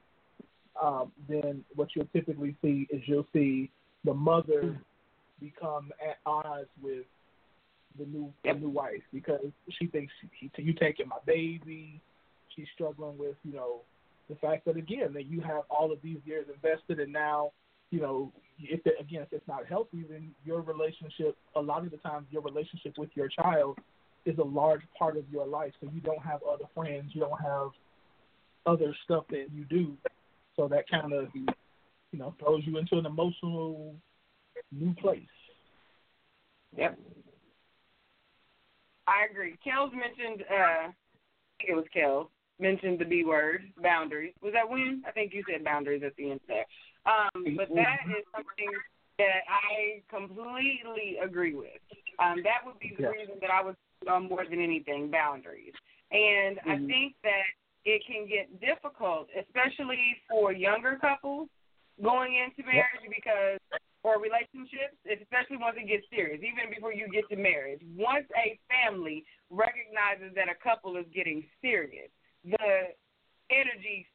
um, 0.83 1.13
then 1.29 1.65
what 1.75 1.89
you'll 1.95 2.09
typically 2.13 2.57
see 2.63 2.87
is 2.91 3.03
you'll 3.07 3.27
see 3.33 3.71
the 4.05 4.15
mother 4.15 4.79
become 5.41 5.91
at 6.01 6.19
odds 6.25 6.69
with 6.83 7.05
the 7.99 8.07
new 8.07 8.33
the 8.45 8.53
new 8.53 8.69
wife 8.69 9.03
because 9.13 9.41
she 9.79 9.87
thinks 9.87 10.13
she, 10.41 10.51
you 10.57 10.73
taking 10.75 11.09
my 11.09 11.17
baby. 11.27 12.01
She's 12.55 12.67
struggling 12.75 13.19
with 13.19 13.37
you 13.45 13.55
know 13.55 13.81
the 14.29 14.37
fact 14.37 14.65
that 14.67 14.77
again 14.77 15.13
that 15.15 15.27
you 15.27 15.41
have 15.41 15.63
all 15.71 15.93
of 15.93 15.99
these 16.03 16.19
years 16.25 16.47
invested 16.53 17.01
and 17.01 17.13
now 17.13 17.53
you 17.91 18.01
know 18.01 18.33
if 18.59 18.81
it, 18.87 18.95
again 19.01 19.23
if 19.23 19.29
it's 19.33 19.47
not 19.47 19.67
healthy 19.67 20.05
then 20.09 20.31
your 20.45 20.63
relationship 20.63 21.37
a 21.55 21.61
lot 21.61 21.85
of 21.85 21.91
the 21.91 21.97
times 21.99 22.27
your 22.31 22.43
relationship 22.43 22.95
with 22.99 23.11
your 23.15 23.29
child 23.29 23.79
is 24.27 24.39
a 24.39 24.45
large 24.45 24.83
part 24.99 25.17
of 25.17 25.25
your 25.31 25.47
life 25.47 25.73
so 25.81 25.89
you 25.95 26.01
don't 26.01 26.23
have 26.23 26.41
other 26.43 26.65
friends 26.75 27.11
you 27.15 27.21
don't 27.21 27.41
have 27.41 27.69
other 28.67 28.95
stuff 29.05 29.25
that 29.31 29.47
you 29.55 29.65
do 29.65 29.97
so 30.57 30.69
that 30.69 30.89
kind 30.91 31.13
of 31.13 31.29
you 31.35 32.19
know 32.19 32.35
throws 32.39 32.63
you 32.67 32.77
into 32.79 32.99
an 32.99 33.07
emotional 33.07 33.95
new 34.73 34.93
place 34.95 35.23
Yep. 36.77 36.99
I 39.07 39.31
agree. 39.31 39.57
Kellz 39.65 39.93
mentioned, 39.93 40.45
uh, 40.51 40.91
I 40.91 40.95
think 41.59 41.71
it 41.71 41.75
was 41.75 41.85
Kellz, 41.95 42.29
mentioned 42.59 42.99
the 42.99 43.05
B 43.05 43.25
word, 43.25 43.63
boundaries. 43.83 44.35
Was 44.43 44.53
that 44.53 44.69
when? 44.69 45.03
I 45.07 45.13
think 45.13 45.33
you 45.33 45.45
said 45.51 45.65
boundaries 45.65 46.03
at 46.05 46.15
the 46.17 46.33
end 46.33 46.41
there. 46.49 46.67
Um, 47.07 47.57
but 47.57 47.69
that 47.75 48.03
is 48.11 48.25
something 48.35 48.73
that 49.19 49.47
I 49.49 50.03
completely 50.11 51.19
agree 51.23 51.55
with. 51.55 51.81
Um, 52.19 52.43
that 52.43 52.67
would 52.67 52.79
be 52.79 52.95
the 52.97 53.05
Yeah. 53.05 53.11
reason 53.11 53.39
that 53.41 53.51
I 53.51 53.63
was 53.63 53.77
um, 54.11 54.29
more 54.29 54.45
than 54.49 54.61
anything 54.61 55.11
boundaries. 55.11 55.73
And 56.11 56.61
I 56.67 56.77
Mhm. 56.77 56.87
think 56.87 57.17
that 57.23 57.47
it 57.85 58.03
can 58.07 58.27
get 58.27 58.61
difficult, 58.61 59.29
especially 59.37 60.17
for 60.29 60.53
younger 60.53 60.97
couples 61.01 61.49
going 62.03 62.35
into 62.37 62.63
marriage 62.67 63.03
because 63.09 63.59
or 64.03 64.21
relationships, 64.21 64.95
especially 65.11 65.57
once 65.57 65.77
it 65.77 65.89
gets 65.89 66.07
serious, 66.11 66.39
even 66.39 66.71
before 66.71 66.93
you 66.93 67.09
get 67.09 67.29
to 67.29 67.35
marriage. 67.35 67.81
Once 67.97 68.27
a 68.39 68.59
family 68.71 69.25
recognizes 69.51 70.33
that 70.37 70.49
a 70.49 70.55
couple 70.55 70.97
is 70.97 71.07
getting 71.13 71.43
serious, 71.61 72.09
the 72.45 72.95
energy 73.51 74.07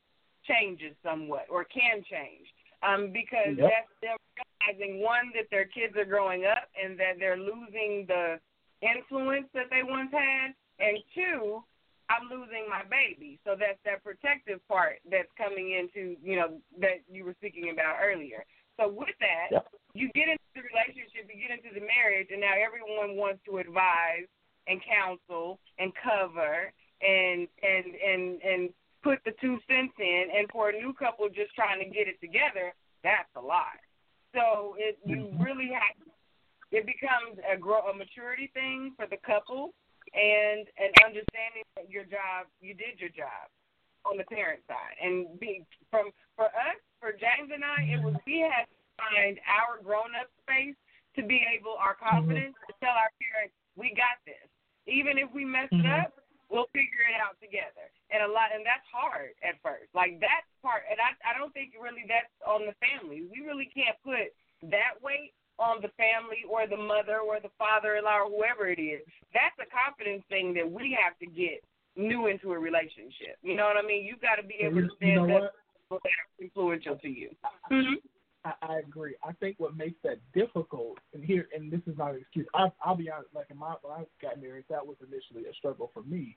changes 0.47 0.95
somewhat 1.03 1.45
or 1.49 1.65
can 1.65 2.03
change. 2.09 2.47
Um, 2.83 3.11
because 3.11 3.57
Yep. 3.57 3.67
that's 3.67 3.93
them 4.01 4.17
realizing 4.39 5.01
one 5.03 5.31
that 5.35 5.51
their 5.51 5.65
kids 5.65 5.95
are 5.97 6.05
growing 6.05 6.45
up 6.45 6.69
and 6.81 6.97
that 6.97 7.19
they're 7.19 7.37
losing 7.37 8.05
the 8.07 8.39
influence 8.81 9.47
that 9.53 9.69
they 9.69 9.83
once 9.83 10.11
had, 10.11 10.53
and 10.79 10.97
two, 11.13 11.63
I'm 12.09 12.27
losing 12.27 12.67
my 12.67 12.83
baby. 12.89 13.39
So 13.45 13.55
that's 13.55 13.79
that 13.85 14.03
protective 14.03 14.59
part 14.67 14.99
that's 15.09 15.31
coming 15.37 15.71
into, 15.71 16.17
you 16.19 16.35
know, 16.35 16.59
that 16.81 17.05
you 17.07 17.23
were 17.23 17.35
speaking 17.39 17.71
about 17.71 18.03
earlier. 18.03 18.43
So 18.75 18.89
with 18.89 19.15
that, 19.19 19.47
Yep. 19.51 19.67
you 19.93 20.09
get 20.11 20.27
into 20.27 20.49
the 20.55 20.63
relationship, 20.63 21.29
you 21.29 21.39
get 21.39 21.51
into 21.51 21.71
the 21.71 21.85
marriage, 21.85 22.29
and 22.31 22.41
now 22.41 22.53
everyone 22.57 23.15
wants 23.15 23.39
to 23.45 23.59
advise 23.59 24.27
and 24.67 24.81
counsel 24.83 25.59
and 25.79 25.93
cover 25.95 26.71
and 27.01 27.47
and 27.63 27.85
and 27.95 28.41
and 28.41 28.69
put 29.03 29.19
the 29.25 29.31
two 29.41 29.57
cents 29.67 29.93
in. 29.99 30.29
And 30.35 30.49
for 30.51 30.69
a 30.69 30.73
new 30.73 30.93
couple 30.93 31.27
just 31.29 31.53
trying 31.55 31.79
to 31.79 31.85
get 31.85 32.07
it 32.07 32.19
together, 32.21 32.73
that's 33.03 33.29
a 33.35 33.41
lot. 33.41 33.79
So 34.33 34.75
it 34.77 34.97
you 35.05 35.15
mm-hmm. 35.15 35.43
really 35.43 35.69
have 35.71 35.95
it 36.71 36.87
becomes 36.87 37.37
a 37.43 37.59
grow 37.59 37.91
a 37.91 37.93
maturity 37.93 38.49
thing 38.55 38.95
for 38.95 39.05
the 39.05 39.19
couple 39.27 39.75
and 40.15 40.67
an 40.79 40.91
understanding 41.03 41.67
that 41.75 41.91
your 41.91 42.07
job 42.07 42.47
you 42.59 42.73
did 42.73 42.99
your 42.99 43.11
job 43.11 43.51
on 44.07 44.17
the 44.17 44.25
parent 44.31 44.63
side. 44.65 44.97
And 44.97 45.39
be 45.39 45.63
from 45.91 46.09
for 46.35 46.49
us 46.49 46.79
for 46.99 47.11
James 47.11 47.51
and 47.51 47.63
I 47.63 47.91
it 47.91 47.99
was 48.01 48.15
we 48.25 48.41
had 48.41 48.65
to 48.65 48.77
find 48.97 49.35
our 49.45 49.83
grown 49.83 50.15
up 50.15 50.31
space 50.47 50.79
to 51.19 51.21
be 51.21 51.43
able 51.51 51.75
our 51.75 51.99
mm-hmm. 51.99 52.07
confidence 52.07 52.55
to 52.67 52.73
tell 52.79 52.95
our 52.95 53.11
parents 53.19 53.53
we 53.75 53.91
got 53.93 54.19
this. 54.23 54.47
Even 54.89 55.19
if 55.21 55.29
we 55.35 55.45
mess 55.45 55.69
it 55.71 55.83
mm-hmm. 55.83 56.07
up 56.07 56.15
we'll 56.51 56.67
figure 56.75 57.07
it 57.07 57.15
out 57.15 57.39
together. 57.39 57.87
And 58.11 58.27
a 58.27 58.31
lot 58.31 58.51
and 58.51 58.67
that's 58.67 58.83
hard 58.91 59.31
at 59.39 59.55
first. 59.63 59.91
Like 59.91 60.19
that 60.23 60.47
part 60.63 60.87
and 60.87 60.99
I 60.99 61.15
I 61.23 61.35
don't 61.35 61.51
think 61.51 61.75
really 61.75 62.07
that's 62.07 62.31
on 62.47 62.63
the 62.63 62.75
family. 62.79 63.27
We 63.27 63.43
really 63.43 63.67
can't 63.71 63.95
put 64.03 64.31
that 64.71 64.99
weight 64.99 65.35
on 65.61 65.81
the 65.81 65.93
family 65.93 66.41
or 66.49 66.65
the 66.67 66.75
mother 66.77 67.19
or 67.21 67.39
the 67.39 67.53
father-in-law 67.61 68.25
or 68.25 68.29
whoever 68.29 68.67
it 68.67 68.81
is. 68.81 69.01
That's 69.33 69.55
a 69.61 69.69
confidence 69.69 70.23
thing 70.27 70.53
that 70.55 70.65
we 70.69 70.97
have 70.97 71.13
to 71.19 71.27
get 71.29 71.61
new 71.95 72.27
into 72.27 72.51
a 72.51 72.57
relationship. 72.57 73.37
You 73.43 73.55
know 73.55 73.65
what 73.65 73.77
I 73.77 73.85
mean? 73.85 74.03
You 74.03 74.15
got 74.17 74.41
to 74.41 74.43
be 74.43 74.55
able 74.65 74.81
You- 74.81 74.87
to 74.89 74.93
you 74.93 74.97
stand 74.97 75.27
know 75.27 75.45
up 75.45 75.53
for 75.87 75.99
that 76.03 76.43
influential 76.43 76.97
to 76.97 77.07
you. 77.09 77.29
Mhm. 77.69 78.01
I, 78.43 78.53
I 78.63 78.77
agree. 78.79 79.13
I 79.23 79.33
think 79.33 79.59
what 79.59 79.77
makes 79.77 80.01
that 80.03 80.17
difficult, 80.33 80.97
and 81.13 81.23
here, 81.23 81.47
and 81.55 81.71
this 81.71 81.81
is 81.85 81.95
not 81.95 82.15
an 82.15 82.21
excuse. 82.21 82.47
I, 82.55 82.71
I'll 82.83 82.95
be 82.95 83.09
honest. 83.11 83.29
Like 83.35 83.51
in 83.51 83.57
my, 83.57 83.75
when 83.83 83.93
I 83.93 84.05
got 84.19 84.41
married, 84.41 84.65
that 84.69 84.85
was 84.85 84.97
initially 85.07 85.45
a 85.47 85.53
struggle 85.53 85.91
for 85.93 86.01
me, 86.03 86.35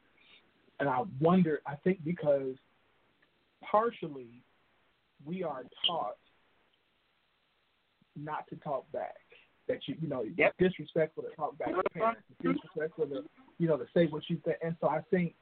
and 0.80 0.88
I 0.88 1.02
wonder. 1.18 1.62
I 1.66 1.76
think 1.76 2.04
because 2.04 2.56
partially 3.62 4.42
we 5.24 5.42
are 5.42 5.62
taught 5.86 6.16
not 8.16 8.48
to 8.48 8.56
talk 8.56 8.90
back. 8.92 9.16
That 9.66 9.78
you, 9.86 9.96
you 10.00 10.08
know, 10.08 10.24
it's 10.24 10.56
disrespectful 10.58 11.22
to 11.22 11.30
talk 11.36 11.56
back 11.58 11.68
to 11.68 11.74
mm-hmm. 11.74 11.98
parents. 11.98 12.20
It's 12.30 12.52
disrespectful 12.52 13.06
to, 13.06 13.22
you 13.58 13.66
know, 13.66 13.78
to 13.78 13.86
say 13.94 14.06
what 14.06 14.22
you 14.28 14.38
think. 14.44 14.58
And 14.62 14.76
so 14.80 14.88
I 14.88 15.00
think 15.10 15.34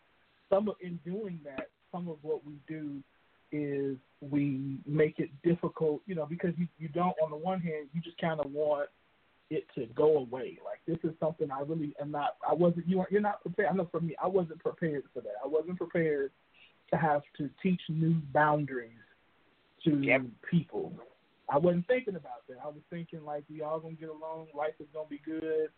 some 0.49 0.69
of 0.69 0.77
in 0.81 1.01
doing 1.05 1.40
that, 1.44 1.69
some 1.90 2.09
of 2.09 2.19
what 2.23 2.47
we 2.47 2.55
do 2.69 3.03
is 3.51 3.97
we 4.20 4.78
make 4.86 5.19
it 5.19 5.31
difficult, 5.43 6.03
you 6.07 6.15
know, 6.15 6.24
because 6.24 6.55
you, 6.57 6.69
you 6.78 6.89
don't, 6.89 7.15
on 7.23 7.31
the 7.31 7.36
one 7.36 7.61
hand, 7.61 7.89
you 7.93 8.01
just 8.01 8.16
kind 8.19 8.40
of 8.40 8.51
want 8.51 8.89
it 9.51 9.66
to 9.74 9.86
go 9.94 10.19
away. 10.19 10.59
Like 10.65 10.81
this 10.86 10.99
is 11.05 11.16
something 11.20 11.51
I 11.51 11.61
really 11.61 11.94
am 12.01 12.11
not. 12.11 12.36
I 12.49 12.55
wasn't. 12.55 12.89
You 12.89 13.01
aren't. 13.01 13.12
You're 13.12 13.20
not 13.20 13.43
prepared. 13.43 13.69
I 13.70 13.74
know 13.74 13.89
for 13.90 14.01
me, 14.01 14.15
I 14.23 14.27
wasn't 14.27 14.61
prepared 14.61 15.05
for 15.12 15.20
that. 15.20 15.35
I 15.44 15.47
wasn't 15.47 15.78
prepared 15.78 16.31
to 16.90 16.97
have 16.97 17.23
to 17.39 17.51
teach 17.62 17.81
new 17.89 18.15
boundaries 18.32 18.93
to 19.85 20.31
people. 20.51 20.93
I 21.48 21.59
wasn't 21.59 21.86
thinking 21.86 22.16
about 22.16 22.47
that. 22.48 22.59
I 22.62 22.69
was 22.69 22.82
thinking 22.90 23.24
like 23.24 23.44
we 23.51 23.62
all 23.62 23.81
gonna 23.81 23.94
get 23.94 24.09
along. 24.09 24.48
Life 24.55 24.74
is 24.81 24.86
gonna 24.93 25.09
be 25.09 25.20
good. 25.24 25.69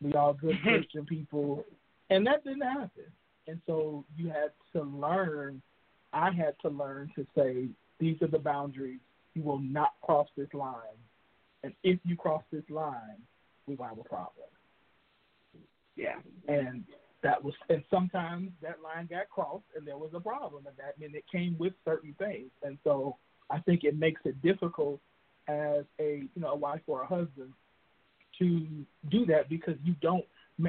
We 0.00 0.12
all 0.14 0.34
good 0.34 0.56
mm-hmm. 0.56 0.68
Christian 0.68 1.06
people, 1.06 1.64
and 2.10 2.26
that 2.26 2.44
didn't 2.44 2.62
happen. 2.62 3.04
And 3.46 3.60
so 3.66 4.04
you 4.16 4.28
had 4.28 4.52
to 4.72 4.82
learn. 4.82 5.62
I 6.12 6.30
had 6.30 6.54
to 6.62 6.68
learn 6.68 7.10
to 7.16 7.26
say 7.36 7.68
these 7.98 8.20
are 8.22 8.28
the 8.28 8.38
boundaries. 8.38 9.00
You 9.34 9.42
will 9.42 9.58
not 9.58 9.94
cross 10.02 10.28
this 10.36 10.52
line, 10.52 10.98
and 11.62 11.72
if 11.82 11.98
you 12.04 12.16
cross 12.16 12.42
this 12.52 12.64
line, 12.68 13.22
we're 13.66 13.76
gonna 13.76 13.90
have 13.90 13.98
a 13.98 14.08
problem. 14.08 14.46
Yeah. 15.96 16.16
And 16.48 16.84
that 17.22 17.42
was, 17.42 17.54
and 17.68 17.82
sometimes 17.90 18.50
that 18.62 18.82
line 18.82 19.06
got 19.06 19.30
crossed, 19.30 19.64
and 19.76 19.86
there 19.86 19.96
was 19.96 20.10
a 20.14 20.20
problem, 20.20 20.66
and 20.66 20.76
that 20.76 20.98
meant 21.00 21.14
it 21.14 21.24
came 21.30 21.56
with 21.58 21.72
certain 21.84 22.14
things, 22.18 22.50
and 22.62 22.78
so 22.84 23.16
I 23.54 23.60
think 23.60 23.84
it 23.84 23.96
makes 23.96 24.20
it 24.24 24.40
difficult 24.42 25.00
as 25.46 25.84
a 26.00 26.22
you 26.34 26.42
know 26.42 26.48
a 26.48 26.56
wife 26.56 26.80
or 26.88 27.02
a 27.02 27.06
husband 27.06 27.52
to 28.40 28.66
do 29.10 29.24
that 29.26 29.48
because 29.48 29.74
you 29.84 29.94
don't. 30.00 30.24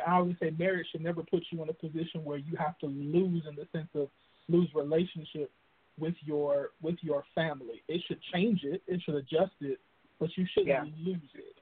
I 0.06 0.16
always 0.16 0.36
say 0.40 0.52
marriage 0.58 0.88
should 0.92 1.02
never 1.02 1.24
put 1.24 1.44
you 1.52 1.64
in 1.64 1.70
a 1.70 1.74
position 1.74 2.24
where 2.24 2.38
you 2.38 2.56
have 2.58 2.78
to 2.80 2.86
lose 2.88 3.44
in 3.50 3.56
the 3.56 3.68
sense 3.72 3.90
of 3.96 4.10
lose 4.50 4.70
relationship 4.76 5.52
with 6.00 6.14
your 6.24 6.72
with 6.82 6.98
your 7.02 7.24
family. 7.34 7.82
It 7.88 8.02
should 8.08 8.20
change 8.34 8.62
it. 8.64 8.84
It 8.88 9.02
should 9.04 9.16
adjust 9.16 9.54
it, 9.62 9.80
but 10.20 10.30
you 10.38 10.46
shouldn't 10.54 10.68
Yeah. 10.68 10.86
lose 11.04 11.30
it. 11.34 11.58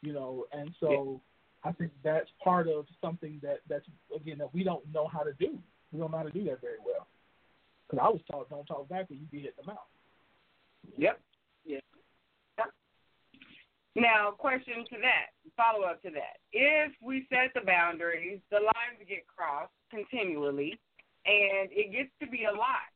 You 0.00 0.14
know, 0.14 0.46
and 0.52 0.74
so 0.80 1.20
I 1.64 1.72
think 1.72 1.92
that's 2.02 2.30
part 2.42 2.66
of 2.66 2.86
something 3.00 3.40
that 3.42 3.60
that's 3.68 3.86
again 4.14 4.38
that 4.38 4.54
we 4.54 4.64
don't 4.64 4.86
know 4.92 5.06
how 5.06 5.22
to 5.22 5.34
do. 5.34 5.58
We 5.92 6.00
don't 6.00 6.10
know 6.10 6.16
how 6.18 6.24
to 6.24 6.30
do 6.30 6.44
that 6.44 6.62
very 6.62 6.78
well. 6.84 7.06
Because 7.86 8.02
I 8.02 8.08
was 8.08 8.22
taught 8.30 8.48
don't 8.48 8.64
talk 8.64 8.88
back 8.88 9.10
or 9.10 9.14
you 9.14 9.26
get 9.30 9.42
hit 9.42 9.54
in 9.58 9.66
the 9.66 9.72
mouth. 9.72 9.88
Yep. 10.96 11.20
Yeah. 11.64 11.78
Now, 13.94 14.30
question 14.30 14.84
to 14.88 14.96
that, 15.04 15.36
follow 15.56 15.84
up 15.84 16.00
to 16.02 16.10
that. 16.10 16.40
If 16.52 16.92
we 17.02 17.26
set 17.28 17.52
the 17.54 17.60
boundaries, 17.60 18.40
the 18.50 18.60
lines 18.60 19.04
get 19.06 19.26
crossed 19.26 19.72
continually, 19.90 20.80
and 21.26 21.68
it 21.70 21.92
gets 21.92 22.10
to 22.20 22.26
be 22.26 22.44
a 22.44 22.56
lot. 22.56 22.88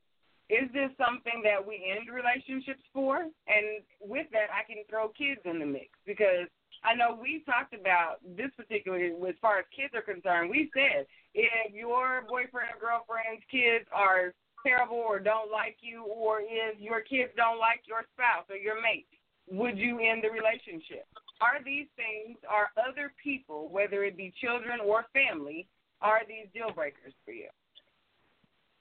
Is 0.49 0.71
this 0.73 0.91
something 0.97 1.43
that 1.43 1.61
we 1.61 1.85
end 1.85 2.09
relationships 2.09 2.83
for? 2.95 3.19
And 3.19 3.83
with 4.01 4.27
that, 4.33 4.49
I 4.55 4.63
can 4.63 4.87
throw 4.89 5.11
kids 5.11 5.41
in 5.45 5.59
the 5.59 5.67
mix 5.67 5.91
because 6.07 6.47
I 6.85 6.95
know 6.95 7.19
we 7.21 7.43
talked 7.45 7.75
about 7.75 8.23
this 8.25 8.51
particularly 8.57 9.11
as 9.11 9.35
far 9.43 9.59
as 9.59 9.67
kids 9.75 9.93
are 9.93 10.07
concerned. 10.07 10.49
We 10.51 10.71
said 10.73 11.07
if 11.35 11.75
your 11.75 12.23
boyfriend 12.29 12.71
or 12.73 12.81
girlfriend's 12.81 13.43
kids 13.51 13.85
are 13.93 14.33
terrible 14.67 14.99
or 14.99 15.19
don't 15.19 15.53
like 15.53 15.77
you, 15.81 16.03
or 16.05 16.41
if 16.43 16.81
your 16.81 17.01
kids 17.01 17.31
don't 17.37 17.59
like 17.59 17.87
your 17.87 18.03
spouse 18.15 18.51
or 18.51 18.57
your 18.57 18.83
mate, 18.83 19.07
would 19.47 19.79
you 19.79 20.01
end 20.03 20.25
the 20.27 20.31
relationship? 20.31 21.07
Are 21.39 21.63
these 21.63 21.87
things, 21.95 22.39
are 22.51 22.75
other 22.75 23.13
people, 23.23 23.69
whether 23.71 24.03
it 24.03 24.17
be 24.17 24.35
children 24.41 24.81
or 24.83 25.07
family, 25.15 25.69
are 26.03 26.27
these 26.27 26.51
deal 26.53 26.75
breakers 26.75 27.15
for 27.25 27.31
you? 27.31 27.49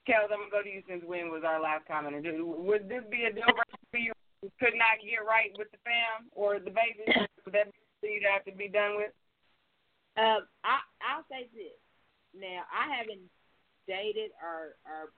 Kellz, 0.08 0.30
I'm 0.30 0.46
gonna 0.46 0.50
go 0.50 0.62
to 0.62 0.70
you 0.70 0.82
since 0.88 1.02
when 1.04 1.30
was 1.30 1.42
our 1.46 1.60
last 1.60 1.86
commenter. 1.86 2.22
Would 2.42 2.88
this 2.88 3.02
be 3.10 3.26
a 3.26 3.32
deal 3.34 3.50
breaker 3.50 3.86
for 3.90 3.98
you? 3.98 4.12
who 4.42 4.50
Could 4.58 4.78
not 4.78 5.02
get 5.02 5.22
right 5.26 5.50
with 5.58 5.70
the 5.70 5.78
fam 5.82 6.30
or 6.32 6.58
the 6.58 6.70
baby? 6.70 7.06
That 7.46 7.70
you'd 8.02 8.26
have 8.26 8.44
to 8.46 8.52
be 8.52 8.68
done 8.68 8.96
with? 8.96 9.10
Um, 10.16 10.46
I 10.62 10.82
I'll 11.02 11.26
say 11.30 11.50
this. 11.54 11.78
Now 12.34 12.62
I 12.70 12.90
haven't 12.90 13.26
dated 13.86 14.30
or 14.42 14.78
or 14.86 15.10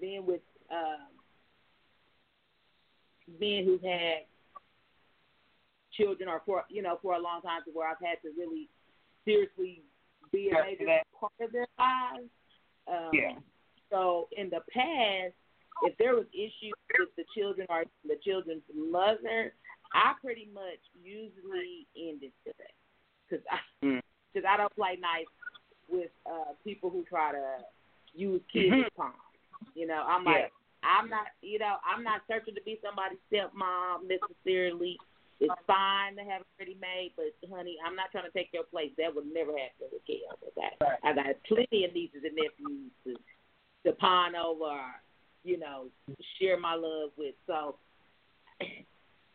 been 0.00 0.24
with 0.26 0.40
um 0.70 1.08
men 3.40 3.64
who've 3.64 3.82
had 3.82 4.24
children 5.92 6.28
or 6.28 6.42
for 6.46 6.64
you 6.68 6.82
know 6.82 6.98
for 7.02 7.14
a 7.14 7.18
long 7.18 7.42
time 7.42 7.62
to 7.64 7.70
where 7.72 7.88
I've 7.88 8.00
had 8.04 8.20
to 8.22 8.30
really 8.36 8.68
seriously 9.24 9.82
be 10.32 10.50
a 10.50 10.62
major 10.64 11.00
part 11.18 11.32
of 11.40 11.52
their 11.52 11.66
lives. 11.78 12.28
Um, 12.86 13.10
Yeah. 13.12 13.38
So 13.90 14.28
in 14.36 14.50
the 14.50 14.60
past, 14.70 15.32
if 15.82 15.96
there 15.98 16.14
was 16.14 16.26
issues 16.34 16.74
with 16.98 17.08
the 17.16 17.24
children 17.34 17.66
or 17.70 17.84
the 18.06 18.16
children's 18.22 18.62
mother, 18.74 19.54
I 19.94 20.12
pretty 20.22 20.48
much 20.52 20.80
usually 21.02 21.86
ended 21.96 22.32
it 22.44 22.56
because 23.28 23.44
I 23.50 23.58
Mm. 23.84 24.02
because 24.32 24.46
I 24.46 24.56
don't 24.58 24.74
play 24.74 24.96
nice 24.96 25.26
with 25.88 26.10
uh 26.26 26.52
people 26.64 26.90
who 26.90 27.04
try 27.04 27.32
to 27.32 27.64
use 28.14 28.42
kids 28.52 28.74
Mhm. 28.74 28.84
as 28.86 28.92
pawns. 28.94 29.14
You 29.74 29.86
know, 29.86 30.02
I'm 30.06 30.24
Yeah. 30.24 30.32
like 30.32 30.52
I'm 30.82 31.10
not 31.10 31.26
you 31.42 31.58
know, 31.58 31.76
I'm 31.84 32.04
not 32.04 32.22
searching 32.28 32.54
to 32.54 32.62
be 32.62 32.78
somebody's 32.82 33.18
stepmom 33.30 34.08
necessarily. 34.08 34.98
It's 35.40 35.54
fine 35.66 36.16
to 36.16 36.24
have 36.24 36.42
it 36.42 36.46
ready 36.58 36.76
made, 36.80 37.12
but 37.14 37.30
honey, 37.48 37.78
I'm 37.84 37.94
not 37.94 38.10
trying 38.10 38.24
to 38.24 38.30
take 38.30 38.50
your 38.52 38.64
place. 38.64 38.90
That 38.98 39.14
would 39.14 39.26
never 39.32 39.52
happen 39.52 39.86
with 39.92 40.04
kids. 40.04 40.26
Okay? 40.34 40.74
Right. 40.80 40.98
I 41.04 41.14
got 41.14 41.26
plenty 41.46 41.84
of 41.84 41.94
nieces 41.94 42.26
and 42.26 42.34
nephews 42.34 42.90
to, 43.06 43.14
to 43.86 43.94
pawn 43.96 44.34
over, 44.34 44.64
or, 44.64 44.98
you 45.44 45.58
know, 45.58 45.86
share 46.40 46.58
my 46.58 46.74
love 46.74 47.10
with. 47.16 47.36
So 47.46 47.76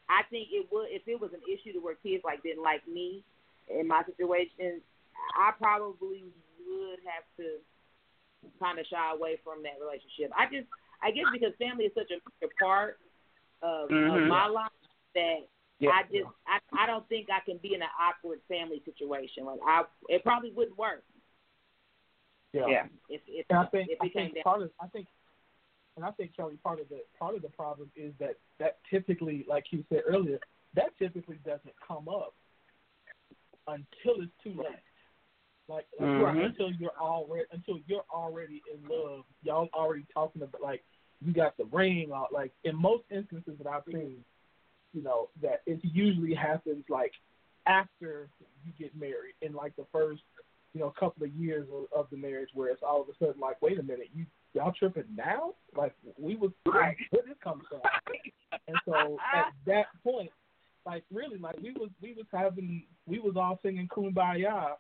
I 0.10 0.24
think 0.30 0.50
it 0.52 0.68
would 0.72 0.92
if 0.92 1.08
it 1.08 1.20
was 1.20 1.32
an 1.32 1.42
issue 1.48 1.72
to 1.72 1.80
where 1.80 1.96
kids 2.04 2.24
like 2.26 2.44
didn't 2.44 2.64
like 2.64 2.86
me 2.88 3.24
in 3.72 3.88
my 3.88 4.04
situation, 4.04 4.82
I 5.40 5.52
probably 5.58 6.24
would 6.68 7.00
have 7.08 7.24
to 7.38 7.64
kind 8.60 8.80
of 8.80 8.86
shy 8.88 9.12
away 9.14 9.38
from 9.44 9.64
that 9.64 9.78
relationship. 9.80 10.32
I 10.38 10.46
just 10.46 10.68
I 11.02 11.12
guess 11.12 11.26
because 11.32 11.54
family 11.60 11.86
is 11.86 11.94
such 11.96 12.12
a 12.12 12.20
major 12.42 12.54
part 12.62 13.00
of, 13.62 13.86
of 13.86 13.90
Mhm. 13.92 14.28
my 14.28 14.48
life 14.48 14.72
that 15.16 15.48
Yeah. 15.80 15.92
I 15.92 16.04
just 16.04 16.30
I 16.48 16.60
I 16.78 16.88
don't 16.88 17.08
think 17.10 17.30
I 17.30 17.40
can 17.42 17.58
be 17.58 17.74
in 17.76 17.82
an 17.82 17.90
awkward 18.00 18.42
family 18.48 18.82
situation. 18.86 19.46
Like 19.46 19.60
I 19.66 19.84
it 20.10 20.24
probably 20.24 20.52
wouldn't 20.52 20.78
work 20.78 21.04
Yeah. 22.54 22.68
Yeah. 22.68 22.88
if 23.10 23.22
if, 23.28 23.46
And 23.50 23.60
I 23.60 23.66
think 23.66 23.90
if 23.90 23.98
I 24.02 24.06
it 24.06 24.14
came 24.14 24.24
think 24.32 24.36
down. 24.36 24.44
part 24.44 24.62
of 24.62 24.72
I 24.80 24.88
think 24.88 25.08
and 25.96 26.06
I 26.06 26.12
think 26.12 26.36
Kelly 26.36 26.58
part 26.64 26.80
of 26.80 26.90
the 26.90 27.04
part 27.20 27.36
of 27.36 27.42
the 27.42 27.50
problem 27.50 27.92
is 27.96 28.14
that 28.20 28.36
that 28.60 28.80
typically, 28.90 29.46
like 29.48 29.66
you 29.72 29.84
said 29.90 30.04
earlier, 30.08 30.40
that 30.74 30.98
typically 30.98 31.38
doesn't 31.46 31.76
come 31.86 32.08
up 32.10 32.34
until 33.68 34.22
it's 34.22 34.32
too 34.44 34.54
late. 34.54 34.80
Like, 35.68 35.88
like 36.00 36.10
Mhm. 36.36 36.46
until 36.46 36.72
you're 36.72 36.98
already 37.00 37.46
until 37.52 37.80
you're 37.88 38.06
already 38.12 38.62
in 38.72 38.84
love. 38.88 39.26
Y'all 39.44 39.70
already 39.74 40.06
talking 40.14 40.42
about 40.42 40.62
like 40.62 40.84
you 41.22 41.32
got 41.32 41.56
the 41.58 41.66
ring 41.66 42.12
or 42.12 42.28
like 42.32 42.52
in 42.64 42.76
most 42.76 43.06
instances 43.10 43.58
that 43.58 43.68
I've 43.68 43.86
seen, 43.86 44.24
you 44.94 45.02
know, 45.02 45.30
that 45.42 45.62
it 45.66 45.80
usually 45.84 46.34
happens 46.34 46.84
like 46.90 47.14
after 47.66 48.30
you 48.66 48.74
get 48.78 48.94
married 48.96 49.36
in 49.42 49.54
like 49.54 49.74
the 49.78 49.86
first, 49.86 50.24
you 50.74 50.82
know, 50.82 50.90
couple 50.90 51.24
of 51.24 51.34
years 51.34 51.66
of, 51.72 51.86
of 51.98 52.10
the 52.10 52.18
marriage 52.18 52.50
where 52.54 52.70
it's 52.70 52.84
all 52.84 53.02
of 53.02 53.08
a 53.08 53.14
sudden 53.18 53.40
like, 53.40 53.62
wait 53.62 53.80
a 53.80 53.84
minute, 53.84 54.10
you 54.14 54.26
y'all 54.54 54.74
tripping 54.74 55.06
now? 55.16 55.54
Like 55.76 55.96
we 56.18 56.36
was 56.36 56.52
Right. 56.66 56.98
where 57.12 57.24
this 57.26 57.38
come 57.42 57.62
from? 57.70 57.82
And 58.68 58.78
so 58.86 59.18
at 59.34 59.54
that 59.66 59.88
point, 60.04 60.32
like 60.86 61.06
really, 61.10 61.38
like 61.38 61.58
we 61.62 61.72
was 61.72 61.90
we 62.02 62.14
was 62.14 62.26
having 62.34 62.86
we 63.08 63.20
was 63.20 63.38
all 63.38 63.60
singing 63.64 63.88
Kumbaya 63.88 64.76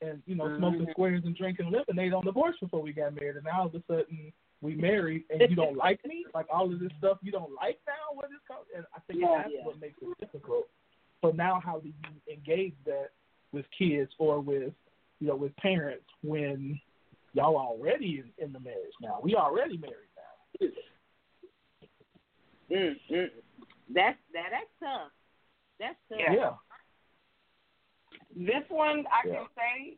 and 0.00 0.22
you 0.26 0.34
know 0.34 0.56
smoking 0.58 0.86
Mhm. 0.86 0.90
squares 0.92 1.24
and 1.24 1.36
drinking 1.36 1.70
lemonade 1.70 2.12
on 2.12 2.24
the 2.24 2.32
porch 2.32 2.58
before 2.60 2.80
we 2.80 2.92
got 2.92 3.14
married, 3.14 3.36
and 3.36 3.44
now 3.44 3.60
all 3.60 3.66
of 3.66 3.74
a 3.74 3.82
sudden 3.86 4.32
we 4.60 4.74
married 4.74 5.24
and 5.30 5.40
you 5.48 5.56
don't 5.56 5.76
like 5.76 6.04
me, 6.04 6.24
like 6.34 6.46
all 6.52 6.72
of 6.72 6.80
this 6.80 6.92
stuff 6.98 7.18
you 7.22 7.32
don't 7.32 7.52
like 7.52 7.80
now. 7.86 8.14
What 8.14 8.26
is 8.26 8.38
called? 8.46 8.66
And 8.74 8.84
I 8.94 9.00
think 9.00 9.20
Yeah. 9.20 9.42
that's 9.42 9.54
Yeah. 9.54 9.64
what 9.64 9.80
makes 9.80 10.00
it 10.02 10.08
difficult. 10.18 10.68
So 11.20 11.30
now, 11.30 11.60
how 11.60 11.80
do 11.80 11.88
you 11.88 12.32
engage 12.32 12.76
that 12.84 13.10
with 13.52 13.68
kids 13.70 14.14
or 14.18 14.40
with 14.40 14.74
you 15.20 15.26
know 15.26 15.36
with 15.36 15.54
parents 15.56 16.06
when 16.22 16.80
y'all 17.32 17.56
already 17.56 18.20
in, 18.20 18.32
in 18.38 18.52
the 18.52 18.60
marriage 18.60 18.94
now? 19.00 19.20
We 19.22 19.34
already 19.34 19.76
married 19.78 20.10
now. 20.16 20.66
Mm, 22.70 23.00
mm. 23.10 23.30
That's 23.88 24.18
that 24.32 24.50
that's 24.50 24.70
tough. 24.80 25.12
That's 25.80 25.98
tough. 26.08 26.20
Yeah. 26.20 26.54
This 28.34 28.64
one, 28.68 29.04
I 29.08 29.26
Yeah. 29.26 29.34
can 29.34 29.46
say, 29.56 29.96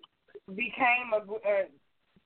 became 0.54 1.12
a 1.12 1.18
uh, 1.18 1.66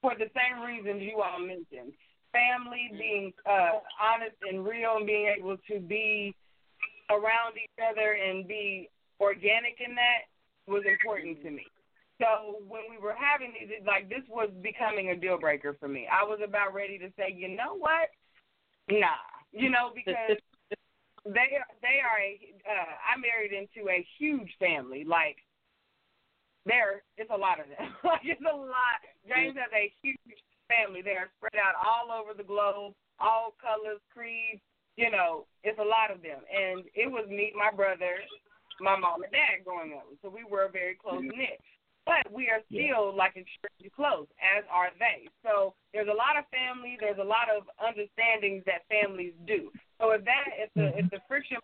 for 0.01 0.15
the 0.15 0.31
same 0.37 0.63
reasons 0.63 1.03
you 1.03 1.23
all 1.23 1.39
mentioned. 1.39 1.95
Family, 2.33 2.91
being 2.93 3.33
uh, 3.47 3.79
honest 4.01 4.37
and 4.43 4.65
real, 4.67 4.97
and 4.97 5.07
being 5.07 5.33
able 5.39 5.57
to 5.71 5.81
be 5.81 6.35
around 7.11 7.57
each 7.57 7.79
other 7.79 8.13
and 8.13 8.47
be 8.47 8.91
organic 9.21 9.79
in 9.81 9.95
that 9.95 10.27
was 10.67 10.83
important 10.87 11.43
to 11.43 11.51
me. 11.51 11.65
So 12.21 12.63
when 12.69 12.83
we 12.91 12.99
were 12.99 13.15
having 13.15 13.53
these, 13.53 13.83
like 13.87 14.09
this 14.09 14.23
was 14.29 14.51
becoming 14.63 15.11
a 15.11 15.17
deal 15.17 15.39
breaker 15.39 15.77
for 15.79 15.89
me. 15.89 16.07
I 16.11 16.25
was 16.25 16.41
about 16.43 16.75
ready 16.75 16.99
to 16.99 17.09
say, 17.17 17.33
you 17.35 17.49
know 17.49 17.77
what? 17.77 18.11
Nah, 18.89 19.19
you 19.53 19.71
know 19.71 19.91
because 19.95 20.39
they 21.25 21.57
are 21.59 21.69
they 21.83 21.99
are 22.05 22.19
a 22.21 22.39
uh, 22.69 22.93
I 23.03 23.19
married 23.19 23.53
into 23.53 23.89
a 23.91 24.07
huge 24.19 24.51
family. 24.59 25.05
Like 25.05 25.37
there, 26.67 27.05
it's 27.17 27.31
a 27.31 27.37
lot 27.37 27.61
of 27.61 27.69
them. 27.69 27.93
like 28.05 28.25
it's 28.25 28.41
a 28.41 28.57
lot. 28.57 28.99
James 29.29 29.57
has 29.57 29.73
a 29.73 29.93
huge 30.01 30.41
family. 30.69 31.03
They 31.05 31.17
are 31.17 31.31
spread 31.37 31.61
out 31.61 31.77
all 31.77 32.13
over 32.13 32.33
the 32.33 32.47
globe, 32.47 32.97
all 33.21 33.55
colors, 33.61 34.01
creeds. 34.13 34.61
You 34.97 35.11
know, 35.11 35.45
it's 35.67 35.79
a 35.79 35.85
lot 35.85 36.15
of 36.15 36.23
them. 36.23 36.41
And 36.47 36.87
it 36.95 37.11
was 37.11 37.27
me, 37.27 37.51
my 37.59 37.75
brother, 37.75 38.23
my 38.81 38.97
mom 38.97 39.27
and 39.27 39.33
dad 39.33 39.67
growing 39.67 39.99
up. 39.99 40.07
So 40.23 40.31
we 40.31 40.47
were 40.47 40.71
very 40.71 40.95
close 40.95 41.23
knit. 41.23 41.59
But 42.05 42.29
we 42.29 42.53
are 42.53 42.61
still 42.69 43.17
like 43.17 43.33
extremely 43.33 43.89
close, 43.89 44.29
as 44.37 44.61
are 44.69 44.93
they. 45.01 45.25
So 45.41 45.73
there's 45.97 46.13
a 46.13 46.15
lot 46.15 46.37
of 46.37 46.45
family. 46.53 47.01
There's 47.01 47.17
a 47.17 47.25
lot 47.25 47.49
of 47.49 47.65
understandings 47.81 48.61
that 48.69 48.85
families 48.93 49.33
do. 49.49 49.73
So 49.97 50.13
if 50.13 50.21
that, 50.29 50.53
if 50.61 50.69
the 50.77 50.93
mm-hmm. 50.93 51.01
if 51.01 51.07
the 51.09 51.25
friction 51.25 51.57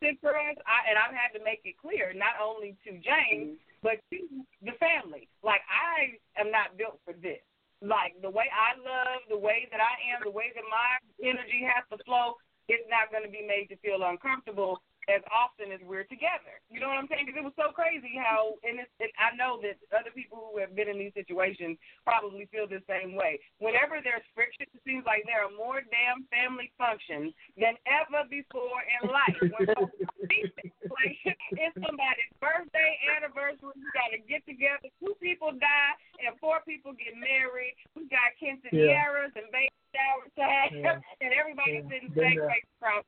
it 0.00 0.14
for 0.22 0.38
us, 0.38 0.54
I, 0.62 0.86
and 0.86 0.94
I've 0.94 1.10
had 1.10 1.34
to 1.34 1.42
make 1.42 1.66
it 1.66 1.74
clear, 1.82 2.14
not 2.14 2.38
only 2.38 2.78
to 2.86 2.94
James, 3.02 3.58
mm-hmm. 3.58 3.67
But 3.82 4.02
the 4.10 4.74
family. 4.78 5.28
Like, 5.42 5.62
I 5.70 6.18
am 6.40 6.50
not 6.50 6.76
built 6.76 6.98
for 7.04 7.14
this. 7.14 7.40
Like, 7.80 8.18
the 8.22 8.30
way 8.30 8.50
I 8.50 8.74
love, 8.78 9.22
the 9.30 9.38
way 9.38 9.68
that 9.70 9.78
I 9.78 9.94
am, 10.14 10.26
the 10.26 10.34
way 10.34 10.50
that 10.54 10.66
my 10.66 10.98
energy 11.22 11.62
has 11.62 11.86
to 11.94 12.02
flow, 12.04 12.34
it's 12.66 12.84
not 12.90 13.10
going 13.14 13.24
to 13.24 13.30
be 13.30 13.46
made 13.46 13.70
to 13.70 13.76
feel 13.78 14.02
uncomfortable 14.02 14.82
as 15.08 15.24
often 15.32 15.72
as 15.72 15.80
we're 15.88 16.04
together. 16.04 16.60
You 16.68 16.84
know 16.84 16.92
what 16.92 17.00
I'm 17.00 17.08
saying? 17.08 17.24
Because 17.24 17.40
it 17.40 17.48
was 17.48 17.56
so 17.56 17.72
crazy 17.72 18.12
how, 18.20 18.60
and, 18.60 18.76
it's, 18.76 18.92
and 19.00 19.08
I 19.16 19.32
know 19.34 19.56
that 19.64 19.80
other 19.96 20.12
people 20.12 20.52
who 20.52 20.60
have 20.60 20.76
been 20.76 20.86
in 20.92 21.00
these 21.00 21.16
situations 21.16 21.80
probably 22.04 22.44
feel 22.52 22.68
the 22.68 22.84
same 22.84 23.16
way. 23.16 23.40
Whenever 23.58 24.04
there's 24.04 24.24
friction, 24.36 24.68
it 24.68 24.82
seems 24.84 25.08
like 25.08 25.24
there 25.24 25.40
are 25.40 25.52
more 25.56 25.80
damn 25.80 26.28
family 26.28 26.68
functions 26.76 27.32
than 27.56 27.80
ever 27.88 28.28
before 28.28 28.84
in 29.00 29.08
life. 29.08 29.38
When 29.40 29.64
like 30.92 31.16
it's 31.56 31.76
somebody's 31.80 32.32
birthday, 32.36 32.92
anniversary, 33.16 33.72
we 33.72 33.88
got 33.96 34.12
to 34.12 34.20
get 34.28 34.44
together. 34.44 34.92
Two 35.00 35.16
people 35.24 35.56
die 35.56 35.94
and 36.20 36.36
four 36.36 36.60
people 36.68 36.92
get 36.92 37.16
married. 37.16 37.72
We 37.96 38.12
got 38.12 38.36
quinceañeras 38.36 39.32
and 39.40 39.48
baby 39.48 39.72
showers 39.96 40.30
to 40.36 40.44
have, 40.44 40.70
Yeah. 40.76 41.00
and 41.24 41.32
everybody's 41.32 41.84
Yeah. 41.84 41.90
sitting 41.90 42.12
back 42.12 42.36
face 42.36 42.68
across. 42.76 43.04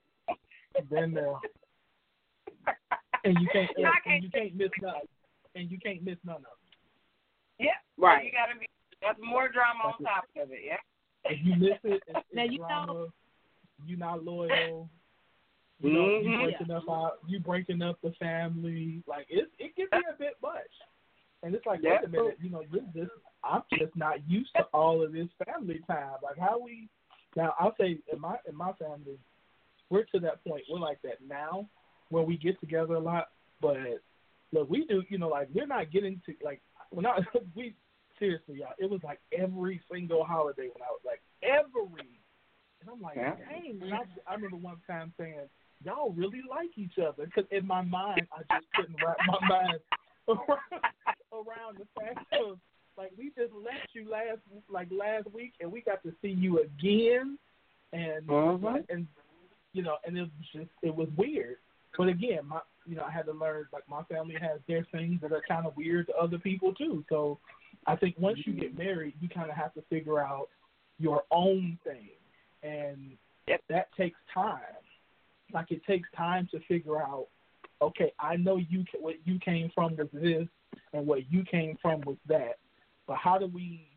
Been 0.89 1.13
there. 1.13 1.37
And 3.25 3.37
you 3.41 3.49
can't, 3.53 3.71
You 3.77 3.85
know, 3.85 3.91
I 3.91 4.13
and 4.15 4.25
you 4.25 4.31
can't 4.31 4.55
miss 4.55 4.71
none. 4.81 4.95
And 5.55 5.71
you 5.71 5.79
can't 5.79 6.03
miss 6.03 6.17
none 6.25 6.37
of 6.37 6.43
them. 6.43 6.51
Yeah. 7.59 7.77
Right. 7.99 8.25
You 8.25 8.33
gotta 8.33 8.59
be. 8.59 8.67
That's 9.03 9.19
more 9.23 9.49
drama 9.49 9.85
on 9.85 10.05
top 10.05 10.25
of 10.41 10.53
it. 10.53 10.61
Yeah. 10.65 10.77
If 11.25 11.39
you 11.45 11.57
miss 11.57 11.79
it, 11.85 12.03
it's, 12.07 12.27
Now, 12.33 12.43
it's 12.45 12.53
you 12.53 12.59
know 12.59 13.09
you're 13.87 13.99
not 13.99 14.25
loyal. 14.25 14.89
You 15.81 15.93
know, 15.93 16.21
you 16.21 16.31
Mhm. 16.31 16.41
breaking 16.43 16.71
up 16.71 16.89
out. 16.89 17.19
You 17.27 17.41
breaking 17.41 17.83
up 17.83 18.01
the 18.03 18.13
family. 18.13 19.03
Like 19.07 19.27
it, 19.31 19.51
it 19.59 19.75
can 19.77 19.87
be 19.91 20.07
a 20.09 20.17
bit 20.19 20.37
much. 20.43 20.71
And 21.43 21.55
it's 21.55 21.65
like, 21.65 21.81
Yeah. 21.83 21.97
wait 21.97 22.05
a 22.05 22.09
minute. 22.09 22.39
You 22.41 22.51
know, 22.51 22.63
this, 22.71 22.83
this, 22.95 23.09
I'm 23.43 23.63
just 23.79 23.97
not 23.97 24.27
used 24.29 24.55
to 24.57 24.65
all 24.75 25.03
of 25.03 25.13
this 25.13 25.29
family 25.45 25.81
time. 25.87 26.17
Like 26.23 26.39
how 26.39 26.59
we. 26.59 26.89
Now 27.37 27.55
I'll 27.59 27.75
say 27.81 27.99
in 28.13 28.21
my 28.21 28.37
in 28.47 28.55
my 28.55 28.73
family, 28.75 29.19
we're 29.89 30.05
to 30.05 30.21
that 30.21 30.45
point. 30.45 30.65
We're 30.71 30.81
like 30.81 31.01
that 31.03 31.23
now, 31.27 31.69
where 32.11 32.23
we 32.23 32.37
get 32.37 32.61
together 32.61 32.95
a 32.95 33.01
lot. 33.01 33.29
But 33.61 33.77
look, 34.53 34.69
we 34.69 34.85
do. 34.87 35.03
You 35.09 35.19
know, 35.19 35.29
like 35.29 35.49
we're 35.55 35.67
not 35.67 35.91
getting 35.91 36.21
to 36.27 36.35
like 36.45 36.61
we're 36.93 37.03
not. 37.03 37.23
We 37.57 37.75
seriously, 38.19 38.59
y'all. 38.59 38.75
It 38.79 38.91
was 38.91 39.01
like 39.03 39.19
every 39.33 39.81
single 39.91 40.25
holiday 40.25 40.69
when 40.75 40.83
I 40.83 40.91
was 40.91 41.01
like 41.07 41.23
every. 41.43 42.07
And 42.81 42.91
I'm 42.91 43.01
like, 43.01 43.17
Yeah. 43.17 43.35
dang. 43.49 43.81
I, 43.93 44.31
I 44.31 44.35
remember 44.35 44.57
one 44.57 44.77
time 44.87 45.13
saying, 45.19 45.49
y'all 45.85 46.13
really 46.13 46.41
like 46.49 46.71
each 46.77 46.99
other. 46.99 47.27
Because 47.27 47.45
in 47.51 47.67
my 47.67 47.83
mind, 47.83 48.27
I 48.33 48.55
just 48.55 48.67
couldn't 48.75 48.97
wrap 49.05 49.17
my 49.27 49.39
mind 49.49 49.81
around, 50.29 50.49
around 51.33 51.79
the 51.79 51.87
fact 51.99 52.25
of, 52.43 52.59
like, 52.97 53.13
we 53.19 53.33
just 53.37 53.53
left 53.55 53.89
you 53.93 54.09
last, 54.11 54.39
like, 54.71 54.89
last 54.91 55.31
week, 55.35 55.53
and 55.61 55.71
we 55.71 55.83
got 55.83 56.03
to 56.05 56.13
see 56.23 56.31
you 56.31 56.61
again. 56.63 57.39
And, 57.93 58.27
Mhm. 58.27 58.85
and 58.89 59.07
you 59.73 59.83
know, 59.83 59.97
and 60.07 60.17
it 60.17 60.23
was 60.23 60.31
just, 60.53 60.71
it 60.83 60.95
was 60.95 61.09
weird. 61.17 61.57
But 61.97 62.09
again, 62.09 62.41
my, 62.47 62.61
you 62.87 62.97
know, 62.97 63.05
I 63.05 63.11
had 63.11 63.27
to 63.27 63.33
learn, 63.33 63.67
like, 63.73 63.89
my 63.89 64.03
family 64.05 64.37
has 64.41 64.61
their 64.67 64.87
things 64.93 65.21
that 65.23 65.33
are 65.33 65.43
kind 65.47 65.67
of 65.67 65.77
weird 65.77 66.07
to 66.07 66.15
other 66.15 66.39
people, 66.39 66.75
too. 66.75 67.05
So 67.09 67.39
I 67.87 67.97
think 67.97 68.17
once 68.19 68.39
you 68.47 68.53
get 68.53 68.77
married, 68.77 69.15
you 69.21 69.29
kind 69.29 69.51
of 69.51 69.57
have 69.57 69.75
to 69.75 69.83
figure 69.91 70.21
out 70.21 70.49
your 70.99 71.25
own 71.31 71.79
thing. 71.85 72.11
And 72.63 73.17
that 73.69 73.89
takes 73.97 74.19
time. 74.33 74.61
Like 75.53 75.71
it 75.71 75.85
takes 75.87 76.09
time 76.17 76.49
to 76.53 76.61
figure 76.69 77.01
out. 77.01 77.27
Okay, 77.83 78.13
I 78.21 78.37
know 78.37 78.59
you 78.59 78.85
what 79.01 79.17
you 79.25 79.39
came 79.39 79.71
from 79.75 79.97
was 79.97 80.09
this, 80.13 80.47
and 80.93 81.07
what 81.07 81.33
you 81.33 81.45
came 81.51 81.79
from 81.81 82.03
was 82.03 82.17
that. 82.29 82.59
But 83.07 83.17
how 83.17 83.39
do 83.39 83.47
we 83.47 83.89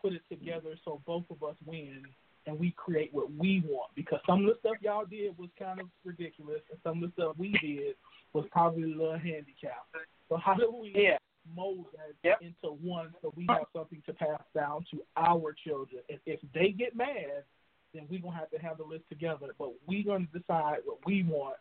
put 0.00 0.12
it 0.12 0.22
together 0.28 0.76
so 0.84 1.00
both 1.06 1.24
of 1.30 1.42
us 1.42 1.56
win 1.64 2.04
and 2.46 2.58
we 2.58 2.72
create 2.72 3.12
what 3.12 3.32
we 3.32 3.62
want? 3.66 3.94
Because 3.94 4.20
some 4.26 4.40
of 4.40 4.46
the 4.46 4.58
stuff 4.60 4.76
y'all 4.80 5.04
did 5.04 5.36
was 5.38 5.50
kind 5.58 5.80
of 5.80 5.86
ridiculous, 6.04 6.60
and 6.70 6.78
some 6.82 7.02
of 7.02 7.10
the 7.10 7.22
stuff 7.22 7.36
we 7.38 7.52
did 7.62 7.96
was 8.32 8.44
probably 8.50 8.84
a 8.84 8.96
little 8.96 9.18
handicapped. 9.18 9.94
So 10.28 10.36
how 10.36 10.54
do 10.54 10.70
we 10.70 10.90
Yeah. 10.90 11.18
mold 11.54 11.86
that 11.92 12.14
Yep. 12.22 12.42
into 12.42 12.72
one 12.72 13.14
so 13.20 13.30
we 13.36 13.46
have 13.46 13.66
something 13.72 14.00
to 14.02 14.14
pass 14.14 14.42
down 14.54 14.84
to 14.84 15.04
our 15.16 15.52
children? 15.52 16.02
And 16.08 16.20
if 16.26 16.40
they 16.52 16.72
get 16.72 16.96
mad, 16.96 17.44
then 17.92 18.08
we're 18.08 18.20
gonna 18.20 18.36
have 18.36 18.50
to 18.50 18.58
handle 18.58 18.88
this 18.88 19.02
together. 19.08 19.54
But 19.58 19.72
we're 19.86 20.04
gonna 20.04 20.26
decide 20.26 20.84
what 20.84 21.04
we 21.04 21.22
want, 21.22 21.56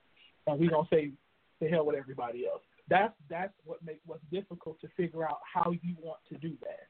and 0.47 0.59
we're 0.59 0.69
gonna 0.69 0.87
say 0.89 1.11
to 1.59 1.69
hell 1.69 1.85
with 1.85 1.95
everybody 1.95 2.47
else. 2.47 2.63
That's 2.87 3.13
that's 3.27 3.53
what 3.65 3.83
makes 3.83 4.05
what's 4.05 4.23
difficult 4.31 4.79
to 4.81 4.87
figure 4.89 5.23
out 5.27 5.39
how 5.43 5.71
you 5.71 5.95
want 6.01 6.19
to 6.29 6.37
do 6.37 6.57
that. 6.61 6.87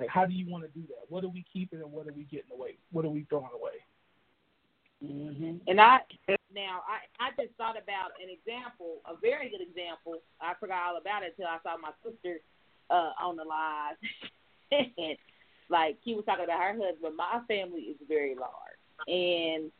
Like, 0.00 0.08
how 0.08 0.26
do 0.26 0.34
you 0.34 0.50
want 0.50 0.64
to 0.64 0.70
do 0.78 0.86
that? 0.88 1.06
What 1.08 1.24
are 1.24 1.28
we 1.28 1.44
keeping 1.52 1.80
and 1.80 1.92
what 1.92 2.08
are 2.08 2.12
we 2.12 2.24
getting 2.24 2.50
away? 2.52 2.78
What 2.90 3.04
are 3.04 3.10
we 3.10 3.26
throwing 3.28 3.54
away? 3.54 3.78
Mm-hmm. 5.04 5.68
And 5.68 5.80
I 5.80 5.98
now 6.54 6.82
I 6.88 7.02
I 7.20 7.30
just 7.40 7.54
thought 7.56 7.76
about 7.76 8.14
an 8.22 8.30
example, 8.30 9.02
a 9.06 9.16
very 9.20 9.50
good 9.50 9.60
example. 9.60 10.16
I 10.40 10.54
forgot 10.58 10.88
all 10.88 10.96
about 10.96 11.22
it 11.22 11.34
until 11.36 11.50
I 11.50 11.58
saw 11.62 11.76
my 11.76 11.90
sister 12.02 12.40
uh 12.90 13.12
on 13.20 13.36
the 13.36 13.44
live, 13.44 13.96
and 14.70 15.16
like 15.70 15.98
he 16.02 16.14
was 16.14 16.24
talking 16.24 16.44
about 16.44 16.60
her 16.60 16.72
husband. 16.72 17.16
My 17.16 17.40
family 17.48 17.94
is 17.94 17.96
very 18.08 18.34
large, 18.34 18.80
and 19.08 19.70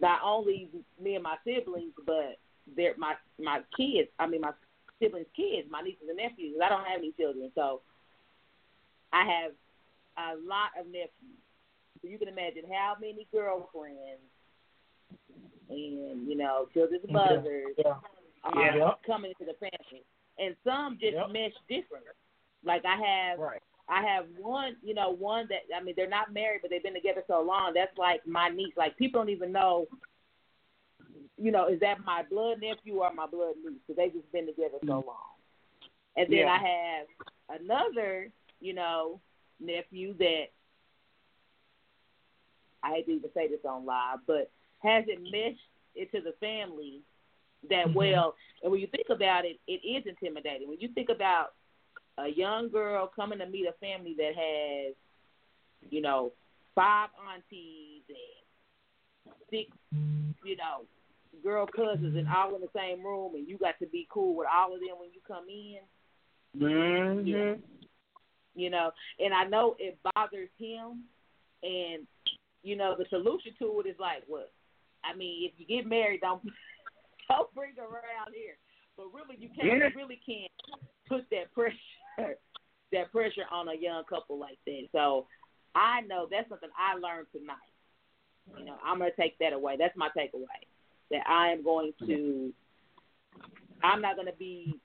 not 0.00 0.20
only 0.24 0.68
me 1.00 1.14
and 1.14 1.24
my 1.24 1.36
siblings, 1.44 1.94
but 2.04 2.36
they're 2.76 2.96
my 2.98 3.14
my 3.40 3.60
kids. 3.76 4.08
I 4.18 4.26
mean 4.26 4.42
my 4.42 4.52
siblings' 5.00 5.26
kids, 5.34 5.68
my 5.70 5.80
nieces 5.80 6.08
and 6.08 6.18
nephews. 6.18 6.56
I 6.62 6.68
don't 6.68 6.84
have 6.84 6.98
any 6.98 7.12
children, 7.12 7.50
so 7.54 7.80
I 9.14 9.22
have 9.24 9.52
a 10.18 10.36
lot 10.42 10.74
of 10.78 10.86
nephews. 10.86 11.38
So 12.02 12.08
you 12.08 12.18
can 12.18 12.28
imagine 12.28 12.64
how 12.70 12.96
many 13.00 13.26
girlfriends 13.32 14.26
and 15.70 16.28
you 16.28 16.36
know 16.36 16.68
children's 16.74 17.08
mothers 17.08 17.74
Yeah. 17.78 18.00
are 18.42 18.76
Yeah. 18.76 18.94
coming 19.06 19.30
into 19.30 19.44
the 19.50 19.54
family, 19.54 20.04
and 20.38 20.56
some 20.64 20.98
just 20.98 21.14
Yep. 21.14 21.30
mesh 21.30 21.54
different. 21.68 22.04
Like 22.64 22.84
I 22.84 22.96
have, 22.96 23.38
Right. 23.38 23.62
I 23.88 24.02
have 24.02 24.28
one, 24.36 24.76
you 24.82 24.94
know, 24.94 25.10
one 25.10 25.46
that 25.48 25.62
I 25.74 25.80
mean 25.80 25.94
they're 25.94 26.08
not 26.08 26.32
married, 26.32 26.60
but 26.62 26.70
they've 26.70 26.82
been 26.82 26.94
together 26.94 27.22
so 27.26 27.40
long. 27.40 27.72
That's 27.74 27.96
like 27.96 28.26
my 28.26 28.48
niece. 28.48 28.76
Like 28.76 28.96
people 28.96 29.20
don't 29.20 29.30
even 29.30 29.52
know, 29.52 29.86
you 31.36 31.50
know, 31.52 31.68
is 31.68 31.80
that 31.80 32.04
my 32.04 32.22
blood 32.24 32.60
nephew 32.60 32.98
or 32.98 33.12
my 33.12 33.26
blood 33.26 33.54
niece? 33.64 33.78
Because 33.86 33.96
they've 33.96 34.12
just 34.12 34.30
been 34.32 34.46
together 34.46 34.78
so 34.82 34.86
mm-hmm. 34.86 35.08
long. 35.08 35.34
And 36.16 36.30
then 36.30 36.40
Yeah. 36.40 36.52
I 36.52 36.58
have 36.58 37.60
another, 37.60 38.30
you 38.60 38.74
know, 38.74 39.20
nephew 39.60 40.14
that 40.18 40.46
I 42.82 42.90
hate 42.90 43.06
to 43.06 43.12
even 43.12 43.30
say 43.32 43.48
this 43.48 43.64
on 43.64 43.86
live, 43.86 44.20
but 44.26 44.50
hasn't 44.80 45.30
meshed 45.30 45.60
into 45.96 46.20
the 46.20 46.32
family 46.40 47.00
that 47.70 47.86
Mhm. 47.86 47.94
well. 47.94 48.36
And 48.62 48.70
when 48.70 48.80
you 48.80 48.86
think 48.88 49.08
about 49.08 49.44
it, 49.44 49.58
it 49.66 49.84
is 49.84 50.06
intimidating. 50.06 50.68
When 50.68 50.80
you 50.80 50.88
think 50.88 51.08
about 51.08 51.54
a 52.18 52.28
young 52.28 52.68
girl 52.68 53.06
coming 53.06 53.38
to 53.38 53.46
meet 53.46 53.66
a 53.66 53.72
family 53.74 54.14
that 54.14 54.34
has, 54.34 54.94
you 55.90 56.00
know, 56.00 56.32
five 56.74 57.10
aunties 57.32 58.02
and 58.08 59.34
six, 59.50 59.70
you 60.44 60.56
know, 60.56 60.86
girl 61.42 61.66
cousins 61.66 62.16
and 62.16 62.28
all 62.28 62.54
in 62.54 62.60
the 62.60 62.68
same 62.74 63.02
room, 63.02 63.34
and 63.34 63.48
you 63.48 63.56
got 63.58 63.78
to 63.78 63.86
be 63.86 64.06
cool 64.10 64.34
with 64.34 64.46
all 64.48 64.74
of 64.74 64.80
them 64.80 64.98
when 64.98 65.10
you 65.12 65.20
come 65.26 65.48
in. 65.48 65.80
Mm-hmm. 66.56 67.83
You 68.54 68.70
know, 68.70 68.90
and 69.18 69.34
I 69.34 69.44
know 69.44 69.76
it 69.78 69.98
bothers 70.14 70.48
him, 70.58 71.04
and 71.62 72.06
you 72.62 72.76
know 72.76 72.94
the 72.98 73.06
solution 73.10 73.52
to 73.58 73.82
it 73.84 73.88
is 73.88 73.96
like, 73.98 74.22
what? 74.26 74.52
I 75.04 75.16
mean, 75.16 75.48
if 75.48 75.52
you 75.58 75.66
get 75.66 75.88
married, 75.88 76.20
don't 76.20 76.42
don't 77.28 77.54
bring 77.54 77.72
her 77.76 77.84
around 77.84 78.32
here. 78.34 78.56
But 78.96 79.06
really, 79.12 79.36
you 79.38 79.48
can't 79.48 79.66
Yeah. 79.66 79.88
you 79.88 79.96
really 79.96 80.20
can't 80.24 80.52
put 81.08 81.28
that 81.30 81.52
pressure 81.52 81.76
that 82.92 83.10
pressure 83.12 83.44
on 83.50 83.68
a 83.68 83.74
young 83.74 84.04
couple 84.08 84.38
like 84.38 84.58
that. 84.66 84.88
So 84.92 85.26
I 85.74 86.02
know 86.02 86.28
that's 86.30 86.48
something 86.48 86.70
I 86.78 86.94
learned 86.98 87.26
tonight. 87.32 87.72
You 88.58 88.64
know, 88.64 88.76
I'm 88.84 88.98
gonna 88.98 89.10
take 89.18 89.38
that 89.38 89.52
away. 89.52 89.76
That's 89.78 89.96
my 89.96 90.08
takeaway. 90.16 90.62
That 91.10 91.22
I 91.28 91.48
am 91.48 91.64
going 91.64 91.92
to. 92.06 92.52
I'm 93.82 94.00
not 94.00 94.16
gonna 94.16 94.36
be. 94.38 94.78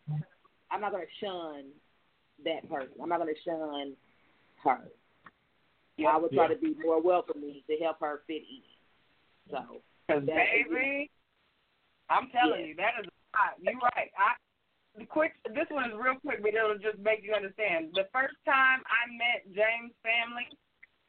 I'm 0.71 0.81
not 0.81 0.91
gonna 0.91 1.03
shun 1.21 1.65
that 2.45 2.69
person. 2.69 2.93
I'm 3.01 3.09
not 3.09 3.19
gonna 3.19 3.31
shun 3.43 3.95
her. 4.63 4.89
I 6.07 6.17
would 6.17 6.31
try 6.31 6.47
Yeah. 6.47 6.55
to 6.55 6.59
be 6.59 6.75
more 6.81 7.01
welcoming 7.01 7.61
to 7.67 7.77
help 7.77 7.99
her 7.99 8.23
fit 8.25 8.43
in. 8.43 8.63
So, 9.49 9.81
Cause 10.07 10.23
baby, 10.25 11.09
I'm 12.09 12.29
telling 12.29 12.61
Yeah. 12.61 12.67
you, 12.67 12.75
that 12.75 12.99
is 12.99 13.09
hot. 13.33 13.59
You're 13.59 13.77
right. 13.95 14.11
I 14.17 14.35
the 14.95 15.05
quick. 15.05 15.35
This 15.53 15.69
one 15.69 15.91
is 15.91 15.97
real 15.97 16.15
quick, 16.19 16.41
but 16.41 16.53
it'll 16.53 16.77
just 16.77 16.97
make 16.99 17.23
you 17.23 17.33
understand. 17.33 17.93
The 17.93 18.09
first 18.11 18.35
time 18.43 18.83
I 18.89 19.07
met 19.13 19.45
James' 19.53 19.93
family, 20.01 20.49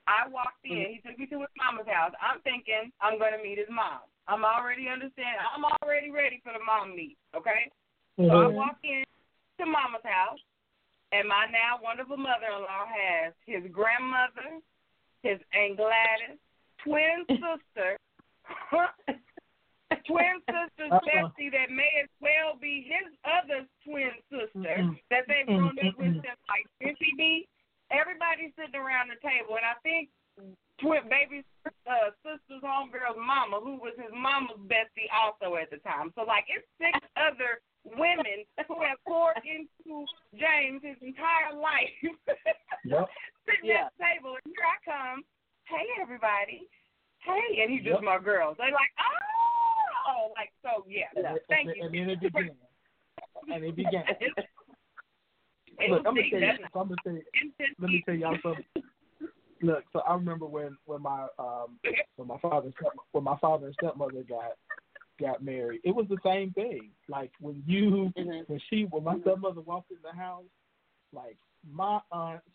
I 0.06 0.28
walked 0.28 0.64
in. 0.64 0.76
Mm-hmm. 0.76 0.92
He 0.92 1.00
took 1.00 1.18
me 1.18 1.26
to 1.26 1.40
his 1.40 1.48
mama's 1.56 1.88
house. 1.88 2.12
I'm 2.20 2.40
thinking 2.42 2.92
I'm 3.00 3.18
going 3.18 3.32
to 3.32 3.42
meet 3.42 3.58
his 3.58 3.70
mom. 3.70 4.00
I'm 4.28 4.44
already 4.44 4.86
understand. 4.88 5.40
I'm 5.40 5.64
already 5.64 6.10
ready 6.10 6.40
for 6.44 6.52
the 6.52 6.62
mom 6.62 6.94
meet. 6.94 7.16
Okay. 7.34 7.70
So 8.18 8.30
I 8.30 8.46
Mhm. 8.46 8.54
walk 8.54 8.76
in 8.84 9.02
to 9.58 9.66
mama's 9.66 10.04
house, 10.04 10.38
and 11.12 11.28
my 11.28 11.46
now 11.50 11.78
wonderful 11.82 12.16
mother-in-law 12.16 12.86
has 12.86 13.34
his 13.46 13.66
grandmother, 13.72 14.62
his 15.22 15.38
aunt 15.52 15.76
Gladys, 15.76 16.38
twin 16.84 17.26
sister, 17.28 17.98
twin 20.06 20.36
sister 20.46 20.86
bestie 21.02 21.50
that 21.50 21.70
may 21.70 21.90
as 22.02 22.10
well 22.22 22.54
be 22.60 22.86
his 22.86 23.10
other 23.26 23.66
twin 23.84 24.14
sister 24.30 24.74
Mm-mm. 24.78 24.98
that 25.10 25.26
they've 25.26 25.46
grown 25.46 25.74
up 25.78 25.98
with 25.98 26.14
since 26.22 26.42
like 26.46 26.66
50 26.78 26.94
B. 27.18 27.48
Everybody's 27.90 28.54
sitting 28.54 28.78
around 28.78 29.10
the 29.10 29.18
table, 29.18 29.58
and 29.58 29.66
I 29.66 29.74
think 29.82 30.14
twin 30.78 31.10
baby 31.10 31.42
uh, 31.66 32.14
sister's 32.22 32.62
homegirl's 32.62 33.18
mama, 33.18 33.58
who 33.58 33.76
was 33.82 33.92
his 33.98 34.14
mama's 34.14 34.62
bestie 34.70 35.10
also 35.10 35.58
at 35.58 35.74
the 35.74 35.82
time. 35.82 36.14
So 36.14 36.22
like 36.22 36.46
it's 36.48 36.66
six 36.78 36.94
other 37.18 37.60
women 37.84 38.44
who 38.68 38.82
have 38.82 38.98
poured 39.06 39.36
into 39.44 40.06
James 40.36 40.80
his 40.82 40.96
entire 41.02 41.54
life. 41.54 41.94
Yep. 42.84 43.08
Sitting 43.44 43.68
Yeah. 43.68 43.86
at 43.86 43.92
the 43.98 44.04
table, 44.04 44.36
and 44.40 44.54
here 44.56 44.64
I 44.64 44.80
come. 44.88 45.22
Hey 45.68 45.84
everybody. 46.00 46.64
Hey, 47.20 47.60
and 47.60 47.70
he's 47.70 47.84
just 47.84 48.00
Yep. 48.00 48.04
my 48.04 48.18
girl. 48.18 48.54
They're 48.56 48.72
like, 48.72 48.88
oh, 50.08 50.32
like 50.34 50.50
so. 50.64 50.84
Yeah. 50.88 51.04
And, 51.14 51.38
Thank 51.48 51.68
and, 51.68 51.76
you. 51.76 51.84
and 51.84 51.94
then 51.94 52.10
it 52.10 52.20
began. 52.20 52.56
And 53.52 53.64
it 53.64 53.76
began. 53.76 54.04
Look, 55.90 56.06
I'm 56.06 56.14
gonna 56.16 56.30
tell 56.30 56.40
you. 56.40 56.52
deep, 56.56 56.66
I'm 56.74 56.88
gonna 56.88 56.96
tell 57.04 57.12
you. 57.12 57.22
Let 57.78 57.90
me 57.90 58.02
tell 58.06 58.14
y'all 58.14 58.36
something. 58.42 58.64
Look, 59.62 59.84
so 59.92 60.00
I 60.00 60.14
remember 60.14 60.46
when 60.46 60.76
when 60.86 61.02
my 61.02 61.26
um 61.38 61.78
when 62.16 62.28
my 62.28 62.38
father 62.38 62.72
when 63.12 63.24
my 63.24 63.36
father 63.38 63.66
and 63.66 63.74
stepmother 63.74 64.24
got 64.28 64.52
got 65.20 65.42
married, 65.42 65.80
it 65.84 65.94
was 65.94 66.06
the 66.08 66.18
same 66.24 66.52
thing. 66.52 66.90
Like 67.08 67.30
when 67.40 67.62
you 67.66 68.12
Mhm. 68.16 68.48
when 68.48 68.60
she 68.68 68.84
when 68.84 69.04
my 69.04 69.18
stepmother 69.20 69.60
walked 69.60 69.90
in 69.90 69.98
the 70.02 70.12
house, 70.16 70.44
like 71.12 71.36
my 71.70 72.00
aunts 72.10 72.46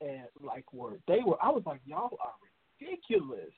and 0.00 0.26
like 0.40 0.72
were 0.72 0.98
they 1.06 1.20
were 1.24 1.42
I 1.42 1.50
was 1.50 1.62
like 1.66 1.80
y'all 1.86 2.16
are 2.22 2.34
ridiculous. 2.80 3.52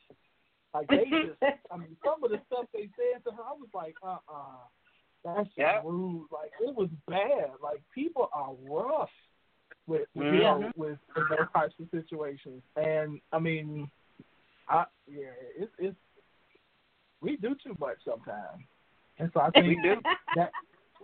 Like 0.75 0.89
they 0.89 1.05
just 1.11 1.43
I 1.71 1.77
mean 1.77 1.97
some 2.05 2.23
of 2.25 2.31
the 2.31 2.41
stuff 2.47 2.67
they 2.73 2.89
said 2.97 3.25
to 3.25 3.31
her 3.37 3.43
I 3.43 3.53
was 3.53 3.69
like 3.75 3.97
uh 4.03 4.19
uh 4.29 4.65
that's 5.25 5.49
Yep. 5.57 5.85
rude. 5.85 6.29
Like 6.31 6.53
it 6.61 6.75
was 6.75 6.89
bad. 7.09 7.51
Like 7.63 7.83
people 7.95 8.29
are 8.33 8.55
rough 8.69 9.11
with 9.87 10.07
with, 10.15 10.27
you 10.33 10.39
Mhm. 10.39 10.43
know, 10.43 10.73
with, 10.77 10.99
with 11.17 11.29
those 11.31 11.49
types 11.53 11.75
of 11.81 11.89
situations. 11.91 12.63
And 12.77 13.21
I 13.33 13.39
mean, 13.39 13.91
I 14.69 14.85
yeah, 15.09 15.33
it's 15.59 15.73
it's 15.79 15.97
we 17.21 17.37
do 17.37 17.55
too 17.63 17.77
much 17.79 17.99
sometimes. 18.05 18.63
And 19.19 19.31
so 19.33 19.41
I 19.41 19.51
think 19.51 19.67
We 19.69 19.75
do. 19.83 20.03
that 20.35 20.53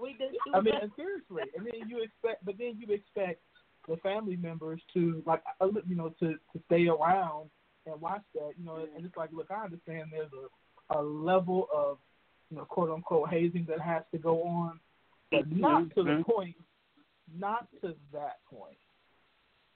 we 0.00 0.14
do. 0.18 0.26
I 0.54 0.60
mean, 0.60 0.74
and 0.80 0.90
seriously, 0.96 1.50
and 1.56 1.66
then 1.66 1.88
you 1.88 2.02
expect, 2.02 2.44
but 2.44 2.56
then 2.58 2.78
you 2.78 2.92
expect 2.94 3.40
the 3.88 3.96
family 3.98 4.36
members 4.36 4.80
to 4.94 5.22
like, 5.26 5.42
uh, 5.60 5.68
you 5.86 5.96
know, 5.96 6.10
to 6.20 6.32
to 6.34 6.62
stay 6.66 6.88
around 6.88 7.50
and 7.86 8.00
watch 8.00 8.22
that, 8.34 8.52
you 8.58 8.64
know, 8.64 8.76
and 8.76 9.04
it's 9.04 9.16
like, 9.16 9.30
look, 9.32 9.50
I 9.50 9.64
understand 9.64 10.10
there's 10.10 10.30
a 10.32 10.48
a 10.98 11.00
level 11.00 11.68
of, 11.74 11.98
you 12.50 12.56
know, 12.56 12.64
quote 12.64 12.90
unquote 12.90 13.30
hazing 13.30 13.64
that 13.68 13.80
has 13.80 14.02
to 14.12 14.18
go 14.18 14.42
on, 14.42 14.78
but 15.30 15.50
not 15.50 15.88
to 15.94 16.02
the 16.02 16.10
Mhm. 16.12 16.24
point, 16.24 16.56
not 17.34 17.68
to 17.80 17.94
that 18.12 18.44
point. 18.50 18.76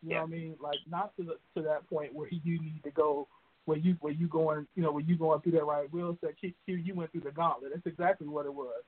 You 0.03 0.11
know 0.11 0.17
what 0.17 0.23
I 0.25 0.27
mean? 0.27 0.57
Like 0.61 0.79
not 0.87 1.17
to 1.17 1.25
the 1.25 1.39
to 1.55 1.63
that 1.67 1.89
point 1.89 2.15
where 2.15 2.29
you 2.31 2.61
need 2.61 2.83
to 2.85 2.91
go 2.91 3.29
where 3.67 3.77
you 3.79 3.97
where 4.01 4.13
you 4.13 4.27
going 4.29 4.67
you 4.75 4.83
know 4.83 4.91
where 4.93 5.03
you 5.03 5.17
going 5.17 5.41
through 5.43 5.53
that 5.53 5.65
right. 5.65 5.93
Will 5.93 6.17
said 6.21 6.35
Q, 6.41 6.53
Q 6.65 6.77
you 6.77 6.95
went 6.95 7.13
through 7.13 7.21
the 7.23 7.31
gauntlet. 7.33 7.73
That's 7.75 7.87
exactly 7.87 8.27
what 8.29 8.47
it 8.47 8.55
was. 8.55 8.83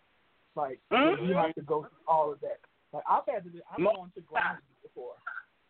Like 0.56 0.80
Mhm. 0.90 1.28
you 1.28 1.34
have 1.34 1.54
to 1.56 1.62
go 1.62 1.82
through 1.82 2.04
all 2.06 2.32
of 2.32 2.40
that. 2.40 2.60
Like 2.92 3.04
I've 3.08 3.26
had 3.26 3.44
to 3.44 3.50
I've 3.70 3.84
gone 3.84 4.10
to 4.14 4.20
garages 4.22 4.64
before. 4.82 5.14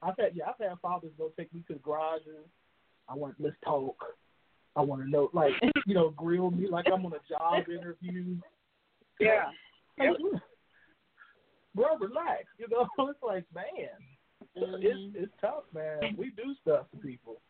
I've 0.02 0.16
had 0.18 0.36
yeah, 0.36 0.44
I've 0.50 0.58
had 0.64 0.78
fathers 0.80 1.10
go 1.18 1.30
take 1.36 1.52
me 1.52 1.62
to 1.68 1.74
the 1.74 1.80
garages. 1.80 2.46
I 3.08 3.14
want 3.14 3.34
let's 3.38 3.56
talk. 3.64 3.96
I 4.76 4.82
want 4.82 5.02
to 5.02 5.08
know 5.10 5.30
like 5.32 5.52
you 5.86 5.94
know 5.94 6.10
grill 6.10 6.50
me 6.50 6.68
like 6.68 6.86
I'm 6.92 7.04
on 7.06 7.12
a 7.14 7.28
job 7.28 7.68
interview. 7.68 8.36
Yeah. 9.18 9.50
Like, 9.98 10.16
bro, 11.74 11.96
relax. 11.96 12.44
You 12.58 12.68
know, 12.70 12.86
it's 13.10 13.22
like 13.22 13.44
man, 13.54 13.88
Mhm. 14.56 14.84
it's 14.84 15.16
it's 15.16 15.32
tough, 15.40 15.64
man. 15.74 16.14
We 16.16 16.30
do 16.30 16.54
stuff 16.62 16.86
to 16.92 16.98
people. 16.98 17.40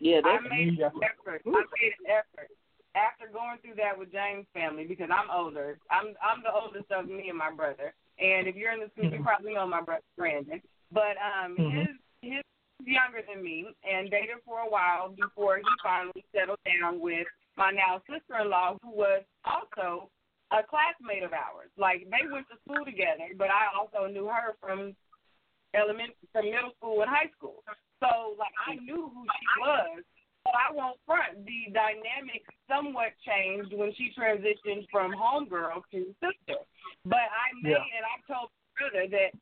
Yeah, 0.00 0.20
I 0.24 0.38
that's 0.38 0.50
made 0.50 0.78
Yeah. 0.78 0.90
an 0.94 1.02
effort. 1.02 1.42
I 1.46 1.50
made 1.50 1.94
an 2.00 2.06
effort 2.08 2.50
after 2.94 3.26
going 3.28 3.58
through 3.58 3.74
that 3.76 3.98
with 3.98 4.12
James' 4.12 4.46
family 4.52 4.86
because 4.86 5.10
I'm 5.10 5.30
older. 5.30 5.78
I'm 5.90 6.14
I'm 6.22 6.42
the 6.42 6.52
oldest 6.52 6.90
of 6.90 7.06
me 7.08 7.28
and 7.28 7.38
my 7.38 7.50
brother. 7.50 7.94
And 8.18 8.46
if 8.46 8.54
you're 8.56 8.72
in 8.72 8.80
the 8.80 8.90
school, 8.90 9.04
you 9.04 9.18
Mhm. 9.18 9.24
probably 9.24 9.54
know 9.54 9.66
my 9.66 9.80
brother 9.80 10.04
Brandon. 10.16 10.62
But 10.92 11.16
um, 11.18 11.56
Mhm. 11.56 11.72
his 11.72 11.96
his 12.22 12.42
younger 12.84 13.22
than 13.22 13.42
me 13.42 13.66
and 13.82 14.10
dated 14.10 14.42
for 14.44 14.60
a 14.60 14.68
while 14.68 15.08
before 15.10 15.58
he 15.58 15.64
finally 15.82 16.24
settled 16.34 16.58
down 16.64 17.00
with 17.00 17.26
my 17.56 17.70
now 17.70 18.02
sister-in-law, 18.10 18.78
who 18.82 18.90
was 18.90 19.22
also 19.44 20.10
a 20.50 20.62
classmate 20.62 21.22
of 21.22 21.32
ours. 21.32 21.70
Like 21.76 22.08
they 22.10 22.26
went 22.30 22.46
to 22.50 22.58
school 22.64 22.84
together, 22.84 23.28
but 23.36 23.50
I 23.50 23.66
also 23.74 24.06
knew 24.06 24.26
her 24.26 24.54
from 24.60 24.94
element 25.74 26.14
from 26.32 26.46
middle 26.50 26.72
school 26.78 27.02
and 27.02 27.10
high 27.10 27.30
school. 27.36 27.62
So 28.00 28.34
like 28.38 28.54
I 28.66 28.76
knew 28.76 29.10
who 29.12 29.22
she 29.26 29.46
was. 29.60 30.02
But 30.44 30.60
I 30.60 30.68
won't 30.76 31.00
front. 31.08 31.40
The 31.48 31.72
dynamic 31.72 32.44
somewhat 32.68 33.16
changed 33.24 33.72
when 33.72 33.94
she 33.96 34.12
transitioned 34.12 34.84
from 34.92 35.16
homegirl 35.16 35.80
to 35.92 36.12
sister. 36.20 36.60
But 37.08 37.24
I 37.32 37.46
made 37.62 37.72
Yeah. 37.72 37.96
and 37.96 38.04
I 38.04 38.16
told 38.28 38.50
brother 38.76 39.08
that 39.08 39.32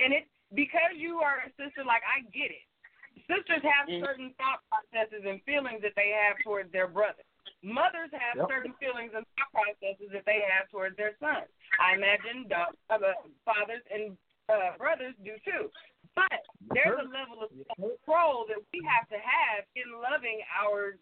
and 0.00 0.12
it 0.12 0.26
because 0.52 0.96
you 0.96 1.18
are 1.22 1.46
a 1.46 1.50
sister, 1.54 1.84
like 1.84 2.02
I 2.02 2.22
get 2.34 2.50
it. 2.50 2.66
Sisters 3.30 3.62
have 3.62 3.86
Mm. 3.88 4.00
certain 4.04 4.34
thought 4.34 4.60
processes 4.68 5.24
and 5.24 5.40
feelings 5.44 5.80
that 5.82 5.94
they 5.94 6.10
have 6.10 6.38
towards 6.42 6.72
their 6.72 6.88
brothers. 6.88 7.24
Mothers 7.62 8.10
have 8.10 8.36
Yep. 8.36 8.48
certain 8.48 8.72
feelings 8.74 9.14
and 9.14 9.24
thought 9.36 9.52
processes 9.52 10.10
that 10.10 10.24
they 10.24 10.40
have 10.40 10.68
towards 10.70 10.96
their 10.96 11.16
sons. 11.18 11.46
I 11.78 11.94
imagine 11.94 12.50
uh, 12.52 12.66
fathers 13.44 13.82
and 13.94 14.18
uh, 14.48 14.76
brothers 14.78 15.14
do 15.24 15.36
too. 15.44 15.70
But 16.14 16.44
there's 16.74 16.98
a 17.00 17.08
level 17.08 17.40
of 17.40 17.50
control 17.72 18.44
that 18.48 18.60
we 18.72 18.84
have 18.84 19.08
to 19.08 19.16
have 19.16 19.64
in 19.76 19.88
loving 19.96 20.44
our 20.52 21.00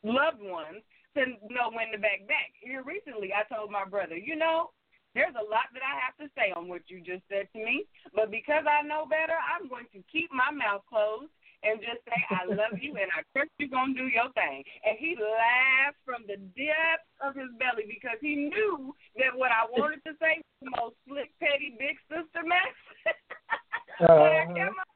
loved 0.00 0.40
ones 0.40 0.80
to 1.16 1.36
know 1.52 1.68
when 1.74 1.92
to 1.92 1.98
back 1.98 2.24
back. 2.24 2.54
Here 2.60 2.82
recently, 2.82 3.34
I 3.34 3.44
told 3.52 3.70
my 3.70 3.84
brother, 3.84 4.16
you 4.16 4.36
know, 4.36 4.70
there's 5.14 5.36
a 5.36 5.44
lot 5.44 5.68
that 5.74 5.84
I 5.84 5.98
have 6.00 6.16
to 6.22 6.32
say 6.32 6.52
on 6.54 6.68
what 6.68 6.86
you 6.88 7.00
just 7.00 7.24
said 7.28 7.48
to 7.52 7.58
me, 7.58 7.84
but 8.14 8.30
because 8.30 8.64
I 8.68 8.86
know 8.86 9.04
better, 9.04 9.36
I'm 9.36 9.68
going 9.68 9.88
to 9.92 10.00
keep 10.12 10.30
my 10.32 10.52
mouth 10.52 10.84
closed 10.88 11.32
and 11.62 11.82
just 11.82 12.02
say 12.06 12.18
I 12.30 12.46
love 12.46 12.78
you 12.78 12.94
and 12.94 13.10
I 13.10 13.26
trust 13.34 13.50
you're 13.58 13.72
gonna 13.72 13.94
do 13.94 14.06
your 14.06 14.30
thing. 14.38 14.62
And 14.86 14.94
he 14.98 15.18
laughed 15.18 15.98
from 16.06 16.22
the 16.30 16.38
depths 16.54 17.10
of 17.18 17.34
his 17.34 17.50
belly 17.58 17.90
because 17.90 18.18
he 18.22 18.50
knew 18.50 18.94
that 19.18 19.34
what 19.34 19.50
I 19.50 19.66
wanted 19.66 20.04
to 20.06 20.14
say 20.22 20.38
was 20.38 20.58
the 20.62 20.72
most 20.78 20.96
slick, 21.06 21.30
petty, 21.42 21.74
big 21.74 21.98
sister 22.06 22.46
mess. 22.46 22.76
but 24.06 24.10
I 24.10 24.46
uh-huh. 24.46 24.54
kept 24.54 24.74
my 24.78 24.86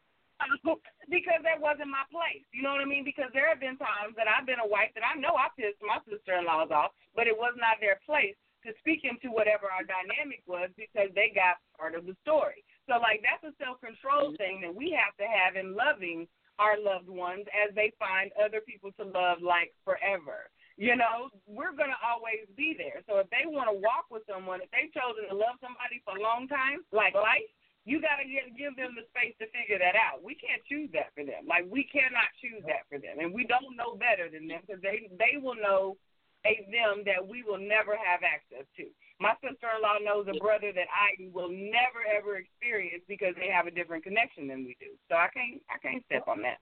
because 1.11 1.43
that 1.47 1.63
wasn't 1.63 1.93
my 1.93 2.03
place. 2.11 2.43
You 2.51 2.67
know 2.67 2.75
what 2.75 2.83
I 2.83 2.89
mean? 2.89 3.07
Because 3.07 3.31
there 3.31 3.47
have 3.47 3.63
been 3.63 3.79
times 3.79 4.19
that 4.19 4.27
I've 4.27 4.47
been 4.47 4.63
a 4.63 4.67
wife 4.67 4.91
that 4.99 5.07
I 5.07 5.15
know 5.15 5.39
I 5.39 5.53
pissed 5.55 5.79
my 5.83 6.03
sister 6.09 6.35
in 6.35 6.49
laws 6.49 6.75
off, 6.75 6.91
but 7.15 7.31
it 7.31 7.37
was 7.37 7.55
not 7.59 7.79
their 7.79 8.03
place 8.03 8.35
to 8.67 8.71
speak 8.79 9.03
into 9.03 9.35
whatever 9.35 9.71
our 9.71 9.83
dynamic 9.83 10.43
was 10.47 10.71
because 10.79 11.11
they 11.15 11.35
got 11.35 11.59
part 11.75 11.95
of 11.99 12.07
the 12.07 12.15
story. 12.23 12.63
So 12.87 12.99
like 12.99 13.23
that's 13.23 13.43
a 13.47 13.55
self 13.59 13.83
control 13.83 14.35
thing 14.39 14.63
that 14.63 14.75
we 14.75 14.95
have 14.95 15.15
to 15.19 15.27
have 15.27 15.59
in 15.59 15.75
loving 15.75 16.27
our 16.59 16.77
loved 16.81 17.09
ones 17.09 17.45
as 17.53 17.75
they 17.75 17.93
find 17.99 18.31
other 18.37 18.61
people 18.61 18.93
to 19.01 19.05
love 19.05 19.41
like 19.41 19.73
forever. 19.85 20.51
You 20.81 20.97
know, 20.97 21.29
we're 21.47 21.77
gonna 21.77 22.01
always 22.01 22.49
be 22.57 22.75
there. 22.77 23.05
So 23.05 23.21
if 23.21 23.29
they 23.29 23.45
want 23.45 23.69
to 23.69 23.77
walk 23.77 24.09
with 24.09 24.25
someone, 24.25 24.65
if 24.65 24.73
they've 24.73 24.93
chosen 24.93 25.29
to 25.29 25.37
love 25.37 25.61
somebody 25.61 26.01
for 26.05 26.17
a 26.17 26.23
long 26.25 26.49
time, 26.49 26.81
like 26.93 27.15
life, 27.15 27.49
you 27.85 28.01
gotta 28.01 28.25
give, 28.25 28.57
give 28.57 28.75
them 28.79 28.97
the 28.97 29.05
space 29.13 29.37
to 29.43 29.47
figure 29.53 29.77
that 29.77 29.99
out. 29.99 30.23
We 30.23 30.39
can't 30.39 30.63
choose 30.65 30.89
that 30.97 31.13
for 31.13 31.27
them. 31.27 31.45
Like 31.45 31.69
we 31.69 31.85
cannot 31.85 32.31
choose 32.41 32.63
that 32.71 32.89
for 32.89 32.97
them, 32.97 33.21
and 33.21 33.35
we 33.35 33.45
don't 33.45 33.77
know 33.77 33.99
better 33.99 34.31
than 34.33 34.49
them 34.49 34.65
because 34.65 34.81
they 34.81 35.13
they 35.21 35.37
will 35.37 35.59
know 35.59 35.99
a 36.47 36.67
them 36.71 37.07
that 37.07 37.23
we 37.23 37.43
will 37.43 37.61
never 37.61 37.95
have 37.95 38.23
access 38.23 38.67
to. 38.79 38.87
My 39.23 39.35
sister-in-law 39.39 40.03
knows 40.03 40.27
a 40.27 40.39
brother 40.43 40.73
that 40.75 40.91
I 40.91 41.31
will 41.33 41.49
never 41.49 42.03
ever 42.03 42.43
experience 42.43 43.05
because 43.07 43.35
they 43.39 43.47
have 43.55 43.69
a 43.69 43.71
different 43.71 44.03
connection 44.03 44.49
than 44.49 44.67
we 44.67 44.77
do. 44.81 44.99
So 45.09 45.15
I 45.15 45.29
can't 45.31 45.63
I 45.71 45.79
can't 45.79 46.03
step 46.07 46.27
on 46.27 46.43
that. 46.43 46.59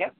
Yep. 0.00 0.16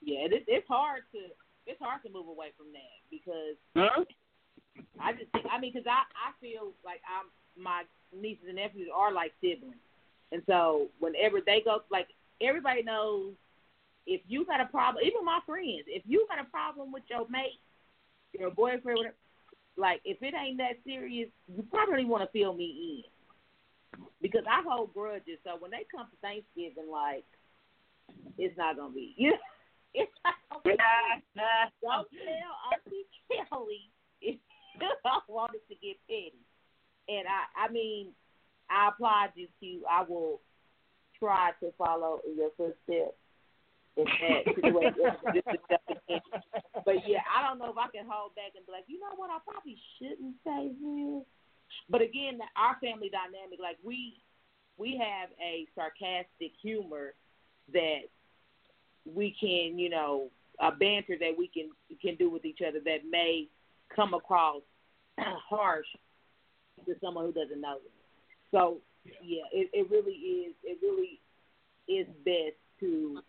yeah. 0.00 0.30
It, 0.30 0.44
it's 0.46 0.68
hard 0.68 1.02
to 1.10 1.18
it's 1.66 1.82
hard 1.82 2.02
to 2.06 2.10
move 2.12 2.28
away 2.28 2.54
from 2.56 2.70
that 2.70 2.94
because 3.10 3.58
Huh? 3.74 4.06
I 5.02 5.12
just 5.12 5.30
think 5.32 5.46
I 5.50 5.58
mean 5.58 5.72
because 5.74 5.90
I 5.90 6.06
I 6.14 6.30
feel 6.40 6.70
like 6.86 7.02
I'm 7.10 7.26
my 7.58 7.82
nieces 8.14 8.46
and 8.46 8.56
nephews 8.56 8.88
are 8.94 9.12
like 9.12 9.32
siblings. 9.40 9.74
And 10.30 10.42
so 10.46 10.86
whenever 11.00 11.40
they 11.44 11.60
go, 11.64 11.82
like 11.90 12.08
everybody 12.40 12.82
knows, 12.82 13.34
if 14.06 14.20
you 14.26 14.46
got 14.46 14.60
a 14.60 14.66
problem, 14.66 15.04
even 15.04 15.24
my 15.24 15.40
friends, 15.46 15.84
if 15.86 16.02
you 16.06 16.26
got 16.28 16.40
a 16.40 16.48
problem 16.48 16.92
with 16.92 17.02
your 17.10 17.26
mate, 17.28 17.60
your 18.38 18.50
boyfriend, 18.50 18.98
whatever, 18.98 19.14
like 19.76 20.00
if 20.04 20.22
it 20.22 20.34
ain't 20.34 20.58
that 20.58 20.78
serious, 20.84 21.28
you 21.48 21.62
probably 21.70 22.04
want 22.04 22.24
to 22.24 22.38
fill 22.38 22.54
me 22.54 23.04
in 23.96 24.02
because 24.20 24.44
I 24.48 24.62
hold 24.66 24.94
grudges. 24.94 25.38
So 25.44 25.52
when 25.58 25.70
they 25.70 25.86
come 25.94 26.06
to 26.06 26.16
Thanksgiving, 26.20 26.90
like 26.90 27.24
it's 28.38 28.56
not 28.56 28.76
gonna 28.76 28.92
be 28.92 29.14
you. 29.16 29.34
It's 29.94 30.10
not 30.24 30.34
gonna 30.48 30.62
be. 30.64 30.70
Don't 31.82 32.08
tell 32.08 32.54
Auntie 32.72 33.04
Kelly 33.28 33.90
if 34.22 34.38
you 34.80 34.88
want 35.28 35.52
it 35.54 35.68
to 35.68 35.74
get 35.74 35.98
petty. 36.08 36.32
And 37.08 37.26
I, 37.28 37.66
I 37.66 37.70
mean, 37.70 38.08
I 38.70 38.88
applaud 38.88 39.32
you, 39.34 39.48
Q. 39.60 39.82
I 39.90 40.02
will 40.08 40.40
try 41.18 41.50
to 41.60 41.72
follow 41.76 42.20
in 42.26 42.38
your 42.38 42.48
footsteps 42.56 43.18
in 43.96 44.04
that 44.04 44.54
situation. 44.54 44.94
but 46.84 46.96
yeah, 47.06 47.22
I 47.28 47.46
don't 47.46 47.58
know 47.58 47.70
if 47.70 47.78
I 47.78 47.88
can 47.88 48.06
hold 48.08 48.34
back 48.34 48.52
and 48.56 48.64
be 48.66 48.72
like, 48.72 48.84
you 48.86 48.98
know 48.98 49.14
what, 49.16 49.30
I 49.30 49.38
probably 49.44 49.76
shouldn't 49.98 50.36
say 50.44 50.72
this. 50.80 51.24
But 51.88 52.02
again, 52.02 52.38
our 52.56 52.76
family 52.80 53.10
dynamic, 53.10 53.58
like 53.60 53.78
we 53.84 54.22
we 54.78 54.96
have 54.98 55.30
a 55.40 55.66
sarcastic 55.74 56.52
humor 56.60 57.14
that 57.72 58.08
we 59.04 59.34
can, 59.38 59.78
you 59.78 59.90
know, 59.90 60.28
a 60.60 60.70
banter 60.70 61.16
that 61.18 61.32
we 61.36 61.48
can 61.48 61.70
can 62.00 62.16
do 62.16 62.30
with 62.30 62.44
each 62.44 62.60
other 62.66 62.78
that 62.84 63.08
may 63.08 63.48
come 63.94 64.14
across 64.14 64.62
harsh 65.18 65.86
to 66.86 66.94
someone 67.02 67.26
who 67.26 67.32
doesn't 67.32 67.60
know 67.60 67.74
them. 67.74 67.92
So 68.50 68.78
yeah, 69.04 69.42
it, 69.52 69.70
it 69.72 69.90
really 69.90 70.12
is. 70.12 70.54
It 70.62 70.78
really 70.82 71.20
is 71.88 72.06
best 72.24 72.56
to 72.80 73.22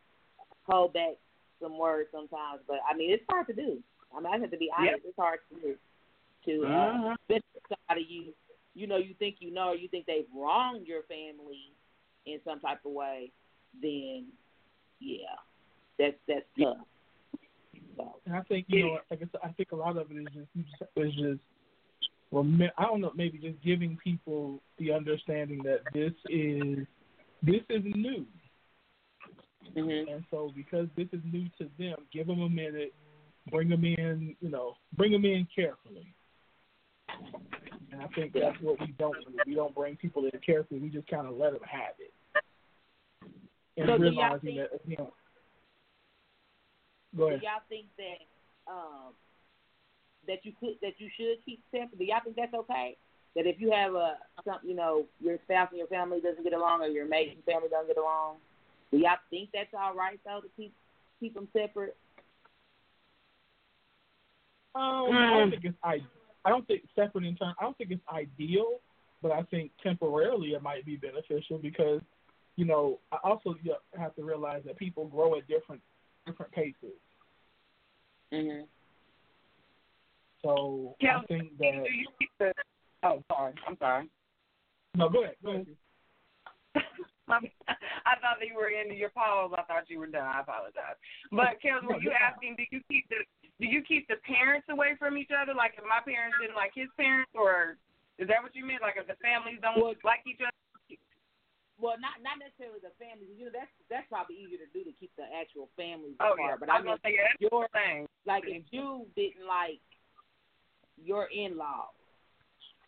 hold 0.65 0.93
back 0.93 1.15
some 1.61 1.77
words 1.77 2.09
sometimes. 2.11 2.61
But 2.67 2.77
I 2.89 2.95
mean, 2.95 3.11
it's 3.11 3.23
hard 3.29 3.47
to 3.47 3.53
do. 3.53 3.79
I 4.15 4.19
mean, 4.19 4.33
I 4.33 4.37
have 4.37 4.51
to 4.51 4.57
be 4.57 4.69
honest. 4.77 5.05
It's 5.05 5.17
hard 5.17 5.39
to 5.49 5.59
do. 5.59 5.75
To 6.45 6.67
uh, 6.67 7.15
especially 7.21 7.61
somebody 7.69 8.05
you 8.09 8.33
you 8.73 8.85
know 8.85 8.97
you 8.97 9.13
think 9.17 9.37
you 9.39 9.53
know 9.53 9.69
or 9.69 9.75
you 9.75 9.87
think 9.87 10.05
they've 10.05 10.27
wronged 10.35 10.85
your 10.85 11.03
family 11.03 11.71
in 12.25 12.39
some 12.45 12.59
type 12.59 12.79
of 12.85 12.91
way, 12.91 13.31
then 13.81 14.25
yeah, 14.99 15.39
that's 15.97 16.15
that's 16.27 16.45
tough. 16.59 16.77
So, 17.95 18.15
And 18.25 18.35
I 18.35 18.41
think 18.41 18.65
you 18.69 18.85
know, 18.85 18.97
like 19.09 19.21
I 19.21 19.25
said, 19.31 19.41
I 19.43 19.49
think 19.49 19.71
a 19.71 19.75
lot 19.75 19.97
of 19.97 20.11
it 20.11 20.15
is 20.15 20.27
just 20.33 20.47
you 20.53 20.63
just 20.63 20.91
is 20.97 21.13
just 21.13 21.39
rem- 22.31 22.71
I 22.77 22.83
don't 22.83 23.01
know, 23.01 23.11
maybe 23.15 23.37
just 23.37 23.61
giving 23.63 23.97
people 24.03 24.59
the 24.79 24.91
understanding 24.91 25.61
that 25.63 25.81
this 25.93 26.13
is 26.29 26.85
this 27.41 27.61
is 27.69 27.83
new, 27.95 28.25
and 29.75 30.23
so 30.29 30.51
because 30.55 30.87
this 30.95 31.07
is 31.13 31.21
new 31.31 31.47
to 31.57 31.69
them, 31.79 31.97
give 32.11 32.27
them 32.27 32.41
a 32.41 32.49
minute, 32.49 32.93
bring 33.49 33.69
them 33.69 33.83
in, 33.83 34.35
you 34.39 34.49
know, 34.49 34.75
bring 34.95 35.11
them 35.11 35.25
in 35.25 35.47
carefully. 35.55 36.13
And 37.91 38.01
I 38.01 38.07
think 38.15 38.33
that's 38.33 38.59
what 38.61 38.79
we 38.79 38.87
don't 38.97 39.15
do. 39.25 39.37
We 39.45 39.55
don't 39.55 39.75
bring 39.75 39.95
people 39.95 40.25
in 40.25 40.39
carefully. 40.45 40.79
We 40.79 40.89
just 40.89 41.07
kind 41.07 41.27
of 41.27 41.37
let 41.37 41.53
them 41.53 41.61
have 41.69 41.93
it, 41.99 42.13
and 43.77 43.87
So 43.87 43.97
realizing 43.97 44.39
think- 44.41 44.57
that 44.57 44.81
you 44.87 44.97
know. 44.97 45.13
Go 47.15 47.29
do 47.29 47.35
y'all 47.35 47.61
think 47.69 47.85
that 47.97 48.25
um 48.71 49.13
that 50.25 50.43
you 50.43 50.53
could 50.59 50.75
that 50.81 50.93
you 50.97 51.09
should 51.15 51.37
keep 51.45 51.61
separate? 51.69 51.99
Do 51.99 52.05
y'all 52.05 52.21
think 52.23 52.35
that's 52.35 52.53
okay? 52.55 52.97
That 53.35 53.45
if 53.45 53.61
you 53.61 53.71
have 53.71 53.93
a 53.93 54.17
some 54.43 54.57
you 54.63 54.73
know 54.73 55.05
your 55.19 55.37
spouse 55.43 55.67
and 55.69 55.77
your 55.77 55.87
family 55.87 56.21
doesn't 56.21 56.43
get 56.43 56.53
along 56.53 56.81
or 56.81 56.87
your 56.87 57.07
mate 57.07 57.33
and 57.35 57.43
family 57.43 57.67
don't 57.69 57.85
get 57.87 57.97
along, 57.97 58.37
do 58.93 58.99
y'all 58.99 59.17
think 59.31 59.49
that's 59.51 59.73
all 59.77 59.95
right 59.95 60.19
though 60.23 60.41
to 60.41 60.47
keep 60.55 60.71
keep 61.19 61.33
them 61.33 61.47
separate? 61.51 61.97
Um, 64.75 65.09
I 65.11 65.37
don't 65.39 65.49
think 65.49 65.65
it's 65.65 65.77
I. 65.83 65.97
I 66.45 66.49
don't 66.49 66.67
think 66.67 66.83
separate 66.93 67.25
in 67.25 67.35
terms. 67.35 67.55
I 67.59 67.63
don't 67.63 67.77
think 67.77 67.91
it's 67.91 68.03
ideal, 68.13 68.79
but 69.21 69.31
I 69.31 69.43
think 69.43 69.71
temporarily 69.81 70.49
it 70.49 70.61
might 70.61 70.85
be 70.85 70.97
beneficial 70.97 71.57
because, 71.57 72.01
you 72.55 72.65
know, 72.65 72.99
I 73.11 73.17
also 73.23 73.55
you 73.63 73.75
have 73.97 74.13
to 74.15 74.23
realize 74.23 74.61
that 74.65 74.77
people 74.77 75.07
grow 75.07 75.37
at 75.37 75.47
different 75.47 75.81
different 76.27 76.51
paces. 76.51 76.99
Mm-hmm. 78.31 78.65
So 80.43 80.95
Kel, 81.01 81.21
I 81.23 81.25
think 81.25 81.49
do 81.51 81.57
that. 81.59 81.85
you 81.89 82.07
keep 82.19 82.29
the? 82.39 82.53
Oh, 83.03 83.23
sorry. 83.31 83.53
I'm 83.67 83.77
sorry. 83.77 84.09
No, 84.95 85.09
go 85.09 85.23
ahead. 85.23 85.35
Go 85.43 85.51
ahead. 85.51 85.67
I 87.31 88.13
thought 88.19 88.37
that 88.43 88.47
you 88.51 88.55
were 88.55 88.67
into 88.69 88.95
your 88.95 89.09
pause. 89.15 89.51
I 89.55 89.63
thought 89.63 89.87
you 89.87 89.99
were 89.99 90.11
done. 90.11 90.27
I 90.27 90.41
apologize. 90.43 90.99
But 91.31 91.57
Kellz, 91.63 91.87
were 91.87 92.01
you 92.03 92.11
asking? 92.11 92.55
Do 92.59 92.63
you 92.69 92.81
keep 92.91 93.07
the 93.07 93.23
Do 93.61 93.65
you 93.65 93.81
keep 93.81 94.07
the 94.11 94.19
parents 94.27 94.67
away 94.69 94.95
from 94.99 95.15
each 95.17 95.31
other? 95.31 95.53
Like 95.55 95.73
if 95.79 95.85
my 95.87 96.03
parents 96.03 96.35
didn't 96.41 96.59
like 96.59 96.75
his 96.75 96.91
parents, 96.99 97.31
or 97.33 97.79
is 98.19 98.27
that 98.27 98.43
what 98.43 98.51
you 98.55 98.65
meant? 98.67 98.83
Like 98.83 98.99
if 98.99 99.07
the 99.07 99.15
families 99.23 99.59
don't 99.63 99.79
Well- 99.79 99.95
like 100.03 100.21
each 100.27 100.41
other? 100.43 100.51
Well, 101.81 101.95
not 101.99 102.21
not 102.21 102.37
necessarily 102.39 102.79
the 102.83 102.93
family. 103.01 103.27
You 103.35 103.47
know, 103.49 103.55
that's 103.55 103.71
that's 103.89 104.07
probably 104.11 104.37
easier 104.37 104.59
to 104.61 104.69
do 104.75 104.83
to 104.83 104.93
keep 104.99 105.11
the 105.17 105.25
actual 105.31 105.67
families 105.75 106.15
Oh 106.19 106.35
apart. 106.37 106.39
yeah. 106.39 106.55
But 106.59 106.69
I 106.69 106.75
I 106.75 106.77
mean, 106.83 106.95
gonna 106.95 107.01
say 107.03 107.15
yeah, 107.17 107.31
that's 107.33 107.41
your 107.41 107.67
thing. 107.73 108.05
like 108.27 108.43
if 108.45 108.63
you 108.71 109.07
didn't 109.15 109.47
like 109.47 109.81
your 111.01 111.27
in 111.33 111.57
laws, 111.57 111.95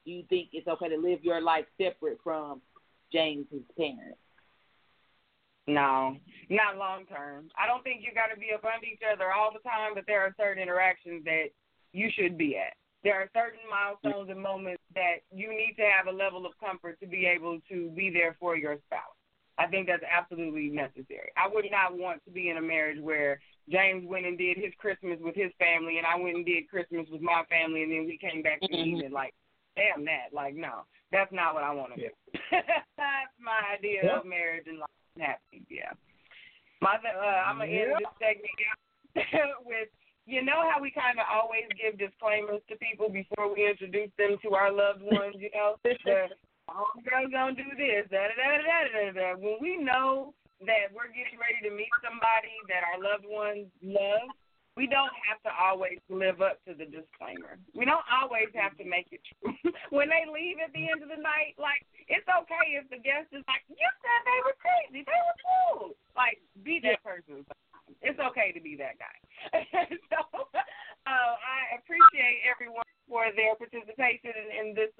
do 0.05 0.11
you 0.11 0.23
think 0.29 0.49
it's 0.53 0.67
okay 0.67 0.89
to 0.89 0.97
live 0.97 1.23
your 1.23 1.41
life 1.41 1.65
separate 1.81 2.19
from 2.23 2.61
James's 3.11 3.63
parents? 3.77 4.19
No, 5.67 6.17
not 6.49 6.77
long 6.77 7.05
term. 7.07 7.49
I 7.57 7.65
don't 7.65 7.83
think 7.83 8.01
you 8.03 8.13
got 8.13 8.27
to 8.33 8.39
be 8.39 8.53
up 8.53 8.63
under 8.63 8.85
each 8.85 9.01
other 9.01 9.31
all 9.33 9.51
the 9.51 9.59
time, 9.67 9.93
but 9.95 10.05
there 10.05 10.21
are 10.21 10.35
certain 10.37 10.61
interactions 10.61 11.23
that 11.25 11.49
you 11.91 12.09
should 12.13 12.37
be 12.37 12.57
at. 12.57 12.73
There 13.03 13.15
are 13.15 13.29
certain 13.33 13.61
milestones 13.69 14.29
and 14.29 14.41
moments 14.41 14.81
that 14.93 15.25
you 15.33 15.49
need 15.49 15.75
to 15.77 15.83
have 15.85 16.07
a 16.07 16.15
level 16.15 16.45
of 16.45 16.53
comfort 16.59 16.99
to 17.01 17.07
be 17.07 17.25
able 17.25 17.59
to 17.69 17.89
be 17.91 18.09
there 18.09 18.35
for 18.39 18.55
your 18.55 18.77
spouse. 18.85 19.13
I 19.57 19.67
think 19.67 19.87
that's 19.87 20.03
absolutely 20.03 20.69
necessary. 20.69 21.31
I 21.37 21.47
would 21.47 21.65
not 21.71 21.97
want 21.97 22.23
to 22.25 22.31
be 22.31 22.49
in 22.49 22.57
a 22.57 22.61
marriage 22.61 22.99
where 22.99 23.39
James 23.69 24.05
went 24.05 24.25
and 24.25 24.37
did 24.37 24.57
his 24.57 24.73
Christmas 24.77 25.17
with 25.21 25.35
his 25.35 25.51
family 25.57 25.97
and 25.97 26.05
I 26.05 26.17
went 26.19 26.35
and 26.35 26.45
did 26.45 26.67
Christmas 26.69 27.07
with 27.09 27.21
my 27.21 27.43
family 27.49 27.83
and 27.83 27.91
then 27.91 28.05
we 28.05 28.17
came 28.17 28.41
back 28.41 28.59
to 28.61 28.67
Mhm. 28.67 28.85
evening. 28.85 29.11
Like, 29.11 29.33
damn 29.75 30.03
that. 30.05 30.33
Like, 30.33 30.55
no, 30.55 30.85
that's 31.11 31.31
not 31.31 31.53
what 31.53 31.63
I 31.63 31.71
want 31.71 31.95
to 31.95 32.01
do. 32.09 32.09
that's 32.97 33.33
my 33.39 33.61
idea 33.71 34.03
Yeah. 34.03 34.17
of 34.19 34.25
marriage 34.25 34.67
and 34.67 34.79
life 34.79 34.89
and. 35.17 35.39
Yeah. 35.69 35.91
My, 36.81 36.99
uh, 36.99 37.41
I'm 37.47 37.59
gonna 37.59 37.71
end 37.71 37.97
this 37.97 38.13
segment 38.19 38.59
with, 39.65 39.89
you 40.25 40.43
know 40.43 40.65
how 40.67 40.81
we 40.81 40.91
kind 40.91 41.17
of 41.19 41.25
always 41.29 41.65
give 41.77 41.97
disclaimers 41.97 42.61
to 42.67 42.75
people 42.77 43.09
before 43.09 43.53
we 43.53 43.63
introduce 43.69 44.11
them 44.17 44.37
to 44.43 44.57
our 44.57 44.71
loved 44.73 45.01
ones. 45.01 45.37
You 45.37 45.49
know, 45.53 45.77
the 45.83 46.29
girl's 47.05 47.31
gonna 47.31 47.55
do 47.55 47.69
this, 47.77 48.09
da 48.11 48.27
da 48.27 48.35
da 48.35 48.57
da 48.59 48.77
da 48.91 49.03
da. 49.13 49.27
When 49.37 49.57
we 49.61 49.77
know 49.77 50.33
that 50.65 50.91
we're 50.91 51.13
getting 51.13 51.37
ready 51.37 51.61
to 51.67 51.71
meet 51.71 51.91
somebody 52.01 52.53
that 52.67 52.83
our 52.83 52.99
loved 52.99 53.27
ones 53.27 53.69
love, 53.83 54.29
we 54.75 54.91
don't 54.91 55.15
have 55.23 55.39
to 55.47 55.51
always 55.55 56.03
live 56.11 56.43
up 56.43 56.59
to 56.67 56.75
the 56.75 56.83
disclaimer. 56.83 57.55
We 57.71 57.87
don't 57.87 58.03
always 58.11 58.51
have 58.59 58.75
to 58.77 58.85
make 58.85 59.07
it 59.15 59.23
true. 59.23 59.55
when 59.95 60.11
they 60.11 60.27
leave 60.27 60.59
at 60.59 60.75
the 60.75 60.91
end 60.91 60.99
of 60.99 61.07
the 61.07 61.19
night, 61.19 61.55
like 61.55 61.87
it's 62.11 62.27
okay 62.27 62.75
if 62.75 62.83
the 62.91 62.99
guest 62.99 63.31
is 63.31 63.43
like, 63.47 63.63
"You 63.71 63.87
said 64.03 64.19
they 64.27 64.39
were 64.43 64.57
crazy, 64.59 65.07
they 65.07 65.21
were 65.23 65.39
cool." 65.41 65.95
Like, 66.13 66.43
be 66.63 66.83
that 66.83 66.99
person. 67.03 67.47
It's 68.03 68.19
okay 68.19 68.51
to 68.51 68.61
be 68.61 68.75
that 68.75 68.99
guy. 68.99 69.17
so, 70.11 70.19
uh, 71.09 71.33
I 71.39 71.79
appreciate 71.79 72.43
everyone 72.43 72.85
for 73.07 73.31
their 73.31 73.55
participation 73.55 74.35
in, 74.35 74.47
in 74.51 74.67
this 74.75 74.91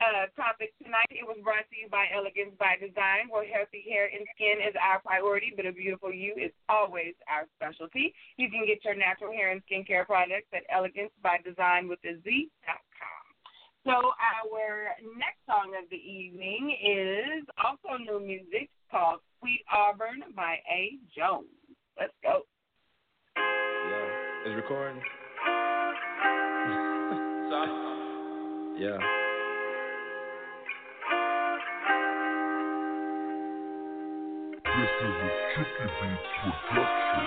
uh, 0.00 0.26
topic 0.34 0.72
tonight. 0.82 1.08
It 1.12 1.28
was 1.28 1.36
brought 1.44 1.68
to 1.68 1.76
you 1.76 1.88
by 1.92 2.08
Elegance 2.12 2.56
by 2.58 2.80
Design, 2.80 3.28
where 3.28 3.44
healthy 3.44 3.84
hair 3.84 4.08
and 4.08 4.24
skin 4.34 4.64
is 4.64 4.74
our 4.80 5.00
priority, 5.00 5.52
but 5.54 5.68
a 5.68 5.72
beautiful 5.72 6.12
you 6.12 6.34
is 6.40 6.52
always 6.68 7.14
our 7.28 7.44
specialty. 7.56 8.14
You 8.36 8.48
can 8.50 8.64
get 8.66 8.84
your 8.84 8.96
natural 8.96 9.32
hair 9.32 9.52
and 9.52 9.60
skincare 9.68 10.06
products 10.06 10.48
at 10.56 10.64
Elegance 10.72 11.12
by 11.22 11.38
Design 11.44 11.88
with 11.88 12.00
a 12.04 12.16
Z.com. 12.24 12.90
So 13.84 13.92
our 13.92 14.92
next 15.16 15.40
song 15.48 15.72
of 15.76 15.88
the 15.88 15.96
evening 15.96 16.76
is 16.76 17.44
also 17.56 17.96
new 17.96 18.20
music 18.20 18.68
called 18.90 19.20
Sweet 19.40 19.64
Auburn 19.72 20.24
by 20.36 20.56
A. 20.68 20.98
Jones. 21.16 21.48
Let's 21.98 22.12
go. 22.22 22.42
Yeah, 23.36 24.06
it's 24.44 24.56
recording. 24.56 25.00
yeah. 28.80 29.19
This 34.80 34.88
is 34.88 35.12
a 35.12 35.28
Tricky 35.52 35.92
Beats 36.00 36.56
production. 36.72 37.24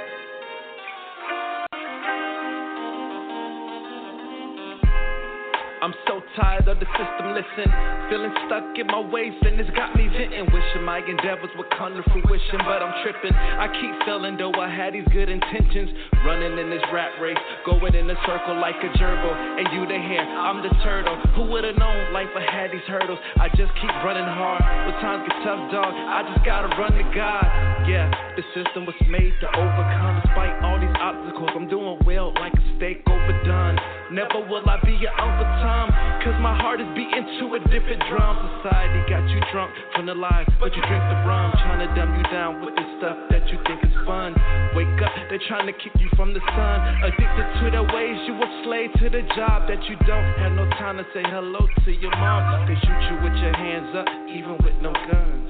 I'm 5.82 5.96
so 6.08 6.20
tired 6.36 6.68
of 6.68 6.76
the 6.80 6.88
system, 7.00 7.32
listen. 7.32 7.72
Feeling 8.12 8.36
stuck 8.48 8.68
in 8.76 8.88
my 8.88 9.00
ways, 9.00 9.32
and 9.48 9.56
it's 9.60 9.72
got 9.72 9.96
me 9.96 10.12
venting. 10.12 10.44
Wishing 10.52 10.84
my 10.84 11.00
endeavors 11.00 11.48
would 11.56 11.72
come 11.80 11.96
to 11.96 12.04
fruition, 12.12 12.60
but 12.68 12.84
I'm 12.84 12.92
tripping. 13.00 13.32
I 13.32 13.72
keep 13.72 13.96
feeling 14.04 14.36
though 14.36 14.52
I 14.60 14.68
had 14.68 14.92
these 14.92 15.08
good 15.16 15.30
intentions. 15.32 15.88
Running 16.28 16.60
in 16.60 16.70
this 16.70 16.84
rat 16.92 17.16
race, 17.24 17.40
going 17.66 17.96
in 17.96 18.10
a 18.12 18.18
circle 18.28 18.60
like 18.60 18.76
a 18.84 18.92
gerbil. 19.00 19.32
And 19.32 19.72
you 19.72 19.88
the 19.88 19.96
hare, 19.96 20.28
I'm 20.28 20.60
the 20.60 20.74
turtle. 20.84 21.16
Who 21.40 21.48
would've 21.48 21.78
known 21.78 22.12
life 22.12 22.36
I 22.36 22.44
had 22.44 22.72
these 22.76 22.84
hurdles? 22.84 23.20
I 23.40 23.48
just 23.56 23.72
keep 23.80 23.94
running 24.04 24.28
hard. 24.28 24.60
When 24.84 25.00
times 25.00 25.24
get 25.32 25.40
tough, 25.48 25.72
dog, 25.72 25.96
I 25.96 26.28
just 26.28 26.44
gotta 26.44 26.68
run 26.76 26.92
to 26.92 27.08
God. 27.16 27.48
Yeah, 27.88 28.12
the 28.36 28.44
system 28.54 28.86
was 28.86 28.96
made 29.08 29.34
to 29.42 29.48
overcome. 29.56 30.22
Despite 30.26 30.62
all 30.62 30.80
these 30.80 30.94
obstacles, 31.00 31.50
I'm 31.56 31.68
doing 31.68 31.98
well 32.06 32.34
like 32.36 32.54
a 32.54 32.64
steak 32.78 33.02
overdone. 33.08 33.80
Never 34.12 34.42
will 34.46 34.66
I 34.66 34.82
be 34.82 34.98
your 34.98 35.14
Uncle 35.14 35.46
Tom, 35.62 35.90
cause 36.26 36.38
my 36.42 36.58
heart 36.58 36.82
is 36.82 36.90
beating 36.98 37.26
to 37.40 37.46
a 37.58 37.60
different 37.70 38.02
drum. 38.10 38.38
Society 38.62 39.06
got 39.10 39.22
you 39.30 39.38
drunk 39.54 39.70
from 39.94 40.06
the 40.06 40.14
lies, 40.14 40.50
but 40.60 40.74
you 40.74 40.82
drink 40.86 41.02
the 41.02 41.20
rum. 41.30 41.54
Trying 41.62 41.86
to 41.86 41.90
dumb 41.94 42.14
you 42.18 42.26
down 42.34 42.66
with 42.66 42.74
the 42.74 42.86
stuff 42.98 43.18
that 43.30 43.46
you 43.50 43.58
think 43.70 43.82
is 43.86 43.94
fun. 44.06 44.34
Wake 44.74 44.90
up, 45.02 45.14
they're 45.30 45.42
trying 45.50 45.70
to 45.70 45.74
keep 45.78 45.94
you 46.02 46.10
from 46.18 46.34
the 46.34 46.42
sun. 46.42 46.78
Addicted 47.06 47.48
to 47.62 47.66
their 47.70 47.86
ways, 47.86 48.18
you 48.26 48.34
a 48.34 48.50
slave 48.66 48.90
to 48.98 49.10
the 49.10 49.22
job 49.38 49.70
that 49.70 49.82
you 49.86 49.96
don't 50.10 50.30
have 50.42 50.54
no 50.54 50.66
time 50.82 50.98
to 50.98 51.06
say 51.14 51.22
hello 51.26 51.66
to 51.86 51.92
your 51.92 52.14
mom. 52.18 52.66
They 52.66 52.78
shoot 52.82 53.02
you 53.14 53.18
with 53.22 53.38
your 53.42 53.54
hands 53.54 53.94
up, 53.94 54.10
even 54.30 54.58
with 54.66 54.78
no 54.82 54.94
guns. 54.94 55.50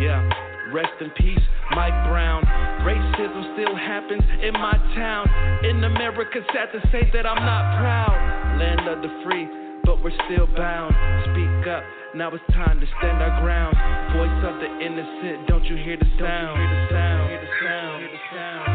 Yeah. 0.00 0.53
Rest 0.74 0.98
in 1.00 1.10
peace, 1.10 1.38
Mike 1.70 1.94
Brown. 2.10 2.42
Racism 2.82 3.54
still 3.54 3.76
happens 3.76 4.24
in 4.42 4.52
my 4.54 4.74
town. 4.98 5.30
In 5.62 5.84
America, 5.84 6.40
sad 6.52 6.72
to 6.72 6.80
say 6.90 7.08
that 7.14 7.24
I'm 7.24 7.46
not 7.46 7.78
proud. 7.78 8.58
Land 8.58 8.82
of 8.90 8.98
the 9.00 9.22
free, 9.22 9.46
but 9.84 10.02
we're 10.02 10.10
still 10.26 10.48
bound. 10.58 10.90
Speak 11.30 11.70
up, 11.70 11.84
now 12.16 12.34
it's 12.34 12.42
time 12.58 12.80
to 12.80 12.86
stand 12.98 13.22
our 13.22 13.40
ground. 13.40 13.78
Voice 14.18 14.34
of 14.50 14.58
the 14.58 14.66
innocent, 14.82 15.46
don't 15.46 15.62
you 15.62 15.76
hear 15.76 15.96
the 15.96 16.10
sound? 16.18 16.58
Hear 16.58 16.66
the 16.66 16.90
sound, 16.90 17.30
hear 17.30 17.38
the 17.38 17.46
sound, 17.62 18.02
hear 18.02 18.10
the 18.10 18.18
sound. 18.34 18.66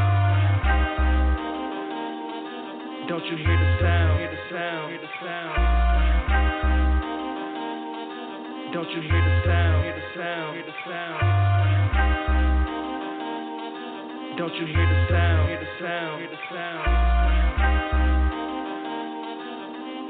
Don't 3.12 3.26
you 3.28 3.36
hear 3.44 3.60
the 3.60 3.76
sound? 3.84 4.20
Hear 4.24 4.32
the 4.32 4.40
sound, 4.48 4.88
hear 4.88 5.04
the 5.04 5.12
sound. 5.20 5.52
Don't 8.72 8.88
you 8.88 9.02
hear 9.04 9.20
the 9.20 9.44
sound? 9.44 9.84
Hear 9.84 9.96
the 10.00 10.08
sound, 10.16 10.56
hear 10.56 10.64
the 10.64 10.72
sound. 10.88 11.59
Don't 14.40 14.56
you 14.56 14.72
hear 14.72 14.88
the 14.88 15.00
sound? 15.12 15.52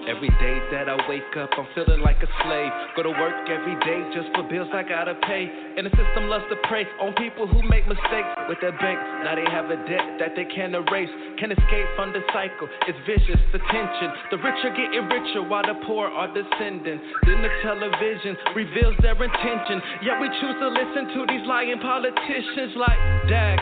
Every 0.06 0.30
day 0.38 0.62
that 0.70 0.86
I 0.86 1.02
wake 1.10 1.34
up, 1.34 1.50
I'm 1.58 1.66
feeling 1.74 2.06
like 2.06 2.22
a 2.22 2.30
slave. 2.46 2.70
Go 2.94 3.10
to 3.10 3.14
work 3.18 3.50
every 3.50 3.74
day 3.82 4.06
just 4.14 4.30
for 4.38 4.46
bills 4.46 4.70
I 4.70 4.86
gotta 4.86 5.18
pay. 5.26 5.50
And 5.50 5.82
the 5.82 5.90
system 5.98 6.30
loves 6.30 6.46
to 6.54 6.62
prey 6.70 6.86
on 7.02 7.18
people 7.18 7.50
who 7.50 7.66
make 7.74 7.90
mistakes 7.90 8.30
with 8.46 8.62
their 8.62 8.78
bank. 8.78 9.02
Now 9.26 9.34
they 9.34 9.50
have 9.50 9.74
a 9.74 9.82
debt 9.90 10.22
that 10.22 10.38
they 10.38 10.46
can't 10.46 10.78
erase. 10.78 11.10
Can't 11.42 11.50
escape 11.50 11.90
from 11.98 12.14
the 12.14 12.22
cycle. 12.30 12.70
It's 12.86 13.02
vicious, 13.10 13.42
the 13.50 13.58
tension. 13.74 14.14
The 14.30 14.38
rich 14.46 14.62
are 14.62 14.78
getting 14.78 15.10
richer 15.10 15.42
while 15.42 15.66
the 15.66 15.74
poor 15.90 16.06
are 16.06 16.30
descending. 16.30 17.02
Then 17.26 17.42
the 17.42 17.50
television 17.66 18.38
reveals 18.54 18.94
their 19.02 19.18
intention. 19.18 19.82
Yet 20.06 20.22
we 20.22 20.30
choose 20.38 20.58
to 20.62 20.70
listen 20.70 21.18
to 21.18 21.20
these 21.34 21.50
lying 21.50 21.82
politicians 21.82 22.78
like 22.78 23.02
Dag. 23.26 23.58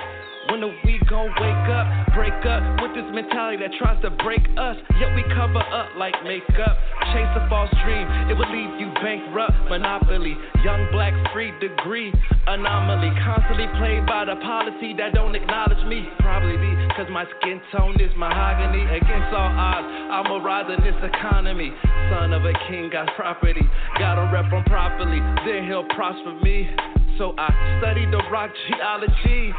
When 0.49 0.63
are 0.63 0.71
we 0.85 0.95
gon' 1.09 1.27
wake 1.43 1.67
up, 1.67 2.15
break 2.15 2.39
up 2.47 2.63
with 2.79 2.95
this 2.95 3.03
mentality 3.11 3.59
that 3.59 3.75
tries 3.75 3.99
to 4.01 4.09
break 4.23 4.47
us? 4.55 4.77
Yet 4.95 5.11
we 5.11 5.23
cover 5.35 5.59
up 5.59 5.91
like 5.99 6.15
makeup. 6.23 6.75
Chase 7.11 7.33
a 7.35 7.43
false 7.51 7.71
dream, 7.83 8.07
it 8.31 8.35
will 8.39 8.47
leave 8.47 8.79
you 8.79 8.87
bankrupt. 9.03 9.51
Monopoly, 9.67 10.35
young 10.63 10.87
black 10.91 11.11
free 11.33 11.51
degree, 11.59 12.13
anomaly. 12.47 13.11
Constantly 13.27 13.67
played 13.75 14.07
by 14.07 14.23
the 14.23 14.39
policy 14.39 14.95
that 14.95 15.13
don't 15.13 15.35
acknowledge 15.35 15.83
me. 15.83 16.07
Probably 16.19 16.55
be 16.55 16.71
cause 16.95 17.11
my 17.11 17.25
skin 17.39 17.59
tone 17.75 17.99
is 17.99 18.11
mahogany. 18.15 18.87
Against 18.87 19.35
all 19.35 19.51
odds, 19.51 19.87
I'm 19.87 20.31
a 20.31 20.39
rise 20.39 20.71
in 20.71 20.79
this 20.79 20.95
economy. 21.03 21.75
Son 22.09 22.31
of 22.31 22.45
a 22.45 22.53
king, 22.71 22.89
got 22.89 23.11
property. 23.15 23.67
Gotta 23.99 24.31
rep 24.31 24.51
him 24.51 24.63
properly, 24.63 25.19
then 25.43 25.67
he'll 25.67 25.87
prosper 25.91 26.39
me. 26.39 26.71
So 27.18 27.34
I 27.35 27.49
studied 27.81 28.14
the 28.14 28.22
rock 28.30 28.53
geology. 28.69 29.49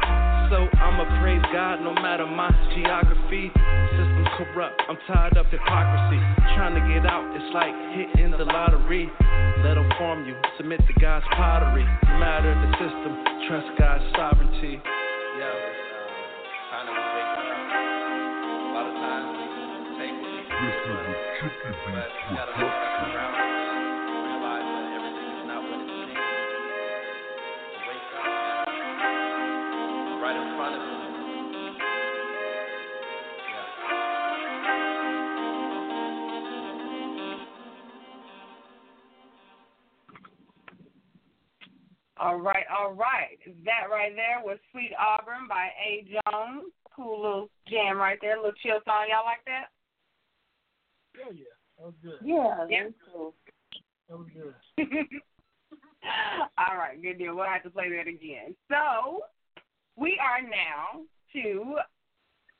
So 0.47 0.63
I'ma 0.79 1.03
praise 1.19 1.43
God 1.51 1.83
no 1.83 1.93
matter 1.93 2.25
my 2.25 2.47
geography. 2.71 3.51
System 3.91 4.25
corrupt, 4.39 4.81
I'm 4.87 4.97
tired 5.05 5.35
of 5.35 5.45
hypocrisy. 5.51 6.19
Trying 6.55 6.79
to 6.79 6.83
get 6.87 7.03
out, 7.05 7.27
it's 7.35 7.51
like 7.53 7.75
hitting 7.91 8.31
the 8.31 8.47
lottery. 8.47 9.11
Let 9.59 9.75
them 9.75 9.91
form 9.99 10.25
you, 10.25 10.35
submit 10.55 10.79
to 10.87 10.93
God's 11.01 11.25
pottery. 11.35 11.83
No 11.83 12.17
matter 12.17 12.55
the 12.55 12.71
system, 12.79 13.11
trust 13.51 13.67
God's 13.77 14.07
sovereignty. 14.15 14.79
Yeah, 15.35 15.51
time 16.71 16.87
to 16.87 16.95
wake 16.95 17.35
up. 17.35 17.43
A 22.55 22.63
lot 22.63 23.48
All 42.39 42.45
right, 42.45 42.63
all 42.71 42.93
right. 42.93 43.37
That 43.65 43.91
right 43.91 44.15
there 44.15 44.39
was 44.41 44.59
Sweet 44.71 44.91
Auburn 44.97 45.49
by 45.49 45.67
A. 45.75 46.07
Jones. 46.07 46.71
Cool 46.95 47.21
little 47.21 47.49
jam 47.67 47.97
right 47.97 48.17
there, 48.21 48.37
little 48.37 48.53
chill 48.63 48.79
song. 48.85 49.07
Y'all 49.09 49.25
like 49.25 49.43
that? 49.45 49.67
Hell 51.21 51.33
yeah. 51.33 51.51
That 51.77 51.85
was 51.85 51.93
good. 52.01 52.19
Yeah, 52.23 52.65
Yeah. 52.69 52.83
that's 52.83 52.95
cool. 53.11 53.33
That 54.07 54.17
was 54.19 54.27
good. 54.33 54.55
All 56.57 56.77
right, 56.77 57.01
good 57.01 57.17
deal. 57.17 57.35
We'll 57.35 57.45
have 57.45 57.63
to 57.63 57.69
play 57.69 57.89
that 57.89 58.07
again. 58.07 58.55
So, 58.69 59.23
we 59.97 60.17
are 60.23 60.41
now 60.41 61.03
to 61.33 61.75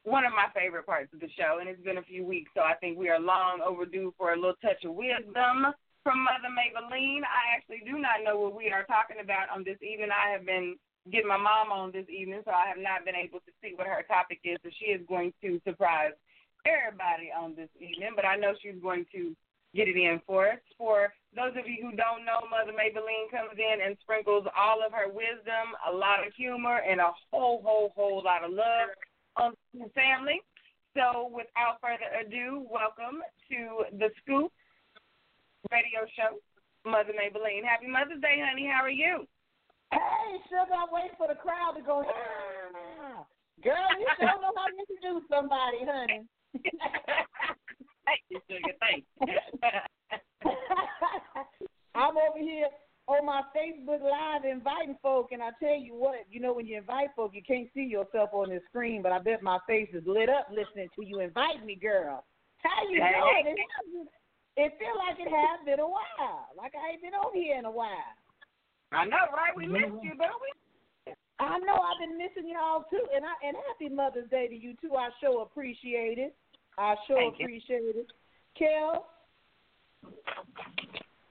one 0.04 0.26
of 0.26 0.34
my 0.34 0.48
favorite 0.54 0.86
parts 0.86 1.14
of 1.14 1.22
the 1.22 1.30
show, 1.38 1.60
and 1.62 1.70
it's 1.70 1.82
been 1.84 2.00
a 2.00 2.04
few 2.04 2.26
weeks, 2.26 2.52
so 2.54 2.62
I 2.64 2.74
think 2.76 2.98
we 2.98 3.08
are 3.08 3.20
long 3.20 3.62
overdue 3.66 4.14
for 4.18 4.34
a 4.34 4.36
little 4.36 4.56
touch 4.62 4.84
of 4.84 4.94
wisdom 4.94 5.68
from 6.04 6.24
Mother 6.24 6.52
Mabel 6.52 6.88
Lean. 6.88 7.24
I 7.24 7.56
actually 7.56 7.84
do 7.84 8.00
not 8.00 8.24
know 8.24 8.40
what 8.40 8.56
we 8.56 8.72
are 8.72 8.88
talking 8.88 9.20
about 9.20 9.52
on 9.52 9.64
this 9.64 9.80
evening. 9.84 10.10
I 10.12 10.32
have 10.32 10.46
been 10.46 10.76
getting 11.12 11.28
my 11.28 11.40
mom 11.40 11.72
on 11.72 11.92
this 11.92 12.08
evening, 12.08 12.42
so 12.46 12.52
I 12.52 12.68
have 12.68 12.80
not 12.80 13.04
been 13.04 13.16
able 13.16 13.40
to 13.44 13.52
see 13.62 13.74
what 13.76 13.88
her 13.88 14.04
topic 14.08 14.40
is, 14.44 14.58
so 14.64 14.70
she 14.80 14.92
is 14.92 15.02
going 15.08 15.34
to 15.42 15.60
surprise 15.66 16.14
everybody 16.68 17.32
on 17.32 17.56
this 17.56 17.72
evening, 17.80 18.14
but 18.16 18.26
I 18.26 18.36
know 18.36 18.54
she's 18.60 18.80
going 18.82 19.06
to 19.16 19.36
get 19.74 19.88
it 19.88 19.96
in 19.96 20.20
for 20.28 20.50
us. 20.50 20.60
For 20.78 21.14
those 21.36 21.56
of 21.56 21.68
you 21.68 21.80
who 21.82 21.96
don't 21.96 22.26
know, 22.26 22.44
Mother 22.50 22.76
Mabel 22.76 23.06
Lean 23.06 23.32
comes 23.32 23.56
in 23.56 23.86
and 23.86 23.96
sprinkles 24.02 24.46
all 24.56 24.84
of 24.86 24.92
her 24.92 25.08
wisdom, 25.08 25.76
a 25.88 25.92
lot 25.92 26.26
of 26.26 26.34
humor, 26.36 26.82
and 26.84 27.00
a 27.00 27.12
whole, 27.32 27.62
whole, 27.64 27.92
whole 27.96 28.22
lot 28.24 28.44
of 28.44 28.52
love 28.52 28.92
on 29.38 29.54
the 29.74 29.90
family. 29.96 30.42
So 30.98 31.32
without 31.32 31.80
further 31.80 32.10
ado, 32.18 32.66
welcome 32.68 33.22
to 33.52 33.86
the 33.98 34.10
Scoop 34.22 34.52
radio 35.72 36.08
show, 36.16 36.40
Mother 36.90 37.14
Mabel 37.16 37.44
Lean. 37.44 37.64
Happy 37.64 37.88
Mother's 37.88 38.22
Day, 38.22 38.40
honey. 38.40 38.68
How 38.72 38.84
are 38.84 38.90
you? 38.90 39.28
Hey, 39.92 40.38
sugar, 40.48 40.72
I'm 40.78 40.88
waiting 40.92 41.18
for 41.18 41.28
the 41.28 41.36
crowd 41.36 41.74
to 41.76 41.82
go. 41.84 42.04
"Ah." 42.08 43.26
Girl, 43.64 43.76
you 44.00 44.08
don't 44.20 44.42
know 44.42 44.54
how 44.56 44.68
to 44.68 44.78
introduce 44.80 45.28
somebody, 45.28 45.84
honey. 45.84 46.24
Thank 48.06 48.22
you, 48.30 48.40
sugar. 48.48 48.74
Thank 48.80 49.04
you. 49.20 49.28
I'm 51.96 52.16
over 52.18 52.38
here 52.40 52.68
on 53.08 53.26
my 53.26 53.42
Facebook 53.56 54.02
Live 54.02 54.46
inviting 54.46 54.96
folk, 55.02 55.32
and 55.32 55.42
I 55.44 55.50
tell 55.60 55.76
you 55.78 55.96
what, 55.96 56.20
you 56.30 56.40
know, 56.40 56.54
when 56.54 56.68
you 56.68 56.78
invite 56.78 57.10
folk, 57.16 57.32
you 57.34 57.42
can't 57.46 57.68
see 57.74 57.84
yourself 57.84 58.30
on 58.32 58.50
the 58.50 58.62
screen, 58.70 59.02
but 59.02 59.12
I 59.12 59.20
bet 59.20 59.44
my 59.44 59.58
face 59.68 59.90
is 59.94 60.04
lit 60.06 60.30
up 60.30 60.48
listening 60.50 60.88
to 60.96 61.06
you 61.06 61.20
invite 61.20 61.66
me, 61.66 61.76
girl. 61.76 62.24
How 62.64 62.88
you 62.90 63.02
Hey. 63.04 63.44
doing? 63.44 64.08
It, 64.60 64.76
feel 64.76 64.92
like 65.00 65.16
it 65.16 65.32
has 65.32 65.64
been 65.64 65.80
a 65.80 65.88
while, 65.88 66.52
like 66.58 66.76
I 66.76 66.92
ain't 66.92 67.02
been 67.02 67.16
on 67.16 67.32
here 67.32 67.58
in 67.58 67.64
a 67.64 67.72
while. 67.72 68.12
I 68.92 69.06
know, 69.06 69.32
right? 69.32 69.56
We 69.56 69.68
missed 69.68 69.88
mm-hmm. 69.88 70.04
you, 70.04 70.20
don't 70.20 70.42
we? 70.44 71.16
I 71.40 71.58
know 71.60 71.80
I've 71.80 72.04
been 72.04 72.18
missing 72.18 72.52
y'all 72.52 72.84
too, 72.92 73.00
and 73.16 73.24
I 73.24 73.32
and 73.48 73.56
happy 73.56 73.88
Mother's 73.88 74.30
Day 74.30 74.48
to 74.50 74.56
you 74.56 74.76
too. 74.82 74.96
I 75.00 75.10
sure 75.22 75.44
appreciate 75.44 76.18
it. 76.18 76.36
I 76.78 76.96
sure 77.08 77.16
Thank 77.16 77.40
you. 77.40 77.46
appreciate 77.46 77.96
it. 77.96 78.12
Kel, 78.58 79.08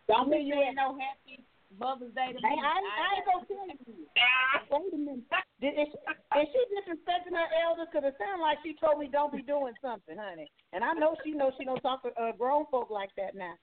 Don't 0.08 0.28
Where 0.30 0.38
be 0.38 0.44
you 0.44 0.54
saying 0.54 0.76
no 0.76 0.96
happy 0.96 1.44
Mother's 1.76 2.14
Day 2.16 2.32
to 2.32 2.40
I, 2.40 2.48
me. 2.48 2.56
I, 2.64 2.80
I 2.80 3.08
ain't 3.20 3.26
gonna 3.28 3.44
tell 3.44 3.68
you. 3.68 4.08
Wait 4.72 4.94
a 4.94 4.98
minute. 4.98 5.28
Did, 5.60 5.74
is, 5.76 5.90
is 5.92 6.48
she 6.48 6.62
disrespecting 6.72 7.36
her 7.36 7.48
elders? 7.66 7.88
Because 7.92 8.08
it 8.08 8.16
sounds 8.16 8.40
like 8.40 8.58
she 8.64 8.72
told 8.80 8.98
me 9.00 9.08
don't 9.12 9.32
be 9.32 9.42
doing 9.42 9.74
something, 9.82 10.16
honey. 10.16 10.48
And 10.72 10.82
I 10.82 10.94
know 10.94 11.16
she 11.24 11.32
knows 11.32 11.52
she 11.58 11.64
don't 11.64 11.80
talk 11.80 12.02
to 12.02 12.10
uh, 12.16 12.32
grown 12.32 12.64
folk 12.70 12.90
like 12.90 13.10
that 13.16 13.34
now. 13.36 13.54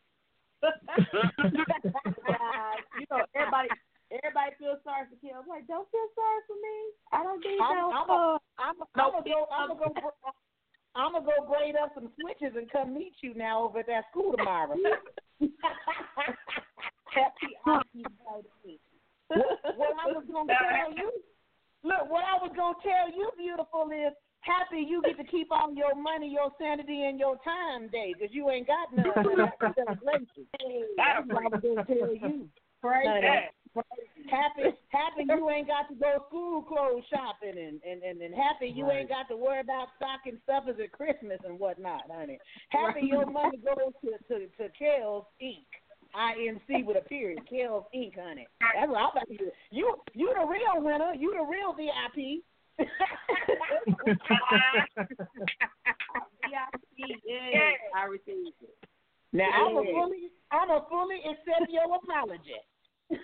you 1.46 3.06
know, 3.12 3.22
everybody 3.36 3.70
everybody 4.12 4.52
feels 4.58 4.80
sorry 4.84 5.06
for 5.10 5.18
Kim. 5.22 5.38
I'm 5.38 5.48
like, 5.50 5.68
don't 5.68 5.90
feel 5.92 6.10
sorry 6.16 6.42
for 6.48 6.58
me. 6.58 6.78
I 7.12 7.24
don't 7.24 7.42
need 7.42 7.60
I'm, 7.62 7.76
no 7.76 7.92
I'm, 7.92 8.10
uh, 8.10 8.38
I'm, 8.58 8.76
I'm, 8.82 8.98
no 8.98 9.12
gonna 9.12 9.26
go. 9.26 9.46
I'm 9.52 9.70
gonna 9.70 9.94
go. 10.02 10.14
I'm 10.96 11.12
gonna 11.12 11.26
go 11.26 11.46
braid 11.48 11.76
up 11.76 11.92
some 11.94 12.10
switches 12.20 12.56
and 12.56 12.72
come 12.72 12.94
meet 12.94 13.14
you 13.22 13.34
now 13.36 13.64
over 13.64 13.80
at 13.80 13.88
that 13.88 14.06
school 14.12 14.34
tomorrow. 14.38 14.76
happy 17.16 17.56
opportunity. 17.64 18.80
what 19.80 19.96
I 19.96 20.12
was 20.12 20.24
gonna 20.28 20.54
tell 20.54 20.92
you, 20.94 21.12
look, 21.84 22.12
what 22.12 22.24
I 22.28 22.36
was 22.44 22.52
gonna 22.56 22.78
tell 22.84 23.08
you, 23.16 23.32
beautiful, 23.38 23.90
is 23.90 24.14
happy 24.42 24.86
you 24.86 25.02
get 25.02 25.18
to 25.18 25.24
keep 25.26 25.48
all 25.52 25.74
your 25.74 25.96
money, 25.96 26.30
your 26.30 26.52
sanity, 26.60 27.06
and 27.06 27.20
your 27.20 27.38
time 27.44 27.90
day, 27.90 28.14
because 28.14 28.34
you 28.36 28.50
ain't 28.50 28.68
got 28.68 28.94
none 28.94 29.08
of 29.16 29.38
that. 29.38 29.58
That's 29.64 31.28
what 31.28 31.44
I 31.44 31.48
was 31.50 31.62
gonna 31.64 31.86
tell 31.86 32.14
you. 32.14 32.50
Praise 32.82 33.08
Honey, 33.08 33.50
Happy, 34.30 34.72
happy 34.90 35.24
you 35.28 35.50
ain't 35.50 35.68
got 35.68 35.90
to 35.90 35.96
go 35.96 36.24
school 36.28 36.62
clothes 36.62 37.04
shopping, 37.10 37.58
and 37.60 37.82
and 37.84 38.02
and, 38.04 38.22
and 38.22 38.34
happy 38.34 38.72
you 38.74 38.90
ain't 38.90 39.10
got 39.10 39.28
to 39.30 39.36
worry 39.36 39.60
about 39.60 39.90
stocking 39.98 40.40
stuffers 40.44 40.80
at 40.82 40.92
Christmas 40.92 41.40
and 41.44 41.60
whatnot, 41.60 42.04
honey. 42.10 42.40
Happy 42.70 43.02
your 43.04 43.26
money 43.26 43.58
goes 43.58 43.94
to 44.02 44.12
to 44.30 44.48
to 44.58 44.70
Kellz 44.80 45.26
Inc. 45.44 45.68
INC 46.16 46.86
with 46.86 46.98
a 46.98 47.02
period. 47.02 47.40
Kellz 47.52 47.86
Inc. 47.96 48.16
Honey. 48.20 48.48
That's 48.62 48.90
what 48.90 48.98
I'm 48.98 49.12
about 49.12 49.28
to 49.28 49.38
do. 49.38 49.52
You 49.72 49.96
you 50.14 50.34
the 50.38 50.46
real 50.46 50.84
winner. 50.84 51.14
You 51.14 51.34
the 51.34 51.44
real 51.44 51.74
VIP. 51.74 52.44
VIP, 56.46 57.22
yes, 57.26 57.80
I 57.96 58.04
received 58.06 58.62
it. 58.62 58.76
Now 59.34 59.50
I'm 59.52 59.78
a 59.78 59.84
Yeah. 59.84 59.92
fully 59.92 60.30
I'm 60.52 60.70
a 60.70 60.86
fully 60.90 61.20
accept 61.24 61.70
your 61.70 61.96
apology. 61.96 62.62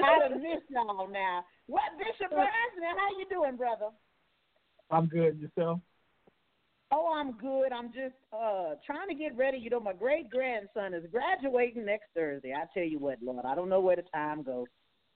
I 0.00 0.18
done 0.20 0.42
missed 0.42 0.70
y'all 0.70 1.08
now. 1.08 1.44
What 1.66 1.82
Bishop 1.98 2.30
Burns? 2.30 2.48
Now 2.80 2.94
how 2.96 3.18
you 3.18 3.26
doing, 3.28 3.56
brother? 3.56 3.90
I'm 4.90 5.06
good. 5.06 5.38
Yourself? 5.40 5.80
Oh, 6.90 7.12
I'm 7.14 7.32
good. 7.32 7.72
I'm 7.72 7.92
just 7.92 8.14
uh 8.32 8.74
trying 8.86 9.08
to 9.08 9.14
get 9.14 9.36
ready. 9.36 9.58
You 9.58 9.70
know, 9.70 9.80
my 9.80 9.92
great 9.92 10.30
grandson 10.30 10.94
is 10.94 11.04
graduating 11.10 11.84
next 11.84 12.06
Thursday. 12.14 12.54
I 12.54 12.64
tell 12.72 12.86
you 12.86 12.98
what, 12.98 13.18
Lord, 13.22 13.44
I 13.44 13.54
don't 13.54 13.68
know 13.68 13.80
where 13.80 13.96
the 13.96 14.04
time 14.14 14.42
goes. 14.42 14.66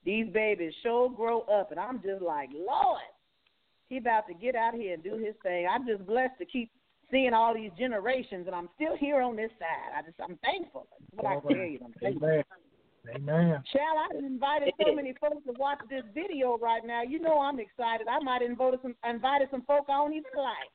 These 0.05 0.27
babies 0.33 0.73
sure 0.83 1.09
grow 1.09 1.41
up, 1.41 1.71
and 1.71 1.79
I'm 1.79 2.01
just 2.01 2.21
like, 2.21 2.49
Lord, 2.53 3.01
he 3.89 3.97
about 3.97 4.27
to 4.27 4.33
get 4.33 4.55
out 4.55 4.73
here 4.73 4.93
and 4.93 5.03
do 5.03 5.17
his 5.17 5.33
thing. 5.41 5.65
I'm 5.69 5.87
just 5.87 6.05
blessed 6.05 6.37
to 6.39 6.45
keep 6.45 6.69
seeing 7.09 7.33
all 7.33 7.53
these 7.53 7.71
generations, 7.77 8.47
and 8.47 8.55
I'm 8.55 8.69
still 8.75 8.97
here 8.97 9.21
on 9.21 9.35
this 9.35 9.51
side. 9.59 9.97
I 9.97 10.01
just, 10.01 10.19
I'm 10.19 10.37
thankful. 10.43 10.87
That's 10.91 11.23
what 11.23 11.25
I 11.25 11.53
tell 11.53 11.65
you. 11.65 11.79
I'm 11.85 11.93
thankful. 12.01 12.27
Amen. 12.27 12.43
Amen. 13.15 13.63
Child, 13.71 13.97
I've 13.99 14.23
invited 14.23 14.73
so 14.81 14.95
many 14.95 15.13
folks 15.19 15.45
to 15.45 15.53
watch 15.59 15.79
this 15.89 16.03
video 16.13 16.57
right 16.57 16.85
now. 16.85 17.03
You 17.03 17.19
know 17.19 17.39
I'm 17.39 17.59
excited. 17.59 18.07
I 18.07 18.19
might 18.19 18.41
invite 18.41 18.75
some 18.81 18.95
invited 19.03 19.49
some 19.51 19.63
folk 19.63 19.85
I 19.89 19.93
don't 19.93 20.13
even 20.13 20.31
like. 20.35 20.71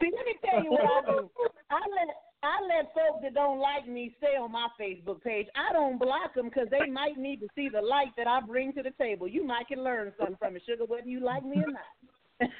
See, 0.00 0.10
let 0.12 0.24
me 0.26 0.34
tell 0.44 0.62
you 0.62 0.70
what 0.72 0.84
I 0.84 1.00
do. 1.06 1.30
I 1.70 1.80
let 1.80 2.08
I 2.44 2.60
let 2.68 2.92
folks 2.92 3.22
that 3.22 3.34
don't 3.34 3.58
like 3.58 3.88
me 3.88 4.14
stay 4.18 4.36
on 4.36 4.52
my 4.52 4.68
Facebook 4.80 5.22
page. 5.22 5.46
I 5.56 5.72
don't 5.72 5.98
block 5.98 6.34
them 6.34 6.50
because 6.50 6.68
they 6.70 6.86
might 6.90 7.16
need 7.16 7.40
to 7.40 7.48
see 7.54 7.70
the 7.72 7.80
light 7.80 8.12
that 8.16 8.26
I 8.26 8.40
bring 8.40 8.72
to 8.74 8.82
the 8.82 8.92
table. 9.00 9.26
You 9.26 9.44
might 9.46 9.68
can 9.68 9.82
learn 9.82 10.12
something 10.18 10.36
from 10.38 10.56
it, 10.56 10.62
sugar, 10.68 10.84
whether 10.84 11.08
you 11.08 11.20
like 11.20 11.44
me 11.44 11.62
or 11.64 11.72
not. 11.72 11.80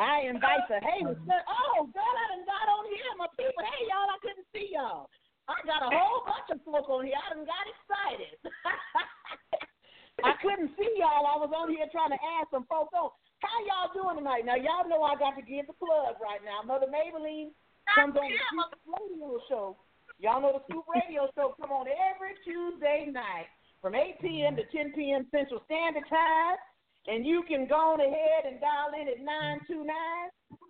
I 0.00 0.22
invite 0.26 0.64
the 0.68 0.80
hey, 0.80 1.04
oh 1.04 1.86
God, 1.92 2.14
I 2.16 2.24
done 2.34 2.46
got 2.48 2.72
on 2.72 2.86
here, 2.88 3.12
my 3.18 3.28
people. 3.38 3.62
Hey 3.62 3.86
y'all, 3.86 4.08
I 4.08 4.18
couldn't 4.22 4.48
see 4.50 4.72
y'all. 4.72 5.10
I 5.50 5.66
got 5.66 5.82
a 5.82 5.90
whole 5.90 6.22
bunch 6.22 6.46
of 6.54 6.62
folk 6.62 6.86
on 6.86 7.10
here. 7.10 7.18
I 7.18 7.34
done 7.34 7.42
got 7.42 7.66
excited. 7.66 8.38
I 10.22 10.38
couldn't 10.38 10.70
see 10.78 10.94
y'all. 10.94 11.26
I 11.26 11.36
was 11.42 11.50
on 11.50 11.74
here 11.74 11.90
trying 11.90 12.14
to 12.14 12.20
ask 12.38 12.54
some 12.54 12.70
folks 12.70 12.94
on. 12.94 13.10
How 13.42 13.56
y'all 13.66 13.90
doing 13.90 14.22
tonight? 14.22 14.46
Now 14.46 14.54
y'all 14.54 14.86
know 14.86 15.02
I 15.02 15.18
got 15.18 15.34
to 15.34 15.42
give 15.42 15.66
the 15.66 15.74
plug 15.74 16.20
right 16.22 16.44
now. 16.46 16.62
Mother 16.62 16.86
Mabel 16.86 17.24
Lean 17.24 17.50
comes 17.96 18.14
on 18.14 18.30
the 18.30 18.38
Scoop 18.38 18.78
Radio 18.86 19.40
Show. 19.48 19.66
Y'all 20.20 20.38
know 20.38 20.54
the 20.54 20.64
Scoop 20.68 20.84
Radio 20.86 21.26
Show 21.34 21.56
come 21.58 21.72
on 21.72 21.88
every 21.88 22.36
Tuesday 22.44 23.08
night 23.10 23.48
from 23.80 23.96
8 23.96 24.20
p.m. 24.20 24.54
to 24.54 24.64
10 24.68 24.92
p.m. 24.92 25.26
Central 25.32 25.64
Standard 25.66 26.04
Time. 26.06 26.60
And 27.08 27.24
you 27.24 27.42
can 27.48 27.66
go 27.66 27.96
on 27.96 28.00
ahead 28.00 28.44
and 28.44 28.60
dial 28.60 28.92
in 28.92 29.08
at 29.08 29.24
929 29.24 29.88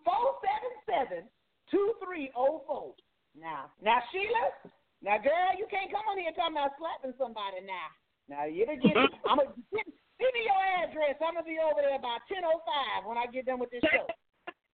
477 0.07 1.27
2304. 1.69 2.95
Now, 3.39 3.71
now 3.79 4.03
Sheila, 4.11 4.73
now 5.01 5.17
girl, 5.23 5.55
you 5.57 5.67
can't 5.71 5.91
come 5.91 6.05
on 6.11 6.19
here 6.19 6.35
talking 6.35 6.59
about 6.59 6.75
slapping 6.77 7.15
somebody 7.17 7.63
now. 7.65 7.89
Now 8.27 8.45
you 8.47 8.67
to 8.67 8.77
get 8.79 8.95
I'm 9.27 9.39
gonna 9.43 9.55
give 9.75 10.33
me 10.35 10.43
your 10.47 10.63
address. 10.83 11.19
I'm 11.19 11.35
gonna 11.35 11.47
be 11.47 11.59
over 11.59 11.83
there 11.83 11.99
by 11.99 12.19
ten 12.27 12.47
oh 12.47 12.63
five 12.63 13.07
when 13.07 13.19
I 13.19 13.27
get 13.31 13.47
done 13.47 13.59
with 13.63 13.71
this 13.75 13.83
show. 13.91 14.07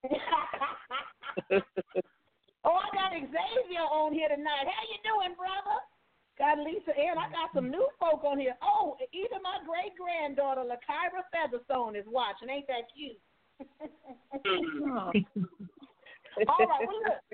oh, 2.65 2.79
I 2.81 2.89
got 2.93 3.13
Xavier 3.13 3.87
on 3.89 4.13
here 4.13 4.29
tonight. 4.29 4.69
How 4.69 4.85
you 4.89 4.99
doing, 5.05 5.37
brother? 5.37 5.79
Got 6.37 6.61
Lisa 6.61 6.93
Ann. 6.93 7.17
I 7.17 7.33
got 7.33 7.49
some 7.55 7.71
new 7.71 7.89
folk 7.99 8.25
on 8.25 8.39
here. 8.39 8.57
Oh, 8.61 8.97
even 9.13 9.41
my 9.41 9.57
great 9.65 9.97
granddaughter, 9.97 10.69
Lakyra 10.69 11.25
Featherstone, 11.33 11.97
is 11.97 12.05
watching. 12.07 12.51
Ain't 12.51 12.69
that 12.69 12.93
cute? 12.93 13.17
Mm-hmm. 14.45 15.17
All 16.45 16.67
right, 16.69 16.85
well 16.85 17.01
look, 17.09 17.25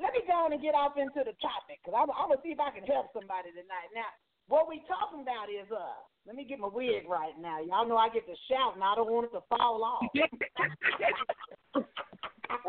let 0.00 0.12
me 0.12 0.24
go 0.24 0.48
on 0.48 0.52
and 0.52 0.62
get 0.62 0.74
off 0.74 0.96
into 0.96 1.20
the 1.20 1.36
topic 1.40 1.80
because 1.84 1.96
I'm, 1.96 2.08
I'm 2.12 2.32
gonna 2.32 2.40
see 2.40 2.54
if 2.54 2.60
I 2.60 2.72
can 2.72 2.84
help 2.88 3.12
somebody 3.12 3.52
tonight. 3.52 3.92
Now, 3.92 4.08
what 4.48 4.68
we 4.68 4.80
talking 4.88 5.20
about 5.20 5.52
is 5.52 5.68
uh, 5.68 6.00
let 6.26 6.36
me 6.36 6.44
get 6.44 6.60
my 6.60 6.70
wig 6.72 7.04
right 7.08 7.36
now. 7.40 7.60
Y'all 7.60 7.88
know 7.88 7.96
I 7.96 8.08
get 8.08 8.26
to 8.26 8.36
shout 8.48 8.74
and 8.74 8.84
I 8.84 8.94
don't 8.94 9.10
want 9.10 9.28
it 9.28 9.34
to 9.36 9.44
fall 9.48 9.84
off. 9.84 10.06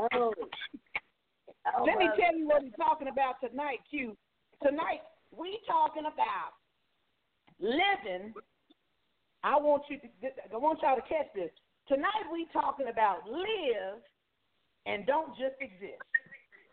Oh. 0.10 0.34
Let 1.86 1.98
me 1.98 2.10
tell 2.20 2.36
you 2.36 2.48
what 2.48 2.64
we're 2.64 2.84
talking 2.84 3.08
about 3.08 3.36
tonight, 3.40 3.80
Q. 3.90 4.18
Tonight 4.62 5.02
we 5.32 5.60
talking 5.68 6.04
about 6.04 6.56
living. 7.60 8.34
I 9.44 9.56
want 9.58 9.84
you 9.90 9.98
to. 10.00 10.08
I 10.54 10.58
want 10.58 10.80
y'all 10.82 10.95
to 10.95 11.02
catch 11.02 11.28
this. 11.36 11.52
Tonight 11.88 12.32
we 12.32 12.48
talking 12.54 12.88
about 12.88 13.28
live 13.30 14.02
and 14.86 15.06
don't 15.06 15.32
just 15.38 15.56
exist. 15.60 16.04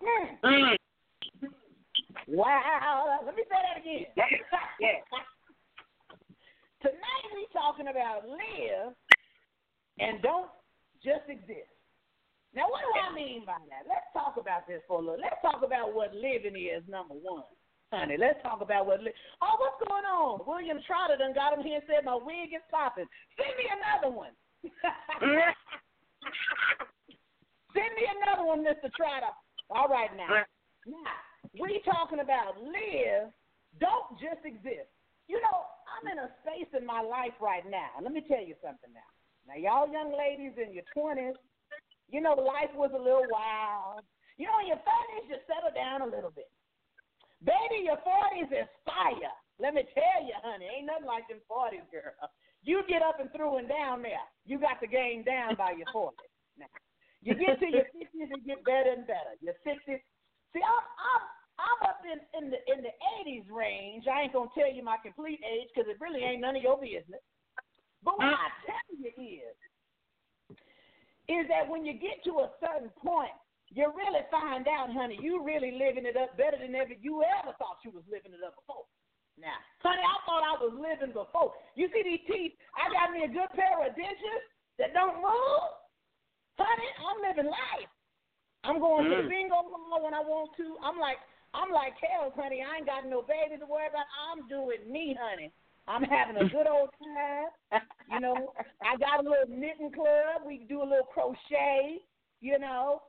Mm. 0.02 0.77
Wow. 2.28 3.20
Let 3.24 3.36
me 3.36 3.43
say 3.48 3.59
that 3.60 3.81
again. 3.81 4.06
yeah. 4.81 5.01
Tonight 6.82 7.27
we're 7.36 7.52
talking 7.52 7.89
about 7.89 8.24
live 8.24 8.94
and 9.98 10.22
don't 10.22 10.48
just 11.05 11.28
exist. 11.28 11.68
Now, 12.55 12.66
what 12.66 12.81
do 12.82 12.90
I 12.98 13.14
mean 13.14 13.44
by 13.47 13.60
that? 13.68 13.86
Let's 13.86 14.09
talk 14.10 14.35
about 14.40 14.66
this 14.66 14.82
for 14.89 14.98
a 14.98 15.05
little. 15.05 15.20
Let's 15.20 15.39
talk 15.43 15.62
about 15.62 15.94
what 15.94 16.14
living 16.14 16.56
is, 16.56 16.82
number 16.89 17.14
one. 17.14 17.44
Honey, 17.93 18.16
let's 18.18 18.43
talk 18.43 18.60
about 18.62 18.86
what. 18.86 19.02
Li- 19.02 19.14
oh, 19.43 19.55
what's 19.59 19.82
going 19.86 20.06
on? 20.06 20.40
William 20.47 20.78
Trotter 20.86 21.18
done 21.18 21.35
got 21.35 21.52
him 21.55 21.62
here 21.62 21.82
and 21.82 21.86
said 21.86 22.05
my 22.05 22.14
wig 22.14 22.55
is 22.55 22.62
popping. 22.70 23.06
Send 23.39 23.55
me 23.59 23.66
another 23.70 24.10
one. 24.14 24.32
Send 27.74 27.90
me 27.94 28.05
another 28.18 28.47
one, 28.47 28.62
Mr. 28.62 28.90
Trotter. 28.94 29.35
All 29.70 29.88
right 29.88 30.10
now. 30.16 30.42
Now, 30.86 31.18
we 31.55 31.82
talking 31.86 32.20
about 32.20 32.59
live, 32.59 33.30
don't 33.78 34.10
just 34.18 34.42
exist. 34.44 34.90
You 35.30 35.38
know, 35.38 35.62
I'm 35.86 36.10
in 36.10 36.18
a 36.18 36.28
space 36.42 36.70
in 36.74 36.82
my 36.82 37.01
life 37.01 37.38
right 37.38 37.62
now. 37.62 38.02
Let 38.02 38.10
me 38.12 38.22
tell 38.26 38.42
you 38.42 38.59
something 38.59 38.90
now. 38.90 39.10
Now, 39.47 39.56
y'all 39.56 39.86
young 39.86 40.10
ladies 40.10 40.59
in 40.59 40.74
your 40.74 40.86
20s, 40.90 41.38
you 42.10 42.20
know, 42.20 42.34
life 42.34 42.74
was 42.74 42.90
a 42.90 42.98
little 42.98 43.26
wild. 43.30 44.02
You 44.38 44.51
know, 44.51 44.59
in 44.59 44.74
your 44.74 44.82
30s, 44.82 45.30
you 45.30 45.38
settle 45.47 45.70
down 45.70 46.02
a 46.02 46.10
little 46.10 46.34
bit. 46.34 46.51
Baby, 47.44 47.86
your 47.86 48.01
40s 48.02 48.51
is 48.51 48.68
fire. 48.82 49.34
Let 49.60 49.74
me 49.74 49.84
tell 49.92 50.20
you, 50.24 50.34
honey, 50.42 50.66
ain't 50.66 50.88
nothing 50.88 51.06
like 51.06 51.28
them 51.28 51.44
40s, 51.47 51.86
girl. 51.92 52.16
You 52.64 52.82
get 52.88 53.02
up 53.02 53.20
and 53.20 53.30
through 53.32 53.59
and 53.59 53.68
down 53.68 54.02
there. 54.02 54.24
You 54.44 54.59
got 54.59 54.80
the 54.80 54.88
game 54.88 55.22
down 55.22 55.55
by 55.56 55.72
your 55.76 55.88
40s. 55.94 56.30
You 57.22 57.36
get 57.36 57.60
to 57.60 57.68
your 57.68 57.84
50s, 57.92 58.32
it 58.32 58.47
get 58.47 58.64
better 58.64 58.97
and 58.97 59.06
better. 59.06 59.36
Your 59.44 59.55
60s. 59.60 60.01
See, 60.52 60.64
I'm, 60.64 60.84
I'm, 60.98 61.24
I'm 61.60 61.80
up 61.84 62.01
in, 62.09 62.18
in 62.32 62.44
the 62.48 62.60
in 62.72 62.80
the 62.80 62.94
80s 63.20 63.47
range. 63.52 64.09
I 64.09 64.24
ain't 64.24 64.32
gonna 64.32 64.51
tell 64.56 64.72
you 64.72 64.82
my 64.82 64.97
complete 65.05 65.40
age 65.44 65.68
because 65.70 65.88
it 65.88 66.01
really 66.01 66.24
ain't 66.24 66.40
none 66.40 66.56
of 66.56 66.64
your 66.64 66.80
business. 66.80 67.20
But 68.01 68.16
what 68.16 68.32
I 68.32 68.48
tell 68.64 68.88
you 68.97 69.12
is, 69.20 69.52
is 71.28 71.44
that 71.52 71.68
when 71.68 71.84
you 71.84 71.92
get 71.92 72.24
to 72.24 72.48
a 72.48 72.51
certain 72.59 72.88
point, 72.97 73.36
you 73.68 73.86
really 73.92 74.24
find 74.32 74.66
out, 74.66 74.90
honey, 74.90 75.20
you 75.20 75.44
really 75.44 75.76
living 75.76 76.09
it 76.09 76.16
up 76.16 76.34
better 76.40 76.56
than 76.56 76.74
ever 76.74 76.97
you 76.97 77.22
ever 77.22 77.52
thought 77.60 77.84
you 77.84 77.92
was 77.92 78.02
living 78.09 78.32
it 78.32 78.42
up 78.42 78.56
before. 78.56 78.88
Now, 79.36 79.60
honey, 79.84 80.02
I 80.02 80.16
thought 80.24 80.42
I 80.42 80.56
was 80.59 80.72
living 80.74 81.12
before. 81.12 81.52
You 81.76 81.92
see 81.92 82.02
these 82.02 82.24
teeth? 82.24 82.56
I 82.74 82.88
got 82.88 83.12
me 83.12 83.28
a 83.28 83.30
good 83.30 83.52
pair 83.52 83.78
of 83.84 83.92
dentures 83.94 84.44
that 84.80 84.97
don't 84.97 85.20
move. 85.20 85.80
Honey, 86.60 86.90
I'm 87.00 87.18
living 87.24 87.50
life. 87.50 87.88
I'm 88.64 88.78
going 88.78 89.08
to 89.08 89.16
the 89.16 89.22
Mm. 89.24 89.28
bingo 89.28 89.54
hall 89.56 90.04
when 90.04 90.12
I 90.12 90.20
want 90.20 90.52
to. 90.58 90.76
I'm 90.84 90.98
like, 91.00 91.16
I'm 91.54 91.72
like 91.72 91.94
hell, 91.98 92.30
honey. 92.36 92.62
I 92.62 92.76
ain't 92.76 92.86
got 92.86 93.06
no 93.06 93.22
baby 93.22 93.56
to 93.58 93.66
worry 93.66 93.88
about. 93.88 94.04
I'm 94.28 94.46
doing 94.46 94.84
me, 94.92 95.16
honey. 95.18 95.50
I'm 95.88 96.02
having 96.04 96.36
a 96.36 96.44
good 96.48 96.66
old 96.68 96.90
time. 97.00 97.48
You 98.12 98.20
know, 98.20 98.52
I 98.84 98.96
got 98.96 99.24
a 99.24 99.28
little 99.28 99.48
knitting 99.48 99.90
club. 99.90 100.44
We 100.46 100.58
do 100.68 100.82
a 100.82 100.84
little 100.84 101.08
crochet. 101.08 102.04
You 102.40 102.58
know, 102.58 103.02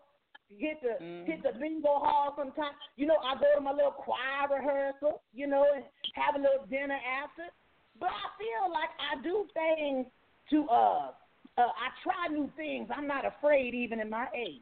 hit 0.50 0.82
the 0.82 1.04
hit 1.26 1.44
the 1.44 1.52
bingo 1.60 2.00
hall 2.00 2.34
sometimes. 2.38 2.76
You 2.96 3.06
know, 3.08 3.18
I 3.18 3.36
go 3.36 3.52
to 3.56 3.62
my 3.62 3.72
little 3.74 3.92
choir 3.92 4.48
rehearsal. 4.50 5.22
You 5.34 5.48
know, 5.48 5.66
and 5.76 5.84
have 6.14 6.36
a 6.36 6.40
little 6.40 6.66
dinner 6.70 6.98
after. 6.98 7.44
But 8.00 8.10
I 8.10 8.26
feel 8.40 8.72
like 8.72 8.90
I 8.98 9.22
do 9.22 9.46
things 9.54 10.08
to 10.50 10.68
uh, 10.70 11.12
uh 11.58 11.72
I 11.72 11.88
try 12.04 12.28
new 12.32 12.50
things. 12.56 12.90
I'm 12.96 13.08
not 13.08 13.26
afraid 13.26 13.74
even 13.74 14.00
in 14.00 14.10
my 14.10 14.28
age. 14.36 14.62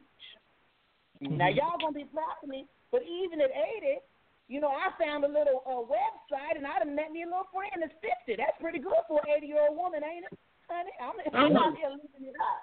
Now 1.20 1.48
y'all 1.48 1.76
gonna 1.80 1.92
be 1.92 2.08
proud 2.08 2.40
of 2.42 2.48
me, 2.48 2.66
but 2.90 3.02
even 3.02 3.40
at 3.40 3.50
80, 3.50 4.00
you 4.48 4.60
know, 4.60 4.72
I 4.72 4.90
found 4.98 5.24
a 5.24 5.28
little 5.28 5.62
uh, 5.68 5.84
website 5.84 6.56
and 6.56 6.66
I 6.66 6.80
done 6.80 6.96
met 6.96 7.12
me 7.12 7.22
a 7.22 7.26
little 7.26 7.46
friend 7.52 7.70
that's 7.78 7.92
50. 8.00 8.34
That's 8.40 8.56
pretty 8.60 8.80
good 8.80 9.04
for 9.06 9.20
an 9.22 9.30
80 9.36 9.46
year 9.46 9.60
old 9.68 9.76
woman, 9.76 10.00
ain't 10.02 10.24
it? 10.26 10.38
Honey, 10.66 10.90
I'm, 10.98 11.14
I'm 11.34 11.56
out 11.56 11.76
here 11.76 11.90
living 11.90 12.32
it 12.32 12.36
up. 12.40 12.60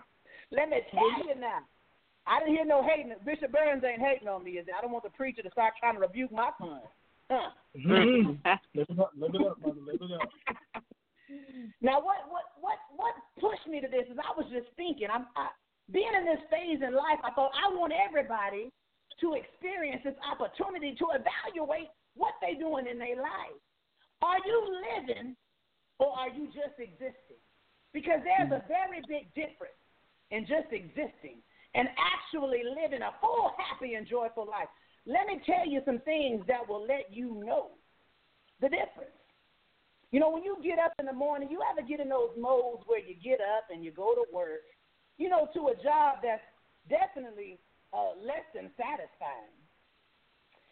Let 0.50 0.70
me 0.70 0.80
tell 0.90 1.28
you 1.28 1.38
now. 1.38 1.60
I 2.26 2.40
didn't 2.40 2.54
hear 2.54 2.64
no 2.64 2.82
hating. 2.82 3.12
Bishop 3.24 3.52
Burns 3.52 3.84
ain't 3.84 4.00
hating 4.00 4.28
on 4.28 4.42
me. 4.42 4.52
Is 4.52 4.66
it? 4.66 4.74
I 4.76 4.80
don't 4.80 4.92
want 4.92 5.04
the 5.04 5.10
preacher 5.10 5.42
to 5.42 5.50
start 5.50 5.74
trying 5.78 5.94
to 5.94 6.00
rebuke 6.00 6.32
my 6.32 6.50
son. 6.58 6.80
Huh. 7.30 7.50
Mhm. 7.76 8.38
live 8.74 8.86
it 8.88 8.98
up, 8.98 9.12
live 9.16 9.34
it 9.34 9.46
up, 9.46 9.60
brother, 9.60 9.80
live 9.84 10.00
it 10.00 10.12
up. 10.12 10.28
Now, 11.80 12.00
what 12.00 12.28
what 12.28 12.44
what 12.60 12.78
what 12.96 13.14
pushed 13.40 13.66
me 13.66 13.80
to 13.80 13.88
this 13.88 14.06
is 14.10 14.18
I 14.18 14.32
was 14.36 14.46
just 14.52 14.68
thinking. 14.76 15.08
I'm 15.12 15.26
I, 15.36 15.48
being 15.92 16.12
in 16.16 16.24
this 16.24 16.40
phase 16.48 16.80
in 16.80 16.94
life. 16.94 17.20
I 17.24 17.32
thought 17.32 17.52
I 17.52 17.68
want 17.74 17.92
everybody 17.92 18.72
to 19.20 19.36
experience 19.36 20.00
this 20.04 20.16
opportunity 20.24 20.96
to 20.96 21.06
evaluate 21.12 21.92
what 22.16 22.34
they're 22.40 22.58
doing 22.58 22.86
in 22.88 22.98
their 22.98 23.20
life. 23.20 23.58
Are 24.22 24.40
you 24.46 24.58
living, 24.96 25.36
or 25.98 26.16
are 26.16 26.30
you 26.30 26.46
just 26.48 26.78
existing? 26.78 27.40
Because 27.92 28.20
there's 28.24 28.50
a 28.50 28.64
mm. 28.64 28.68
very 28.68 29.00
big 29.06 29.28
difference 29.34 29.78
in 30.30 30.48
just 30.48 30.72
existing 30.72 31.44
and 31.74 31.88
actually 31.98 32.62
living 32.64 33.02
a 33.02 33.12
full, 33.20 33.52
happy, 33.58 33.94
and 33.94 34.06
joyful 34.06 34.46
life. 34.46 34.70
Let 35.06 35.26
me 35.26 35.40
tell 35.44 35.66
you 35.66 35.82
some 35.84 36.00
things 36.00 36.44
that 36.48 36.66
will 36.66 36.86
let 36.86 37.12
you 37.12 37.42
know 37.44 37.76
the 38.60 38.68
difference. 38.68 39.14
You 40.14 40.20
know, 40.20 40.30
when 40.30 40.44
you 40.44 40.54
get 40.62 40.78
up 40.78 40.94
in 41.00 41.06
the 41.06 41.12
morning, 41.12 41.48
you 41.50 41.58
ever 41.66 41.82
get 41.82 41.98
in 41.98 42.08
those 42.08 42.30
modes 42.38 42.84
where 42.86 43.02
you 43.02 43.18
get 43.18 43.42
up 43.42 43.66
and 43.66 43.82
you 43.82 43.90
go 43.90 44.14
to 44.14 44.22
work, 44.32 44.62
you 45.18 45.28
know, 45.28 45.48
to 45.54 45.74
a 45.74 45.76
job 45.82 46.22
that's 46.22 46.46
definitely 46.86 47.58
uh, 47.92 48.14
less 48.22 48.46
than 48.54 48.70
satisfying. 48.78 49.58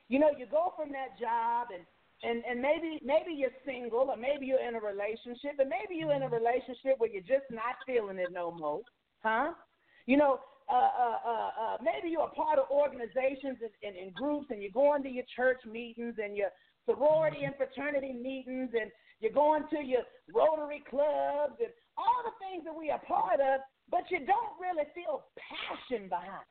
You 0.07 0.21
know, 0.21 0.31
you 0.39 0.47
go 0.47 0.75
from 0.79 0.95
that 0.95 1.19
job 1.19 1.75
and 1.75 1.83
and 2.23 2.45
and 2.47 2.63
maybe 2.63 3.03
maybe 3.03 3.35
you're 3.35 3.51
single 3.67 4.15
or 4.15 4.17
maybe 4.17 4.47
you're 4.47 4.63
in 4.63 4.77
a 4.77 4.81
relationship 4.81 5.59
and 5.59 5.67
maybe 5.67 5.99
you're 5.99 6.15
in 6.15 6.23
a 6.23 6.31
relationship 6.31 7.03
where 7.03 7.11
you're 7.11 7.27
just 7.27 7.51
not 7.51 7.75
feeling 7.85 8.23
it 8.23 8.31
no 8.31 8.53
more, 8.53 8.87
huh? 9.27 9.59
You 10.07 10.19
know, 10.19 10.39
uh, 10.71 10.91
uh, 10.95 11.19
uh, 11.27 11.51
uh, 11.59 11.77
maybe 11.83 12.15
you're 12.15 12.31
a 12.31 12.39
part 12.39 12.61
of 12.61 12.71
organizations 12.71 13.59
and, 13.59 13.75
and, 13.83 13.97
and 13.99 14.15
groups 14.15 14.55
and 14.55 14.63
you're 14.63 14.71
going 14.71 15.03
to 15.03 15.11
your 15.11 15.27
church 15.35 15.59
meetings 15.67 16.15
and 16.23 16.37
your 16.37 16.55
sorority 16.87 17.43
and 17.43 17.57
fraternity 17.57 18.13
meetings 18.13 18.71
and 18.79 18.91
you're 19.23 19.33
going 19.33 19.63
to 19.71 19.79
your 19.79 20.03
Rotary 20.35 20.83
clubs 20.91 21.57
and 21.63 21.71
all 21.95 22.21
the 22.27 22.35
things 22.43 22.67
that 22.67 22.75
we 22.75 22.91
are 22.91 23.01
part 23.07 23.39
of, 23.39 23.63
but 23.87 24.11
you 24.11 24.19
don't 24.27 24.59
really 24.59 24.89
feel 24.91 25.31
passion 25.39 26.11
behind. 26.11 26.47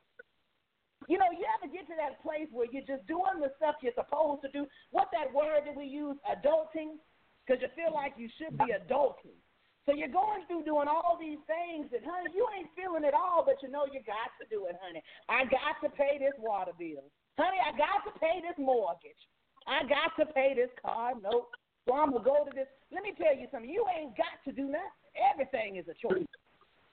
You 1.10 1.18
know, 1.18 1.28
you 1.34 1.44
ever 1.58 1.68
get 1.68 1.84
to 1.90 1.96
that 1.98 2.22
place 2.22 2.46
where 2.54 2.70
you're 2.70 2.86
just 2.86 3.04
doing 3.10 3.42
the 3.42 3.50
stuff 3.58 3.82
you're 3.82 3.96
supposed 3.98 4.40
to 4.46 4.50
do? 4.54 4.64
What 4.94 5.10
that 5.12 5.34
word 5.34 5.66
that 5.66 5.74
we 5.74 5.84
use, 5.84 6.16
adulting, 6.30 6.96
because 7.42 7.60
you 7.60 7.68
feel 7.74 7.92
like 7.92 8.14
you 8.16 8.30
should 8.38 8.54
be 8.56 8.70
adulting. 8.70 9.34
So 9.82 9.90
you're 9.98 10.14
going 10.14 10.46
through 10.46 10.62
doing 10.62 10.86
all 10.86 11.18
these 11.18 11.42
things, 11.50 11.90
and 11.90 12.06
honey, 12.06 12.30
you 12.30 12.46
ain't 12.54 12.70
feeling 12.78 13.02
it 13.02 13.18
all, 13.18 13.42
but 13.42 13.58
you 13.66 13.68
know 13.68 13.82
you 13.90 13.98
got 14.06 14.30
to 14.38 14.46
do 14.46 14.70
it, 14.70 14.78
honey. 14.78 15.02
I 15.26 15.42
got 15.50 15.82
to 15.82 15.90
pay 15.90 16.22
this 16.22 16.38
water 16.38 16.70
bill, 16.78 17.02
honey. 17.34 17.58
I 17.58 17.74
got 17.74 18.06
to 18.06 18.14
pay 18.22 18.38
this 18.38 18.54
mortgage. 18.62 19.18
I 19.66 19.82
got 19.90 20.14
to 20.22 20.30
pay 20.30 20.54
this 20.54 20.70
car 20.78 21.18
note. 21.18 21.50
So 21.86 21.94
I'm 21.94 22.14
gonna 22.14 22.24
go 22.24 22.46
to 22.46 22.52
this. 22.54 22.70
Let 22.94 23.02
me 23.02 23.12
tell 23.18 23.34
you 23.34 23.50
something. 23.50 23.70
You 23.70 23.84
ain't 23.90 24.14
got 24.16 24.38
to 24.46 24.52
do 24.54 24.70
nothing. 24.70 25.02
Everything 25.18 25.76
is 25.76 25.86
a 25.90 25.96
choice. 25.98 26.28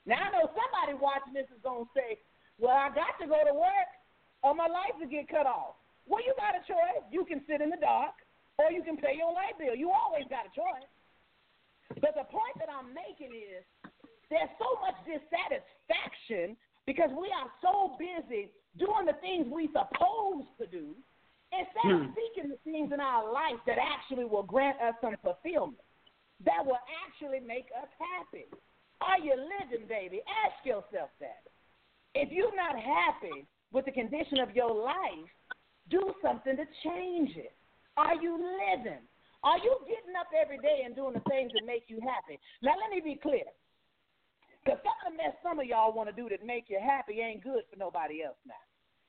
Now 0.05 0.17
I 0.17 0.33
know 0.33 0.49
somebody 0.49 0.97
watching 0.97 1.33
this 1.33 1.49
is 1.53 1.61
gonna 1.61 1.85
say, 1.93 2.17
"Well, 2.57 2.75
I 2.75 2.89
got 2.89 3.19
to 3.21 3.27
go 3.27 3.37
to 3.45 3.53
work, 3.53 3.89
or 4.41 4.55
my 4.55 4.67
life 4.67 4.97
will 4.97 5.11
get 5.11 5.29
cut 5.29 5.45
off." 5.45 5.77
Well, 6.09 6.25
you 6.25 6.33
got 6.37 6.57
a 6.57 6.63
choice. 6.65 7.05
You 7.13 7.23
can 7.25 7.45
sit 7.45 7.61
in 7.61 7.69
the 7.69 7.77
dark, 7.77 8.17
or 8.57 8.71
you 8.73 8.81
can 8.81 8.97
pay 8.97 9.13
your 9.13 9.31
light 9.31 9.57
bill. 9.61 9.75
You 9.75 9.91
always 9.93 10.25
got 10.25 10.49
a 10.49 10.53
choice. 10.57 10.89
But 12.01 12.17
the 12.17 12.25
point 12.25 12.57
that 12.57 12.69
I'm 12.69 12.93
making 12.93 13.33
is 13.33 13.61
there's 14.29 14.49
so 14.57 14.77
much 14.81 14.97
dissatisfaction 15.05 16.57
because 16.85 17.09
we 17.13 17.29
are 17.29 17.49
so 17.61 17.97
busy 17.97 18.49
doing 18.77 19.05
the 19.05 19.17
things 19.21 19.45
we 19.49 19.69
supposed 19.69 20.49
to 20.57 20.65
do 20.65 20.93
instead 21.51 21.91
of 21.91 22.13
seeking 22.15 22.49
the 22.51 22.59
things 22.63 22.91
in 22.93 22.99
our 22.99 23.31
life 23.31 23.59
that 23.65 23.77
actually 23.77 24.25
will 24.25 24.43
grant 24.43 24.77
us 24.81 24.95
some 25.01 25.15
fulfillment, 25.23 25.81
that 26.45 26.63
will 26.65 26.79
actually 27.05 27.39
make 27.39 27.67
us 27.75 27.89
happy. 27.97 28.47
Are 29.01 29.19
you 29.19 29.33
living, 29.35 29.87
baby? 29.87 30.21
Ask 30.45 30.65
yourself 30.65 31.09
that. 31.19 31.43
If 32.15 32.31
you're 32.31 32.55
not 32.55 32.75
happy 32.75 33.45
with 33.71 33.85
the 33.85 33.91
condition 33.91 34.39
of 34.39 34.55
your 34.55 34.73
life, 34.73 35.29
do 35.89 36.13
something 36.21 36.57
to 36.57 36.65
change 36.83 37.35
it. 37.35 37.53
Are 37.97 38.15
you 38.15 38.37
living? 38.37 39.03
Are 39.43 39.57
you 39.57 39.79
getting 39.87 40.15
up 40.19 40.27
every 40.35 40.59
day 40.59 40.83
and 40.85 40.95
doing 40.95 41.13
the 41.13 41.23
things 41.29 41.51
that 41.53 41.65
make 41.65 41.85
you 41.87 41.99
happy? 42.03 42.39
Now, 42.61 42.75
let 42.75 42.91
me 42.91 42.99
be 42.99 43.19
clear. 43.19 43.47
Because 44.63 44.79
some 44.83 44.99
of 45.07 45.11
the 45.11 45.17
mess 45.17 45.35
some 45.41 45.59
of 45.59 45.65
y'all 45.65 45.93
want 45.95 46.09
to 46.09 46.15
do 46.15 46.27
that 46.29 46.45
make 46.45 46.65
you 46.67 46.79
happy 46.79 47.21
ain't 47.21 47.43
good 47.43 47.63
for 47.71 47.79
nobody 47.79 48.23
else 48.23 48.37
now. 48.45 48.59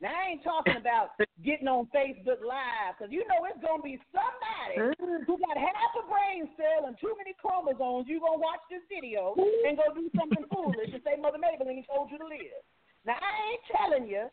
Now, 0.00 0.16
I 0.16 0.32
ain't 0.32 0.40
talking 0.40 0.80
about 0.80 1.12
getting 1.44 1.68
on 1.68 1.84
Facebook 1.92 2.40
Live, 2.40 2.96
because 2.96 3.12
you 3.12 3.20
know 3.28 3.44
it's 3.44 3.60
to 3.60 3.84
be 3.84 4.00
somebody 4.08 4.96
who 5.28 5.36
got 5.36 5.60
half 5.60 5.92
a 6.00 6.04
brain 6.08 6.48
cell 6.56 6.88
and 6.88 6.96
too 6.96 7.12
many 7.20 7.36
chromosomes. 7.36 8.08
you 8.08 8.16
going 8.16 8.40
to 8.40 8.44
watch 8.44 8.64
this 8.72 8.80
video 8.88 9.36
and 9.36 9.76
go 9.76 9.92
do 9.92 10.08
something 10.16 10.40
foolish 10.48 10.88
and 10.88 11.04
say, 11.04 11.20
Mother 11.20 11.36
Mabel 11.36 11.68
Lean 11.68 11.84
told 11.84 12.08
you 12.08 12.16
to 12.16 12.24
live. 12.24 12.64
Now, 13.04 13.20
I 13.20 13.32
ain't 13.52 13.64
telling 13.76 14.04
you 14.08 14.32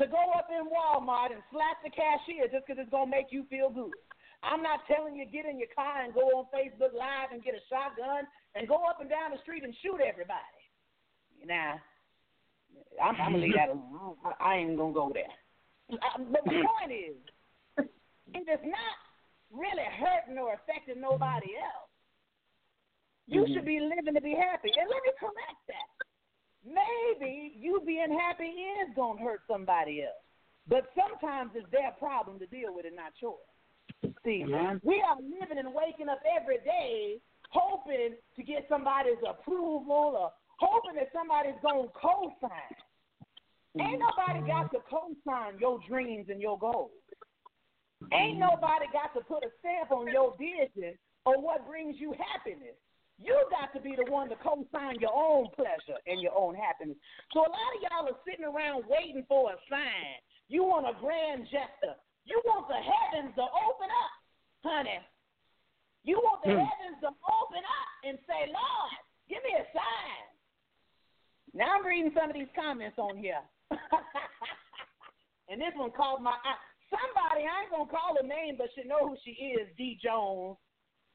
to 0.00 0.04
go 0.08 0.32
up 0.32 0.48
in 0.48 0.64
Walmart 0.72 1.36
and 1.36 1.44
slap 1.52 1.84
the 1.84 1.92
cashier 1.92 2.48
just 2.48 2.64
because 2.64 2.80
it's 2.80 2.88
to 2.88 3.04
make 3.04 3.28
you 3.28 3.44
feel 3.52 3.68
good. 3.68 3.92
I'm 4.40 4.64
not 4.64 4.88
telling 4.88 5.20
you 5.20 5.28
get 5.28 5.44
in 5.44 5.60
your 5.60 5.72
car 5.76 6.00
and 6.00 6.16
go 6.16 6.32
on 6.32 6.48
Facebook 6.48 6.96
Live 6.96 7.36
and 7.36 7.44
get 7.44 7.58
a 7.58 7.62
shotgun 7.68 8.24
and 8.56 8.64
go 8.64 8.88
up 8.88 9.04
and 9.04 9.10
down 9.10 9.36
the 9.36 9.42
street 9.44 9.68
and 9.68 9.76
shoot 9.84 10.00
everybody. 10.00 10.56
Now, 11.44 11.76
I'm, 13.02 13.14
I'm 13.20 13.32
gonna 13.32 13.44
leave 13.44 13.54
that 13.54 13.70
alone. 13.70 14.16
I, 14.24 14.32
I 14.40 14.54
ain't 14.56 14.76
gonna 14.76 14.92
go 14.92 15.12
there. 15.12 15.30
Uh, 15.92 16.18
But 16.30 16.44
the 16.44 16.50
point 16.50 16.92
is, 16.92 17.16
if 18.34 18.44
it's 18.46 18.64
not 18.64 18.96
really 19.50 19.86
hurting 19.98 20.38
or 20.38 20.54
affecting 20.54 21.00
nobody 21.00 21.56
else, 21.56 21.88
you 23.26 23.46
should 23.52 23.64
be 23.64 23.80
living 23.80 24.14
to 24.14 24.20
be 24.20 24.34
happy. 24.34 24.70
And 24.76 24.88
let 24.88 25.02
me 25.04 25.12
correct 25.20 25.62
that. 25.68 25.88
Maybe 26.64 27.54
you 27.56 27.80
being 27.86 28.18
happy 28.18 28.44
is 28.44 28.88
gonna 28.96 29.22
hurt 29.22 29.40
somebody 29.48 30.02
else, 30.02 30.24
but 30.66 30.90
sometimes 30.96 31.52
it's 31.54 31.70
their 31.70 31.92
problem 31.98 32.38
to 32.40 32.46
deal 32.46 32.74
with 32.74 32.84
it, 32.84 32.94
not 32.96 33.12
yours. 33.20 33.38
See, 34.24 34.44
we 34.82 35.02
are 35.02 35.16
living 35.16 35.58
and 35.58 35.72
waking 35.72 36.08
up 36.08 36.20
every 36.36 36.58
day 36.58 37.20
hoping 37.50 38.14
to 38.36 38.42
get 38.42 38.66
somebody's 38.68 39.18
approval 39.28 40.14
or 40.18 40.32
hoping 40.58 40.94
that 40.96 41.08
somebody's 41.12 41.58
going 41.62 41.86
to 41.88 41.94
co-sign. 41.94 42.74
Ain't 43.78 44.02
nobody 44.02 44.42
got 44.46 44.70
to 44.74 44.82
co-sign 44.90 45.58
your 45.58 45.78
dreams 45.88 46.26
and 46.30 46.42
your 46.42 46.58
goals. 46.58 46.90
Ain't 48.12 48.38
nobody 48.38 48.86
got 48.92 49.14
to 49.14 49.22
put 49.22 49.44
a 49.44 49.50
stamp 49.60 49.92
on 49.92 50.10
your 50.10 50.34
vision 50.38 50.98
or 51.26 51.40
what 51.40 51.66
brings 51.66 51.96
you 51.98 52.14
happiness. 52.18 52.74
You 53.18 53.34
got 53.50 53.74
to 53.74 53.82
be 53.82 53.94
the 53.98 54.06
one 54.10 54.30
to 54.30 54.36
co-sign 54.38 54.98
your 55.02 55.14
own 55.14 55.50
pleasure 55.54 55.98
and 56.06 56.22
your 56.22 56.34
own 56.34 56.54
happiness. 56.54 56.96
So 57.34 57.40
a 57.42 57.50
lot 57.50 57.74
of 57.74 57.82
y'all 57.82 58.06
are 58.06 58.20
sitting 58.22 58.46
around 58.46 58.86
waiting 58.86 59.26
for 59.26 59.50
a 59.50 59.58
sign. 59.66 60.22
You 60.48 60.62
want 60.62 60.86
a 60.86 60.94
grand 60.98 61.44
gesture. 61.50 61.98
You 62.24 62.40
want 62.46 62.70
the 62.70 62.78
heavens 62.78 63.34
to 63.34 63.42
open 63.42 63.90
up, 63.90 64.12
honey. 64.62 65.02
You 66.04 66.22
want 66.22 66.40
the 66.46 66.54
Hmm. 66.54 66.62
heavens 66.62 66.98
to 67.02 67.10
open 67.10 67.62
up 67.66 67.90
and 68.06 68.18
say, 68.24 68.46
Lord, 68.48 68.94
give 69.28 69.42
me 69.42 69.52
a 69.58 69.66
sign. 69.74 70.27
Now 71.58 71.74
I'm 71.74 71.82
reading 71.82 72.14
some 72.14 72.30
of 72.30 72.38
these 72.38 72.54
comments 72.54 72.94
on 73.02 73.18
here. 73.18 73.42
and 75.50 75.58
this 75.58 75.74
one 75.74 75.90
caught 75.90 76.22
my 76.22 76.38
eye. 76.46 76.62
somebody, 76.86 77.50
I 77.50 77.66
ain't 77.66 77.74
gonna 77.74 77.90
call 77.90 78.14
her 78.14 78.22
name, 78.22 78.54
but 78.54 78.70
she 78.78 78.86
know 78.86 79.10
who 79.10 79.18
she 79.26 79.34
is, 79.58 79.66
D 79.74 79.98
Jones, 79.98 80.54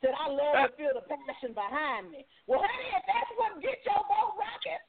said 0.04 0.12
I 0.12 0.28
love 0.28 0.68
to 0.68 0.76
feel 0.76 0.92
the 1.00 1.08
passion 1.08 1.56
behind 1.56 2.12
me. 2.12 2.28
Well, 2.44 2.60
honey, 2.60 2.92
if 2.92 3.08
that's 3.08 3.32
what 3.40 3.56
get 3.64 3.80
your 3.88 4.04
boat 4.04 4.36
rocking. 4.36 4.84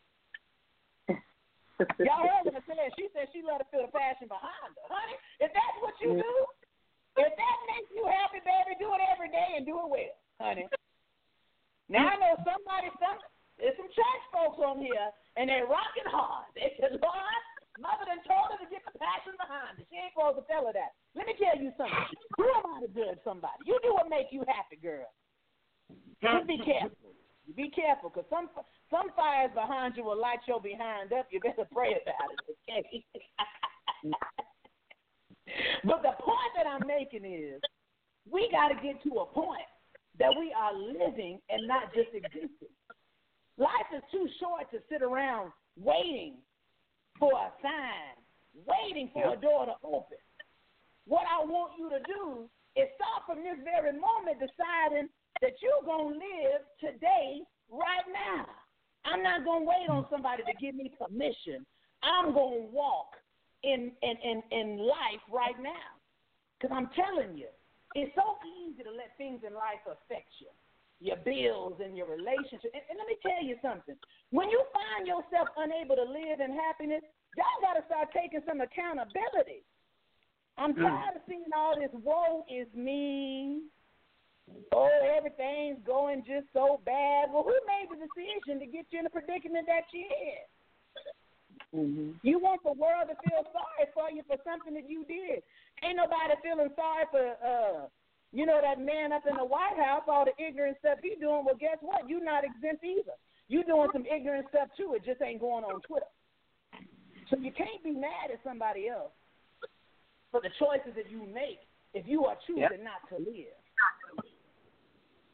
Y'all 2.02 2.26
heard 2.26 2.51
what 2.51 2.59
I 2.59 2.62
said. 2.66 2.90
She 2.98 3.06
said 3.14 3.31
she 3.31 3.47
love 3.47 3.62
to 3.62 3.68
feel 3.70 3.86
the 3.86 3.94
passion 3.94 4.26
behind 4.26 4.74
her. 4.74 4.86
Honey, 4.90 5.14
if 5.39 5.55
that's 5.55 5.78
what 5.78 5.94
you 6.02 6.18
do, 6.18 6.35
if 7.22 7.31
that 7.31 7.56
makes 7.70 7.94
you 7.94 8.02
happy, 8.10 8.43
baby, 8.43 8.74
do 8.82 8.90
it 8.90 9.02
every 9.06 9.31
day 9.31 9.55
and 9.55 9.62
do 9.62 9.78
it 9.78 9.86
well, 9.86 10.18
honey. 10.43 10.66
Now 11.86 12.10
I 12.10 12.18
know 12.18 12.35
somebody, 12.43 12.90
some 12.98 13.22
there's 13.59 13.76
some 13.78 13.90
church 13.94 14.24
folks 14.35 14.59
on 14.59 14.82
here, 14.82 15.09
and 15.39 15.47
they're 15.47 15.68
rocking 15.68 16.09
hard. 16.10 16.51
They 16.59 16.74
said, 16.81 16.98
Lord, 16.98 17.43
mother 17.78 18.06
done 18.06 18.22
told 18.26 18.55
her 18.55 18.59
to 18.62 18.68
get 18.70 18.82
the 18.86 18.94
passion 18.98 19.35
behind 19.39 19.78
it. 19.78 19.86
She 19.90 19.98
ain't 19.98 20.14
supposed 20.14 20.39
to 20.43 20.47
tell 20.47 20.66
her 20.66 20.74
that. 20.74 20.94
Let 21.14 21.26
me 21.26 21.35
tell 21.39 21.59
you 21.59 21.70
something. 21.78 22.14
You 22.39 22.47
am 22.51 22.66
out 22.66 22.81
to 22.82 22.90
judge 22.94 23.20
somebody. 23.22 23.62
You 23.66 23.78
do 23.82 23.94
what 23.94 24.10
make 24.10 24.31
you 24.31 24.43
happy, 24.47 24.78
girl. 24.78 25.10
Just 26.22 26.47
be 26.47 26.59
careful. 26.62 27.14
Be 27.52 27.68
careful, 27.70 28.09
because 28.09 28.24
some 28.32 28.48
some 28.89 29.12
fires 29.14 29.51
behind 29.52 29.94
you 29.97 30.05
will 30.05 30.18
light 30.18 30.40
your 30.48 30.60
behind 30.60 31.12
up. 31.12 31.28
You 31.31 31.40
better 31.40 31.68
pray 31.70 31.93
about 32.01 32.32
it, 32.32 32.40
okay? 32.48 33.05
but 35.85 36.01
the 36.01 36.16
point 36.24 36.52
that 36.56 36.66
I'm 36.66 36.86
making 36.86 37.28
is, 37.28 37.60
we 38.31 38.48
got 38.51 38.68
to 38.68 38.76
get 38.81 39.02
to 39.05 39.20
a 39.20 39.26
point 39.26 39.68
that 40.18 40.31
we 40.39 40.55
are 40.56 40.72
living 40.72 41.39
and 41.51 41.68
not 41.68 41.93
just 41.93 42.14
existing. 42.14 42.72
Life 43.56 43.90
is 43.94 44.02
too 44.10 44.26
short 44.40 44.70
to 44.72 44.78
sit 44.90 45.02
around 45.02 45.52
waiting 45.78 46.35
for 47.18 47.31
a 47.31 47.51
sign, 47.62 48.18
waiting 48.66 49.10
for 49.12 49.35
a 49.35 49.36
door 49.36 49.66
to 49.66 49.74
open. 49.85 50.18
What 51.06 51.24
I 51.31 51.44
want 51.44 51.78
you 51.78 51.89
to 51.90 52.01
do 52.02 52.51
is 52.74 52.90
start 52.98 53.22
from 53.26 53.44
this 53.44 53.62
very 53.62 53.93
moment 53.93 54.43
deciding 54.43 55.09
that 55.43 55.55
you're 55.62 55.86
going 55.86 56.14
to 56.14 56.18
live 56.18 56.62
today, 56.81 57.47
right 57.70 58.06
now. 58.10 58.47
I'm 59.05 59.22
not 59.22 59.44
going 59.44 59.62
to 59.62 59.68
wait 59.68 59.89
on 59.89 60.06
somebody 60.10 60.43
to 60.43 60.55
give 60.59 60.74
me 60.74 60.90
permission. 60.97 61.64
I'm 62.02 62.32
going 62.32 62.66
to 62.66 62.68
walk 62.72 63.14
in, 63.62 63.93
in, 64.02 64.16
in, 64.24 64.43
in 64.51 64.78
life 64.78 65.22
right 65.31 65.56
now. 65.62 65.94
Because 66.59 66.74
I'm 66.74 66.90
telling 66.97 67.36
you, 67.36 67.48
it's 67.94 68.10
so 68.16 68.40
easy 68.43 68.82
to 68.82 68.90
let 68.90 69.14
things 69.18 69.43
in 69.47 69.55
life 69.55 69.85
affect 69.86 70.32
you 70.40 70.48
your 71.05 71.20
bills 71.20 71.76
and 71.85 71.93
your 71.93 72.09
relationship. 72.09 72.72
And, 72.72 72.81
and 72.89 72.97
let 72.97 73.05
me 73.05 73.20
tell 73.20 73.44
you 73.44 73.60
something. 73.60 73.93
When 74.32 74.48
you 74.48 74.64
find 74.72 75.05
yourself 75.05 75.52
unable 75.60 76.01
to 76.01 76.09
live 76.09 76.40
in 76.40 76.56
happiness, 76.56 77.05
y'all 77.36 77.60
got 77.60 77.76
to 77.76 77.85
start 77.85 78.09
taking 78.16 78.40
some 78.48 78.64
accountability. 78.64 79.68
I'm 80.56 80.72
tired 80.72 81.20
of 81.20 81.22
seeing 81.28 81.52
all 81.52 81.76
this 81.76 81.93
woe 81.93 82.48
is 82.48 82.70
me. 82.72 83.68
Oh, 84.72 84.89
everything's 85.12 85.82
going 85.85 86.24
just 86.24 86.48
so 86.56 86.81
bad. 86.89 87.28
Well, 87.28 87.44
who 87.44 87.56
made 87.68 87.93
the 87.93 88.01
decision 88.01 88.64
to 88.64 88.66
get 88.66 88.86
you 88.89 89.02
in 89.02 89.05
the 89.05 89.12
predicament 89.12 89.68
that 89.68 89.85
you're 89.93 90.09
in? 90.09 90.44
Mm-hmm. 91.74 92.10
You 92.22 92.39
want 92.39 92.62
the 92.62 92.72
world 92.72 93.10
to 93.10 93.16
feel 93.28 93.43
sorry 93.51 93.86
for 93.93 94.09
you 94.14 94.22
for 94.31 94.39
something 94.47 94.72
that 94.78 94.89
you 94.89 95.05
did. 95.05 95.43
Ain't 95.82 95.98
nobody 95.98 96.39
feeling 96.40 96.70
sorry 96.78 97.05
for 97.10 97.35
uh 97.43 97.90
you 98.35 98.44
know 98.44 98.59
that 98.59 98.82
man 98.82 99.15
up 99.15 99.23
in 99.31 99.39
the 99.39 99.47
White 99.47 99.78
House, 99.78 100.02
all 100.11 100.27
the 100.27 100.35
ignorant 100.43 100.77
stuff 100.82 100.98
he 100.98 101.15
doing. 101.15 101.47
Well, 101.47 101.55
guess 101.55 101.78
what? 101.81 102.11
You're 102.11 102.24
not 102.24 102.43
exempt 102.43 102.82
either. 102.82 103.15
You're 103.47 103.62
doing 103.62 103.89
some 103.94 104.02
ignorant 104.11 104.51
stuff 104.51 104.74
too. 104.77 104.98
It 104.98 105.06
just 105.06 105.23
ain't 105.23 105.39
going 105.39 105.62
on 105.62 105.81
Twitter. 105.86 106.11
So 107.31 107.39
you 107.39 107.55
can't 107.55 107.78
be 107.86 107.94
mad 107.94 108.35
at 108.35 108.43
somebody 108.43 108.90
else 108.90 109.15
for 110.35 110.43
the 110.43 110.51
choices 110.59 110.98
that 110.98 111.06
you 111.06 111.23
make 111.31 111.62
if 111.94 112.11
you 112.11 112.27
are 112.27 112.35
choosing 112.43 112.82
not 112.82 113.06
to 113.15 113.23
live. 113.23 113.55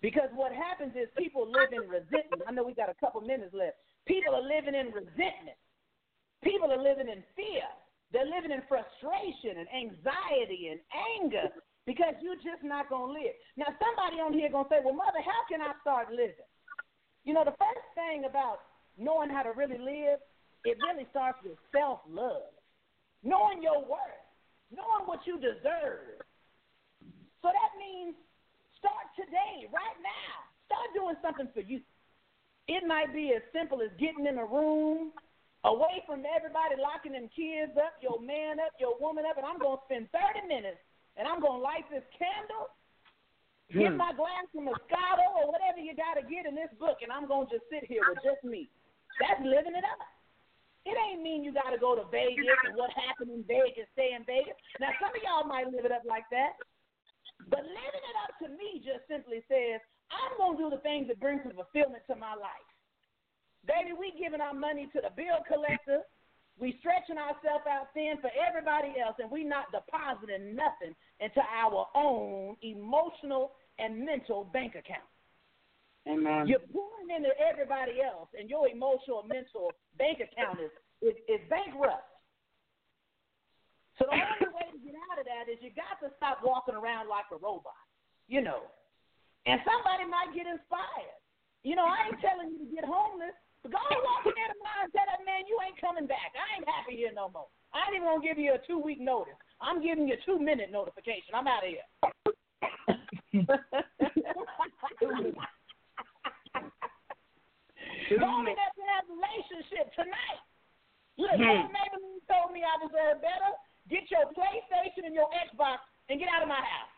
Because 0.05 0.29
what 0.37 0.53
happens 0.53 0.93
is 0.93 1.09
people 1.17 1.49
live 1.49 1.73
in 1.73 1.89
resentment. 1.89 2.45
I 2.45 2.53
know 2.53 2.65
we 2.65 2.77
got 2.77 2.93
a 2.93 3.01
couple 3.01 3.25
minutes 3.25 3.57
left. 3.57 3.81
People 4.05 4.37
are 4.37 4.45
living 4.45 4.77
in 4.77 4.93
resentment. 4.93 5.57
People 6.45 6.69
are 6.69 6.81
living 6.81 7.09
in 7.09 7.25
fear. 7.33 7.65
They're 8.13 8.29
living 8.29 8.53
in 8.53 8.61
frustration 8.69 9.57
and 9.57 9.69
anxiety 9.73 10.69
and 10.73 10.81
anger 11.17 11.49
because 12.01 12.17
you're 12.25 12.41
just 12.41 12.65
not 12.65 12.89
going 12.89 13.13
to 13.13 13.21
live. 13.21 13.37
Now, 13.61 13.69
somebody 13.77 14.25
on 14.25 14.33
here 14.33 14.49
going 14.49 14.65
to 14.65 14.73
say, 14.73 14.81
well, 14.81 14.97
mother, 14.97 15.21
how 15.21 15.45
can 15.53 15.61
I 15.61 15.77
start 15.85 16.09
living? 16.09 16.49
You 17.29 17.37
know, 17.37 17.45
the 17.45 17.53
first 17.61 17.85
thing 17.93 18.25
about 18.25 18.65
knowing 18.97 19.29
how 19.29 19.45
to 19.45 19.53
really 19.53 19.77
live, 19.77 20.17
it 20.65 20.81
really 20.81 21.05
starts 21.13 21.37
with 21.45 21.61
self-love. 21.69 22.57
Knowing 23.21 23.61
your 23.61 23.85
worth. 23.85 24.25
Knowing 24.73 25.05
what 25.05 25.21
you 25.29 25.37
deserve. 25.37 26.25
So 27.45 27.53
that 27.53 27.73
means 27.77 28.17
start 28.81 29.13
today, 29.13 29.69
right 29.69 29.99
now. 30.01 30.33
Start 30.73 30.89
doing 30.97 31.21
something 31.21 31.53
for 31.53 31.61
you. 31.61 31.85
It 32.65 32.81
might 32.89 33.13
be 33.13 33.37
as 33.37 33.45
simple 33.53 33.85
as 33.85 33.93
getting 34.01 34.25
in 34.25 34.41
a 34.41 34.47
room 34.47 35.13
away 35.69 36.01
from 36.09 36.25
everybody 36.25 36.81
locking 36.81 37.13
them 37.13 37.29
kids 37.37 37.77
up, 37.77 38.01
your 38.01 38.17
man 38.25 38.57
up, 38.57 38.73
your 38.81 38.97
woman 38.97 39.29
up, 39.29 39.37
and 39.37 39.45
I'm 39.45 39.61
going 39.61 39.77
to 39.77 39.85
spend 39.85 40.09
30 40.17 40.49
minutes 40.49 40.81
and 41.21 41.29
I'm 41.29 41.45
going 41.45 41.61
to 41.61 41.65
light 41.65 41.85
this 41.93 42.07
candle, 42.17 42.73
get 43.69 43.93
hmm. 43.93 44.01
my 44.01 44.17
glass 44.17 44.49
of 44.57 44.65
Moscato 44.65 45.45
or 45.45 45.53
whatever 45.53 45.77
you 45.77 45.93
got 45.93 46.17
to 46.17 46.25
get 46.25 46.49
in 46.49 46.57
this 46.57 46.73
book, 46.81 47.05
and 47.05 47.13
I'm 47.13 47.29
going 47.29 47.45
to 47.45 47.61
just 47.61 47.69
sit 47.69 47.85
here 47.85 48.09
with 48.09 48.25
just 48.25 48.41
me. 48.41 48.73
That's 49.21 49.45
living 49.45 49.77
it 49.77 49.85
up. 49.85 50.01
It 50.89 50.97
ain't 50.97 51.21
mean 51.21 51.45
you 51.45 51.53
got 51.53 51.77
to 51.77 51.79
go 51.79 51.93
to 51.93 52.09
Vegas 52.09 52.49
and 52.65 52.73
what 52.73 52.89
happened 52.97 53.37
in 53.37 53.45
Vegas, 53.45 53.85
stay 53.93 54.17
in 54.17 54.25
Vegas. 54.25 54.57
Now, 54.81 54.97
some 54.97 55.13
of 55.13 55.21
y'all 55.21 55.45
might 55.45 55.69
live 55.69 55.85
it 55.85 55.93
up 55.93 56.09
like 56.09 56.25
that, 56.33 56.57
but 57.53 57.61
living 57.69 58.05
it 58.09 58.17
up 58.25 58.33
to 58.41 58.49
me 58.49 58.81
just 58.81 59.05
simply 59.05 59.45
says, 59.45 59.85
I'm 60.09 60.41
going 60.41 60.57
to 60.57 60.61
do 60.65 60.69
the 60.73 60.81
things 60.81 61.13
that 61.13 61.21
bring 61.21 61.45
some 61.45 61.53
fulfillment 61.53 62.09
to 62.09 62.17
my 62.17 62.33
life. 62.33 62.69
Baby, 63.69 63.93
we 63.93 64.17
giving 64.17 64.41
our 64.41 64.57
money 64.57 64.89
to 64.97 65.05
the 65.05 65.13
bill 65.13 65.45
collector. 65.45 66.01
We 66.61 66.77
stretching 66.79 67.17
ourselves 67.17 67.65
out 67.65 67.89
thin 67.97 68.21
for 68.21 68.29
everybody 68.37 69.01
else, 69.01 69.17
and 69.19 69.33
we 69.33 69.45
not 69.45 69.73
depositing 69.73 70.55
nothing 70.55 70.93
into 71.19 71.41
our 71.41 71.89
own 71.97 72.55
emotional 72.61 73.57
and 73.81 74.05
mental 74.05 74.45
bank 74.45 74.77
account. 74.77 75.09
Amen. 76.05 76.45
You're 76.45 76.65
pouring 76.69 77.09
into 77.09 77.33
everybody 77.41 78.05
else, 78.05 78.29
and 78.37 78.49
your 78.53 78.69
emotional 78.69 79.25
and 79.25 79.33
mental 79.33 79.73
bank 79.97 80.21
account 80.21 80.61
is, 80.61 80.73
is, 81.01 81.17
is 81.33 81.41
bankrupt. 81.49 82.05
So 83.97 84.05
the 84.09 84.21
only 84.21 84.53
way 84.53 84.69
to 84.69 84.81
get 84.85 84.97
out 85.09 85.17
of 85.17 85.25
that 85.25 85.49
is 85.49 85.61
you 85.65 85.73
got 85.73 85.97
to 86.05 86.13
stop 86.21 86.45
walking 86.45 86.77
around 86.77 87.09
like 87.09 87.29
a 87.33 87.41
robot, 87.41 87.77
you 88.29 88.45
know. 88.45 88.69
And 89.49 89.61
somebody 89.65 90.05
might 90.05 90.37
get 90.37 90.45
inspired. 90.45 91.21
You 91.65 91.77
know, 91.77 91.89
I 91.89 92.09
ain't 92.09 92.21
telling 92.21 92.53
you 92.53 92.65
to 92.65 92.69
get 92.69 92.85
homeless, 92.85 93.37
go 93.69 93.77
and 93.77 94.01
walk 94.01 94.25
in 94.25 94.33
and 94.33 94.89
tell 94.93 95.05
that 95.05 95.21
man 95.27 95.45
you 95.45 95.59
ain't 95.61 95.77
coming 95.81 96.07
back. 96.07 96.33
I 96.33 96.57
ain't 96.57 96.69
happy 96.69 96.97
here 96.97 97.13
no 97.13 97.29
more. 97.29 97.51
I 97.77 97.85
ain't 97.89 98.01
even 98.01 98.09
gonna 98.09 98.25
give 98.25 98.39
you 98.39 98.57
a 98.57 98.61
two 98.67 98.81
week 98.81 99.01
notice. 99.01 99.37
I'm 99.61 99.83
giving 99.83 100.09
you 100.09 100.17
a 100.17 100.25
two 100.25 100.41
minute 100.41 100.73
notification. 100.73 101.35
I'm 101.37 101.47
out 101.47 101.65
of 101.65 101.71
here. 101.71 101.85
Go 108.11 108.27
in 108.43 108.45
there 108.45 108.73
to 108.75 108.83
have 108.91 109.07
a 109.07 109.15
relationship 109.15 109.93
tonight. 109.95 110.43
Look, 111.19 111.37
Hmm. 111.37 111.69
Told 112.27 112.55
me 112.55 112.63
I 112.63 112.79
deserve 112.87 113.21
better. 113.23 113.53
Get 113.91 114.11
your 114.11 114.27
PlayStation 114.35 115.05
and 115.07 115.15
your 115.15 115.29
Xbox 115.35 115.79
and 116.09 116.19
get 116.19 116.29
out 116.29 116.43
of 116.43 116.49
my 116.49 116.63
house. 116.63 116.95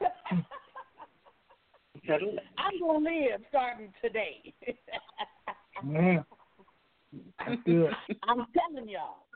I'm 2.58 2.80
gonna 2.80 2.98
live 2.98 3.40
starting 3.48 3.92
today. 4.02 4.54
Man. 5.84 6.24
That's 7.38 7.60
good. 7.64 7.90
I'm 8.28 8.46
telling 8.52 8.88
y'all. 8.88 9.26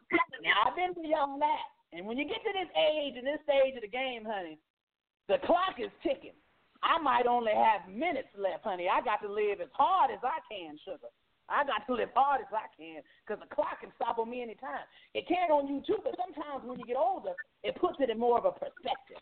Now 0.43 0.67
I've 0.67 0.77
been 0.77 0.95
through 0.95 1.11
y'all 1.11 1.39
that. 1.39 1.67
And 1.93 2.07
when 2.07 2.19
you 2.19 2.25
get 2.25 2.43
to 2.47 2.53
this 2.55 2.71
age 2.75 3.15
and 3.19 3.27
this 3.27 3.43
stage 3.43 3.75
of 3.75 3.83
the 3.83 3.91
game, 3.91 4.23
honey, 4.23 4.59
the 5.27 5.39
clock 5.47 5.79
is 5.79 5.91
ticking. 6.03 6.37
I 6.83 6.97
might 7.03 7.27
only 7.27 7.53
have 7.53 7.91
minutes 7.93 8.33
left, 8.39 8.65
honey. 8.65 8.89
I 8.89 9.05
got 9.05 9.21
to 9.21 9.31
live 9.31 9.61
as 9.61 9.69
hard 9.77 10.11
as 10.11 10.23
I 10.25 10.41
can, 10.49 10.79
sugar. 10.81 11.13
I 11.51 11.67
got 11.67 11.83
to 11.91 11.93
live 11.99 12.15
hard 12.15 12.41
as 12.41 12.53
I 12.55 12.71
can 12.79 13.03
because 13.27 13.43
the 13.43 13.51
clock 13.51 13.83
can 13.83 13.91
stop 13.99 14.23
on 14.23 14.31
me 14.31 14.41
anytime. 14.41 14.87
It 15.13 15.27
can 15.27 15.51
on 15.51 15.67
you 15.67 15.83
too, 15.83 15.99
but 16.01 16.15
sometimes 16.15 16.63
when 16.63 16.79
you 16.79 16.87
get 16.87 16.97
older, 16.97 17.35
it 17.67 17.75
puts 17.77 17.99
it 17.99 18.09
in 18.09 18.19
more 18.23 18.39
of 18.39 18.47
a 18.47 18.55
perspective. 18.55 19.19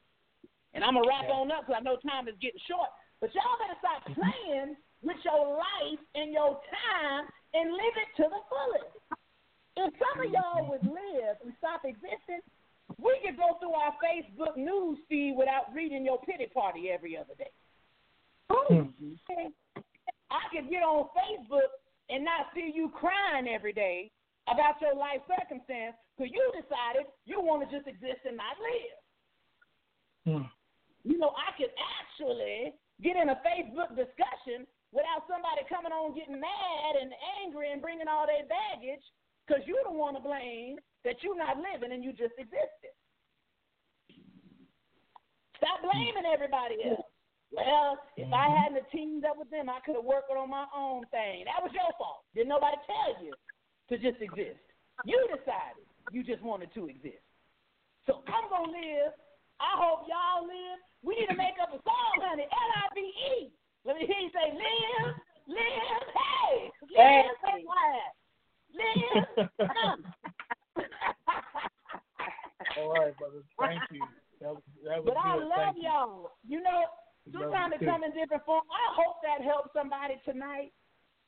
And 0.76 0.84
I'm 0.84 0.94
going 0.94 1.08
to 1.08 1.08
wrap 1.08 1.32
on 1.32 1.50
up 1.50 1.64
because 1.64 1.80
I 1.80 1.82
know 1.82 1.96
time 2.04 2.28
is 2.28 2.36
getting 2.38 2.60
short. 2.68 2.92
But 3.18 3.32
y'all 3.34 3.58
better 3.58 3.80
start 3.80 4.04
mm-hmm. 4.06 4.20
playing 4.20 4.76
with 5.02 5.16
your 5.24 5.56
life 5.56 6.02
and 6.14 6.32
your 6.32 6.60
time 6.68 7.24
and 7.54 7.72
live 7.72 7.96
it 7.96 8.10
to 8.22 8.24
the 8.28 8.42
fullest. 8.50 8.94
If 9.78 9.94
some 9.94 10.26
of 10.26 10.32
y'all 10.32 10.68
would 10.68 10.82
live 10.82 11.38
and 11.44 11.54
stop 11.58 11.82
existing, 11.84 12.42
we 12.98 13.14
could 13.22 13.38
go 13.38 13.58
through 13.60 13.78
our 13.78 13.94
Facebook 14.02 14.56
news 14.56 14.98
feed 15.08 15.34
without 15.38 15.70
reading 15.74 16.04
your 16.04 16.18
pity 16.26 16.50
party 16.52 16.90
every 16.90 17.16
other 17.16 17.34
day. 17.38 17.52
I 20.30 20.42
could 20.50 20.68
get 20.68 20.82
on 20.82 21.08
Facebook 21.14 21.70
and 22.10 22.24
not 22.24 22.50
see 22.54 22.72
you 22.74 22.90
crying 22.90 23.46
every 23.46 23.72
day 23.72 24.10
about 24.50 24.80
your 24.80 24.96
life 24.96 25.20
circumstance 25.28 25.94
because 26.16 26.32
you 26.32 26.42
decided 26.56 27.06
you 27.24 27.40
want 27.40 27.62
to 27.62 27.68
just 27.70 27.86
exist 27.86 28.26
and 28.26 28.36
not 28.36 28.56
live. 28.58 28.98
Hmm. 30.26 30.46
You 31.04 31.18
know, 31.18 31.32
I 31.38 31.54
could 31.56 31.70
actually 32.02 32.74
get 33.00 33.14
in 33.16 33.30
a 33.30 33.38
Facebook 33.46 33.94
discussion 33.94 34.66
without 34.92 35.28
somebody 35.28 35.62
coming 35.68 35.92
on 35.92 36.16
getting 36.16 36.40
mad 36.40 36.92
and 36.96 37.12
angry 37.44 37.72
and 37.72 37.82
bringing 37.82 38.08
all 38.08 38.24
their 38.24 38.48
baggage 38.48 39.04
because 39.44 39.62
you 39.68 39.76
don't 39.84 40.00
want 40.00 40.16
to 40.16 40.22
blame 40.22 40.80
that 41.04 41.20
you're 41.22 41.36
not 41.36 41.60
living 41.60 41.92
and 41.92 42.04
you 42.04 42.12
just 42.12 42.36
existed. 42.40 42.92
Stop 45.56 45.82
blaming 45.82 46.24
everybody 46.24 46.78
else. 46.86 47.04
Well, 47.50 47.96
if 48.16 48.28
I 48.28 48.46
hadn't 48.52 48.84
teamed 48.92 49.24
up 49.24 49.40
with 49.40 49.48
them, 49.50 49.68
I 49.72 49.80
could 49.80 49.96
have 49.96 50.04
worked 50.04 50.30
on 50.30 50.50
my 50.50 50.68
own 50.76 51.08
thing. 51.10 51.48
That 51.48 51.64
was 51.64 51.72
your 51.72 51.88
fault. 51.96 52.28
Didn't 52.36 52.52
nobody 52.52 52.76
tell 52.84 53.24
you 53.24 53.32
to 53.88 53.94
just 53.96 54.20
exist. 54.20 54.60
You 55.04 55.16
decided 55.32 55.88
you 56.12 56.22
just 56.22 56.42
wanted 56.42 56.72
to 56.74 56.88
exist. 56.88 57.24
So 58.06 58.20
I'm 58.28 58.48
gonna 58.48 58.72
live. 58.72 59.12
I 59.60 59.72
hope 59.76 60.06
y'all 60.08 60.44
live. 60.44 60.78
We 61.02 61.16
need 61.16 61.28
to 61.28 61.36
make 61.36 61.56
up 61.60 61.72
a 61.72 61.80
song, 61.82 62.14
honey. 62.20 62.44
L 62.44 62.70
I 62.76 62.86
V 62.94 63.00
E. 63.00 63.52
Let 63.88 63.96
me 63.96 64.04
hear 64.04 64.20
you 64.20 64.28
say 64.36 64.52
live, 64.52 65.16
live, 65.48 66.04
hey, 66.12 66.68
live, 66.92 67.40
quiet. 67.40 68.12
Live. 68.76 69.48
All 72.76 72.92
right, 72.92 73.16
brother. 73.16 73.40
Thank 73.56 73.80
you. 73.88 74.04
That 74.44 74.52
was 74.52 74.64
that 74.84 75.00
was 75.00 75.08
But 75.08 75.16
I 75.16 75.40
love 75.40 75.72
Thank 75.72 75.88
y'all. 75.88 76.36
You 76.44 76.60
know, 76.60 76.84
sometimes 77.32 77.80
it 77.80 77.88
come 77.88 78.04
in 78.04 78.12
different 78.12 78.44
form. 78.44 78.68
I 78.68 78.92
hope 78.92 79.24
that 79.24 79.40
helps 79.40 79.72
somebody 79.72 80.20
tonight. 80.28 80.76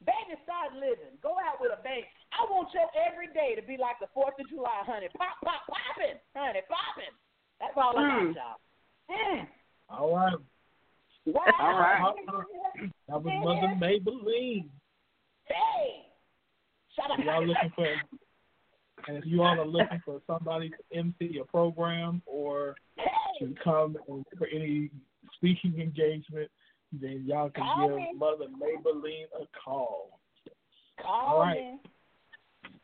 Baby, 0.05 0.37
start 0.45 0.77
living. 0.77 1.17
Go 1.25 1.41
out 1.41 1.65
with 1.65 1.73
a 1.73 1.81
bang. 1.81 2.05
I 2.37 2.45
want 2.53 2.69
your 2.77 2.93
every 2.93 3.33
day 3.33 3.57
to 3.57 3.65
be 3.65 3.81
like 3.81 3.97
the 4.05 4.13
Fourth 4.13 4.37
of 4.37 4.45
July, 4.53 4.85
honey. 4.85 5.09
Pop, 5.17 5.41
pop, 5.41 5.65
popping, 5.65 6.21
honey, 6.37 6.61
popping. 6.69 7.17
That's 7.57 7.73
all 7.81 7.97
I 7.97 8.05
Mm. 8.05 8.37
got, 8.37 8.37
y'all. 8.37 8.61
Mm. 9.09 9.49
All 9.89 10.13
right. 10.13 10.37
Wow. 11.33 11.43
All 11.61 11.79
right. 11.79 12.15
That 13.09 13.23
was 13.23 13.33
Mother 13.43 13.75
Mabel 13.77 14.19
Lean. 14.25 14.71
Hey. 15.45 16.07
Shut 16.97 17.11
up. 17.11 17.25
Y'all 17.25 17.47
looking 17.47 17.71
for, 17.75 17.87
and 19.09 19.17
if 19.17 19.25
you 19.27 19.43
all 19.43 19.61
are 19.61 19.67
looking 19.67 20.01
for 20.05 20.21
somebody 20.27 20.71
to 20.71 20.99
MC 20.99 21.39
a 21.41 21.45
program 21.45 22.23
or 22.27 22.75
to 23.39 23.55
come 23.63 23.97
for 24.39 24.47
any 24.53 24.91
speaking 25.37 25.81
engagement, 25.81 26.51
then 26.93 27.25
y'all 27.27 27.51
can 27.51 27.65
Call 27.65 27.89
give 27.89 27.97
me. 27.97 28.13
Mother 28.17 28.47
Mabel 28.59 29.01
Lean 29.01 29.27
a 29.41 29.45
call. 29.65 30.21
Call 31.01 31.37
All 31.37 31.41
right. 31.41 31.57
me. 31.57 31.81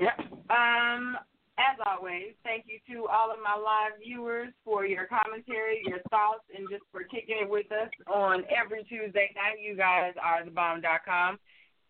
Yep. 0.00 0.16
Um, 0.50 1.16
as 1.60 1.76
always, 1.84 2.32
thank 2.42 2.64
you 2.64 2.80
to 2.88 3.06
all 3.12 3.28
of 3.28 3.38
my 3.44 3.52
live 3.54 4.00
viewers 4.00 4.50
for 4.64 4.88
your 4.88 5.04
commentary, 5.04 5.84
your 5.84 6.00
thoughts, 6.08 6.48
and 6.56 6.64
just 6.72 6.82
for 6.90 7.04
kicking 7.04 7.44
it 7.44 7.48
with 7.48 7.68
us 7.70 7.92
on 8.08 8.42
every 8.48 8.82
Tuesday 8.88 9.30
night. 9.36 9.60
You 9.60 9.76
guys 9.76 10.16
are 10.16 10.42
thebomb.com. 10.42 11.38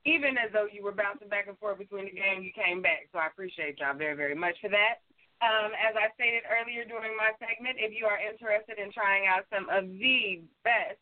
Even 0.02 0.35
as 0.35 0.51
though 0.51 0.66
you 0.66 0.82
were 0.82 0.90
bouncing 0.90 1.31
back 1.31 1.47
and 1.47 1.55
forth 1.62 1.78
between 1.78 2.10
the 2.10 2.16
game, 2.19 2.43
you 2.43 2.51
came 2.51 2.82
back. 2.82 3.06
So 3.14 3.23
I 3.23 3.31
appreciate 3.31 3.78
y'all 3.78 3.94
very, 3.94 4.19
very 4.19 4.35
much 4.35 4.59
for 4.59 4.66
that. 4.74 5.06
Um, 5.39 5.70
as 5.78 5.94
I 5.94 6.10
stated 6.19 6.43
earlier 6.51 6.82
during 6.82 7.14
my 7.14 7.31
segment, 7.39 7.78
if 7.78 7.94
you 7.94 8.10
are 8.10 8.19
interested 8.19 8.82
in 8.82 8.90
trying 8.90 9.31
out 9.31 9.47
some 9.47 9.70
of 9.70 9.86
the 9.94 10.43
best 10.66 10.98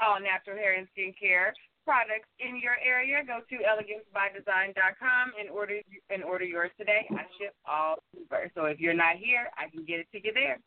all 0.00 0.20
natural 0.20 0.56
hair 0.56 0.76
and 0.76 0.88
skincare 0.92 1.56
products 1.84 2.28
in 2.38 2.60
your 2.60 2.76
area, 2.84 3.22
go 3.26 3.40
to 3.48 3.56
elegancebydesign.com 3.62 5.32
and 5.38 5.50
order 5.50 5.80
and 6.10 6.24
order 6.24 6.44
yours 6.44 6.70
today. 6.78 7.06
I 7.10 7.22
ship 7.38 7.54
all 7.66 7.96
over. 8.16 8.50
So 8.54 8.64
if 8.66 8.80
you're 8.80 8.94
not 8.94 9.16
here, 9.16 9.50
I 9.56 9.68
can 9.68 9.84
get 9.84 10.00
it 10.00 10.06
to 10.12 10.18
you 10.22 10.32
there. 10.32 10.58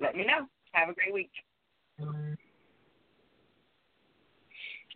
Let 0.00 0.16
me 0.16 0.24
know. 0.24 0.46
Have 0.72 0.88
a 0.88 0.94
great 0.94 1.12
week. 1.12 1.30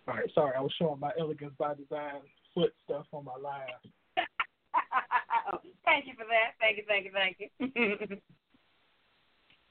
All 0.08 0.14
right, 0.14 0.30
sorry, 0.34 0.52
I 0.56 0.60
was 0.60 0.72
showing 0.78 1.00
my 1.00 1.12
Elegance 1.18 1.54
by 1.58 1.74
Design 1.74 2.20
foot 2.54 2.72
stuff 2.84 3.06
on 3.12 3.24
my 3.24 3.36
live. 3.40 3.68
thank 5.84 6.06
you 6.06 6.14
for 6.14 6.24
that. 6.26 6.54
Thank 6.60 6.76
you, 6.76 6.84
thank 6.88 7.04
you, 7.04 7.12
thank 7.12 7.38
you. 7.38 8.16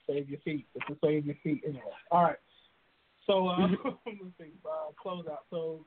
Save 0.06 0.28
your 0.28 0.40
feet. 0.40 0.66
It's 0.74 0.86
to 0.86 0.96
save 1.04 1.26
your 1.26 1.36
feet 1.42 1.62
anyway. 1.64 1.82
All 2.10 2.24
right. 2.24 2.36
So 3.26 3.44
let's 3.44 4.18
see. 4.38 4.52
Uh, 4.64 4.92
close 5.00 5.24
out. 5.30 5.44
So 5.50 5.84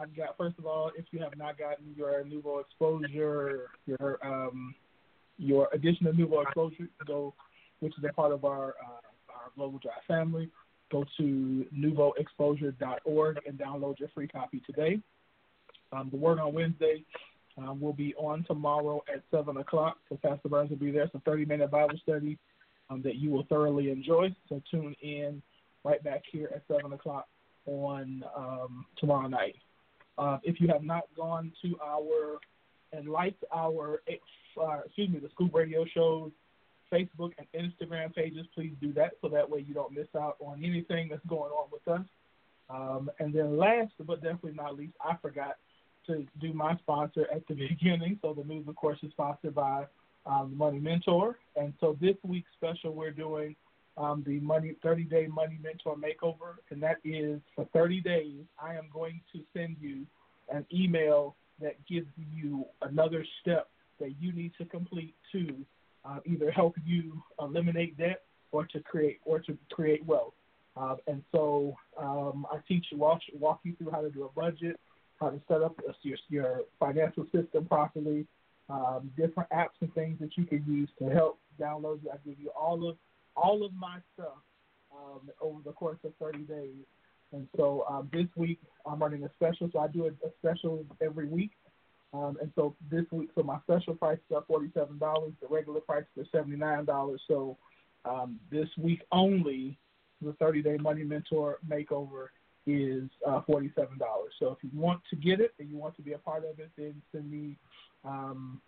I've 0.00 0.14
got 0.16 0.36
first 0.36 0.58
of 0.58 0.66
all, 0.66 0.90
if 0.96 1.06
you 1.10 1.20
have 1.20 1.36
not 1.36 1.58
gotten 1.58 1.94
your 1.96 2.24
Nouveau 2.24 2.60
Exposure, 2.60 3.70
your 3.86 4.18
um, 4.24 4.74
your 5.38 5.68
edition 5.72 6.06
of 6.06 6.16
Nouveau 6.16 6.42
Exposure, 6.42 6.88
go, 7.06 7.34
which 7.80 7.96
is 7.98 8.04
a 8.08 8.12
part 8.12 8.32
of 8.32 8.44
our 8.44 8.68
uh, 8.68 9.32
our 9.32 9.50
Global 9.56 9.78
Drive 9.78 9.94
family. 10.06 10.50
Go 10.92 11.04
to 11.16 11.66
nouveauexposure.org 11.76 13.38
and 13.44 13.58
download 13.58 13.98
your 13.98 14.08
free 14.14 14.28
copy 14.28 14.62
today. 14.64 15.00
Um, 15.92 16.10
the 16.10 16.16
Word 16.16 16.38
on 16.38 16.54
Wednesday 16.54 17.04
um, 17.58 17.80
will 17.80 17.92
be 17.92 18.14
on 18.14 18.44
tomorrow 18.44 19.02
at 19.12 19.22
7 19.32 19.56
o'clock. 19.56 19.96
So 20.08 20.18
Pastor 20.22 20.48
Burns 20.48 20.70
will 20.70 20.76
be 20.76 20.92
there. 20.92 21.02
It's 21.02 21.14
a 21.14 21.20
30 21.20 21.44
minute 21.46 21.70
Bible 21.72 21.98
study 22.02 22.38
um, 22.88 23.02
that 23.02 23.16
you 23.16 23.30
will 23.30 23.44
thoroughly 23.48 23.90
enjoy. 23.90 24.34
So 24.48 24.62
tune 24.70 24.94
in 25.02 25.42
right 25.86 26.02
back 26.02 26.22
here 26.30 26.50
at 26.54 26.62
7 26.68 26.92
o'clock 26.92 27.28
on 27.66 28.24
um, 28.36 28.84
tomorrow 28.98 29.28
night. 29.28 29.54
Uh, 30.18 30.38
if 30.42 30.60
you 30.60 30.68
have 30.68 30.82
not 30.82 31.04
gone 31.16 31.52
to 31.62 31.76
our 31.84 32.38
and 32.92 33.08
liked 33.08 33.44
our, 33.54 34.02
uh, 34.60 34.80
excuse 34.84 35.10
me, 35.10 35.18
the 35.18 35.28
Scoop 35.30 35.54
Radio 35.54 35.84
shows 35.94 36.32
Facebook 36.92 37.32
and 37.38 37.46
Instagram 37.54 38.14
pages, 38.14 38.46
please 38.54 38.72
do 38.80 38.92
that 38.94 39.12
so 39.20 39.28
that 39.28 39.48
way 39.48 39.64
you 39.66 39.74
don't 39.74 39.92
miss 39.92 40.06
out 40.16 40.36
on 40.40 40.64
anything 40.64 41.08
that's 41.08 41.24
going 41.26 41.50
on 41.52 41.68
with 41.70 41.86
us. 41.88 42.06
Um, 42.68 43.10
and 43.20 43.32
then 43.32 43.56
last 43.56 43.92
but 44.00 44.22
definitely 44.22 44.54
not 44.54 44.76
least, 44.76 44.94
I 45.00 45.16
forgot 45.22 45.56
to 46.06 46.26
do 46.40 46.52
my 46.52 46.76
sponsor 46.78 47.26
at 47.32 47.46
the 47.46 47.54
beginning. 47.68 48.18
So 48.22 48.34
the 48.34 48.44
news, 48.44 48.66
of 48.66 48.76
course, 48.76 48.98
is 49.02 49.10
sponsored 49.12 49.54
by 49.54 49.86
um, 50.24 50.56
Money 50.56 50.78
Mentor. 50.78 51.38
And 51.54 51.72
so 51.80 51.96
this 52.00 52.16
week's 52.24 52.50
special, 52.56 52.92
we're 52.92 53.10
doing 53.10 53.54
um, 53.96 54.22
the 54.26 54.40
Money 54.40 54.76
30 54.82 55.04
Day 55.04 55.26
Money 55.26 55.58
Mentor 55.62 55.96
Makeover, 55.96 56.56
and 56.70 56.82
that 56.82 56.96
is 57.04 57.40
for 57.54 57.66
30 57.72 58.00
days. 58.00 58.42
I 58.60 58.74
am 58.74 58.88
going 58.92 59.20
to 59.32 59.40
send 59.54 59.76
you 59.80 60.06
an 60.52 60.66
email 60.72 61.34
that 61.60 61.76
gives 61.86 62.08
you 62.34 62.66
another 62.82 63.24
step 63.40 63.68
that 63.98 64.14
you 64.20 64.32
need 64.32 64.52
to 64.58 64.64
complete 64.66 65.14
to 65.32 65.54
uh, 66.04 66.18
either 66.26 66.50
help 66.50 66.76
you 66.84 67.22
eliminate 67.40 67.96
debt 67.96 68.22
or 68.52 68.66
to 68.66 68.80
create 68.80 69.18
or 69.24 69.40
to 69.40 69.56
create 69.72 70.04
wealth. 70.06 70.34
Uh, 70.76 70.96
and 71.06 71.22
so 71.32 71.74
um, 71.98 72.46
I 72.52 72.58
teach 72.68 72.86
you 72.90 72.98
walk 72.98 73.20
walk 73.38 73.60
you 73.64 73.74
through 73.76 73.90
how 73.90 74.02
to 74.02 74.10
do 74.10 74.24
a 74.24 74.40
budget, 74.40 74.78
how 75.18 75.30
to 75.30 75.40
set 75.48 75.62
up 75.62 75.74
your 76.02 76.16
your 76.28 76.60
financial 76.78 77.24
system 77.34 77.64
properly, 77.64 78.26
um, 78.68 79.10
different 79.16 79.48
apps 79.50 79.76
and 79.80 79.92
things 79.94 80.18
that 80.20 80.36
you 80.36 80.44
can 80.44 80.62
use 80.68 80.90
to 80.98 81.08
help 81.08 81.38
download. 81.58 82.00
I 82.12 82.16
give 82.26 82.38
you 82.38 82.50
all 82.50 82.88
of 82.88 82.96
all 83.36 83.64
of 83.64 83.72
my 83.74 83.98
stuff 84.14 84.38
um, 84.92 85.30
over 85.40 85.60
the 85.64 85.72
course 85.72 85.98
of 86.04 86.12
30 86.20 86.40
days. 86.40 86.84
And 87.32 87.48
so 87.56 87.84
um, 87.88 88.08
this 88.12 88.26
week 88.36 88.60
I'm 88.84 89.00
running 89.00 89.24
a 89.24 89.30
special. 89.34 89.68
So 89.72 89.80
I 89.80 89.88
do 89.88 90.04
a, 90.04 90.08
a 90.26 90.30
special 90.38 90.84
every 91.02 91.26
week. 91.26 91.52
Um, 92.12 92.38
and 92.40 92.50
so 92.54 92.74
this 92.90 93.04
week, 93.10 93.30
so 93.34 93.42
my 93.42 93.58
special 93.64 93.94
price 93.94 94.18
is 94.30 94.36
forty-seven 94.46 94.98
dollars. 94.98 95.32
The 95.42 95.48
regular 95.48 95.80
price 95.80 96.04
is 96.16 96.26
seventy-nine 96.30 96.84
dollars. 96.84 97.20
So 97.26 97.58
um, 98.06 98.38
this 98.50 98.68
week 98.78 99.02
only, 99.12 99.76
the 100.22 100.32
30 100.34 100.62
day 100.62 100.76
money 100.80 101.02
mentor 101.02 101.58
makeover 101.68 102.28
is 102.66 103.08
uh, 103.26 103.40
$47. 103.48 103.70
So 104.38 104.48
if 104.50 104.58
you 104.62 104.70
want 104.72 105.00
to 105.10 105.16
get 105.16 105.40
it 105.40 105.52
and 105.58 105.68
you 105.68 105.76
want 105.76 105.96
to 105.96 106.02
be 106.02 106.12
a 106.12 106.18
part 106.18 106.44
of 106.44 106.58
it, 106.58 106.70
then 106.76 107.00
send 107.12 107.30
me 107.30 107.56
um, 108.04 108.60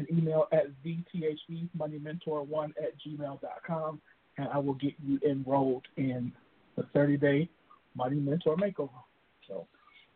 an 0.00 0.06
email 0.16 0.46
at 0.52 0.66
zthmoneymentor1 0.84 2.68
at 2.78 2.92
gmail.com 3.06 4.00
and 4.38 4.48
I 4.48 4.58
will 4.58 4.74
get 4.74 4.94
you 5.04 5.18
enrolled 5.28 5.86
in 5.96 6.32
the 6.76 6.84
30 6.94 7.16
day 7.16 7.48
money 7.94 8.16
mentor 8.16 8.56
makeover. 8.56 8.90
So 9.46 9.66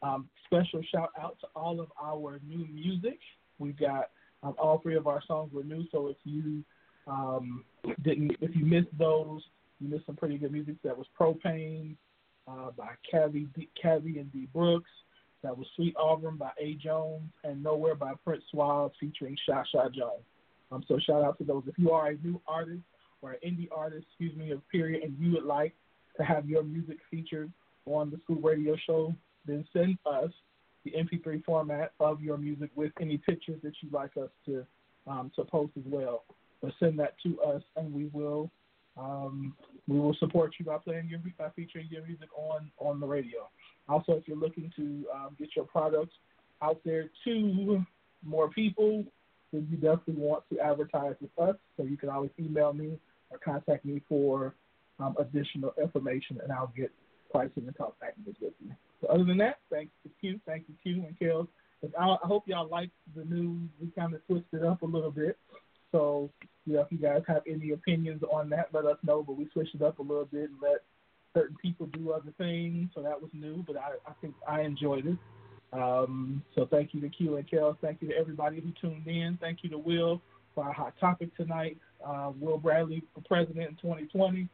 um, 0.03 0.29
special 0.47 0.83
shout 0.93 1.11
out 1.21 1.37
to 1.41 1.47
all 1.55 1.81
of 1.81 1.89
our 2.03 2.41
new 2.47 2.67
music. 2.73 3.19
We've 3.59 3.79
got 3.79 4.11
um, 4.43 4.55
all 4.59 4.79
three 4.79 4.97
of 4.97 5.07
our 5.07 5.23
songs 5.27 5.53
were 5.53 5.65
new, 5.65 5.85
so 5.91 6.09
if 6.09 6.17
you 6.25 6.63
um, 7.07 7.65
didn't, 8.03 8.33
if 8.41 8.55
you 8.55 8.65
missed 8.65 8.97
those, 8.99 9.43
you 9.81 9.89
missed 9.89 10.07
some 10.07 10.17
pretty 10.17 10.39
good 10.39 10.53
music. 10.53 10.77
That 10.85 10.97
was 10.97 11.07
Propane 11.19 11.97
uh, 12.47 12.71
by 12.77 12.91
Cavi, 13.13 13.47
D, 13.55 13.69
Cavi 13.83 14.21
and 14.21 14.33
D 14.33 14.49
Brooks. 14.53 14.91
That 15.45 15.59
was 15.59 15.67
Sweet 15.77 15.95
Auburn 15.99 16.39
by 16.39 16.53
A 16.59 16.73
Jones 16.83 17.31
and 17.45 17.63
Nowhere 17.63 17.95
by 17.95 18.15
Prince 18.25 18.43
Suave 18.51 18.93
featuring 18.99 19.37
Sha 19.47 19.63
Sha 19.71 19.91
Jones. 19.91 20.25
Um, 20.73 20.83
so 20.89 20.99
shout 20.99 21.23
out 21.23 21.37
to 21.37 21.45
those. 21.45 21.65
If 21.67 21.79
you 21.79 21.91
are 21.91 22.09
a 22.09 22.17
new 22.25 22.41
artist 22.49 22.81
or 23.21 23.33
an 23.33 23.39
indie 23.47 23.69
artist, 23.71 24.07
excuse 24.09 24.35
me, 24.37 24.53
of 24.53 24.67
period, 24.71 25.03
and 25.03 25.15
you 25.19 25.33
would 25.33 25.45
like 25.45 25.75
to 26.17 26.25
have 26.25 26.49
your 26.49 26.63
music 26.63 26.97
featured 27.11 27.53
on 27.85 28.11
the 28.11 28.17
Scoop 28.25 28.43
radio 28.43 28.75
show, 28.87 29.15
then 29.47 29.67
send 29.75 29.99
us 30.07 30.31
the 30.87 30.93
MP3 30.93 31.45
format 31.45 31.93
of 32.01 32.23
your 32.23 32.39
music 32.39 32.71
with 32.75 32.93
any 32.99 33.19
pictures 33.19 33.61
that 33.63 33.75
you'd 33.83 33.93
like 33.93 34.17
us 34.17 34.31
to 34.47 34.65
um, 35.07 35.31
to 35.37 35.45
post 35.45 35.73
as 35.77 35.85
well. 35.85 36.25
But 36.63 36.73
send 36.81 36.99
that 37.01 37.17
to 37.23 37.39
us, 37.43 37.63
and 37.77 37.93
we 37.93 38.07
will 38.15 38.51
um, 38.97 39.55
we 39.87 40.01
will 40.01 40.17
support 40.19 40.55
you 40.59 40.65
by 40.65 40.79
playing 40.79 41.11
your 41.11 41.21
by 41.37 41.51
featuring 41.51 41.89
your 41.91 42.07
music 42.07 42.31
on 42.35 42.71
on 42.79 42.99
the 42.99 43.07
radio. 43.07 43.51
Also, 43.89 44.13
if 44.13 44.27
you're 44.27 44.37
looking 44.37 44.73
to 44.77 45.05
um, 45.15 45.37
get 45.39 45.51
your 45.55 45.67
products 45.67 46.15
out 46.63 46.81
there 46.85 47.11
to 47.25 47.85
more 48.25 48.49
people, 48.51 49.05
then 49.53 49.67
you 49.71 49.77
definitely 49.77 50.15
want 50.15 50.43
to 50.53 50.59
advertise 50.61 51.15
with 51.21 51.31
us. 51.39 51.57
So 51.77 51.85
you 51.85 51.97
can 51.97 52.09
always 52.09 52.31
email 52.39 52.73
me 52.73 52.99
or 53.31 53.39
contact 53.39 53.85
me 53.85 54.01
for 54.09 54.55
um, 54.99 55.15
additional 55.19 55.75
information, 55.81 56.41
and 56.43 56.53
I'll 56.53 56.73
get 56.77 56.91
pricing 57.31 57.65
and 57.67 57.77
talk 57.77 57.99
packages 58.01 58.37
with 58.41 58.53
you. 58.65 58.73
So 59.01 59.09
other 59.09 59.25
than 59.25 59.39
that, 59.39 59.59
thanks 59.71 59.93
to 60.05 60.11
Q, 60.21 60.41
thank 60.47 60.65
you 60.69 60.75
Q 60.83 61.05
and 61.07 61.19
Kellz. 61.19 61.49
I, 61.99 62.17
hope 62.23 62.45
y'all 62.47 62.69
like 62.69 62.91
the 63.15 63.25
news. 63.25 63.69
We 63.81 63.89
kind 63.89 64.15
of 64.15 64.21
switched 64.27 64.55
it 64.55 64.65
up 64.65 64.83
a 64.83 64.87
little 64.87 65.11
bit. 65.11 65.37
So, 65.93 66.31
you 66.65 66.75
know, 66.75 66.81
if 66.81 66.87
you 66.91 66.99
guys 66.99 67.23
have 67.29 67.43
any 67.47 67.73
opinions 67.73 68.23
on 68.23 68.49
that, 68.51 68.69
let 68.73 68.87
us 68.87 68.97
know. 69.03 69.23
But 69.23 69.37
we 69.37 69.49
switched 69.53 69.75
it 69.75 69.83
up 69.83 69.99
a 69.99 70.03
little 70.03 70.25
bit 70.25 70.49
and 70.51 70.59
let 70.63 70.83
certain 71.35 71.57
people 71.61 71.87
do 71.87 72.13
other 72.13 72.33
things. 72.39 72.89
So 72.95 73.03
that 73.03 73.21
was 73.21 73.31
new, 73.35 73.65
but 73.67 73.77
I, 73.77 73.91
I 74.07 74.13
think 74.21 74.35
I 74.49 74.63
enjoyed 74.63 75.07
it. 75.07 75.19
Um, 75.73 76.43
so 76.55 76.67
thank 76.71 76.95
you 76.95 77.01
to 77.01 77.09
Q 77.09 77.37
and 77.37 77.51
Kellz. 77.51 77.77
Thank 77.83 78.01
you 78.01 78.09
to 78.09 78.17
everybody 78.17 78.61
who 78.61 78.73
tuned 78.81 79.07
in. 79.07 79.37
Thank 79.41 79.59
you 79.63 79.71
to 79.71 79.79
Will 79.79 80.23
for 80.55 80.65
our 80.65 80.73
hot 80.73 80.95
topic 81.01 81.37
tonight. 81.37 81.77
Uh, 82.07 82.31
Will 82.41 82.59
Bradley 82.59 83.03
for 83.13 83.23
president 83.23 83.69
in 83.69 83.77
2020. 83.77 84.49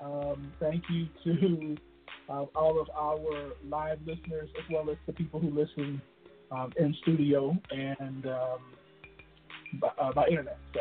Um, 0.00 0.52
thank 0.58 0.82
you 0.90 1.06
to 1.24 1.76
uh, 2.28 2.44
all 2.56 2.80
of 2.80 2.88
our 2.96 3.52
live 3.68 3.98
listeners 4.06 4.48
as 4.58 4.64
well 4.72 4.90
as 4.90 4.96
the 5.06 5.12
people 5.12 5.38
who 5.38 5.50
listen 5.50 6.00
um, 6.50 6.72
in 6.78 6.94
studio 7.02 7.56
and 7.70 8.26
um, 8.26 8.58
by, 9.80 9.88
uh, 9.98 10.12
by 10.12 10.26
internet. 10.28 10.58
So, 10.72 10.80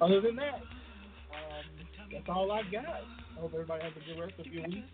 other 0.00 0.20
than 0.20 0.36
that, 0.36 0.54
um, 0.54 1.86
that's 2.12 2.28
all 2.28 2.52
I 2.52 2.62
got. 2.70 3.02
Hope 3.38 3.52
everybody 3.52 3.82
has 3.84 3.92
a 3.92 4.14
good 4.14 4.20
rest 4.20 4.34
of 4.38 4.46
your 4.46 4.64
week, 4.64 4.84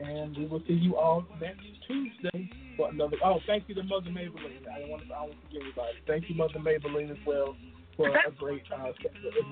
and 0.00 0.36
we 0.36 0.46
will 0.46 0.62
see 0.66 0.74
you 0.74 0.96
all 0.96 1.24
next 1.40 1.66
Tuesday 1.86 2.50
for 2.76 2.90
another. 2.90 3.16
Oh, 3.24 3.40
thank 3.46 3.64
you 3.68 3.74
to 3.74 3.82
Mother 3.82 4.10
Mabel 4.10 4.38
Lean. 4.38 4.62
I 4.72 4.80
don't 4.80 4.90
want 4.90 5.02
to, 5.08 5.14
I 5.14 5.20
want 5.22 5.32
to 5.32 5.46
forget 5.46 5.60
everybody. 5.62 5.96
Thank 6.06 6.30
you, 6.30 6.36
Mother 6.36 6.60
Mabel 6.60 6.94
Lean, 6.94 7.10
as 7.10 7.16
well 7.26 7.56
for 7.96 8.08
a 8.08 8.30
great 8.38 8.62
uh, 8.72 8.88
as 8.88 8.94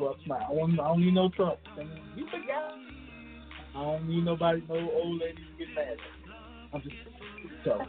well 0.00 0.16
smile. 0.24 0.46
I 0.50 0.54
don't, 0.54 0.78
I 0.78 0.88
don't 0.88 1.00
need 1.00 1.14
no 1.14 1.28
trouble. 1.30 1.58
You 2.16 2.26
forgot. 2.26 2.74
I 3.74 3.82
don't 3.82 4.08
need 4.08 4.24
nobody, 4.24 4.62
no 4.68 4.74
old 4.74 5.20
lady 5.20 5.36
to 5.36 5.64
get 5.64 5.74
mad. 5.74 5.96
I'm 6.72 6.82
just 6.82 6.94
so. 7.64 7.80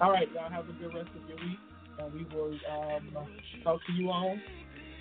All 0.00 0.12
right, 0.12 0.28
y'all 0.32 0.50
have 0.50 0.68
a 0.68 0.72
good 0.72 0.94
rest 0.94 1.10
of 1.16 1.28
your 1.28 1.36
week, 1.36 1.58
and 1.98 2.12
we 2.12 2.24
will 2.34 2.52
um, 2.70 3.26
talk 3.64 3.80
to 3.86 3.92
you 3.92 4.10
all 4.10 4.36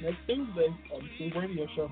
next 0.02 0.18
Tuesday 0.28 0.68
on 0.94 1.02
the 1.02 1.10
Scoop 1.16 1.41
Radio 1.41 1.68
Show. 1.76 1.91